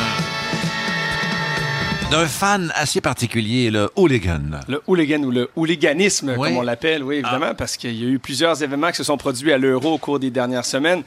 d'un 2.10 2.26
fan 2.26 2.72
assez 2.76 3.00
particulier, 3.00 3.68
le 3.68 3.90
hooligan. 3.96 4.60
Le 4.68 4.80
hooligan 4.86 5.22
ou 5.24 5.32
le 5.32 5.50
hooliganisme, 5.56 6.34
Oui. 6.38 6.48
comme 6.50 6.58
on 6.58 6.62
l'appelle, 6.62 7.02
oui, 7.02 7.16
évidemment, 7.16 7.52
parce 7.54 7.76
qu'il 7.76 8.00
y 8.00 8.04
a 8.06 8.08
eu 8.08 8.20
plusieurs 8.20 8.62
événements 8.62 8.90
qui 8.90 8.96
se 8.98 9.02
sont 9.04 9.16
produits 9.16 9.52
à 9.52 9.58
l'Euro 9.58 9.94
au 9.94 9.98
cours 9.98 10.20
des 10.20 10.30
dernières 10.30 10.64
semaines. 10.64 11.02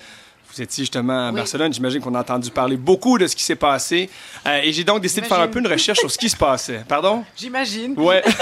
Vous 0.54 0.62
étiez 0.62 0.84
justement 0.84 1.28
à 1.28 1.30
Oui. 1.30 1.36
Barcelone, 1.36 1.72
j'imagine 1.74 2.02
qu'on 2.02 2.16
a 2.16 2.20
entendu 2.22 2.50
parler 2.50 2.76
beaucoup 2.76 3.18
de 3.18 3.28
ce 3.28 3.36
qui 3.36 3.44
s'est 3.44 3.56
passé. 3.56 4.10
Euh, 4.48 4.62
et 4.64 4.74
j'ai 4.74 4.84
donc 4.84 5.00
décidé 5.02 5.22
de 5.22 5.26
faire 5.28 5.40
un 5.40 5.48
peu 5.48 5.60
une 5.60 5.68
recherche 5.68 6.00
sur 6.00 6.10
ce 6.10 6.18
qui 6.18 6.28
se 6.30 6.36
passait. 6.36 6.84
Pardon? 6.88 7.24
J'imagine. 7.38 7.94
Ouais. 7.98 8.24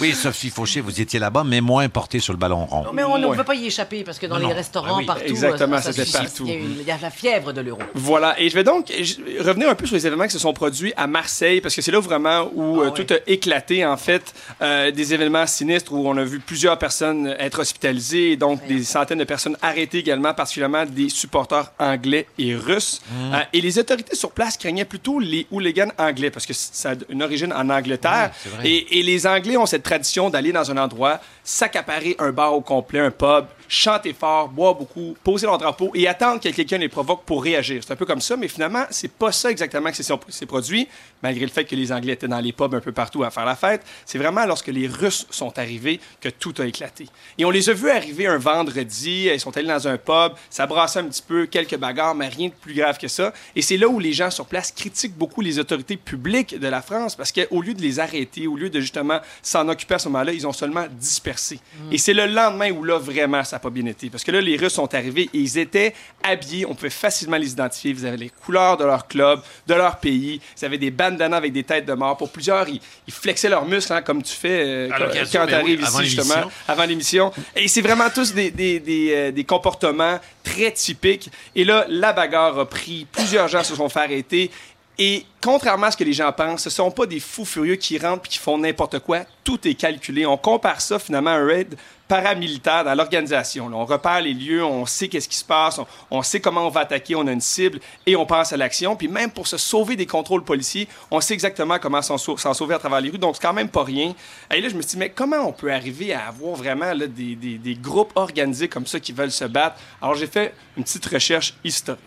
Oui, 0.00 0.14
Sophie 0.14 0.50
Fauché, 0.50 0.80
vous 0.80 1.00
étiez 1.00 1.18
là-bas, 1.20 1.44
mais 1.44 1.60
moins 1.60 1.88
porté 1.88 2.18
sur 2.18 2.32
le 2.32 2.38
ballon 2.38 2.64
rond. 2.66 2.86
Mais 2.92 3.04
on 3.04 3.18
ne 3.18 3.26
Ouais. 3.26 3.36
peut 3.36 3.44
pas 3.44 3.54
y 3.54 3.66
échapper 3.66 4.02
parce 4.04 4.18
que 4.18 4.26
dans 4.26 4.36
Non, 4.36 4.42
les 4.42 4.48
non. 4.48 4.54
restaurants, 4.54 4.94
Ah 4.94 4.98
oui, 4.98 5.06
partout, 5.06 5.22
exactement, 5.26 5.80
c'était 5.80 6.04
suscite- 6.04 6.22
partout. 6.22 6.44
Il 6.46 6.80
y, 6.82 6.84
y 6.84 6.90
a 6.90 6.98
la 7.00 7.10
fièvre 7.10 7.52
de 7.52 7.60
l'euro. 7.60 7.80
Voilà, 7.94 8.38
et 8.40 8.48
je 8.48 8.54
vais 8.54 8.64
donc 8.64 8.88
revenir 9.40 9.68
un 9.68 9.74
peu 9.74 9.86
sur 9.86 9.94
les 9.96 10.06
événements 10.06 10.24
qui 10.24 10.32
se 10.32 10.38
sont 10.38 10.52
produits 10.52 10.92
à 10.96 11.06
Marseille, 11.06 11.60
parce 11.60 11.74
que 11.74 11.82
c'est 11.82 11.92
là 11.92 12.00
vraiment 12.00 12.48
où 12.54 12.80
Ah 12.82 12.86
euh, 12.86 12.90
tout 12.90 13.06
a 13.12 13.16
éclaté, 13.26 13.84
en 13.86 13.96
fait, 13.96 14.34
euh, 14.60 14.90
des 14.90 15.14
événements 15.14 15.46
sinistres 15.46 15.92
où 15.92 16.08
on 16.08 16.16
a 16.16 16.24
vu 16.24 16.40
plusieurs 16.40 16.78
personnes 16.78 17.34
être 17.38 17.60
hospitalisées, 17.60 18.32
et 18.32 18.36
donc 18.36 18.66
des 18.66 18.82
centaines 18.82 19.18
de 19.18 19.24
personnes 19.24 19.56
arrêtées 19.62 19.98
également, 19.98 20.34
particulièrement 20.34 20.84
des 20.86 21.01
supporters 21.08 21.72
anglais 21.78 22.26
et 22.38 22.54
russes. 22.54 23.02
Mm. 23.10 23.34
Euh, 23.34 23.38
et 23.52 23.60
les 23.60 23.78
autorités 23.78 24.16
sur 24.16 24.32
place 24.32 24.56
craignaient 24.56 24.84
plutôt 24.84 25.18
les 25.18 25.46
hooligans 25.50 25.92
anglais, 25.98 26.30
parce 26.30 26.46
que 26.46 26.52
ça 26.52 26.90
a 26.90 26.94
une 27.08 27.22
origine 27.22 27.52
en 27.52 27.68
Angleterre. 27.70 28.32
Et 28.64 29.02
les 29.02 29.26
Anglais 29.26 29.56
ont 29.56 29.66
cette 29.66 29.82
tradition 29.82 30.30
d'aller 30.30 30.52
dans 30.52 30.70
un 30.70 30.76
endroit, 30.76 31.20
s'accaparer 31.44 32.14
un 32.18 32.30
bar 32.30 32.54
au 32.54 32.60
complet, 32.60 33.00
un 33.00 33.10
pub, 33.10 33.46
chanter 33.68 34.12
fort, 34.12 34.48
boire 34.48 34.74
beaucoup, 34.74 35.16
poser 35.24 35.46
leur 35.46 35.58
drapeau 35.58 35.90
et 35.94 36.06
attendre 36.06 36.40
que 36.40 36.48
quelqu'un 36.50 36.78
les 36.78 36.88
provoque 36.88 37.24
pour 37.24 37.42
réagir. 37.42 37.82
C'est 37.84 37.92
un 37.92 37.96
peu 37.96 38.06
comme 38.06 38.20
ça, 38.20 38.36
mais 38.36 38.48
finalement, 38.48 38.84
c'est 38.90 39.10
pas 39.10 39.32
ça 39.32 39.50
exactement 39.50 39.90
que 39.90 39.96
c'est- 40.02 40.46
produit, 40.46 40.86
malgré 41.22 41.44
le 41.46 41.50
fait 41.50 41.64
que 41.64 41.74
les 41.74 41.90
Anglais 41.92 42.12
étaient 42.12 42.28
dans 42.28 42.40
les 42.40 42.52
pubs 42.52 42.74
un 42.74 42.80
peu 42.80 42.92
partout 42.92 43.24
à 43.24 43.30
faire 43.30 43.44
la 43.44 43.56
fête. 43.56 43.82
C'est 44.04 44.18
vraiment 44.18 44.44
lorsque 44.44 44.66
les 44.68 44.86
Russes 44.86 45.26
sont 45.30 45.58
arrivés 45.58 46.00
que 46.20 46.28
tout 46.28 46.52
a 46.58 46.66
éclaté. 46.66 47.06
Et 47.38 47.44
on 47.44 47.50
les 47.50 47.70
a 47.70 47.72
vus 47.72 47.90
arriver 47.90 48.26
un 48.26 48.38
vendredi, 48.38 49.30
ils 49.32 49.40
sont 49.40 49.56
allés 49.56 49.68
dans 49.68 49.88
un 49.88 49.96
pub, 49.96 50.32
ça 50.50 50.66
brassait 50.66 50.98
un 50.98 51.04
petit 51.04 51.22
peu, 51.26 51.46
quelques 51.46 51.76
bagarres, 51.76 52.14
mais 52.14 52.28
rien 52.28 52.48
de 52.48 52.54
plus 52.54 52.74
grave 52.74 52.98
que 52.98 53.08
ça. 53.08 53.32
Et 53.56 53.62
c'est 53.62 53.76
là 53.78 53.88
où 53.88 53.98
les 53.98 54.12
gens 54.12 54.30
sur 54.30 54.46
place 54.46 54.70
critiquent 54.70 55.16
beaucoup 55.16 55.40
les 55.40 55.58
autorités 55.58 55.96
publiques 55.96 56.58
de 56.58 56.68
la 56.68 56.82
France, 56.82 57.16
parce 57.16 57.32
qu'au 57.32 57.62
lieu 57.62 57.72
de 57.74 57.80
les 57.82 57.98
arrêter, 57.98 58.46
au 58.46 58.56
lieu 58.56 58.68
de 58.68 58.80
justement 58.80 59.20
s'en 59.42 59.66
occuper 59.68 59.94
à 59.94 59.98
ce 59.98 60.08
moment-là, 60.08 60.32
ils 60.32 60.46
ont 60.46 60.52
seulement 60.52 60.84
dispersé. 60.90 61.31
Et 61.90 61.98
c'est 61.98 62.14
le 62.14 62.26
lendemain 62.26 62.70
où 62.70 62.84
là, 62.84 62.98
vraiment, 62.98 63.42
ça 63.44 63.56
n'a 63.56 63.60
pas 63.60 63.70
bien 63.70 63.86
été. 63.86 64.10
Parce 64.10 64.24
que 64.24 64.30
là, 64.30 64.40
les 64.40 64.56
Russes 64.56 64.74
sont 64.74 64.92
arrivés 64.94 65.28
et 65.32 65.38
ils 65.38 65.58
étaient 65.58 65.94
habillés, 66.22 66.66
on 66.66 66.74
pouvait 66.74 66.90
facilement 66.90 67.36
les 67.36 67.52
identifier. 67.52 67.92
Vous 67.92 68.04
avez 68.04 68.16
les 68.16 68.30
couleurs 68.30 68.76
de 68.76 68.84
leur 68.84 69.06
club, 69.06 69.40
de 69.66 69.74
leur 69.74 69.98
pays. 69.98 70.40
Ils 70.60 70.64
avaient 70.64 70.78
des 70.78 70.90
bandanas 70.90 71.36
avec 71.36 71.52
des 71.52 71.64
têtes 71.64 71.86
de 71.86 71.92
mort. 71.94 72.16
Pour 72.16 72.30
plusieurs, 72.30 72.68
ils, 72.68 72.80
ils 73.06 73.12
flexaient 73.12 73.48
leurs 73.48 73.66
muscles, 73.66 73.92
hein, 73.92 74.02
comme 74.02 74.22
tu 74.22 74.34
fais 74.34 74.62
euh, 74.64 74.88
quand, 74.90 75.46
tu 75.46 75.54
arrives 75.54 75.80
oui, 75.80 76.04
ici, 76.04 76.16
justement, 76.16 76.50
avant 76.68 76.84
l'émission. 76.84 77.32
Et 77.56 77.68
c'est 77.68 77.82
vraiment 77.82 78.10
tous 78.10 78.32
des, 78.34 78.50
des, 78.50 78.80
des, 78.80 79.12
euh, 79.12 79.30
des 79.32 79.44
comportements 79.44 80.18
très 80.42 80.72
typiques. 80.72 81.30
Et 81.54 81.64
là, 81.64 81.86
la 81.88 82.12
bagarre 82.12 82.58
a 82.58 82.68
pris. 82.68 83.06
Plusieurs 83.10 83.48
gens 83.48 83.62
se 83.62 83.74
sont 83.74 83.88
fait 83.88 84.00
arrêter. 84.00 84.50
Et 84.98 85.24
contrairement 85.40 85.86
à 85.86 85.90
ce 85.90 85.96
que 85.96 86.04
les 86.04 86.12
gens 86.12 86.30
pensent, 86.32 86.62
ce 86.64 86.68
ne 86.68 86.72
sont 86.72 86.90
pas 86.90 87.06
des 87.06 87.18
fous 87.18 87.46
furieux 87.46 87.76
qui 87.76 87.98
rentrent 87.98 88.26
et 88.26 88.28
qui 88.28 88.38
font 88.38 88.58
n'importe 88.58 88.98
quoi. 88.98 89.20
Tout 89.42 89.66
est 89.66 89.74
calculé. 89.74 90.26
On 90.26 90.36
compare 90.36 90.80
ça 90.80 90.98
finalement 90.98 91.30
à 91.30 91.34
un 91.34 91.46
raid 91.46 91.76
paramilitaire 92.06 92.84
dans 92.84 92.94
l'organisation. 92.94 93.70
On 93.72 93.86
repère 93.86 94.20
les 94.20 94.34
lieux, 94.34 94.62
on 94.62 94.84
sait 94.84 95.08
qu'est-ce 95.08 95.28
qui 95.30 95.36
se 95.36 95.44
passe, 95.44 95.80
on, 96.10 96.22
sait 96.22 96.40
comment 96.40 96.66
on 96.66 96.68
va 96.68 96.80
attaquer, 96.80 97.14
on 97.16 97.26
a 97.26 97.32
une 97.32 97.40
cible 97.40 97.80
et 98.04 98.16
on 98.16 98.26
pense 98.26 98.52
à 98.52 98.58
l'action. 98.58 98.94
Puis 98.94 99.08
même 99.08 99.30
pour 99.30 99.46
se 99.46 99.56
sauver 99.56 99.96
des 99.96 100.04
contrôles 100.04 100.44
policiers, 100.44 100.86
on 101.10 101.22
sait 101.22 101.32
exactement 101.32 101.78
comment 101.78 102.02
s'en 102.02 102.18
sau- 102.18 102.36
s'en 102.36 102.52
sauver 102.52 102.74
à 102.74 102.78
travers 102.78 103.00
les 103.00 103.08
rues. 103.08 103.18
Donc 103.18 103.36
c'est 103.36 103.42
quand 103.42 103.54
même 103.54 103.70
pas 103.70 103.84
rien. 103.84 104.14
Et 104.54 104.60
là, 104.60 104.68
je 104.68 104.74
me 104.74 104.82
suis 104.82 104.90
dit, 104.90 104.96
mais 104.98 105.08
comment 105.08 105.38
on 105.38 105.52
peut 105.52 105.72
arriver 105.72 106.12
à 106.12 106.26
avoir 106.28 106.54
vraiment 106.54 106.94
des- 106.94 107.34
des 107.34 107.74
groupes 107.76 108.12
organisés 108.14 108.68
comme 108.68 108.86
ça 108.86 109.00
qui 109.00 109.12
veulent 109.12 109.32
se 109.32 109.46
battre? 109.46 109.76
Alors 110.02 110.14
j'ai 110.14 110.26
fait 110.26 110.52
une 110.76 110.84
petite 110.84 111.06
recherche 111.06 111.54
historique. 111.64 112.02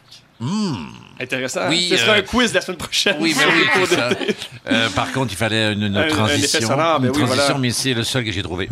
Intéressant. 1.20 1.62
hein? 1.62 1.68
Oui, 1.70 1.88
Ce 1.90 1.98
sera 1.98 2.14
euh, 2.14 2.20
un 2.20 2.22
quiz 2.22 2.54
la 2.54 2.62
semaine 2.62 2.78
prochaine. 2.78 3.16
Oui, 3.20 3.34
mais 3.38 3.42
sur 3.44 3.52
oui, 3.82 3.88
ça. 3.96 4.10
Euh, 4.70 4.90
par 4.90 5.12
contre, 5.12 5.32
il 5.34 5.38
fallait 5.38 5.74
une, 5.74 5.84
une 5.84 5.96
Un- 5.98 6.02
un 6.04 6.08
transition. 6.08 6.60
sonore, 6.62 7.00
ben 7.00 7.08
une 7.08 7.12
oui, 7.14 7.18
transition, 7.20 7.44
voilà. 7.46 7.60
mais 7.60 7.72
c'est 7.72 7.94
le 7.94 8.04
seul 8.04 8.24
que 8.26 8.32
j'ai 8.32 8.44
trouvé. 8.44 8.70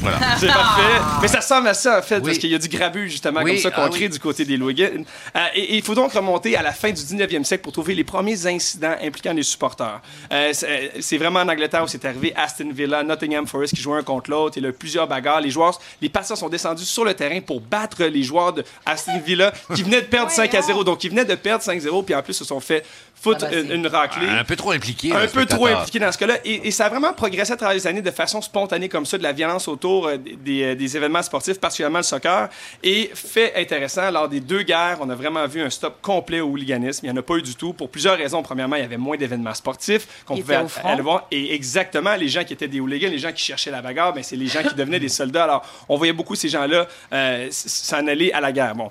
Voilà. 0.00 0.18
C'est 0.38 0.46
parfait. 0.46 1.00
Mais 1.22 1.28
ça 1.28 1.38
ressemble 1.40 1.68
à 1.68 1.74
ça, 1.74 1.98
en 1.98 2.02
fait, 2.02 2.16
Oui. 2.16 2.22
parce 2.26 2.38
qu'il 2.38 2.50
y 2.50 2.54
a 2.54 2.58
du 2.58 2.68
grabuge, 2.68 3.10
justement, 3.12 3.40
Oui, 3.42 3.52
comme 3.52 3.60
ça, 3.60 3.70
qu'on 3.70 3.82
ah 3.82 3.88
crée 3.88 4.04
oui. 4.04 4.08
du 4.10 4.18
côté 4.18 4.44
des 4.44 4.56
Louis-Guin. 4.56 5.02
Euh, 5.36 5.40
et 5.54 5.76
il 5.76 5.82
faut 5.82 5.94
donc 5.94 6.12
remonter 6.12 6.56
à 6.56 6.62
la 6.62 6.72
fin 6.72 6.90
du 6.90 7.00
19e 7.02 7.44
siècle 7.44 7.62
pour 7.62 7.72
trouver 7.72 7.94
les 7.94 8.04
premiers 8.04 8.46
incidents 8.46 8.94
impliquant 9.02 9.32
les 9.32 9.42
supporters. 9.42 10.00
Euh, 10.32 10.50
c'est 10.52 10.92
c'est 11.00 11.18
vraiment 11.18 11.40
en 11.40 11.48
Angleterre 11.48 11.84
où 11.84 11.88
c'est 11.88 12.04
arrivé. 12.04 12.32
Aston 12.36 12.70
Villa, 12.72 13.02
Nottingham 13.02 13.46
Forest 13.46 13.74
qui 13.74 13.80
jouaient 13.82 13.98
un 13.98 14.02
contre 14.02 14.30
l'autre. 14.30 14.56
Il 14.58 14.62
y 14.62 14.66
a 14.66 14.70
eu 14.70 14.72
plusieurs 14.72 15.06
bagarres. 15.06 15.40
Les 15.40 15.50
joueurs, 15.50 15.78
les 16.00 16.08
passants 16.08 16.36
sont 16.36 16.48
descendus 16.48 16.84
sur 16.84 17.04
le 17.04 17.14
terrain 17.14 17.40
pour 17.40 17.60
battre 17.60 18.04
les 18.04 18.22
joueurs 18.22 18.52
de 18.52 18.64
Aston 18.86 19.20
Villa 19.24 19.52
qui 19.74 19.82
venaient 19.82 20.02
de 20.02 20.06
perdre 20.06 20.30
5 20.30 20.54
à 20.54 20.62
0. 20.62 20.84
Donc, 20.84 21.02
ils 21.04 21.10
venaient 21.10 21.24
de 21.24 21.34
perdre 21.34 21.64
5-0, 21.64 22.04
puis 22.04 22.14
en 22.14 22.22
plus, 22.22 22.34
se 22.34 22.44
sont 22.44 22.60
fait 22.60 22.84
foutre 23.20 23.46
Ah 23.48 23.50
bah, 23.50 23.74
une, 23.74 23.86
raclée. 23.86 24.28
Un 24.28 24.44
peu 24.44 24.54
trop 24.54 24.70
impliqué. 24.70 25.12
Un 25.12 25.26
peu 25.26 25.44
trop 25.44 25.66
impliqué 25.66 25.98
dans 25.98 26.12
ce 26.12 26.18
cas-là. 26.18 26.36
Et, 26.44 26.68
et 26.68 26.70
ça 26.70 26.86
a 26.86 26.88
vraiment 26.88 27.12
progressé 27.12 27.52
à 27.52 27.56
travers 27.56 27.74
les 27.74 27.86
années 27.86 28.02
de 28.02 28.10
façon 28.10 28.40
spontanée 28.40 28.88
comme 28.88 29.06
ça, 29.06 29.18
de 29.18 29.22
la 29.22 29.32
violence 29.32 29.66
autour 29.66 29.87
euh, 29.88 30.16
des, 30.16 30.36
des, 30.36 30.62
euh, 30.62 30.74
des 30.74 30.96
événements 30.96 31.22
sportifs, 31.22 31.58
particulièrement 31.60 31.98
le 31.98 32.04
soccer. 32.04 32.48
Et 32.82 33.10
fait 33.14 33.54
intéressant, 33.56 34.10
lors 34.10 34.28
des 34.28 34.40
deux 34.40 34.62
guerres, 34.62 34.98
on 35.00 35.10
a 35.10 35.14
vraiment 35.14 35.46
vu 35.46 35.60
un 35.62 35.70
stop 35.70 35.96
complet 36.02 36.40
au 36.40 36.48
hooliganisme. 36.48 37.06
Il 37.06 37.10
n'y 37.10 37.16
en 37.16 37.20
a 37.20 37.22
pas 37.22 37.36
eu 37.36 37.42
du 37.42 37.54
tout. 37.54 37.72
Pour 37.72 37.90
plusieurs 37.90 38.16
raisons. 38.16 38.42
Premièrement, 38.42 38.76
il 38.76 38.82
y 38.82 38.84
avait 38.84 38.96
moins 38.96 39.16
d'événements 39.16 39.54
sportifs 39.54 40.24
qu'on 40.24 40.36
pouvait 40.36 40.64
aller 40.84 41.02
voir. 41.02 41.26
Et 41.30 41.54
exactement, 41.54 42.14
les 42.14 42.28
gens 42.28 42.44
qui 42.44 42.52
étaient 42.52 42.68
des 42.68 42.80
hooligans, 42.80 43.10
les 43.10 43.18
gens 43.18 43.32
qui 43.32 43.42
cherchaient 43.42 43.70
la 43.70 43.82
bagarre, 43.82 44.12
ben, 44.12 44.22
c'est 44.22 44.36
les 44.36 44.46
gens 44.46 44.62
qui 44.62 44.74
devenaient 44.74 45.00
des 45.00 45.08
soldats. 45.08 45.44
Alors, 45.44 45.84
on 45.88 45.96
voyait 45.96 46.12
beaucoup 46.12 46.34
ces 46.34 46.48
gens-là 46.48 46.86
euh, 47.12 47.48
s'en 47.50 48.06
aller 48.06 48.30
à 48.32 48.40
la 48.40 48.52
guerre. 48.52 48.74
Bon. 48.74 48.90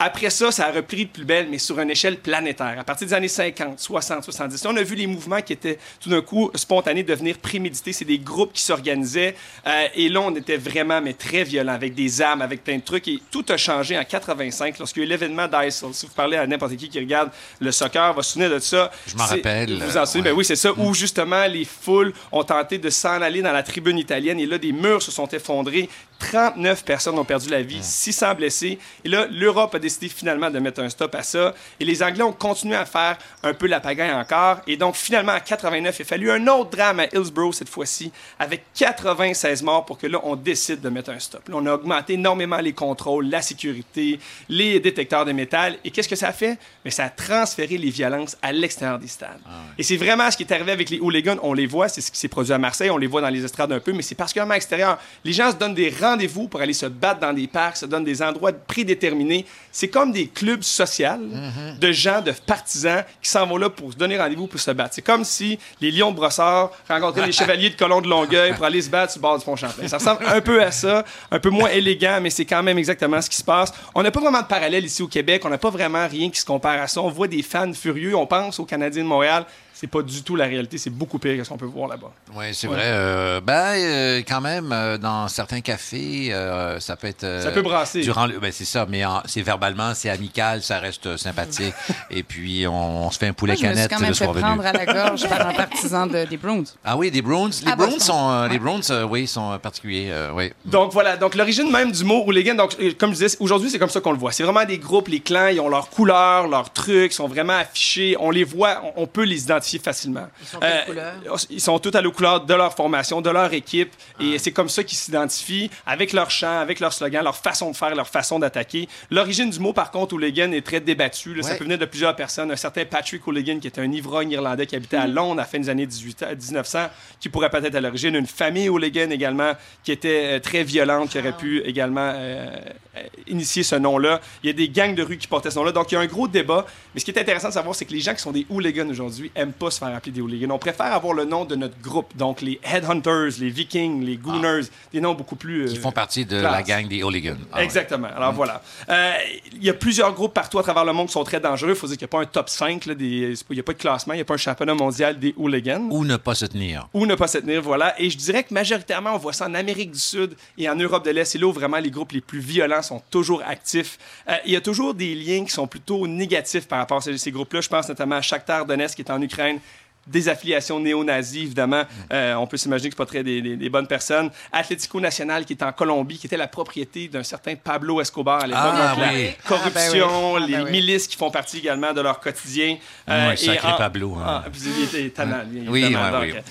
Après 0.00 0.30
ça, 0.30 0.52
ça 0.52 0.66
a 0.66 0.70
repris 0.70 1.06
de 1.06 1.10
plus 1.10 1.24
belle, 1.24 1.48
mais 1.50 1.58
sur 1.58 1.78
une 1.80 1.90
échelle 1.90 2.18
planétaire. 2.18 2.76
À 2.78 2.84
partir 2.84 3.06
des 3.08 3.14
années 3.14 3.26
50, 3.26 3.80
60, 3.80 4.22
70, 4.22 4.64
on 4.66 4.76
a 4.76 4.82
vu 4.84 4.94
les 4.94 5.08
mouvements 5.08 5.40
qui 5.42 5.52
étaient 5.52 5.76
tout 6.00 6.08
d'un 6.08 6.20
coup 6.22 6.50
spontanés 6.54 7.02
devenir 7.02 7.36
prémédités. 7.38 7.92
C'est 7.92 8.04
des 8.04 8.18
groupes 8.18 8.52
qui 8.52 8.62
s'organisaient. 8.62 9.34
euh, 9.66 9.86
et 9.96 10.08
là, 10.08 10.20
on 10.20 10.34
était 10.36 10.56
vraiment, 10.56 11.00
mais 11.00 11.14
très 11.14 11.42
violents, 11.42 11.72
avec 11.72 11.94
des 11.96 12.22
armes, 12.22 12.42
avec 12.42 12.62
plein 12.62 12.76
de 12.76 12.82
trucs. 12.82 13.08
Et 13.08 13.18
tout 13.32 13.44
a 13.48 13.56
changé 13.56 13.98
en 13.98 14.04
85, 14.04 14.78
lorsqu'il 14.78 15.00
y 15.00 15.04
a 15.04 15.06
eu 15.06 15.10
l'événement 15.10 15.48
d'ISIL. 15.48 15.88
Si 15.92 16.06
vous 16.06 16.12
parlez 16.12 16.36
à 16.36 16.46
n'importe 16.46 16.76
qui 16.76 16.88
qui 16.88 16.98
regarde 17.00 17.30
le 17.58 17.72
soccer, 17.72 18.14
va 18.14 18.22
se 18.22 18.34
souvenir 18.34 18.50
de 18.52 18.60
ça. 18.60 18.92
Je 19.06 19.16
m'en 19.16 19.24
rappelle, 19.26 19.82
Vous 19.82 19.96
en 19.96 20.06
souvenez? 20.06 20.22
ouais. 20.28 20.30
Ben 20.30 20.38
oui, 20.38 20.44
c'est 20.44 20.54
ça. 20.56 20.72
Où 20.76 20.94
justement, 20.94 21.44
les 21.46 21.64
foules 21.64 22.12
ont 22.30 22.44
tenté 22.44 22.78
de 22.78 22.88
s'en 22.90 23.20
aller 23.20 23.42
dans 23.42 23.52
la 23.52 23.64
tribune 23.64 23.98
italienne. 23.98 24.38
Et 24.38 24.46
là, 24.46 24.58
des 24.58 24.70
murs 24.72 25.02
se 25.02 25.10
sont 25.10 25.26
effondrés. 25.28 25.88
39 26.18 26.84
personnes 26.84 27.18
ont 27.18 27.24
perdu 27.24 27.48
la 27.48 27.62
vie, 27.62 27.78
600 27.82 28.34
blessés. 28.34 28.78
Et 29.04 29.08
là, 29.08 29.26
l'Europe 29.30 29.74
a 29.74 29.78
décidé 29.78 30.08
finalement 30.08 30.50
de 30.50 30.58
mettre 30.58 30.80
un 30.80 30.88
stop 30.88 31.14
à 31.14 31.22
ça. 31.22 31.54
Et 31.78 31.84
les 31.84 32.02
Anglais 32.02 32.22
ont 32.22 32.32
continué 32.32 32.76
à 32.76 32.84
faire 32.84 33.18
un 33.42 33.54
peu 33.54 33.66
la 33.66 33.80
pagaille 33.80 34.12
encore. 34.12 34.58
Et 34.66 34.76
donc, 34.76 34.96
finalement, 34.96 35.32
en 35.32 35.40
89, 35.40 35.96
il 35.98 36.02
a 36.02 36.04
fallu 36.04 36.30
un 36.30 36.46
autre 36.48 36.70
drame 36.70 37.00
à 37.00 37.06
Hillsborough 37.06 37.54
cette 37.54 37.68
fois-ci, 37.68 38.12
avec 38.38 38.64
96 38.74 39.62
morts 39.62 39.84
pour 39.84 39.98
que 39.98 40.06
là, 40.06 40.20
on 40.24 40.36
décide 40.36 40.80
de 40.80 40.88
mettre 40.88 41.10
un 41.10 41.18
stop. 41.18 41.48
Là, 41.48 41.54
on 41.56 41.66
a 41.66 41.74
augmenté 41.74 42.14
énormément 42.14 42.58
les 42.58 42.72
contrôles, 42.72 43.28
la 43.28 43.42
sécurité, 43.42 44.18
les 44.48 44.80
détecteurs 44.80 45.24
de 45.24 45.32
métal. 45.32 45.78
Et 45.84 45.90
qu'est-ce 45.90 46.08
que 46.08 46.16
ça 46.16 46.28
a 46.28 46.32
fait? 46.32 46.58
Mais 46.84 46.90
ça 46.90 47.04
a 47.04 47.10
transféré 47.10 47.78
les 47.78 47.90
violences 47.90 48.36
à 48.42 48.52
l'extérieur 48.52 48.98
des 48.98 49.08
stades. 49.08 49.40
Et 49.78 49.82
c'est 49.82 49.96
vraiment 49.96 50.30
ce 50.30 50.36
qui 50.36 50.42
est 50.42 50.52
arrivé 50.52 50.72
avec 50.72 50.90
les 50.90 50.98
hooligans. 50.98 51.38
On 51.42 51.52
les 51.52 51.66
voit, 51.66 51.88
c'est 51.88 52.00
ce 52.00 52.10
qui 52.10 52.18
s'est 52.18 52.28
produit 52.28 52.52
à 52.52 52.58
Marseille, 52.58 52.90
on 52.90 52.98
les 52.98 53.06
voit 53.06 53.20
dans 53.20 53.28
les 53.28 53.44
estrades 53.44 53.72
un 53.72 53.80
peu, 53.80 53.92
mais 53.92 54.02
c'est 54.02 54.14
particulièrement 54.14 54.54
extérieur. 54.54 54.98
Les 55.24 55.32
gens 55.32 55.50
se 55.50 55.56
donnent 55.56 55.74
des 55.74 55.90
rendez-vous 56.10 56.48
pour 56.48 56.60
aller 56.60 56.72
se 56.72 56.86
battre 56.86 57.20
dans 57.20 57.32
des 57.32 57.46
parcs, 57.46 57.78
se 57.78 57.86
donnent 57.86 58.04
des 58.04 58.22
endroits 58.22 58.52
prédéterminés. 58.52 59.46
C'est 59.72 59.88
comme 59.88 60.12
des 60.12 60.26
clubs 60.28 60.62
sociaux 60.62 60.98
Mm-hmm. 60.98 61.78
de 61.78 61.92
gens, 61.92 62.20
de 62.20 62.32
partisans 62.32 63.04
qui 63.22 63.30
s'en 63.30 63.46
vont 63.46 63.56
là 63.56 63.70
pour 63.70 63.92
se 63.92 63.96
donner 63.96 64.18
rendez-vous 64.18 64.46
pour 64.46 64.60
se 64.60 64.70
battre. 64.70 64.94
C'est 64.94 65.02
comme 65.02 65.24
si 65.24 65.58
les 65.80 65.90
Lions 65.90 66.10
de 66.10 66.16
Brossard 66.16 66.70
rencontraient 66.88 67.26
les 67.26 67.32
Chevaliers 67.38 67.70
de 67.70 67.76
Colomb 67.76 68.00
de 68.00 68.08
Longueuil 68.08 68.54
pour 68.54 68.64
aller 68.64 68.82
se 68.82 68.90
battre 68.90 69.12
sur 69.12 69.20
le 69.20 69.22
bord 69.22 69.38
du 69.38 69.44
pont 69.44 69.56
Champlain. 69.56 69.88
Ça 69.88 69.98
ressemble 69.98 70.24
un 70.26 70.40
peu 70.40 70.62
à 70.62 70.70
ça, 70.70 71.04
un 71.30 71.38
peu 71.38 71.50
moins 71.50 71.70
élégant, 71.70 72.18
mais 72.20 72.30
c'est 72.30 72.44
quand 72.44 72.62
même 72.62 72.78
exactement 72.78 73.20
ce 73.20 73.30
qui 73.30 73.36
se 73.36 73.44
passe. 73.44 73.72
On 73.94 74.02
n'a 74.02 74.10
pas 74.10 74.20
vraiment 74.20 74.40
de 74.40 74.46
parallèle 74.46 74.84
ici 74.84 75.02
au 75.02 75.08
Québec. 75.08 75.42
On 75.44 75.48
n'a 75.48 75.58
pas 75.58 75.70
vraiment 75.70 76.06
rien 76.06 76.30
qui 76.30 76.40
se 76.40 76.46
compare 76.46 76.80
à 76.80 76.86
ça. 76.86 77.00
On 77.00 77.10
voit 77.10 77.28
des 77.28 77.42
fans 77.42 77.72
furieux. 77.72 78.14
On 78.16 78.26
pense 78.26 78.58
aux 78.58 78.64
Canadiens 78.64 79.02
de 79.02 79.08
Montréal. 79.08 79.44
C'est 79.80 79.86
pas 79.86 80.02
du 80.02 80.22
tout 80.24 80.34
la 80.34 80.46
réalité. 80.46 80.76
C'est 80.76 80.90
beaucoup 80.90 81.20
pire 81.20 81.36
que 81.36 81.44
ce 81.44 81.48
qu'on 81.48 81.56
peut 81.56 81.64
voir 81.64 81.88
là-bas. 81.88 82.10
Oui, 82.34 82.46
c'est 82.52 82.66
Ouais. 82.66 82.74
vrai. 82.74 82.82
Euh, 82.86 83.40
ben, 83.40 83.74
euh, 83.76 84.22
quand 84.26 84.40
même, 84.40 84.72
euh, 84.72 84.98
dans 84.98 85.28
certains 85.28 85.60
cafés, 85.60 86.30
euh, 86.32 86.80
ça 86.80 86.96
peut 86.96 87.06
être. 87.06 87.22
euh, 87.22 87.42
Ça 87.44 87.52
peut 87.52 87.62
brasser. 87.62 88.00
Durant 88.00 88.26
le, 88.26 88.40
ben, 88.40 88.50
c'est 88.50 88.64
ça, 88.64 88.86
mais 88.88 89.04
en- 89.04 89.22
c'est 89.26 89.42
verbalement, 89.42 89.92
c'est 89.94 90.10
amical, 90.10 90.62
ça 90.64 90.80
reste 90.80 91.16
sympathique. 91.16 91.74
Et 92.10 92.24
puis, 92.24 92.66
on, 92.66 93.06
on 93.06 93.10
se 93.12 93.18
fait 93.18 93.28
un 93.28 93.32
poulet 93.32 93.52
Moi, 93.52 93.62
je 93.62 93.66
me 93.68 93.68
suis 93.68 93.76
canette 93.76 93.90
quand 93.92 94.00
même 94.00 94.14
fait 94.14 94.40
prendre 94.40 94.66
à 94.66 94.72
la 94.72 94.84
gorge 94.86 95.28
par 95.28 95.46
un 95.48 95.52
partisan 95.54 96.06
de- 96.08 96.24
des 96.24 96.36
Browns. 96.36 96.66
Ah 96.84 96.96
oui, 96.96 97.12
des 97.12 97.22
Browns? 97.22 97.52
Les 97.64 97.70
Ah, 97.72 97.76
Browns 97.76 98.00
sont, 98.00 98.30
euh, 98.32 98.48
les 98.48 98.58
Browns, 98.58 98.82
euh, 98.90 99.04
oui, 99.04 99.28
sont 99.28 99.56
particuliers. 99.62 100.08
euh, 100.10 100.32
oui. 100.34 100.50
Donc 100.64 100.92
voilà, 100.92 101.16
donc 101.16 101.36
l'origine 101.36 101.70
même 101.70 101.92
du 101.92 102.02
mot 102.02 102.24
hooligan, 102.26 102.56
donc 102.56 102.76
comme 102.98 103.10
je 103.14 103.22
disais, 103.24 103.36
aujourd'hui 103.38 103.70
c'est 103.70 103.78
comme 103.78 103.90
ça 103.90 104.00
qu'on 104.00 104.10
le 104.12 104.18
voit. 104.18 104.32
C'est 104.32 104.42
vraiment 104.42 104.64
des 104.64 104.78
groupes, 104.78 105.06
les 105.06 105.20
clans, 105.20 105.46
ils 105.46 105.60
ont 105.60 105.68
leurs 105.68 105.88
couleurs, 105.88 106.48
leurs 106.48 106.72
trucs, 106.72 107.12
ils 107.12 107.14
sont 107.14 107.28
vraiment 107.28 107.58
affichés, 107.58 108.16
on 108.18 108.30
les 108.32 108.42
voit, 108.44 108.82
on, 108.96 109.02
on 109.02 109.06
peut 109.06 109.22
les 109.22 109.44
identifier 109.44 109.67
facilement. 109.76 110.28
Ils 110.40 110.46
sont? 110.46 111.46
Ils 111.50 111.60
sont 111.60 111.78
tous 111.78 111.94
à 111.94 112.00
la 112.00 112.10
couleur 112.10 112.46
de 112.46 112.54
leur 112.54 112.74
formation, 112.74 113.20
de 113.20 113.30
leur 113.30 113.52
équipe, 113.52 113.92
et 114.20 114.38
c'est 114.38 114.52
comme 114.52 114.68
ça 114.68 114.82
qu'ils 114.82 114.96
s'identifient 114.98 115.70
avec 115.86 116.12
leur 116.12 116.30
chant, 116.30 116.60
avec 116.60 116.80
leur 116.80 116.92
slogan, 116.92 117.22
leur 117.24 117.36
façon 117.36 117.70
de 117.70 117.76
faire, 117.76 117.94
leur 117.94 118.08
façon 118.08 118.38
d'attaquer. 118.38 118.88
L'origine 119.10 119.50
du 119.50 119.58
mot, 119.60 119.72
par 119.72 119.90
contre, 119.90 120.14
hooligan 120.14 120.52
est 120.52 120.64
très 120.64 120.80
débattue. 120.80 121.42
Ça 121.42 121.54
peut 121.54 121.64
venir 121.64 121.78
de 121.78 121.84
plusieurs 121.84 122.14
personnes. 122.16 122.50
Un 122.50 122.56
certain 122.56 122.84
Patrick 122.84 123.26
Hooligan, 123.26 123.58
qui 123.58 123.68
était 123.68 123.80
un 123.80 123.90
ivrogne 123.92 124.30
irlandais 124.30 124.66
qui 124.66 124.76
habitait 124.76 124.96
à 124.96 125.06
Londres 125.06 125.40
à 125.40 125.42
la 125.42 125.44
fin 125.44 125.58
des 125.58 125.68
années 125.68 125.86
18, 125.86 126.24
1900, 126.36 126.88
qui 127.20 127.28
pourrait 127.28 127.50
peut-être 127.50 127.74
à 127.74 127.80
l'origine. 127.80 128.14
Une 128.14 128.26
famille 128.26 128.68
Hooligan 128.68 129.10
également, 129.10 129.52
qui 129.82 129.92
était 129.92 130.36
euh, 130.36 130.40
très 130.40 130.64
violente, 130.64 131.10
qui 131.10 131.18
aurait 131.18 131.36
pu 131.36 131.60
également 131.60 132.12
euh, 132.14 132.56
euh, 132.96 133.02
initier 133.26 133.62
ce 133.62 133.76
nom-là. 133.76 134.20
Il 134.42 134.48
y 134.48 134.50
a 134.50 134.52
des 134.52 134.68
gangs 134.68 134.94
de 134.94 135.02
rue 135.02 135.18
qui 135.18 135.26
portaient 135.26 135.50
ce 135.50 135.56
nom-là. 135.56 135.72
Donc, 135.72 135.90
il 135.92 135.94
y 135.94 135.98
a 135.98 136.00
un 136.00 136.06
gros 136.06 136.28
débat. 136.28 136.66
Mais 136.94 137.00
ce 137.00 137.04
qui 137.04 137.10
est 137.10 137.20
intéressant 137.20 137.48
de 137.48 137.54
savoir, 137.54 137.74
c'est 137.74 137.84
que 137.84 137.92
les 137.92 138.00
gens 138.00 138.14
qui 138.14 138.20
sont 138.20 138.32
des 138.32 138.46
hooligans 138.48 138.88
aujourd'hui 138.88 139.30
aiment 139.34 139.52
pas 139.58 139.70
se 139.70 139.78
faire 139.78 139.94
appeler 139.94 140.12
des 140.12 140.20
hooligans. 140.20 140.50
On 140.50 140.58
préfère 140.58 140.92
avoir 140.92 141.12
le 141.14 141.24
nom 141.24 141.44
de 141.44 141.54
notre 141.56 141.78
groupe. 141.80 142.16
Donc, 142.16 142.40
les 142.40 142.60
Headhunters, 142.62 143.38
les 143.40 143.50
Vikings, 143.50 144.04
les 144.04 144.16
Gooners, 144.16 144.62
des 144.92 145.00
noms 145.00 145.14
beaucoup 145.14 145.36
plus... 145.36 145.64
Euh, 145.70 145.80
font 145.80 145.92
partie 145.92 146.24
de 146.24 146.40
classe. 146.40 146.52
la 146.52 146.62
gang 146.62 146.88
des 146.88 147.02
hooligans. 147.02 147.36
Ah 147.52 147.58
ouais. 147.58 147.64
Exactement. 147.64 148.08
Alors 148.16 148.32
voilà. 148.32 148.62
Euh, 148.88 149.12
Il 149.52 149.64
y 149.64 149.70
a 149.70 149.74
plusieurs 149.74 150.12
groupes 150.12 150.34
partout 150.34 150.58
à 150.58 150.62
travers 150.62 150.84
le 150.84 150.92
monde 150.92 151.06
qui 151.08 151.12
sont 151.12 151.24
très 151.24 151.40
dangereux. 151.40 151.70
Il 151.70 151.76
faut 151.76 151.86
dire 151.86 151.96
qu'il 151.96 152.04
n'y 152.06 152.10
a 152.10 152.16
pas 152.18 152.22
un 152.22 152.26
top 152.26 152.48
5, 152.48 152.86
là, 152.86 152.94
des... 152.94 153.04
il 153.50 153.54
n'y 153.54 153.60
a 153.60 153.62
pas 153.62 153.72
de 153.72 153.78
classement, 153.78 154.14
il 154.14 154.18
n'y 154.18 154.22
a 154.22 154.24
pas 154.24 154.34
un 154.34 154.38
championnat 154.38 154.74
mondial 154.74 155.18
des 155.18 155.34
hooligans. 155.36 155.88
Ou 155.90 156.04
ne 156.04 156.16
pas 156.16 156.34
se 156.34 156.46
tenir. 156.46 156.88
Ou 156.94 157.06
ne 157.06 157.14
pas 157.14 157.26
se 157.28 157.38
tenir, 157.38 157.62
voilà. 157.62 157.94
Et 158.00 158.10
je 158.10 158.16
dirais 158.16 158.42
que 158.44 158.52
majoritairement, 158.54 159.14
on 159.14 159.18
voit 159.18 159.32
ça 159.32 159.46
en 159.46 159.54
Amérique 159.54 159.92
du 159.92 159.98
Sud 159.98 160.34
et 160.56 160.68
en 160.68 160.74
Europe 160.76 161.04
de 161.04 161.10
l'Est. 161.10 161.24
C'est 161.24 161.38
là 161.38 161.46
où 161.46 161.52
vraiment 161.52 161.78
les 161.78 161.90
groupes 161.90 162.12
les 162.12 162.20
plus 162.20 162.40
violents 162.40 162.82
sont 162.82 163.02
toujours 163.10 163.42
actifs. 163.46 163.98
Euh, 164.28 164.34
il 164.46 164.52
y 164.52 164.56
a 164.56 164.60
toujours 164.60 164.94
des 164.94 165.14
liens 165.14 165.44
qui 165.44 165.50
sont 165.52 165.66
plutôt 165.66 166.06
négatifs 166.06 166.66
par 166.68 166.78
rapport 166.78 166.98
à 166.98 167.00
ces, 167.00 167.16
ces 167.18 167.30
groupes-là. 167.30 167.60
Je 167.60 167.68
pense 167.68 167.88
notamment 167.88 168.16
à 168.16 168.22
Shakhtar 168.22 168.66
Donetsk 168.66 168.96
qui 168.96 169.02
est 169.02 169.10
en 169.10 169.20
Ukraine 169.22 169.47
Stein 169.48 169.62
des 170.08 170.28
affiliations 170.28 170.80
néo-nazis, 170.80 171.42
évidemment. 171.42 171.82
Euh, 172.12 172.34
on 172.34 172.46
peut 172.46 172.56
s'imaginer 172.56 172.88
que 172.90 172.94
c'est 172.94 172.98
pas 173.04 173.06
très 173.06 173.22
des, 173.22 173.40
des- 173.42 173.56
des 173.56 173.68
bonnes 173.70 173.86
personnes. 173.86 174.30
Atlético 174.52 175.00
Nacional, 175.00 175.44
qui 175.44 175.52
est 175.52 175.62
en 175.62 175.72
Colombie, 175.72 176.18
qui 176.18 176.26
était 176.26 176.36
la 176.36 176.48
propriété 176.48 177.08
d'un 177.08 177.22
certain 177.22 177.54
Pablo 177.56 178.00
Escobar 178.00 178.42
à 178.42 178.46
l'époque. 178.46 178.62
Ah, 178.64 178.94
Donc, 178.96 179.04
la 179.06 179.12
oui. 179.12 179.30
corruption, 179.46 180.08
Ah, 180.08 180.38
ben 180.40 180.40
oui. 180.40 180.42
Ah, 180.42 180.46
les 180.46 180.52
ben 180.56 180.64
oui. 180.64 180.70
milices 180.72 181.06
qui 181.06 181.16
font 181.16 181.30
partie 181.30 181.58
également 181.58 181.92
de 181.92 182.00
leur 182.00 182.20
quotidien. 182.20 182.76
Ouais, 183.06 183.34
et 183.34 183.36
sacré 183.36 183.68
en- 183.72 183.76
Pablo, 183.76 184.14
hein. 184.16 184.24
Ah, 184.26 184.44
il 184.54 184.84
était 184.84 185.10
tannant, 185.10 185.38
lui, 185.50 185.64
Oui, 185.68 185.96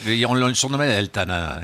oui. 0.05 0.25
On 0.25 0.33
le 0.33 0.53
surnommait 0.53 0.87
El 0.91 1.09
Tana. 1.09 1.59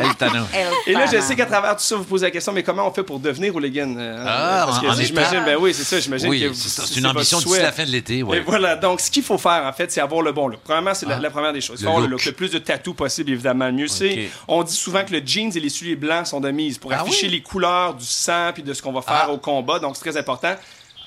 El 0.00 0.14
Tana. 0.16 0.46
Et 0.86 0.92
là, 0.92 1.06
je 1.06 1.20
sais 1.20 1.36
qu'à 1.36 1.46
travers 1.46 1.76
tout 1.76 1.82
ça, 1.82 1.96
vous 1.96 2.04
posez 2.04 2.26
la 2.26 2.30
question, 2.30 2.52
mais 2.52 2.62
comment 2.62 2.86
on 2.88 2.92
fait 2.92 3.02
pour 3.02 3.18
devenir 3.20 3.54
hooligan? 3.54 3.94
euh, 3.96 4.24
Ah, 4.26 4.64
parce 4.66 4.80
que 4.80 4.86
en- 4.86 4.94
j'imagine, 4.94 5.42
ben 5.44 5.56
oui, 5.60 5.74
c'est 5.74 5.84
ça, 5.84 6.00
j'imagine 6.00 6.28
Oui, 6.28 6.40
que 6.40 6.52
c'est 6.54 6.96
une 6.98 7.06
ambition 7.06 7.38
d'ici 7.38 7.60
la 7.60 7.72
fin 7.72 7.84
de 7.84 7.90
l'été. 7.90 8.18
Et 8.18 8.40
voilà, 8.40 8.76
donc 8.76 9.00
ce 9.00 9.10
qu'il 9.10 9.22
faut 9.22 9.38
faire, 9.38 9.64
en 9.66 9.72
fait, 9.72 9.90
c'est 9.92 10.00
avoir 10.00 10.22
le 10.22 10.31
bon 10.32 10.48
look. 10.48 10.60
Premièrement, 10.64 10.94
c'est 10.94 11.06
la, 11.06 11.16
Ah. 11.16 11.20
la 11.20 11.30
première 11.30 11.52
des 11.52 11.60
choses. 11.60 11.80
Il 11.80 11.84
Le 11.84 11.88
faut 11.90 11.96
avoir 11.96 12.02
le 12.06 12.10
look. 12.10 12.20
look. 12.20 12.26
Le 12.26 12.32
plus 12.32 12.50
de 12.50 12.58
tatous 12.58 12.94
possible, 12.96 13.30
évidemment, 13.30 13.66
le 13.66 13.72
mieux 13.72 13.88
c'est. 13.88 14.28
On 14.48 14.62
dit 14.62 14.74
souvent 14.74 15.04
que 15.04 15.12
le 15.12 15.22
jeans 15.24 15.50
et 15.56 15.60
les 15.60 15.68
souliers 15.68 15.96
blancs 15.96 16.26
sont 16.26 16.40
de 16.40 16.50
mise 16.50 16.78
pour 16.78 16.92
Ah 16.92 17.00
afficher 17.02 17.26
oui? 17.26 17.32
les 17.34 17.40
couleurs 17.42 17.94
du 17.94 18.04
sang 18.04 18.50
puis 18.54 18.62
de 18.62 18.72
ce 18.74 18.82
qu'on 18.82 18.92
va 18.92 19.02
faire 19.02 19.24
Ah. 19.28 19.30
au 19.30 19.38
combat, 19.38 19.78
donc 19.78 19.96
c'est 19.96 20.02
très 20.10 20.16
important. 20.18 20.54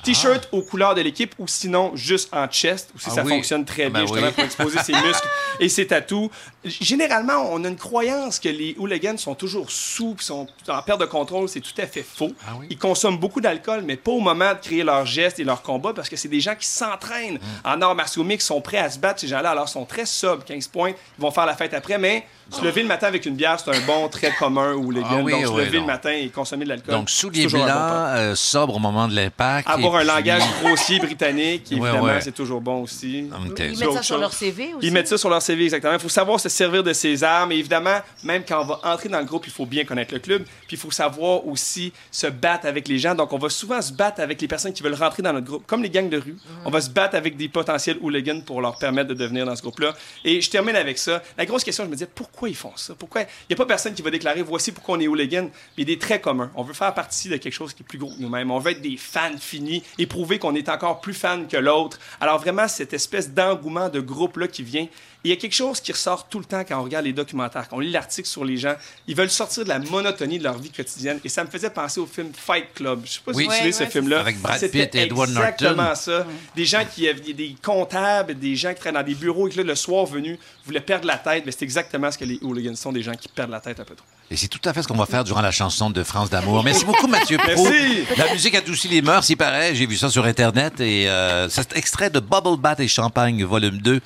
T-shirt 0.05 0.47
aux 0.51 0.61
couleurs 0.61 0.95
de 0.95 1.01
l'équipe 1.01 1.33
ou 1.39 1.47
sinon 1.47 1.91
juste 1.95 2.29
en 2.33 2.47
chest, 2.47 2.89
aussi 2.95 3.07
Ah 3.11 3.15
ça 3.15 3.23
oui. 3.23 3.29
fonctionne 3.31 3.65
très 3.65 3.85
Ah 3.85 3.89
ben 3.89 3.99
bien 3.99 4.01
justement 4.07 4.27
oui. 4.27 4.33
pour 4.33 4.43
exposer 4.43 4.79
ses 4.79 4.93
muscles 5.07 5.27
et 5.59 5.67
ses 5.69 5.87
tatous. 5.87 6.29
Généralement, 6.63 7.49
on 7.51 7.63
a 7.63 7.67
une 7.67 7.75
croyance 7.75 8.39
que 8.39 8.49
les 8.49 8.75
hooligans 8.77 9.17
sont 9.17 9.35
toujours 9.35 9.69
sous, 9.69 10.15
sont 10.19 10.47
en 10.67 10.81
perte 10.81 10.99
de 11.01 11.05
contrôle. 11.05 11.47
C'est 11.49 11.59
tout 11.61 11.79
à 11.79 11.85
fait 11.85 12.03
faux. 12.03 12.31
Ah 12.47 12.51
oui? 12.59 12.67
Ils 12.69 12.77
consomment 12.77 13.17
beaucoup 13.17 13.41
d'alcool, 13.41 13.83
mais 13.85 13.95
pas 13.97 14.11
au 14.11 14.19
moment 14.19 14.53
de 14.53 14.59
créer 14.59 14.83
leurs 14.83 15.05
gestes 15.05 15.39
et 15.39 15.43
leurs 15.43 15.61
combats, 15.61 15.93
parce 15.93 16.09
que 16.09 16.15
c'est 16.15 16.27
des 16.27 16.39
gens 16.39 16.55
qui 16.55 16.67
s'entraînent 16.67 17.35
Mm. 17.35 17.39
en 17.65 17.81
arts 17.81 17.95
martiaux 17.95 18.23
mixtes, 18.23 18.47
sont 18.47 18.61
prêts 18.61 18.77
à 18.77 18.89
se 18.89 18.97
battre. 18.99 19.19
Ces 19.19 19.27
gens-là, 19.27 19.51
alors, 19.51 19.67
sont 19.69 19.85
très 19.85 20.05
sobres, 20.05 20.43
15 20.45 20.67
points. 20.67 20.91
Ils 21.17 21.21
vont 21.21 21.31
faire 21.31 21.45
la 21.45 21.55
fête 21.55 21.73
après, 21.73 21.97
mais 21.97 22.25
se 22.51 22.61
lever 22.63 22.81
le 22.83 22.87
matin 22.87 23.07
avec 23.07 23.25
une 23.25 23.35
bière, 23.35 23.59
c'est 23.59 23.71
un 23.75 23.79
bon 23.81 24.07
trait 24.09 24.31
commun 24.37 24.73
hooligan. 24.73 25.07
Ah 25.09 25.15
oui, 25.23 25.31
Donc, 25.31 25.45
se 25.47 25.51
lever 25.61 25.77
non. 25.77 25.83
le 25.85 25.87
matin 25.87 26.11
et 26.11 26.29
consommer 26.29 26.63
de 26.65 26.69
l'alcool. 26.69 26.93
Donc, 26.93 27.07
toujours 27.07 27.63
un 27.63 27.65
blancs, 27.65 27.77
bon 27.77 27.95
euh, 28.17 28.35
sobre 28.35 28.75
au 28.75 28.79
moment 28.79 29.07
de 29.07 29.15
l'impact. 29.15 29.67
Avoir 29.69 29.94
un 29.97 30.03
langage 30.03 30.43
grossier 30.61 30.99
britannique, 30.99 31.67
Ouais, 31.71 31.77
évidemment, 31.77 32.03
ouais. 32.03 32.21
c'est 32.21 32.31
toujours 32.33 32.61
bon 32.61 32.83
aussi. 32.83 33.29
Ok. 33.49 33.59
Ils 33.59 33.77
mettent 33.79 33.93
ça 33.93 34.03
sur 34.03 34.17
leur 34.17 34.33
CV 34.33 34.73
aussi. 34.73 34.87
Ils 34.87 34.93
mettent 34.93 35.07
ça 35.07 35.17
sur 35.17 35.29
leur 35.29 35.41
CV, 35.41 35.63
exactement. 35.65 35.93
Il 35.93 35.99
faut 35.99 36.09
savoir 36.09 36.39
se 36.39 36.49
servir 36.49 36.83
de 36.83 36.93
ses 36.93 37.23
armes. 37.23 37.51
Et 37.51 37.55
évidemment, 37.57 37.99
même 38.23 38.43
quand 38.47 38.61
on 38.61 38.65
va 38.65 38.79
entrer 38.83 39.09
dans 39.09 39.19
le 39.19 39.25
groupe, 39.25 39.45
il 39.47 39.53
faut 39.53 39.65
bien 39.65 39.85
connaître 39.85 40.13
le 40.13 40.19
club. 40.19 40.43
Puis 40.67 40.75
il 40.75 40.77
faut 40.77 40.91
savoir 40.91 41.45
aussi 41.47 41.93
se 42.11 42.27
battre 42.27 42.65
avec 42.65 42.87
les 42.87 42.99
gens. 42.99 43.15
Donc, 43.15 43.31
on 43.33 43.37
va 43.37 43.49
souvent 43.49 43.81
se 43.81 43.91
battre 43.93 44.21
avec 44.21 44.41
les 44.41 44.47
personnes 44.47 44.73
qui 44.73 44.83
veulent 44.83 44.93
rentrer 44.93 45.21
dans 45.23 45.33
notre 45.33 45.45
groupe, 45.47 45.65
comme 45.67 45.83
les 45.83 45.89
gangs 45.89 46.09
de 46.09 46.17
rue. 46.17 46.37
On 46.65 46.69
va 46.69 46.81
se 46.81 46.89
battre 46.89 47.15
avec 47.15 47.37
des 47.37 47.47
potentiels 47.49 47.97
hooligans 48.01 48.41
pour 48.41 48.61
leur 48.61 48.77
permettre 48.77 49.09
de 49.09 49.13
devenir 49.13 49.45
dans 49.45 49.55
ce 49.55 49.61
groupe-là. 49.61 49.93
Et 50.23 50.41
je 50.41 50.49
termine 50.49 50.75
avec 50.75 50.97
ça. 50.97 51.21
La 51.37 51.45
grosse 51.45 51.63
question, 51.63 51.83
je 51.83 51.89
me 51.89 51.95
disais, 51.95 52.09
pourquoi 52.13 52.49
ils 52.49 52.55
font 52.55 52.71
ça? 52.75 52.93
Pourquoi? 52.97 53.21
Il 53.21 53.27
n'y 53.51 53.53
a 53.53 53.57
pas 53.57 53.65
personne 53.65 53.93
qui 53.93 54.01
va 54.01 54.09
déclarer, 54.11 54.41
voici 54.41 54.71
pourquoi 54.71 54.97
on 54.97 54.99
est 54.99 55.07
hooligan. 55.07 55.43
Mais 55.77 55.83
il 55.83 55.89
y 55.89 55.91
a 55.91 55.95
des 55.95 55.99
traits 55.99 56.21
communs. 56.21 56.51
On 56.55 56.63
veut 56.63 56.73
faire 56.73 56.93
partie 56.93 57.29
de 57.29 57.37
quelque 57.37 57.53
chose 57.53 57.73
qui 57.73 57.83
est 57.83 57.85
plus 57.85 57.97
gros 57.97 58.09
que 58.11 58.19
nous-mêmes. 58.21 58.51
On 58.51 58.59
veut 58.59 58.71
être 58.71 58.81
des 58.81 58.97
fans 58.97 59.31
finis 59.39 59.83
et 59.97 60.05
prouver 60.05 60.39
qu'on 60.39 60.55
est 60.55 60.69
encore 60.69 61.01
plus 61.01 61.13
fan 61.13 61.47
que 61.47 61.57
l'autre. 61.57 61.99
Alors 62.19 62.39
vraiment, 62.39 62.67
cette 62.67 62.93
espèce 62.93 63.31
d'engouement 63.31 63.89
de 63.89 63.99
groupe-là 63.99 64.47
qui 64.47 64.63
vient. 64.63 64.87
Il 65.23 65.29
y 65.29 65.31
a 65.31 65.37
quelque 65.37 65.55
chose 65.55 65.81
qui 65.81 65.91
ressort 65.91 66.27
tout 66.29 66.37
le 66.37 66.45
temps 66.45 66.63
quand 66.63 66.79
on 66.79 66.83
regarde 66.83 67.05
les 67.05 67.13
documentaires, 67.13 67.67
quand 67.67 67.77
on 67.77 67.79
lit 67.79 67.89
l'article 67.89 68.27
sur 68.27 68.45
les 68.45 68.57
gens. 68.57 68.75
Ils 69.07 69.15
veulent 69.15 69.31
sortir 69.31 69.63
de 69.63 69.69
la 69.69 69.79
monotonie 69.79 70.37
de 70.37 70.43
leur 70.43 70.59
vie 70.59 70.69
quotidienne. 70.69 71.19
Et 71.23 71.29
ça 71.29 71.43
me 71.43 71.49
faisait 71.49 71.71
penser 71.71 71.99
au 71.99 72.05
film 72.05 72.31
Fight 72.31 72.67
Club. 72.75 73.01
Je 73.05 73.13
sais 73.13 73.19
pas 73.25 73.33
si 73.33 73.39
Oui. 73.39 73.45
vous 73.45 73.51
savez 73.51 73.71
ce 73.71 73.83
ouais, 73.85 73.89
film-là. 73.89 74.19
Avec 74.19 74.39
Brad 74.39 74.61
Pitt 74.61 74.93
et 74.93 74.99
Edward 74.99 75.31
Norton. 75.31 75.49
Exactement 75.49 75.95
ça. 75.95 76.27
Des 76.55 76.65
gens 76.65 76.83
qui 76.85 77.09
avaient 77.09 77.33
des 77.33 77.55
comptables, 77.59 78.35
des 78.35 78.55
gens 78.55 78.71
qui 78.75 78.81
travaillent 78.81 79.01
dans 79.01 79.09
des 79.09 79.15
bureaux 79.15 79.47
et 79.47 79.51
que 79.51 79.57
là, 79.57 79.63
le 79.63 79.75
soir 79.75 80.05
venu, 80.05 80.37
voulaient 80.63 80.79
perdre 80.79 81.07
la 81.07 81.17
tête. 81.17 81.43
Mais 81.43 81.51
c'est 81.51 81.63
exactement 81.63 82.11
ce 82.11 82.19
que 82.19 82.25
les 82.25 82.37
hooligans 82.43 82.75
sont, 82.75 82.91
des 82.91 83.01
gens 83.01 83.15
qui 83.15 83.27
perdent 83.27 83.49
la 83.49 83.61
tête 83.61 83.79
un 83.79 83.83
peu 83.83 83.95
trop. 83.95 84.05
Et 84.31 84.37
c'est 84.37 84.47
tout 84.47 84.59
à 84.65 84.73
fait 84.73 84.81
ce 84.81 84.87
qu'on 84.87 84.95
va 84.97 85.05
faire 85.05 85.23
durant 85.23 85.41
la 85.41 85.51
chanson 85.51 85.91
de 85.91 86.01
France 86.01 86.31
d'amour. 86.31 86.63
Merci 86.63 86.83
beaucoup, 86.83 87.05
Mathieu 87.05 87.37
Pro. 87.37 87.63
Merci. 87.63 88.05
La 88.17 88.33
musique 88.33 88.55
adoucit 88.55 88.87
les 88.87 89.03
mœurs, 89.03 89.29
il 89.29 89.35
paraît. 89.37 89.75
J'ai 89.75 89.85
vu 89.85 89.95
ça 89.97 90.09
sur 90.09 90.25
Internet. 90.25 90.79
Et 90.79 91.07
euh, 91.07 91.47
cet 91.47 91.77
extrait 91.77 92.09
de 92.09 92.19
Bubble 92.19 92.57
Bath 92.59 92.79
et 92.79 92.87
Champagne, 92.87 93.43
volume 93.43 93.77
2, 93.77 93.97
I 93.97 94.01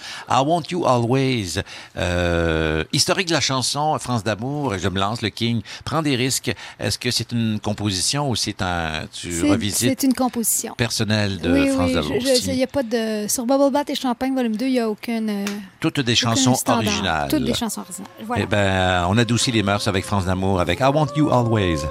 Want 0.45 0.63
You 0.71 0.85
Always. 0.85 1.61
Euh, 1.95 2.83
historique 2.91 3.29
de 3.29 3.33
la 3.33 3.39
chanson, 3.39 3.97
France 3.97 4.25
d'amour, 4.25 4.77
je 4.77 4.89
me 4.89 4.99
lance, 4.99 5.21
le 5.21 5.29
King. 5.29 5.61
Prends 5.85 6.01
des 6.01 6.17
risques. 6.17 6.51
Est-ce 6.81 6.99
que 6.99 7.11
c'est 7.11 7.31
une 7.31 7.59
composition 7.61 8.29
ou 8.29 8.35
c'est 8.35 8.61
un... 8.61 9.03
Tu 9.13 9.49
revisites 9.49 9.99
c'est 10.01 10.03
une 10.05 10.13
composition. 10.13 10.73
personnel 10.75 11.39
de 11.39 11.49
oui, 11.49 11.67
France 11.69 11.87
oui. 11.87 11.93
d'amour? 11.93 12.17
il 12.19 12.55
y 12.55 12.63
a 12.63 12.67
pas 12.67 12.83
de... 12.83 13.25
Sur 13.29 13.45
Bubble 13.45 13.71
Bath 13.71 13.89
et 13.89 13.95
Champagne, 13.95 14.35
volume 14.35 14.57
2, 14.57 14.65
il 14.65 14.71
n'y 14.73 14.79
a 14.81 14.89
aucune. 14.89 15.29
euh, 15.29 15.45
Toutes 15.79 16.01
des 16.01 16.15
chansons 16.15 16.55
standard. 16.55 16.83
originales. 16.85 17.29
Toutes 17.29 17.45
des 17.45 17.53
chansons 17.53 17.81
originales. 17.81 18.11
Voilà. 18.25 18.43
Eh 18.43 18.45
ben, 18.47 19.05
on 19.09 19.17
adoucit 19.17 19.53
les 19.53 19.63
mœurs 19.63 19.87
avec 19.87 20.08
France 20.09 20.25
d'amour, 20.25 20.59
avec 20.59 20.79
I 20.79 20.85
Want 20.91 21.09
You 21.15 21.29
Always. 21.29 21.83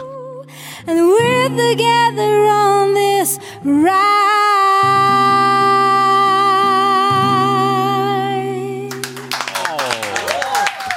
And 0.89 0.97
we're 0.97 1.49
together 1.51 2.47
on 2.51 2.93
this 2.95 3.39
ride. 3.65 3.95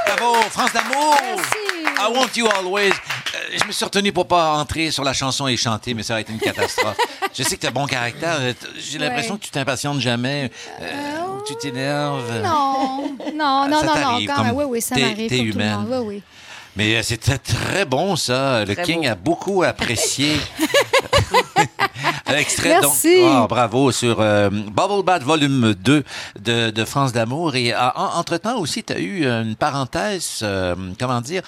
Bravo, 0.07 0.33
France 0.49 0.73
d'amour! 0.73 1.17
I 1.99 2.11
want 2.11 2.35
you 2.35 2.47
always. 2.47 2.89
Euh, 2.91 3.57
je 3.59 3.65
me 3.65 3.71
suis 3.71 3.85
retenu 3.85 4.11
pour 4.11 4.27
pas 4.27 4.53
entrer 4.53 4.89
sur 4.91 5.03
la 5.03 5.13
chanson 5.13 5.47
et 5.47 5.55
chanter, 5.57 5.93
mais 5.93 6.03
ça 6.03 6.13
aurait 6.13 6.23
été 6.23 6.33
une 6.33 6.39
catastrophe. 6.39 6.97
je 7.33 7.43
sais 7.43 7.55
que 7.55 7.61
tu 7.61 7.67
as 7.67 7.71
bon 7.71 7.85
caractère. 7.85 8.37
euh, 8.39 8.53
J'ai 8.79 8.97
l'impression 8.97 9.33
Ouais. 9.35 9.39
que 9.39 9.45
tu 9.45 9.51
t'impatientes 9.51 9.99
jamais, 9.99 10.49
euh, 10.81 10.85
tu 11.45 11.55
t'énerves. 11.55 12.41
Non, 12.43 13.11
non, 13.35 13.67
non, 13.69 13.79
Ça 13.79 13.85
non, 13.85 13.93
non, 13.95 14.01
t'arrive, 14.01 14.27
quand 14.35 14.43
même. 14.43 14.55
Oui, 14.55 14.65
oui, 14.67 14.81
ça 14.81 14.95
m'arrive. 14.97 15.29
t'es 15.29 15.39
humaine. 15.39 15.85
Oui, 15.87 15.97
oui. 16.03 16.23
Mais 16.75 16.95
euh, 16.95 17.03
c'était 17.03 17.37
très 17.37 17.85
bon, 17.85 18.15
ça. 18.15 18.63
Le 18.65 18.73
Très 18.73 18.83
King 18.83 19.01
beau. 19.01 19.07
a 19.09 19.15
beaucoup 19.15 19.63
apprécié. 19.67 20.37
Extrait, 22.37 22.69
Merci. 22.81 23.21
donc. 23.21 23.29
Ah, 23.33 23.45
bravo 23.49 23.91
sur 23.91 24.17
euh, 24.19 24.49
Bubble 24.49 25.03
Bath 25.05 25.23
Volume 25.23 25.73
2 25.73 26.03
de, 26.39 26.69
de 26.69 26.85
France 26.85 27.11
d'amour. 27.13 27.55
Et 27.55 27.73
euh, 27.73 27.77
en- 27.95 28.19
entre-temps 28.19 28.57
aussi, 28.59 28.83
tu 28.83 28.93
as 28.93 28.99
eu 28.99 29.25
une 29.25 29.55
parenthèse, 29.55 30.39
euh, 30.43 30.75
comment 30.99 31.21
dire, 31.21 31.41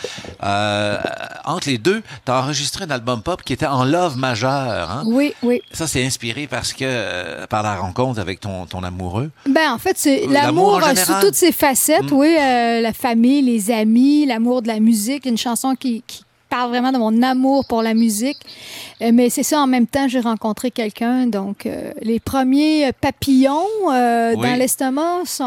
euh, 0.43 0.97
entre 1.45 1.69
les 1.69 1.77
deux, 1.77 2.01
tu 2.25 2.31
as 2.31 2.39
enregistré 2.39 2.85
un 2.85 2.89
album 2.91 3.21
pop 3.21 3.41
qui 3.43 3.53
était 3.53 3.65
en 3.65 3.83
love 3.85 4.17
majeur. 4.17 4.89
hein? 4.91 5.03
Oui, 5.05 5.33
oui. 5.43 5.61
Ça, 5.71 5.87
c'est 5.87 6.05
inspiré 6.05 6.47
parce 6.47 6.73
que 6.73 7.45
par 7.47 7.63
la 7.63 7.75
rencontre 7.75 8.19
avec 8.19 8.39
ton, 8.39 8.65
ton 8.65 8.83
amoureux. 8.83 9.31
Ben, 9.47 9.71
en 9.71 9.77
fait, 9.77 9.97
c'est 9.97 10.25
L'amour 10.27 10.81
sous 10.95 11.13
toutes 11.21 11.35
ses 11.35 11.51
facettes, 11.51 12.11
Mm. 12.11 12.15
oui. 12.15 12.35
la 12.35 12.93
famille, 12.93 13.41
les 13.41 13.71
amis, 13.71 14.25
l'amour 14.25 14.61
de 14.61 14.67
la 14.67 14.79
musique, 14.79 15.25
une 15.25 15.37
chanson 15.37 15.75
qui, 15.75 16.03
qui 16.07 16.23
parle 16.49 16.69
vraiment 16.69 16.91
de 16.91 16.97
mon 16.97 17.21
amour 17.23 17.65
pour 17.65 17.81
la 17.81 17.93
musique. 17.93 18.37
Euh, 19.03 19.11
mais 19.13 19.29
c'est 19.29 19.43
ça, 19.43 19.59
en 19.59 19.67
même 19.67 19.87
temps, 19.87 20.07
j'ai 20.07 20.19
rencontré 20.19 20.71
quelqu'un. 20.71 21.27
Donc, 21.27 21.65
euh, 21.65 21.91
les 22.01 22.19
premiers 22.19 22.91
papillons 22.93 23.65
euh, 23.91 24.33
Oui. 24.35 24.47
dans 24.47 24.55
l'estomac 24.55 25.21
sont, 25.25 25.43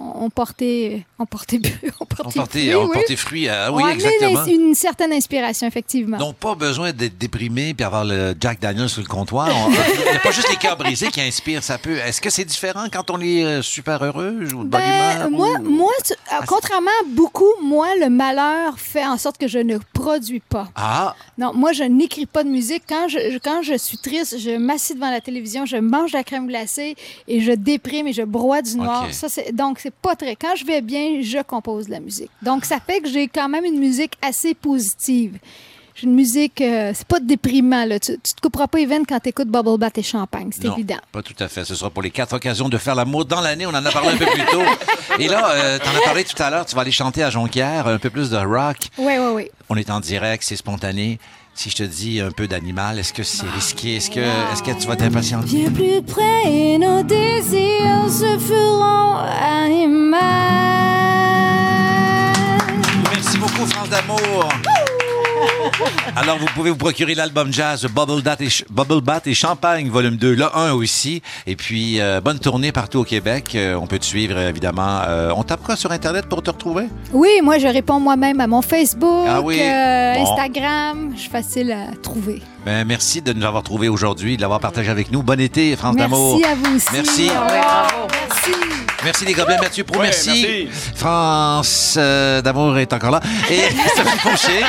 ont, 0.00 0.24
ont 0.24 0.30
porté, 0.30 1.04
ont 1.18 1.26
porté, 1.26 1.60
ont 2.00 2.04
porté, 2.06 2.22
On 2.24 2.30
portait, 2.40 2.60
fruit, 2.60 2.74
on 2.76 2.84
oui. 2.86 2.90
portait 2.92 3.16
fruit. 3.16 3.48
ah 3.48 3.72
oui, 3.72 3.82
exactement. 3.92 4.44
une 4.44 4.74
certaine 4.74 5.12
inspiration, 5.12 5.66
effectivement. 5.66 6.18
Donc, 6.18 6.36
pas 6.36 6.54
besoin 6.54 6.92
d'être 6.92 7.18
déprimé 7.18 7.74
puis 7.74 7.84
avoir 7.84 8.04
le 8.04 8.34
Jack 8.40 8.60
Daniels 8.60 8.88
sur 8.88 9.02
le 9.02 9.08
comptoir. 9.08 9.48
Il 10.06 10.10
n'y 10.10 10.16
a 10.16 10.20
pas 10.20 10.30
juste 10.30 10.48
les 10.50 10.56
cœurs 10.56 10.76
brisés 10.76 11.08
qui 11.08 11.20
inspirent, 11.20 11.62
ça 11.62 11.78
peut. 11.78 11.96
Est-ce 11.98 12.20
que 12.20 12.30
c'est 12.30 12.44
différent 12.44 12.84
quand 12.92 13.10
on 13.10 13.20
est 13.20 13.62
super 13.62 14.02
heureux 14.04 14.36
ou 14.54 14.64
de 14.64 14.68
bonne 14.68 14.68
Ben, 14.70 15.16
humeur? 15.26 15.30
moi, 15.30 15.48
ou- 15.60 15.68
moi 15.68 15.92
tu- 16.04 16.12
euh, 16.12 16.40
contrairement 16.46 16.90
à 17.02 17.04
beaucoup, 17.08 17.50
moi, 17.62 17.88
le 18.00 18.08
malheur 18.10 18.78
fait 18.78 19.04
en 19.04 19.16
sorte 19.18 19.38
que 19.38 19.48
je 19.48 19.58
ne 19.58 19.78
produis 19.92 20.40
pas. 20.40 20.68
Ah, 20.76 21.14
Non, 21.38 21.52
moi, 21.54 21.72
je 21.72 21.82
n'écris 21.84 22.26
pas 22.26 22.44
de 22.44 22.48
musique. 22.48 22.83
Quand 22.88 23.08
je, 23.08 23.38
quand 23.38 23.62
je 23.62 23.76
suis 23.76 23.98
triste, 23.98 24.38
je 24.38 24.56
m'assieds 24.56 24.94
devant 24.94 25.10
la 25.10 25.20
télévision, 25.20 25.64
je 25.66 25.76
mange 25.76 26.12
de 26.12 26.16
la 26.16 26.24
crème 26.24 26.46
glacée 26.46 26.96
et 27.28 27.40
je 27.40 27.52
déprime 27.52 28.06
et 28.06 28.12
je 28.12 28.22
broie 28.22 28.62
du 28.62 28.76
noir. 28.76 29.04
Ok. 29.06 29.12
Ça, 29.12 29.28
c'est, 29.28 29.52
donc, 29.54 29.78
c'est 29.78 29.94
pas 29.94 30.16
très... 30.16 30.36
Quand 30.36 30.54
je 30.56 30.64
vais 30.64 30.80
bien, 30.82 31.20
je 31.22 31.42
compose 31.42 31.86
de 31.86 31.92
la 31.92 32.00
musique. 32.00 32.30
Donc, 32.42 32.64
ça 32.64 32.78
fait 32.80 33.00
que 33.00 33.08
j'ai 33.08 33.28
quand 33.28 33.48
même 33.48 33.64
une 33.64 33.78
musique 33.78 34.12
assez 34.22 34.54
positive. 34.54 35.38
J'ai 35.96 36.08
une 36.08 36.14
musique... 36.14 36.60
euh, 36.60 36.90
c'est 36.92 37.06
pas 37.06 37.20
déprimant, 37.20 37.84
là. 37.84 38.00
Tu, 38.00 38.18
tu 38.20 38.34
te 38.34 38.40
couperas 38.40 38.66
pas 38.66 38.78
les 38.78 38.86
veines 38.86 39.06
quand 39.06 39.20
t'écoutes 39.20 39.46
Bubble 39.48 39.78
Bath 39.78 39.96
et 39.98 40.02
Champagne, 40.02 40.50
c'est 40.52 40.64
non, 40.64 40.74
évident. 40.74 40.98
pas 41.12 41.22
tout 41.22 41.36
à 41.38 41.46
fait. 41.46 41.64
Ce 41.64 41.76
sera 41.76 41.88
pour 41.88 42.02
les 42.02 42.10
quatre 42.10 42.32
occasions 42.34 42.68
de 42.68 42.76
faire 42.78 42.96
l'amour 42.96 43.24
dans 43.24 43.40
l'année. 43.40 43.64
On 43.64 43.70
en 43.70 43.86
a 43.86 43.92
parlé 43.92 44.08
un 44.08 44.16
peu 44.16 44.26
plus 44.26 44.44
tôt. 44.46 44.62
Et 45.20 45.28
là, 45.28 45.50
euh, 45.52 45.78
t'en 45.78 45.90
as 45.96 46.00
parlé 46.04 46.24
tout 46.24 46.42
à 46.42 46.50
l'heure. 46.50 46.66
Tu 46.66 46.74
vas 46.74 46.82
aller 46.82 46.90
chanter 46.90 47.22
à 47.22 47.30
Jonquière 47.30 47.86
un 47.86 47.98
peu 47.98 48.10
plus 48.10 48.28
de 48.28 48.36
rock. 48.36 48.76
Oui, 48.98 49.12
oui, 49.18 49.28
oui. 49.34 49.50
On 49.68 49.76
est 49.76 49.88
en 49.88 50.00
direct, 50.00 50.42
c'est 50.44 50.56
spontané. 50.56 51.20
Si 51.56 51.70
je 51.70 51.76
te 51.76 51.82
dis 51.84 52.20
un 52.20 52.32
peu 52.32 52.48
d'animal, 52.48 52.98
est-ce 52.98 53.12
que 53.12 53.22
c'est 53.22 53.48
risqué? 53.48 53.96
Est-ce 53.96 54.10
que, 54.10 54.18
est-ce 54.18 54.62
que 54.62 54.72
tu 54.72 54.88
vas 54.88 54.96
t'impatienter? 54.96 55.46
Viens 55.46 55.70
plus 55.70 56.02
près 56.02 56.50
et 56.50 56.78
nos 56.78 57.02
désirs 57.04 58.10
se 58.10 58.36
feront 58.38 59.18
animal. 59.40 60.20
Merci 63.12 63.38
beaucoup, 63.38 63.66
France 63.66 63.88
d'amour. 63.88 64.48
Alors, 66.16 66.38
vous 66.38 66.46
pouvez 66.54 66.70
vous 66.70 66.76
procurer 66.76 67.14
l'album 67.14 67.52
jazz 67.52 67.86
Bubble 67.86 68.22
Bath 68.22 68.40
et, 68.40 68.48
Bubble 68.70 69.34
Champagne, 69.34 69.88
volume 69.88 70.16
2, 70.16 70.34
le 70.34 70.56
1 70.56 70.72
aussi. 70.72 71.22
Et 71.46 71.56
puis, 71.56 72.00
euh, 72.00 72.20
bonne 72.20 72.38
tournée 72.38 72.72
partout 72.72 73.00
au 73.00 73.04
Québec. 73.04 73.52
Euh, 73.54 73.74
on 73.74 73.86
peut 73.86 73.98
te 73.98 74.04
suivre, 74.04 74.38
évidemment. 74.38 75.00
Euh, 75.06 75.32
on 75.36 75.42
tape 75.42 75.62
quoi 75.62 75.76
sur 75.76 75.92
Internet 75.92 76.26
pour 76.26 76.42
te 76.42 76.50
retrouver? 76.50 76.86
Oui, 77.12 77.40
moi, 77.42 77.58
je 77.58 77.66
réponds 77.66 78.00
moi-même 78.00 78.40
à 78.40 78.46
mon 78.46 78.62
Facebook, 78.62 79.26
Ah 79.28 79.40
oui? 79.40 79.58
Bon. 79.58 80.22
Instagram. 80.22 81.12
Je 81.14 81.20
suis 81.20 81.30
facile 81.30 81.72
à 81.72 81.96
trouver. 81.96 82.42
Ben, 82.64 82.86
merci 82.86 83.20
de 83.20 83.32
nous 83.34 83.44
avoir 83.44 83.62
trouvés 83.62 83.88
aujourd'hui, 83.88 84.36
de 84.36 84.40
l'avoir 84.42 84.58
partagé 84.60 84.90
avec 84.90 85.12
nous. 85.12 85.22
Bon 85.22 85.38
été, 85.38 85.76
France 85.76 85.96
Merci 85.96 86.10
d'amour. 86.10 86.40
à 86.44 86.54
vous 86.54 86.76
aussi. 86.76 86.86
Merci. 86.92 87.26
Au 87.28 87.40
revoir. 87.44 88.08
Merci. 88.10 88.50
Merci 89.04 89.24
les 89.26 89.32
gobelins. 89.34 89.58
Mathieu 89.60 89.84
Pro, 89.84 89.98
Ouais, 90.00 90.06
merci. 90.06 90.28
merci. 90.70 90.94
France 90.96 91.94
euh, 91.98 92.40
d'amour 92.40 92.78
est 92.78 92.90
encore 92.94 93.10
là. 93.10 93.20
Et 93.50 93.60
Sophie 93.96 94.18
Fauché. 94.18 94.60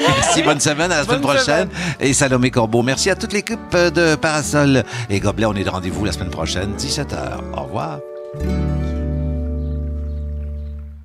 merci, 0.00 0.42
bonne 0.42 0.58
semaine. 0.58 0.90
À 0.90 0.98
la 0.98 1.04
semaine 1.04 1.20
prochaine. 1.20 1.68
Et 2.00 2.12
Salomé 2.14 2.50
Corbeau. 2.50 2.82
Merci 2.82 3.10
à 3.10 3.14
toute 3.14 3.32
l'équipe 3.32 3.60
de 3.76 4.16
Parasol 4.16 4.82
et 5.08 5.20
Gobelins. 5.20 5.50
On 5.50 5.54
est 5.54 5.62
de 5.64 5.70
rendez-vous 5.70 6.04
la 6.04 6.10
semaine 6.10 6.30
prochaine, 6.30 6.74
17h. 6.76 7.16
Au 7.56 7.62
revoir. 7.62 7.98